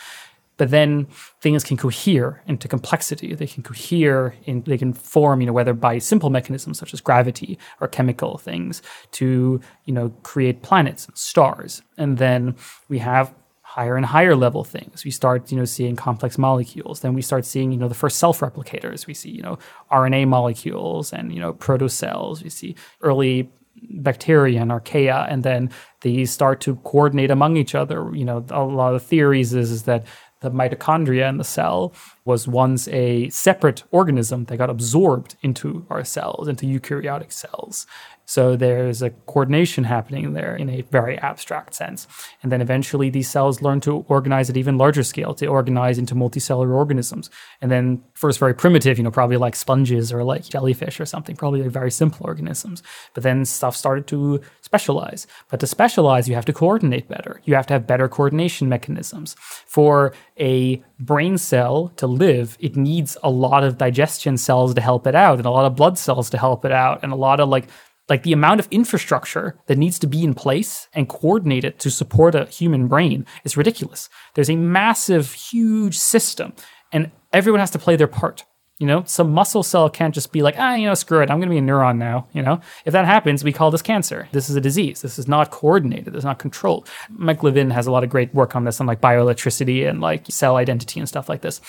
but 0.62 0.70
then 0.70 1.08
things 1.40 1.64
can 1.64 1.76
cohere 1.76 2.40
into 2.46 2.68
complexity. 2.68 3.34
They 3.34 3.48
can 3.48 3.64
cohere 3.64 4.36
in, 4.44 4.62
they 4.62 4.78
can 4.78 4.92
form, 4.92 5.40
you 5.40 5.48
know, 5.48 5.52
whether 5.52 5.74
by 5.74 5.98
simple 5.98 6.30
mechanisms 6.30 6.78
such 6.78 6.94
as 6.94 7.00
gravity 7.00 7.58
or 7.80 7.88
chemical 7.88 8.38
things 8.38 8.80
to, 9.18 9.60
you 9.86 9.92
know, 9.92 10.10
create 10.22 10.62
planets 10.62 11.08
and 11.08 11.18
stars. 11.18 11.82
And 11.98 12.18
then 12.18 12.54
we 12.88 12.98
have 12.98 13.34
higher 13.62 13.96
and 13.96 14.06
higher 14.06 14.36
level 14.36 14.62
things. 14.62 15.04
We 15.04 15.10
start, 15.10 15.50
you 15.50 15.58
know, 15.58 15.64
seeing 15.64 15.96
complex 15.96 16.38
molecules. 16.38 17.00
Then 17.00 17.12
we 17.12 17.22
start 17.22 17.44
seeing, 17.44 17.72
you 17.72 17.78
know, 17.78 17.88
the 17.88 17.96
first 17.96 18.20
self-replicators. 18.20 19.08
We 19.08 19.14
see, 19.14 19.30
you 19.30 19.42
know, 19.42 19.58
RNA 19.90 20.28
molecules 20.28 21.12
and, 21.12 21.34
you 21.34 21.40
know, 21.40 21.54
protocells. 21.54 22.44
We 22.44 22.50
see 22.50 22.76
early 23.00 23.50
bacteria 23.90 24.60
and 24.60 24.70
archaea, 24.70 25.26
and 25.30 25.42
then 25.42 25.70
these 26.02 26.30
start 26.30 26.60
to 26.60 26.76
coordinate 26.76 27.30
among 27.30 27.56
each 27.56 27.74
other. 27.74 28.14
You 28.14 28.24
know, 28.24 28.44
a 28.50 28.62
lot 28.62 28.94
of 28.94 29.02
theories 29.02 29.54
is, 29.54 29.70
is 29.70 29.84
that 29.84 30.04
the 30.42 30.50
mitochondria 30.50 31.28
in 31.28 31.38
the 31.38 31.44
cell 31.44 31.94
was 32.24 32.46
once 32.46 32.88
a 32.88 33.28
separate 33.30 33.84
organism 33.90 34.44
that 34.44 34.56
got 34.58 34.70
absorbed 34.70 35.36
into 35.42 35.86
our 35.88 36.04
cells, 36.04 36.48
into 36.48 36.66
eukaryotic 36.66 37.32
cells. 37.32 37.86
So 38.32 38.56
there's 38.56 39.02
a 39.02 39.10
coordination 39.10 39.84
happening 39.84 40.32
there 40.32 40.56
in 40.56 40.70
a 40.70 40.80
very 40.90 41.18
abstract 41.18 41.74
sense. 41.74 42.06
And 42.42 42.50
then 42.50 42.62
eventually 42.62 43.10
these 43.10 43.28
cells 43.28 43.60
learn 43.60 43.80
to 43.80 44.06
organize 44.08 44.48
at 44.48 44.56
even 44.56 44.78
larger 44.78 45.02
scale, 45.02 45.34
to 45.34 45.46
organize 45.48 45.98
into 45.98 46.14
multicellular 46.14 46.74
organisms. 46.74 47.28
And 47.60 47.70
then 47.70 48.02
first 48.14 48.38
very 48.38 48.54
primitive, 48.54 48.96
you 48.96 49.04
know, 49.04 49.10
probably 49.10 49.36
like 49.36 49.54
sponges 49.54 50.14
or 50.14 50.24
like 50.24 50.48
jellyfish 50.48 50.98
or 50.98 51.04
something, 51.04 51.36
probably 51.36 51.60
very 51.68 51.90
simple 51.90 52.24
organisms. 52.26 52.82
But 53.12 53.22
then 53.22 53.44
stuff 53.44 53.76
started 53.76 54.06
to 54.06 54.40
specialize. 54.62 55.26
But 55.50 55.60
to 55.60 55.66
specialize, 55.66 56.26
you 56.26 56.34
have 56.34 56.46
to 56.46 56.54
coordinate 56.54 57.08
better. 57.08 57.42
You 57.44 57.54
have 57.54 57.66
to 57.66 57.74
have 57.74 57.86
better 57.86 58.08
coordination 58.08 58.66
mechanisms. 58.66 59.36
For 59.66 60.14
a 60.40 60.82
brain 60.98 61.36
cell 61.36 61.88
to 61.96 62.06
live, 62.06 62.56
it 62.60 62.76
needs 62.76 63.18
a 63.22 63.28
lot 63.28 63.62
of 63.62 63.76
digestion 63.76 64.38
cells 64.38 64.72
to 64.72 64.80
help 64.80 65.06
it 65.06 65.14
out 65.14 65.36
and 65.36 65.44
a 65.44 65.50
lot 65.50 65.66
of 65.66 65.76
blood 65.76 65.98
cells 65.98 66.30
to 66.30 66.38
help 66.38 66.64
it 66.64 66.72
out 66.72 67.00
and 67.02 67.12
a 67.12 67.16
lot 67.16 67.38
of 67.38 67.50
like 67.50 67.68
like 68.08 68.22
the 68.22 68.32
amount 68.32 68.60
of 68.60 68.68
infrastructure 68.70 69.58
that 69.66 69.78
needs 69.78 69.98
to 70.00 70.06
be 70.06 70.24
in 70.24 70.34
place 70.34 70.88
and 70.92 71.08
coordinated 71.08 71.78
to 71.78 71.90
support 71.90 72.34
a 72.34 72.46
human 72.46 72.88
brain 72.88 73.26
is 73.44 73.56
ridiculous. 73.56 74.08
There's 74.34 74.50
a 74.50 74.56
massive, 74.56 75.32
huge 75.32 75.98
system, 75.98 76.52
and 76.92 77.10
everyone 77.32 77.60
has 77.60 77.70
to 77.72 77.78
play 77.78 77.96
their 77.96 78.08
part. 78.08 78.44
You 78.78 78.88
know, 78.88 79.04
some 79.06 79.32
muscle 79.32 79.62
cell 79.62 79.88
can't 79.88 80.14
just 80.14 80.32
be 80.32 80.42
like, 80.42 80.56
ah, 80.58 80.74
you 80.74 80.86
know, 80.86 80.94
screw 80.94 81.20
it, 81.20 81.30
I'm 81.30 81.38
going 81.38 81.48
to 81.48 81.54
be 81.54 81.58
a 81.58 81.62
neuron 81.62 81.98
now. 81.98 82.26
You 82.32 82.42
know, 82.42 82.60
if 82.84 82.92
that 82.92 83.04
happens, 83.04 83.44
we 83.44 83.52
call 83.52 83.70
this 83.70 83.82
cancer. 83.82 84.28
This 84.32 84.50
is 84.50 84.56
a 84.56 84.60
disease. 84.60 85.02
This 85.02 85.20
is 85.20 85.28
not 85.28 85.52
coordinated. 85.52 86.16
It's 86.16 86.24
not 86.24 86.40
controlled. 86.40 86.88
Mike 87.08 87.44
Levin 87.44 87.70
has 87.70 87.86
a 87.86 87.92
lot 87.92 88.02
of 88.02 88.10
great 88.10 88.34
work 88.34 88.56
on 88.56 88.64
this, 88.64 88.80
on 88.80 88.88
like 88.88 89.00
bioelectricity 89.00 89.88
and 89.88 90.00
like 90.00 90.26
cell 90.28 90.56
identity 90.56 90.98
and 90.98 91.08
stuff 91.08 91.28
like 91.28 91.42
this. 91.42 91.60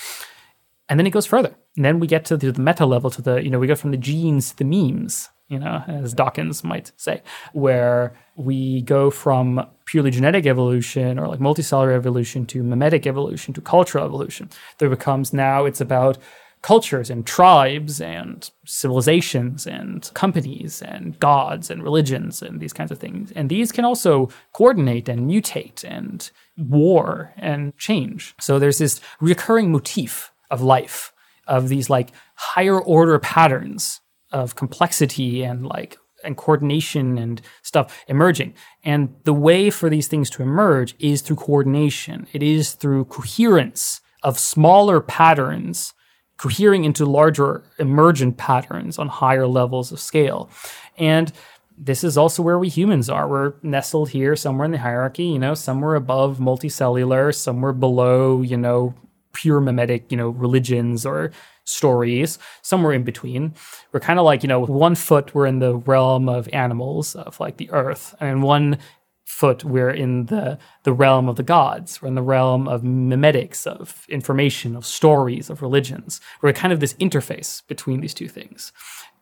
And 0.88 0.98
then 0.98 1.06
it 1.06 1.10
goes 1.10 1.26
further. 1.26 1.54
And 1.76 1.84
then 1.84 2.00
we 2.00 2.08
get 2.08 2.24
to 2.26 2.36
the, 2.36 2.50
the 2.50 2.60
meta 2.60 2.84
level, 2.84 3.10
to 3.10 3.22
the, 3.22 3.36
you 3.36 3.48
know, 3.48 3.60
we 3.60 3.68
go 3.68 3.76
from 3.76 3.92
the 3.92 3.96
genes 3.96 4.50
to 4.50 4.56
the 4.56 4.64
memes 4.64 5.28
you 5.48 5.58
know, 5.58 5.82
as 5.86 6.14
Dawkins 6.14 6.64
might 6.64 6.92
say, 6.96 7.22
where 7.52 8.14
we 8.36 8.82
go 8.82 9.10
from 9.10 9.66
purely 9.84 10.10
genetic 10.10 10.46
evolution 10.46 11.18
or 11.18 11.28
like 11.28 11.40
multicellular 11.40 11.94
evolution 11.94 12.46
to 12.46 12.62
memetic 12.62 13.06
evolution 13.06 13.52
to 13.54 13.60
cultural 13.60 14.04
evolution. 14.04 14.48
There 14.78 14.88
becomes 14.88 15.32
now 15.32 15.66
it's 15.66 15.80
about 15.80 16.18
cultures 16.62 17.10
and 17.10 17.26
tribes 17.26 18.00
and 18.00 18.50
civilizations 18.64 19.66
and 19.66 20.10
companies 20.14 20.80
and 20.80 21.20
gods 21.20 21.70
and 21.70 21.82
religions 21.82 22.40
and 22.40 22.58
these 22.58 22.72
kinds 22.72 22.90
of 22.90 22.98
things. 22.98 23.30
And 23.32 23.50
these 23.50 23.70
can 23.70 23.84
also 23.84 24.30
coordinate 24.54 25.06
and 25.10 25.28
mutate 25.30 25.84
and 25.84 26.30
war 26.56 27.34
and 27.36 27.76
change. 27.76 28.34
So 28.40 28.58
there's 28.58 28.78
this 28.78 28.98
recurring 29.20 29.72
motif 29.72 30.32
of 30.50 30.62
life 30.62 31.12
of 31.46 31.68
these 31.68 31.90
like 31.90 32.12
higher 32.34 32.80
order 32.80 33.18
patterns 33.18 34.00
of 34.34 34.56
complexity 34.56 35.42
and 35.42 35.64
like 35.64 35.96
and 36.24 36.36
coordination 36.36 37.16
and 37.18 37.40
stuff 37.62 38.04
emerging. 38.08 38.54
And 38.82 39.14
the 39.24 39.32
way 39.32 39.70
for 39.70 39.88
these 39.88 40.08
things 40.08 40.28
to 40.30 40.42
emerge 40.42 40.94
is 40.98 41.22
through 41.22 41.36
coordination. 41.36 42.26
It 42.32 42.42
is 42.42 42.72
through 42.72 43.06
coherence 43.06 44.00
of 44.22 44.38
smaller 44.38 45.00
patterns 45.00 45.94
cohering 46.36 46.84
into 46.84 47.06
larger 47.06 47.62
emergent 47.78 48.36
patterns 48.36 48.98
on 48.98 49.08
higher 49.08 49.46
levels 49.46 49.92
of 49.92 50.00
scale. 50.00 50.50
And 50.98 51.32
this 51.76 52.02
is 52.02 52.16
also 52.16 52.42
where 52.42 52.58
we 52.58 52.68
humans 52.68 53.08
are. 53.08 53.28
We're 53.28 53.54
nestled 53.62 54.08
here 54.10 54.34
somewhere 54.34 54.64
in 54.64 54.72
the 54.72 54.78
hierarchy, 54.78 55.26
you 55.26 55.38
know, 55.38 55.54
somewhere 55.54 55.94
above 55.94 56.38
multicellular, 56.38 57.34
somewhere 57.34 57.72
below, 57.72 58.42
you 58.42 58.56
know, 58.56 58.94
pure 59.32 59.60
memetic, 59.60 60.10
you 60.10 60.16
know, 60.16 60.28
religions 60.28 61.04
or 61.06 61.30
stories, 61.64 62.38
somewhere 62.62 62.92
in 62.92 63.02
between. 63.02 63.54
We're 63.92 64.00
kind 64.00 64.18
of 64.18 64.24
like, 64.24 64.42
you 64.42 64.48
know, 64.48 64.60
with 64.60 64.70
one 64.70 64.94
foot 64.94 65.34
we're 65.34 65.46
in 65.46 65.58
the 65.58 65.76
realm 65.76 66.28
of 66.28 66.48
animals, 66.52 67.14
of 67.14 67.40
like 67.40 67.56
the 67.56 67.70
earth, 67.70 68.14
and 68.20 68.42
one 68.42 68.78
foot 69.24 69.64
we're 69.64 69.90
in 69.90 70.26
the 70.26 70.58
the 70.84 70.92
realm 70.92 71.28
of 71.28 71.36
the 71.36 71.42
gods. 71.42 72.00
We're 72.00 72.08
in 72.08 72.14
the 72.14 72.22
realm 72.22 72.68
of 72.68 72.82
memetics, 72.82 73.66
of 73.66 74.04
information, 74.08 74.76
of 74.76 74.86
stories, 74.86 75.50
of 75.50 75.62
religions. 75.62 76.20
We're 76.42 76.52
kind 76.52 76.72
of 76.72 76.80
this 76.80 76.94
interface 76.94 77.66
between 77.66 78.00
these 78.00 78.14
two 78.14 78.28
things. 78.28 78.72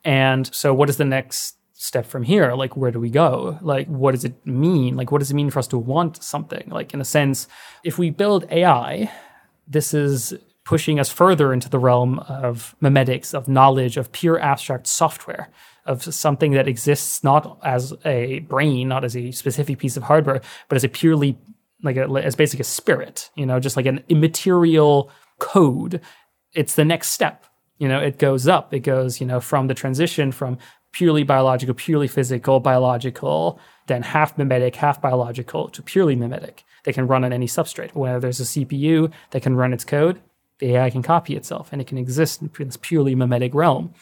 And 0.05 0.53
so 0.55 0.75
what 0.75 0.91
is 0.91 0.97
the 0.97 1.05
next 1.05 1.57
step 1.83 2.07
from 2.07 2.23
here 2.23 2.55
like 2.55 2.77
where 2.77 2.93
do 2.93 3.01
we 3.01 3.11
go 3.11 3.59
like 3.61 3.89
what 3.89 4.13
does 4.13 4.25
it 4.25 4.47
mean 4.47 4.95
like 4.95 5.11
what 5.11 5.19
does 5.19 5.33
it 5.33 5.35
mean 5.35 5.51
for 5.51 5.59
us 5.59 5.67
to 5.67 5.77
want 5.77 6.23
something 6.23 6.69
like 6.71 6.95
in 6.95 7.01
a 7.01 7.05
sense 7.05 7.49
if 7.83 7.99
we 7.99 8.09
build 8.09 8.47
ai 8.53 9.11
this 9.67 9.93
is 9.93 10.33
pushing 10.73 10.99
us 10.99 11.11
further 11.11 11.53
into 11.53 11.69
the 11.69 11.79
realm 11.79 12.19
of 12.21 12.75
memetics, 12.83 13.35
of 13.35 13.47
knowledge, 13.47 13.97
of 13.99 14.11
pure 14.11 14.41
abstract 14.41 14.87
software, 14.87 15.51
of 15.85 16.03
something 16.03 16.53
that 16.53 16.67
exists 16.67 17.23
not 17.23 17.59
as 17.63 17.93
a 18.07 18.39
brain, 18.41 18.89
not 18.89 19.05
as 19.05 19.15
a 19.15 19.31
specific 19.33 19.79
piece 19.79 19.97
of 19.99 20.05
hardware, 20.05 20.41
but 20.69 20.77
as 20.77 20.85
a 20.85 20.89
purely 20.89 21.37
like 21.83 21.97
a, 21.97 22.05
as 22.05 22.37
basic 22.37 22.61
a 22.61 22.65
spirit, 22.65 23.29
you 23.35 23.45
know, 23.45 23.61
just 23.61 23.77
like 23.77 23.87
an 23.87 24.03
immaterial 24.09 25.11
code. 25.39 26.01
It's 26.55 26.75
the 26.75 26.85
next 26.85 27.11
step. 27.11 27.45
You 27.79 27.89
know, 27.89 27.99
it 27.99 28.19
goes 28.19 28.49
up. 28.49 28.73
It 28.73 28.81
goes, 28.81 29.21
you 29.21 29.27
know, 29.27 29.41
from 29.41 29.67
the 29.67 29.75
transition 29.75 30.33
from 30.33 30.59
purely 30.93 31.25
biological, 31.25 31.75
purely 31.75 32.09
physical, 32.09 32.61
biological, 32.61 33.59
then 33.89 34.03
half 34.03 34.37
memetic, 34.37 34.77
half 34.77 35.01
biological 35.01 35.69
to 35.71 35.83
purely 35.83 36.15
memetic. 36.15 36.65
They 36.85 36.93
can 36.93 37.07
run 37.07 37.25
on 37.25 37.33
any 37.33 37.47
substrate. 37.47 37.95
Whether 37.95 38.21
there's 38.21 38.41
a 38.41 38.45
CPU 38.45 39.13
that 39.31 39.43
can 39.43 39.57
run 39.57 39.73
its 39.73 39.85
code, 39.85 40.21
the 40.63 40.77
AI 40.77 40.91
can 40.91 41.03
copy 41.03 41.35
itself 41.35 41.71
and 41.73 41.81
it 41.81 41.89
can 41.89 41.99
exist 41.99 42.41
in 42.41 42.51
this 42.59 42.77
purely 42.77 43.15
memetic 43.15 43.53
realm. 43.53 43.93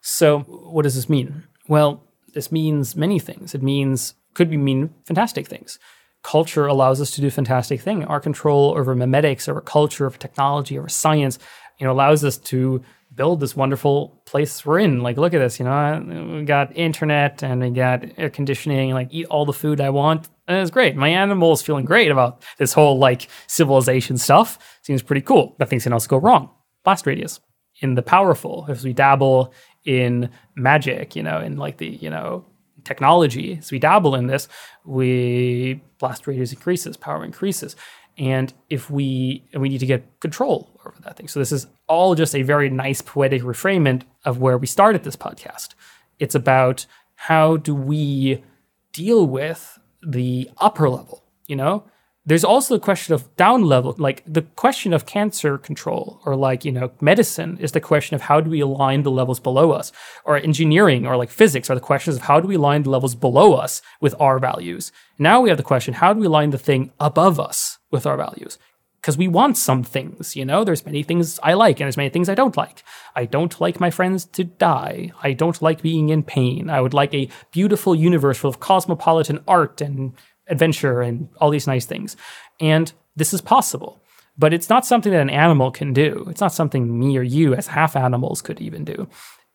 So, 0.00 0.40
what 0.40 0.82
does 0.82 0.96
this 0.96 1.08
mean? 1.08 1.44
Well, 1.68 2.02
this 2.34 2.50
means 2.50 2.96
many 2.96 3.18
things. 3.18 3.54
It 3.54 3.62
means, 3.62 4.14
could 4.34 4.50
mean 4.50 4.92
fantastic 5.04 5.46
things. 5.46 5.78
Culture 6.22 6.66
allows 6.66 7.00
us 7.00 7.12
to 7.12 7.20
do 7.20 7.30
fantastic 7.30 7.80
things. 7.80 8.04
Our 8.08 8.20
control 8.20 8.74
over 8.76 8.96
memetics, 8.96 9.48
over 9.48 9.60
culture, 9.60 10.06
over 10.06 10.18
technology, 10.18 10.78
over 10.78 10.88
science, 10.88 11.38
you 11.78 11.86
know, 11.86 11.92
allows 11.92 12.24
us 12.24 12.36
to 12.38 12.82
build 13.14 13.40
this 13.40 13.54
wonderful 13.54 14.20
place 14.26 14.66
we're 14.66 14.80
in. 14.80 15.02
Like, 15.02 15.16
look 15.16 15.34
at 15.34 15.38
this, 15.38 15.58
you 15.60 15.64
know, 15.64 16.36
we 16.38 16.44
got 16.44 16.76
internet 16.76 17.42
and 17.44 17.60
we 17.60 17.70
got 17.70 18.04
air 18.18 18.30
conditioning, 18.30 18.92
like 18.92 19.08
eat 19.12 19.26
all 19.26 19.46
the 19.46 19.52
food 19.52 19.80
I 19.80 19.90
want. 19.90 20.28
And 20.48 20.56
it's 20.56 20.70
great. 20.70 20.96
My 20.96 21.08
animal 21.08 21.52
is 21.52 21.60
feeling 21.60 21.84
great 21.84 22.10
about 22.10 22.42
this 22.56 22.72
whole 22.72 22.98
like 22.98 23.28
civilization 23.46 24.16
stuff. 24.16 24.78
Seems 24.82 25.02
pretty 25.02 25.20
cool. 25.20 25.54
But 25.58 25.68
things 25.68 25.84
can 25.84 25.92
also 25.92 26.08
go 26.08 26.16
wrong. 26.16 26.50
Blast 26.84 27.06
radius. 27.06 27.38
In 27.80 27.94
the 27.94 28.02
powerful, 28.02 28.66
if 28.68 28.82
we 28.82 28.92
dabble 28.92 29.52
in 29.84 30.30
magic, 30.56 31.14
you 31.14 31.22
know, 31.22 31.38
in 31.38 31.58
like 31.58 31.76
the, 31.76 31.86
you 31.86 32.10
know, 32.10 32.44
technology, 32.82 33.58
as 33.58 33.70
we 33.70 33.78
dabble 33.78 34.14
in 34.14 34.26
this, 34.26 34.48
we 34.84 35.80
blast 35.98 36.26
radius 36.26 36.52
increases, 36.52 36.96
power 36.96 37.24
increases. 37.24 37.76
And 38.16 38.52
if 38.68 38.90
we 38.90 39.44
and 39.52 39.62
we 39.62 39.68
need 39.68 39.78
to 39.78 39.86
get 39.86 40.18
control 40.20 40.70
over 40.80 40.94
that 41.04 41.16
thing. 41.16 41.28
So 41.28 41.38
this 41.38 41.52
is 41.52 41.66
all 41.86 42.14
just 42.14 42.34
a 42.34 42.42
very 42.42 42.70
nice 42.70 43.00
poetic 43.02 43.42
reframing 43.42 44.02
of 44.24 44.38
where 44.38 44.58
we 44.58 44.66
started 44.66 45.04
this 45.04 45.14
podcast. 45.14 45.74
It's 46.18 46.34
about 46.34 46.86
how 47.14 47.58
do 47.58 47.74
we 47.74 48.42
deal 48.92 49.26
with 49.26 49.77
the 50.06 50.50
upper 50.58 50.88
level, 50.88 51.24
you 51.46 51.56
know? 51.56 51.84
There's 52.26 52.44
also 52.44 52.74
the 52.74 52.80
question 52.80 53.14
of 53.14 53.34
down 53.36 53.62
level, 53.62 53.94
like 53.96 54.22
the 54.26 54.42
question 54.42 54.92
of 54.92 55.06
cancer 55.06 55.56
control 55.56 56.20
or 56.26 56.36
like, 56.36 56.62
you 56.62 56.70
know, 56.70 56.90
medicine 57.00 57.56
is 57.58 57.72
the 57.72 57.80
question 57.80 58.16
of 58.16 58.20
how 58.20 58.42
do 58.42 58.50
we 58.50 58.60
align 58.60 59.02
the 59.02 59.10
levels 59.10 59.40
below 59.40 59.72
us? 59.72 59.92
Or 60.26 60.36
engineering 60.36 61.06
or 61.06 61.16
like 61.16 61.30
physics 61.30 61.70
are 61.70 61.74
the 61.74 61.80
questions 61.80 62.16
of 62.16 62.22
how 62.22 62.38
do 62.38 62.46
we 62.46 62.56
align 62.56 62.82
the 62.82 62.90
levels 62.90 63.14
below 63.14 63.54
us 63.54 63.80
with 64.02 64.14
our 64.20 64.38
values? 64.38 64.92
Now 65.18 65.40
we 65.40 65.48
have 65.48 65.56
the 65.56 65.64
question, 65.64 65.94
how 65.94 66.12
do 66.12 66.20
we 66.20 66.26
align 66.26 66.50
the 66.50 66.58
thing 66.58 66.92
above 67.00 67.40
us 67.40 67.78
with 67.90 68.04
our 68.04 68.18
values? 68.18 68.58
Because 69.00 69.16
we 69.16 69.28
want 69.28 69.56
some 69.56 69.82
things, 69.82 70.36
you 70.36 70.44
know? 70.44 70.64
There's 70.64 70.84
many 70.84 71.02
things 71.02 71.38
I 71.42 71.54
like 71.54 71.80
and 71.80 71.86
there's 71.86 71.96
many 71.96 72.10
things 72.10 72.28
I 72.28 72.34
don't 72.34 72.56
like. 72.56 72.82
I 73.14 73.26
don't 73.26 73.60
like 73.60 73.80
my 73.80 73.90
friends 73.90 74.24
to 74.26 74.44
die. 74.44 75.12
I 75.22 75.32
don't 75.32 75.60
like 75.62 75.82
being 75.82 76.08
in 76.08 76.22
pain. 76.22 76.68
I 76.68 76.80
would 76.80 76.94
like 76.94 77.14
a 77.14 77.28
beautiful 77.52 77.94
universe 77.94 78.38
full 78.38 78.50
of 78.50 78.60
cosmopolitan 78.60 79.42
art 79.46 79.80
and 79.80 80.14
adventure 80.48 81.00
and 81.00 81.28
all 81.40 81.50
these 81.50 81.66
nice 81.66 81.86
things. 81.86 82.16
And 82.60 82.92
this 83.16 83.32
is 83.32 83.40
possible. 83.40 84.00
But 84.36 84.52
it's 84.52 84.68
not 84.68 84.86
something 84.86 85.12
that 85.12 85.20
an 85.20 85.30
animal 85.30 85.70
can 85.70 85.92
do. 85.92 86.26
It's 86.30 86.40
not 86.40 86.52
something 86.52 86.98
me 86.98 87.18
or 87.18 87.22
you 87.22 87.54
as 87.54 87.68
half 87.68 87.96
animals 87.96 88.40
could 88.40 88.60
even 88.60 88.84
do. 88.84 89.08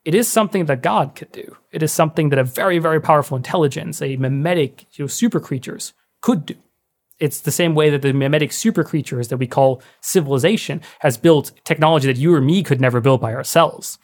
It 0.03 0.13
is 0.13 0.29
something 0.29 0.65
that 0.65 0.81
God 0.81 1.15
could 1.15 1.31
do. 1.31 1.55
It 1.71 1.81
is 1.81 1.93
something 1.93 2.29
that 2.29 2.39
a 2.39 2.43
very, 2.43 2.79
very 2.79 2.99
powerful 2.99 3.37
intelligence, 3.37 4.01
a 4.01 4.17
memetic 4.17 4.85
you 4.93 5.03
know, 5.03 5.07
super 5.07 5.39
creatures 5.39 5.93
could 6.21 6.45
do. 6.45 6.55
It's 7.19 7.41
the 7.41 7.51
same 7.51 7.75
way 7.75 7.89
that 7.89 8.01
the 8.01 8.11
memetic 8.11 8.51
super 8.51 8.83
creatures 8.83 9.27
that 9.29 9.37
we 9.37 9.47
call 9.47 9.81
civilization 10.01 10.81
has 10.99 11.17
built 11.17 11.51
technology 11.63 12.07
that 12.07 12.19
you 12.19 12.33
or 12.33 12.41
me 12.41 12.63
could 12.63 12.81
never 12.81 12.99
build 12.99 13.21
by 13.21 13.33
ourselves. 13.33 13.97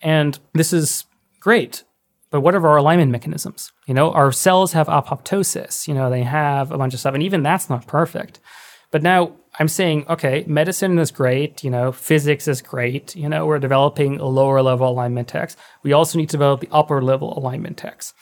And 0.00 0.38
this 0.54 0.72
is 0.72 1.04
great. 1.40 1.84
but 2.30 2.40
what 2.40 2.54
are 2.54 2.66
our 2.66 2.76
alignment 2.76 3.10
mechanisms? 3.10 3.72
You 3.86 3.94
know, 3.94 4.12
our 4.12 4.32
cells 4.32 4.72
have 4.72 4.86
apoptosis, 4.86 5.88
you 5.88 5.94
know, 5.94 6.08
they 6.08 6.22
have 6.22 6.70
a 6.70 6.78
bunch 6.78 6.94
of 6.94 7.00
stuff, 7.00 7.14
and 7.14 7.22
even 7.22 7.42
that's 7.42 7.68
not 7.68 7.86
perfect. 7.86 8.40
But 8.92 9.02
now 9.02 9.32
I'm 9.58 9.68
saying, 9.68 10.06
okay, 10.08 10.44
medicine 10.46 10.98
is 10.98 11.10
great, 11.10 11.64
you 11.64 11.70
know, 11.70 11.92
physics 11.92 12.46
is 12.48 12.62
great, 12.62 13.16
you 13.16 13.28
know, 13.28 13.46
we're 13.46 13.58
developing 13.58 14.18
lower 14.18 14.62
level 14.62 14.88
alignment 14.88 15.28
techs. 15.28 15.56
We 15.82 15.92
also 15.92 16.18
need 16.18 16.28
to 16.30 16.36
develop 16.36 16.60
the 16.60 16.68
upper 16.70 17.02
level 17.02 17.36
alignment 17.36 17.76
techs. 17.76 18.14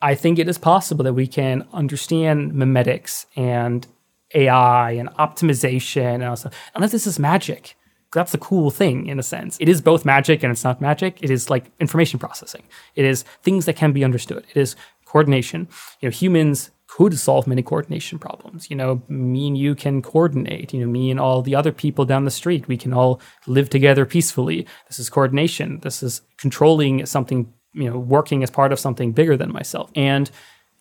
I 0.00 0.14
think 0.14 0.38
it 0.38 0.48
is 0.48 0.58
possible 0.58 1.04
that 1.04 1.14
we 1.14 1.26
can 1.26 1.66
understand 1.72 2.52
memetics 2.52 3.26
and 3.36 3.86
AI 4.34 4.92
and 4.92 5.08
optimization 5.10 6.14
and 6.14 6.24
all 6.24 6.36
stuff, 6.36 6.54
unless 6.74 6.92
this 6.92 7.06
is 7.06 7.18
magic. 7.18 7.74
That's 8.12 8.32
the 8.32 8.38
cool 8.38 8.70
thing 8.70 9.06
in 9.06 9.18
a 9.18 9.22
sense. 9.22 9.58
It 9.60 9.68
is 9.68 9.82
both 9.82 10.04
magic 10.04 10.42
and 10.42 10.50
it's 10.50 10.64
not 10.64 10.80
magic. 10.80 11.18
It 11.20 11.30
is 11.30 11.50
like 11.50 11.70
information 11.78 12.18
processing. 12.18 12.62
It 12.94 13.04
is 13.04 13.22
things 13.42 13.66
that 13.66 13.76
can 13.76 13.92
be 13.92 14.04
understood. 14.04 14.44
It 14.50 14.56
is 14.56 14.76
coordination. 15.04 15.68
You 16.00 16.08
know, 16.08 16.12
humans 16.12 16.70
could 16.86 17.18
solve 17.18 17.46
many 17.46 17.62
coordination 17.62 18.18
problems. 18.18 18.70
You 18.70 18.76
know, 18.76 19.02
me 19.08 19.48
and 19.48 19.58
you 19.58 19.74
can 19.74 20.00
coordinate. 20.00 20.72
You 20.72 20.80
know, 20.80 20.90
me 20.90 21.10
and 21.10 21.20
all 21.20 21.42
the 21.42 21.54
other 21.54 21.70
people 21.70 22.06
down 22.06 22.24
the 22.24 22.30
street, 22.30 22.66
we 22.66 22.78
can 22.78 22.94
all 22.94 23.20
live 23.46 23.68
together 23.68 24.06
peacefully. 24.06 24.66
This 24.88 24.98
is 24.98 25.10
coordination. 25.10 25.80
This 25.80 26.02
is 26.02 26.22
controlling 26.38 27.04
something, 27.04 27.52
you 27.72 27.88
know, 27.90 27.98
working 27.98 28.42
as 28.42 28.50
part 28.50 28.72
of 28.72 28.80
something 28.80 29.12
bigger 29.12 29.36
than 29.36 29.52
myself. 29.52 29.90
And 29.94 30.30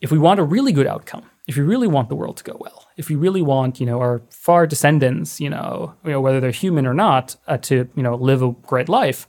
if 0.02 0.12
we 0.12 0.18
want 0.18 0.40
a 0.40 0.44
really 0.44 0.72
good 0.72 0.88
outcome, 0.88 1.24
if 1.48 1.56
we 1.56 1.64
really 1.64 1.88
want 1.88 2.10
the 2.10 2.16
world 2.16 2.38
to 2.38 2.44
go 2.44 2.58
well, 2.60 2.88
if 2.98 3.10
we 3.10 3.16
really 3.16 3.42
want, 3.42 3.80
you 3.80 3.86
know, 3.86 4.00
our 4.00 4.22
far 4.30 4.68
descendants, 4.68 5.40
you 5.40 5.50
know, 5.50 5.96
you 6.04 6.12
know 6.12 6.22
whether 6.22 6.40
they're 6.40 6.52
human 6.52 6.86
or 6.86 6.94
not, 6.94 7.36
uh, 7.48 7.58
to 7.58 7.90
you 7.96 8.04
know 8.04 8.16
live 8.16 8.42
a 8.42 8.52
great 8.52 8.90
life, 8.90 9.28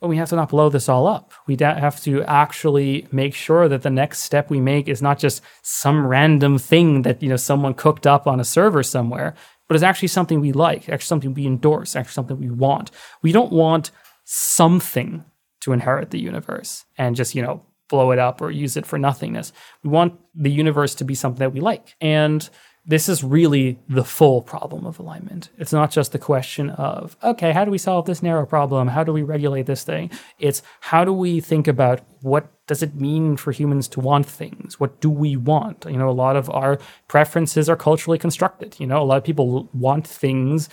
well, 0.00 0.08
we 0.08 0.16
have 0.16 0.30
to 0.30 0.36
not 0.36 0.48
blow 0.48 0.68
this 0.68 0.88
all 0.88 1.06
up. 1.06 1.32
We 1.46 1.56
have 1.60 2.00
to 2.02 2.22
actually 2.24 3.06
make 3.12 3.34
sure 3.34 3.68
that 3.68 3.82
the 3.82 3.90
next 3.90 4.20
step 4.22 4.50
we 4.50 4.60
make 4.60 4.88
is 4.88 5.02
not 5.02 5.18
just 5.18 5.42
some 5.62 6.06
random 6.06 6.58
thing 6.58 7.02
that 7.02 7.22
you 7.22 7.28
know 7.28 7.36
someone 7.36 7.74
cooked 7.74 8.06
up 8.06 8.26
on 8.26 8.40
a 8.40 8.44
server 8.44 8.82
somewhere, 8.82 9.34
but 9.68 9.76
is 9.76 9.82
actually 9.82 10.08
something 10.08 10.40
we 10.40 10.52
like, 10.52 10.88
actually 10.88 11.06
something 11.06 11.34
we 11.34 11.46
endorse, 11.46 11.94
actually 11.94 12.12
something 12.12 12.38
we 12.38 12.50
want. 12.50 12.90
We 13.22 13.32
don't 13.32 13.52
want 13.52 13.90
something 14.24 15.24
to 15.60 15.72
inherit 15.72 16.10
the 16.10 16.20
universe 16.20 16.84
and 16.96 17.16
just 17.16 17.34
you 17.34 17.42
know 17.42 17.64
blow 17.88 18.12
it 18.12 18.18
up 18.18 18.40
or 18.40 18.50
use 18.50 18.76
it 18.76 18.86
for 18.86 18.98
nothingness. 18.98 19.52
We 19.82 19.90
want 19.90 20.18
the 20.34 20.50
universe 20.50 20.94
to 20.96 21.04
be 21.04 21.14
something 21.14 21.40
that 21.40 21.52
we 21.52 21.60
like. 21.60 21.96
And 22.00 22.48
this 22.86 23.08
is 23.08 23.22
really 23.22 23.78
the 23.88 24.04
full 24.04 24.40
problem 24.40 24.86
of 24.86 24.98
alignment. 24.98 25.50
It's 25.58 25.72
not 25.72 25.90
just 25.90 26.12
the 26.12 26.18
question 26.18 26.70
of, 26.70 27.16
okay, 27.22 27.52
how 27.52 27.64
do 27.64 27.70
we 27.70 27.78
solve 27.78 28.06
this 28.06 28.22
narrow 28.22 28.46
problem? 28.46 28.88
How 28.88 29.04
do 29.04 29.12
we 29.12 29.22
regulate 29.22 29.66
this 29.66 29.84
thing? 29.84 30.10
It's 30.38 30.62
how 30.80 31.04
do 31.04 31.12
we 31.12 31.40
think 31.40 31.68
about 31.68 32.00
what 32.22 32.48
does 32.66 32.82
it 32.82 32.94
mean 32.94 33.36
for 33.36 33.52
humans 33.52 33.86
to 33.88 34.00
want 34.00 34.26
things? 34.26 34.80
What 34.80 35.00
do 35.00 35.10
we 35.10 35.36
want? 35.36 35.84
You 35.88 35.98
know, 35.98 36.08
a 36.08 36.12
lot 36.12 36.36
of 36.36 36.48
our 36.50 36.78
preferences 37.06 37.68
are 37.68 37.76
culturally 37.76 38.18
constructed. 38.18 38.76
You 38.80 38.86
know, 38.86 39.02
a 39.02 39.04
lot 39.04 39.18
of 39.18 39.24
people 39.24 39.68
want 39.74 40.06
things 40.06 40.68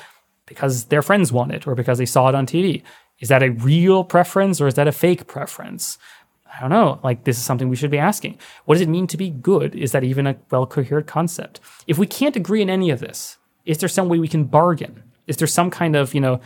because 0.45 0.85
their 0.85 1.01
friends 1.01 1.33
want 1.33 1.51
it 1.51 1.67
or 1.67 1.75
because 1.75 1.97
they 1.97 2.05
saw 2.05 2.29
it 2.29 2.35
on 2.35 2.45
TV. 2.45 2.83
Is 3.19 3.29
that 3.29 3.43
a 3.43 3.49
real 3.49 4.03
preference 4.03 4.61
or 4.61 4.67
is 4.67 4.75
that 4.75 4.87
a 4.87 4.91
fake 4.91 5.27
preference? 5.27 5.97
I 6.55 6.61
don't 6.61 6.69
know. 6.69 6.99
Like, 7.03 7.23
this 7.23 7.37
is 7.37 7.43
something 7.43 7.69
we 7.69 7.75
should 7.75 7.91
be 7.91 7.97
asking. 7.97 8.37
What 8.65 8.75
does 8.75 8.81
it 8.81 8.89
mean 8.89 9.07
to 9.07 9.17
be 9.17 9.29
good? 9.29 9.75
Is 9.75 9.91
that 9.91 10.03
even 10.03 10.27
a 10.27 10.37
well 10.49 10.65
coherent 10.65 11.07
concept? 11.07 11.59
If 11.87 11.97
we 11.97 12.07
can't 12.07 12.35
agree 12.35 12.61
in 12.61 12.69
any 12.69 12.89
of 12.89 12.99
this, 12.99 13.37
is 13.65 13.77
there 13.79 13.89
some 13.89 14.09
way 14.09 14.19
we 14.19 14.27
can 14.27 14.45
bargain? 14.45 15.03
Is 15.27 15.37
there 15.37 15.47
some 15.47 15.69
kind 15.69 15.95
of, 15.95 16.13
you 16.13 16.21
know, 16.21 16.39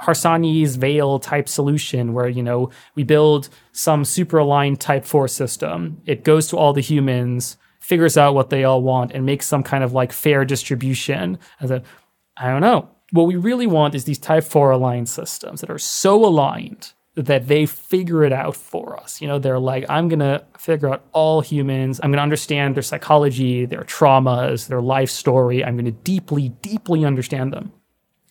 Harsanyi's 0.00 0.76
veil 0.76 1.18
type 1.18 1.48
solution 1.48 2.12
where, 2.12 2.28
you 2.28 2.42
know, 2.42 2.70
we 2.94 3.02
build 3.02 3.48
some 3.72 4.04
super 4.04 4.38
aligned 4.38 4.80
type 4.80 5.04
4 5.04 5.26
system, 5.26 6.00
it 6.06 6.22
goes 6.22 6.46
to 6.48 6.56
all 6.56 6.72
the 6.72 6.80
humans, 6.80 7.56
figures 7.80 8.16
out 8.16 8.34
what 8.34 8.50
they 8.50 8.62
all 8.62 8.80
want, 8.80 9.12
and 9.12 9.26
makes 9.26 9.46
some 9.46 9.64
kind 9.64 9.82
of 9.82 9.92
like 9.92 10.12
fair 10.12 10.44
distribution? 10.44 11.38
As 11.60 11.70
a, 11.70 11.82
I 12.36 12.48
don't 12.48 12.60
know. 12.60 12.88
What 13.10 13.26
we 13.26 13.36
really 13.36 13.66
want 13.66 13.94
is 13.94 14.04
these 14.04 14.18
type 14.18 14.44
4 14.44 14.70
aligned 14.70 15.08
systems 15.08 15.60
that 15.60 15.70
are 15.70 15.78
so 15.78 16.24
aligned 16.24 16.92
that 17.14 17.48
they 17.48 17.66
figure 17.66 18.22
it 18.22 18.32
out 18.32 18.54
for 18.54 18.96
us. 18.98 19.20
You 19.20 19.26
know, 19.26 19.38
they're 19.38 19.58
like, 19.58 19.84
I'm 19.88 20.08
going 20.08 20.20
to 20.20 20.44
figure 20.56 20.88
out 20.88 21.04
all 21.12 21.40
humans. 21.40 21.98
I'm 22.02 22.10
going 22.10 22.18
to 22.18 22.22
understand 22.22 22.76
their 22.76 22.82
psychology, 22.82 23.64
their 23.64 23.82
traumas, 23.82 24.68
their 24.68 24.80
life 24.80 25.10
story. 25.10 25.64
I'm 25.64 25.74
going 25.74 25.86
to 25.86 25.90
deeply, 25.90 26.50
deeply 26.62 27.04
understand 27.04 27.52
them 27.52 27.72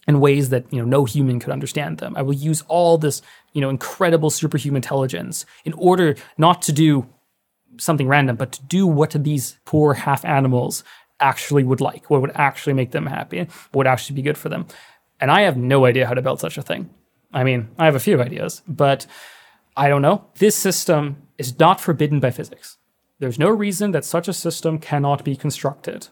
in 0.08 0.22
ways 0.22 0.50
that, 0.50 0.72
you 0.72 0.80
know, 0.80 0.86
no 0.86 1.04
human 1.04 1.40
could 1.40 1.52
understand 1.52 1.98
them. 1.98 2.16
I 2.16 2.22
will 2.22 2.34
use 2.34 2.64
all 2.70 2.98
this, 2.98 3.22
you 3.52 3.60
know, 3.60 3.70
incredible 3.70 4.30
superhuman 4.30 4.78
intelligence 4.78 5.46
in 5.66 5.74
order 5.74 6.16
not 6.38 6.62
to 6.64 6.72
do 6.72 7.10
something 7.78 8.08
random, 8.08 8.38
but 8.38 8.54
to 8.54 8.64
do 8.64 8.88
what 8.88 9.12
these 9.12 9.60
poor 9.66 9.96
half 9.96 10.24
animals 10.24 10.84
actually 11.20 11.64
would 11.64 11.82
like, 11.82 12.10
what 12.10 12.22
would 12.22 12.32
actually 12.36 12.74
make 12.74 12.92
them 12.92 13.06
happy, 13.06 13.40
what 13.40 13.76
would 13.76 13.88
actually 13.88 14.16
be 14.16 14.22
good 14.22 14.38
for 14.38 14.50
them. 14.50 14.68
And 15.20 15.32
I 15.32 15.42
have 15.42 15.58
no 15.58 15.86
idea 15.86 16.06
how 16.06 16.14
to 16.14 16.22
build 16.22 16.40
such 16.40 16.58
a 16.58 16.62
thing. 16.62 16.90
I 17.34 17.44
mean, 17.44 17.70
I 17.78 17.86
have 17.86 17.96
a 17.96 18.00
few 18.00 18.22
ideas, 18.22 18.62
but 18.68 19.08
I 19.76 19.90
don't 19.90 20.02
know. 20.02 20.26
This 20.38 20.56
system 20.56 21.24
is 21.38 21.60
not 21.60 21.82
forbidden 21.82 22.20
by 22.20 22.32
physics. 22.32 22.78
There's 23.20 23.40
no 23.40 23.50
reason 23.50 23.92
that 23.92 24.06
such 24.06 24.28
a 24.28 24.34
system 24.34 24.78
cannot 24.78 25.24
be 25.24 25.36
constructed. 25.36 26.08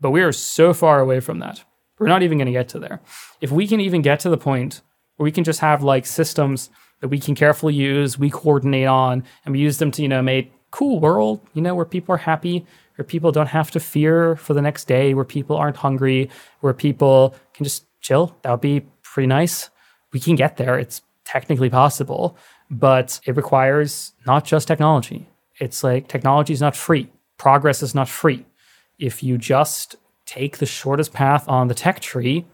But 0.00 0.10
we 0.10 0.22
are 0.22 0.32
so 0.32 0.74
far 0.74 1.00
away 1.00 1.20
from 1.20 1.38
that. 1.38 1.64
We're 1.98 2.08
not 2.08 2.22
even 2.22 2.38
going 2.38 2.46
to 2.46 2.52
get 2.52 2.68
to 2.70 2.78
there. 2.78 3.00
If 3.40 3.52
we 3.52 3.68
can 3.68 3.80
even 3.80 4.02
get 4.02 4.20
to 4.20 4.30
the 4.30 4.36
point 4.36 4.80
where 5.16 5.24
we 5.24 5.32
can 5.32 5.44
just 5.44 5.60
have 5.60 5.82
like 5.82 6.06
systems 6.06 6.70
that 7.00 7.08
we 7.08 7.20
can 7.20 7.34
carefully 7.34 7.74
use, 7.74 8.18
we 8.18 8.30
coordinate 8.30 8.88
on, 8.88 9.24
and 9.44 9.52
we 9.52 9.60
use 9.60 9.78
them 9.78 9.90
to, 9.92 10.02
you 10.02 10.08
know, 10.08 10.22
make 10.22 10.52
cool 10.70 10.98
world, 10.98 11.40
you 11.54 11.62
know, 11.62 11.74
where 11.74 11.84
people 11.84 12.14
are 12.14 12.18
happy, 12.18 12.66
where 12.96 13.04
people 13.04 13.32
don't 13.32 13.48
have 13.48 13.70
to 13.72 13.80
fear 13.80 14.36
for 14.36 14.54
the 14.54 14.62
next 14.62 14.86
day, 14.86 15.14
where 15.14 15.24
people 15.24 15.56
aren't 15.56 15.76
hungry, 15.76 16.30
where 16.60 16.74
people 16.74 17.34
can 17.52 17.64
just 17.64 17.86
chill. 18.00 18.36
That 18.42 18.50
would 18.50 18.60
be 18.60 18.86
pretty 19.02 19.26
nice 19.26 19.70
we 20.14 20.20
can 20.20 20.36
get 20.36 20.56
there. 20.56 20.78
It's 20.78 21.02
technically 21.26 21.68
possible, 21.68 22.38
but 22.70 23.20
it 23.26 23.36
requires 23.36 24.14
not 24.26 24.46
just 24.46 24.66
technology. 24.66 25.28
It's 25.60 25.84
like 25.84 26.08
technology 26.08 26.54
is 26.54 26.60
not 26.60 26.74
free, 26.74 27.10
progress 27.36 27.82
is 27.82 27.94
not 27.94 28.08
free. 28.08 28.46
If 28.98 29.22
you 29.22 29.36
just 29.36 29.96
take 30.24 30.58
the 30.58 30.66
shortest 30.66 31.12
path 31.12 31.46
on 31.48 31.68
the 31.68 31.74
tech 31.74 32.00
tree, 32.00 32.46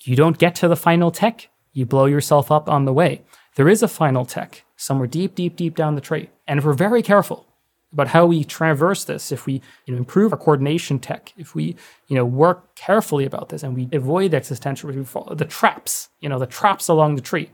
you 0.00 0.16
don't 0.16 0.38
get 0.38 0.54
to 0.56 0.68
the 0.68 0.76
final 0.76 1.10
tech. 1.10 1.48
You 1.72 1.86
blow 1.86 2.04
yourself 2.04 2.50
up 2.50 2.68
on 2.68 2.84
the 2.84 2.92
way. 2.92 3.22
There 3.56 3.68
is 3.68 3.82
a 3.82 3.88
final 3.88 4.26
tech 4.26 4.64
somewhere 4.76 5.06
deep, 5.06 5.34
deep, 5.34 5.56
deep 5.56 5.76
down 5.76 5.94
the 5.94 6.00
tree. 6.00 6.30
And 6.46 6.58
if 6.58 6.64
we're 6.64 6.74
very 6.74 7.02
careful, 7.02 7.46
about 7.94 8.08
how 8.08 8.26
we 8.26 8.44
traverse 8.44 9.04
this, 9.04 9.32
if 9.32 9.46
we 9.46 9.62
you 9.86 9.94
know, 9.94 9.96
improve 9.96 10.32
our 10.32 10.38
coordination 10.38 10.98
tech, 10.98 11.32
if 11.38 11.54
we 11.54 11.76
you 12.08 12.16
know 12.16 12.26
work 12.26 12.74
carefully 12.74 13.24
about 13.24 13.48
this 13.48 13.62
and 13.62 13.74
we 13.74 13.88
avoid 13.92 14.34
existential 14.34 14.92
the 14.92 15.46
traps, 15.48 16.10
you 16.20 16.28
know, 16.28 16.38
the 16.38 16.46
traps 16.46 16.88
along 16.88 17.14
the 17.14 17.22
tree, 17.22 17.50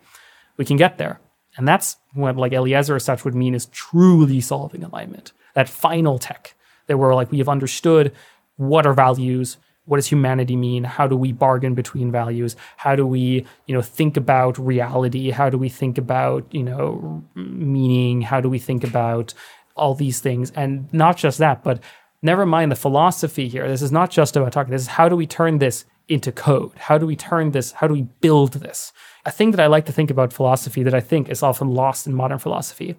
we 0.56 0.64
can 0.64 0.76
get 0.76 0.98
there. 0.98 1.20
And 1.56 1.68
that's 1.68 1.96
what 2.14 2.36
like 2.36 2.52
Eliezer 2.52 2.96
as 2.96 3.04
such 3.04 3.24
would 3.24 3.34
mean 3.34 3.54
is 3.54 3.66
truly 3.66 4.40
solving 4.40 4.82
alignment. 4.82 5.32
That 5.54 5.68
final 5.68 6.18
tech 6.18 6.54
that 6.86 6.96
we're 6.96 7.14
like 7.14 7.30
we 7.30 7.38
have 7.38 7.48
understood 7.48 8.12
what 8.56 8.86
are 8.86 8.94
values, 8.94 9.58
what 9.90 9.96
does 9.96 10.06
humanity 10.06 10.54
mean 10.54 10.84
how 10.84 11.08
do 11.08 11.16
we 11.16 11.32
bargain 11.32 11.74
between 11.74 12.12
values 12.12 12.54
how 12.76 12.94
do 12.94 13.04
we 13.04 13.44
you 13.66 13.74
know 13.74 13.82
think 13.82 14.16
about 14.16 14.56
reality 14.56 15.30
how 15.30 15.50
do 15.50 15.58
we 15.58 15.68
think 15.68 15.98
about 15.98 16.46
you 16.54 16.62
know 16.62 17.24
meaning 17.34 18.20
how 18.20 18.40
do 18.40 18.48
we 18.48 18.58
think 18.58 18.84
about 18.84 19.34
all 19.80 19.94
these 19.94 20.20
things. 20.20 20.52
And 20.52 20.92
not 20.92 21.16
just 21.16 21.38
that, 21.38 21.64
but 21.64 21.80
never 22.22 22.46
mind 22.46 22.70
the 22.70 22.76
philosophy 22.76 23.48
here. 23.48 23.66
This 23.66 23.82
is 23.82 23.92
not 23.92 24.10
just 24.10 24.36
about 24.36 24.52
talking. 24.52 24.70
This 24.70 24.82
is 24.82 24.88
how 24.88 25.08
do 25.08 25.16
we 25.16 25.26
turn 25.26 25.58
this 25.58 25.84
into 26.08 26.32
code? 26.32 26.72
How 26.76 26.98
do 26.98 27.06
we 27.06 27.16
turn 27.16 27.52
this? 27.52 27.72
How 27.72 27.86
do 27.86 27.94
we 27.94 28.02
build 28.02 28.54
this? 28.54 28.92
A 29.24 29.30
thing 29.30 29.52
that 29.52 29.60
I 29.60 29.66
like 29.66 29.86
to 29.86 29.92
think 29.92 30.10
about 30.10 30.32
philosophy 30.32 30.82
that 30.82 30.94
I 30.94 31.00
think 31.00 31.28
is 31.28 31.42
often 31.42 31.68
lost 31.68 32.06
in 32.06 32.14
modern 32.14 32.38
philosophy 32.38 32.96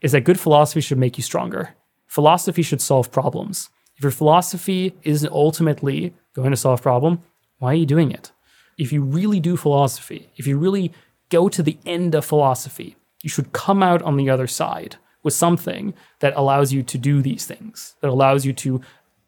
is 0.00 0.12
that 0.12 0.24
good 0.24 0.38
philosophy 0.38 0.80
should 0.80 0.98
make 0.98 1.16
you 1.16 1.22
stronger. 1.22 1.70
Philosophy 2.06 2.62
should 2.62 2.80
solve 2.80 3.10
problems. 3.10 3.70
If 3.96 4.02
your 4.02 4.12
philosophy 4.12 4.94
isn't 5.02 5.32
ultimately 5.32 6.14
going 6.34 6.50
to 6.50 6.56
solve 6.56 6.82
problem, 6.82 7.22
why 7.58 7.72
are 7.72 7.76
you 7.76 7.86
doing 7.86 8.10
it? 8.10 8.32
If 8.78 8.92
you 8.92 9.02
really 9.02 9.40
do 9.40 9.56
philosophy, 9.56 10.30
if 10.36 10.46
you 10.46 10.58
really 10.58 10.92
go 11.28 11.48
to 11.48 11.62
the 11.62 11.78
end 11.84 12.14
of 12.14 12.24
philosophy, 12.24 12.96
you 13.22 13.28
should 13.28 13.52
come 13.52 13.82
out 13.82 14.02
on 14.02 14.16
the 14.16 14.30
other 14.30 14.46
side 14.46 14.96
with 15.22 15.34
something 15.34 15.94
that 16.20 16.32
allows 16.36 16.72
you 16.72 16.82
to 16.82 16.98
do 16.98 17.22
these 17.22 17.46
things, 17.46 17.94
that 18.00 18.10
allows 18.10 18.44
you 18.44 18.52
to 18.54 18.80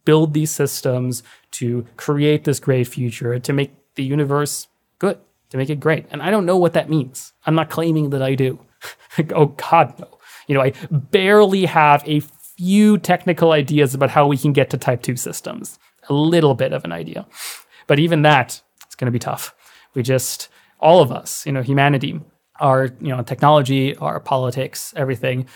build 0.04 0.34
these 0.34 0.50
systems, 0.50 1.22
to 1.52 1.86
create 1.96 2.44
this 2.44 2.60
great 2.60 2.88
future, 2.88 3.38
to 3.38 3.52
make 3.52 3.72
the 3.94 4.02
universe 4.02 4.68
good, 4.98 5.18
to 5.50 5.56
make 5.56 5.70
it 5.70 5.80
great. 5.80 6.06
And 6.10 6.22
I 6.22 6.30
don't 6.30 6.46
know 6.46 6.56
what 6.56 6.72
that 6.72 6.90
means. 6.90 7.32
I'm 7.46 7.54
not 7.54 7.70
claiming 7.70 8.10
that 8.10 8.22
I 8.22 8.34
do. 8.34 8.58
oh, 9.34 9.46
God, 9.46 9.98
no. 9.98 10.18
You 10.48 10.54
know, 10.54 10.62
I 10.62 10.72
barely 10.90 11.66
have 11.66 12.02
a 12.06 12.20
few 12.20 12.98
technical 12.98 13.52
ideas 13.52 13.94
about 13.94 14.10
how 14.10 14.26
we 14.26 14.36
can 14.36 14.52
get 14.52 14.70
to 14.70 14.76
type 14.76 15.02
2 15.02 15.16
systems, 15.16 15.78
a 16.08 16.12
little 16.12 16.54
bit 16.54 16.72
of 16.72 16.84
an 16.84 16.92
idea. 16.92 17.26
But 17.86 17.98
even 17.98 18.22
that, 18.22 18.60
it's 18.86 18.94
going 18.94 19.06
to 19.06 19.12
be 19.12 19.18
tough. 19.18 19.54
We 19.94 20.02
just, 20.02 20.48
all 20.80 21.00
of 21.00 21.12
us, 21.12 21.46
you 21.46 21.52
know, 21.52 21.62
humanity, 21.62 22.20
our, 22.60 22.86
you 23.00 23.08
know, 23.08 23.22
technology, 23.22 23.96
our 23.96 24.20
politics, 24.20 24.92
everything, 24.96 25.46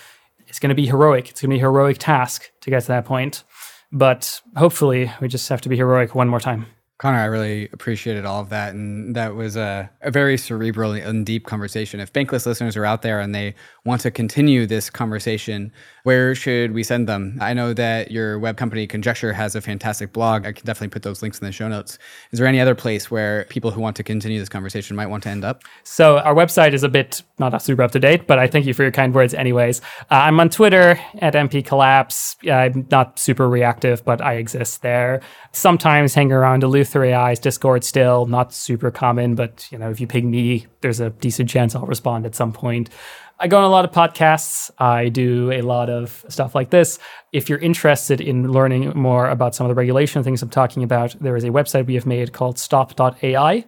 it's 0.46 0.58
going 0.58 0.70
to 0.70 0.74
be 0.74 0.86
heroic. 0.86 1.30
It's 1.30 1.40
going 1.40 1.50
to 1.50 1.54
be 1.54 1.58
a 1.58 1.62
heroic 1.62 1.98
task 1.98 2.50
to 2.60 2.70
get 2.70 2.82
to 2.82 2.88
that 2.88 3.04
point. 3.04 3.44
But 3.92 4.40
hopefully, 4.56 5.10
we 5.20 5.28
just 5.28 5.48
have 5.48 5.60
to 5.62 5.68
be 5.68 5.76
heroic 5.76 6.14
one 6.14 6.28
more 6.28 6.40
time. 6.40 6.66
Connor, 6.98 7.18
I 7.18 7.24
really 7.26 7.68
appreciated 7.72 8.24
all 8.24 8.40
of 8.40 8.48
that. 8.48 8.74
And 8.74 9.14
that 9.16 9.34
was 9.34 9.54
a, 9.54 9.90
a 10.00 10.10
very 10.10 10.38
cerebral 10.38 10.92
and 10.92 11.26
deep 11.26 11.44
conversation. 11.44 12.00
If 12.00 12.12
Bankless 12.12 12.46
listeners 12.46 12.76
are 12.76 12.86
out 12.86 13.02
there 13.02 13.20
and 13.20 13.34
they 13.34 13.54
want 13.86 14.00
to 14.02 14.10
continue 14.10 14.66
this 14.66 14.90
conversation, 14.90 15.72
where 16.02 16.34
should 16.34 16.72
we 16.72 16.82
send 16.82 17.08
them? 17.08 17.38
I 17.40 17.54
know 17.54 17.72
that 17.72 18.10
your 18.10 18.38
web 18.38 18.56
company, 18.56 18.86
Conjecture, 18.86 19.32
has 19.32 19.54
a 19.54 19.60
fantastic 19.60 20.12
blog. 20.12 20.44
I 20.44 20.52
can 20.52 20.66
definitely 20.66 20.88
put 20.88 21.02
those 21.02 21.22
links 21.22 21.38
in 21.38 21.46
the 21.46 21.52
show 21.52 21.68
notes. 21.68 21.98
Is 22.32 22.38
there 22.38 22.48
any 22.48 22.60
other 22.60 22.74
place 22.74 23.10
where 23.10 23.44
people 23.44 23.70
who 23.70 23.80
want 23.80 23.96
to 23.96 24.02
continue 24.02 24.38
this 24.38 24.48
conversation 24.48 24.96
might 24.96 25.06
want 25.06 25.22
to 25.22 25.30
end 25.30 25.44
up? 25.44 25.62
So, 25.84 26.18
our 26.18 26.34
website 26.34 26.72
is 26.72 26.82
a 26.82 26.88
bit 26.88 27.22
not 27.38 27.60
super 27.62 27.82
up 27.82 27.92
to 27.92 27.98
date, 27.98 28.26
but 28.26 28.38
I 28.38 28.46
thank 28.46 28.66
you 28.66 28.74
for 28.74 28.82
your 28.82 28.92
kind 28.92 29.14
words, 29.14 29.34
anyways. 29.34 29.80
Uh, 30.10 30.14
I'm 30.14 30.40
on 30.40 30.48
Twitter 30.48 30.98
at 31.18 31.34
NP 31.34 31.64
Collapse. 31.66 32.36
I'm 32.50 32.86
not 32.90 33.18
super 33.18 33.48
reactive, 33.48 34.04
but 34.04 34.20
I 34.20 34.34
exist 34.34 34.82
there. 34.82 35.20
Sometimes 35.52 36.14
hang 36.14 36.32
around 36.32 36.62
EleutherAI's 36.62 37.38
Discord 37.38 37.84
still, 37.84 38.26
not 38.26 38.52
super 38.52 38.90
common, 38.90 39.34
but 39.34 39.70
you 39.70 39.78
know, 39.78 39.90
if 39.90 40.00
you 40.00 40.06
ping 40.06 40.30
me, 40.30 40.66
there's 40.80 41.00
a 41.00 41.10
decent 41.10 41.48
chance 41.48 41.74
I'll 41.74 41.86
respond 41.86 42.26
at 42.26 42.34
some 42.34 42.52
point. 42.52 42.90
I 43.38 43.48
go 43.48 43.58
on 43.58 43.64
a 43.64 43.68
lot 43.68 43.84
of 43.84 43.92
podcasts. 43.92 44.70
I 44.78 45.10
do 45.10 45.52
a 45.52 45.60
lot 45.60 45.90
of 45.90 46.24
stuff 46.28 46.54
like 46.54 46.70
this. 46.70 46.98
If 47.32 47.50
you're 47.50 47.58
interested 47.58 48.20
in 48.20 48.50
learning 48.50 48.92
more 48.96 49.28
about 49.28 49.54
some 49.54 49.66
of 49.66 49.68
the 49.68 49.74
regulation 49.74 50.22
things 50.22 50.42
I'm 50.42 50.48
talking 50.48 50.82
about, 50.82 51.14
there 51.20 51.36
is 51.36 51.44
a 51.44 51.50
website 51.50 51.86
we 51.86 51.94
have 51.96 52.06
made 52.06 52.32
called 52.32 52.58
stop.ai. 52.58 53.64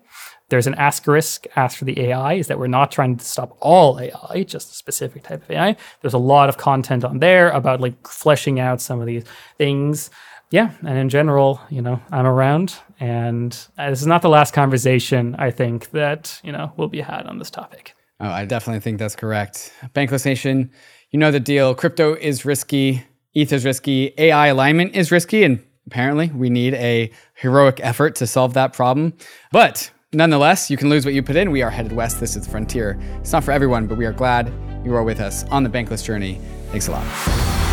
There's 0.48 0.66
an 0.66 0.74
asterisk 0.76 1.46
asked 1.56 1.76
for 1.76 1.84
the 1.84 2.00
AI, 2.00 2.34
is 2.34 2.46
that 2.46 2.58
we're 2.58 2.66
not 2.66 2.90
trying 2.90 3.16
to 3.18 3.24
stop 3.24 3.58
all 3.60 4.00
AI, 4.00 4.44
just 4.44 4.72
a 4.72 4.74
specific 4.74 5.24
type 5.24 5.42
of 5.42 5.50
AI. 5.50 5.76
There's 6.00 6.14
a 6.14 6.18
lot 6.18 6.48
of 6.48 6.56
content 6.56 7.04
on 7.04 7.18
there 7.18 7.50
about 7.50 7.82
like 7.82 8.06
fleshing 8.06 8.58
out 8.58 8.80
some 8.80 9.00
of 9.00 9.06
these 9.06 9.24
things 9.58 10.08
yeah, 10.50 10.72
and 10.80 10.96
in 10.96 11.08
general, 11.10 11.60
you 11.68 11.82
know, 11.82 12.00
I'm 12.10 12.24
around, 12.24 12.74
and 12.98 13.56
uh, 13.76 13.90
this 13.90 14.00
is 14.00 14.06
not 14.06 14.22
the 14.22 14.30
last 14.30 14.54
conversation 14.54 15.36
I 15.38 15.50
think 15.50 15.90
that 15.90 16.40
you 16.42 16.52
know 16.52 16.72
will 16.76 16.88
be 16.88 17.02
had 17.02 17.26
on 17.26 17.38
this 17.38 17.50
topic. 17.50 17.94
Oh, 18.20 18.28
I 18.28 18.44
definitely 18.44 18.80
think 18.80 18.98
that's 18.98 19.14
correct. 19.14 19.72
Bankless 19.94 20.24
Nation, 20.26 20.70
you 21.10 21.18
know 21.18 21.30
the 21.30 21.40
deal. 21.40 21.74
Crypto 21.74 22.14
is 22.14 22.44
risky, 22.44 23.04
ETH 23.34 23.52
is 23.52 23.64
risky, 23.64 24.12
AI 24.18 24.48
alignment 24.48 24.96
is 24.96 25.12
risky, 25.12 25.44
and 25.44 25.64
apparently 25.86 26.28
we 26.28 26.50
need 26.50 26.74
a 26.74 27.12
heroic 27.34 27.78
effort 27.80 28.16
to 28.16 28.26
solve 28.26 28.54
that 28.54 28.72
problem. 28.72 29.12
But 29.52 29.90
nonetheless, 30.12 30.68
you 30.68 30.76
can 30.76 30.90
lose 30.90 31.04
what 31.04 31.14
you 31.14 31.22
put 31.22 31.36
in. 31.36 31.52
We 31.52 31.62
are 31.62 31.70
headed 31.70 31.92
west. 31.92 32.18
This 32.18 32.34
is 32.34 32.44
the 32.44 32.50
frontier. 32.50 32.98
It's 33.20 33.32
not 33.32 33.44
for 33.44 33.52
everyone, 33.52 33.86
but 33.86 33.96
we 33.96 34.04
are 34.04 34.12
glad 34.12 34.52
you 34.84 34.94
are 34.94 35.04
with 35.04 35.20
us 35.20 35.44
on 35.44 35.62
the 35.62 35.70
Bankless 35.70 36.04
journey. 36.04 36.40
Thanks 36.70 36.88
a 36.88 36.92
lot. 36.92 37.67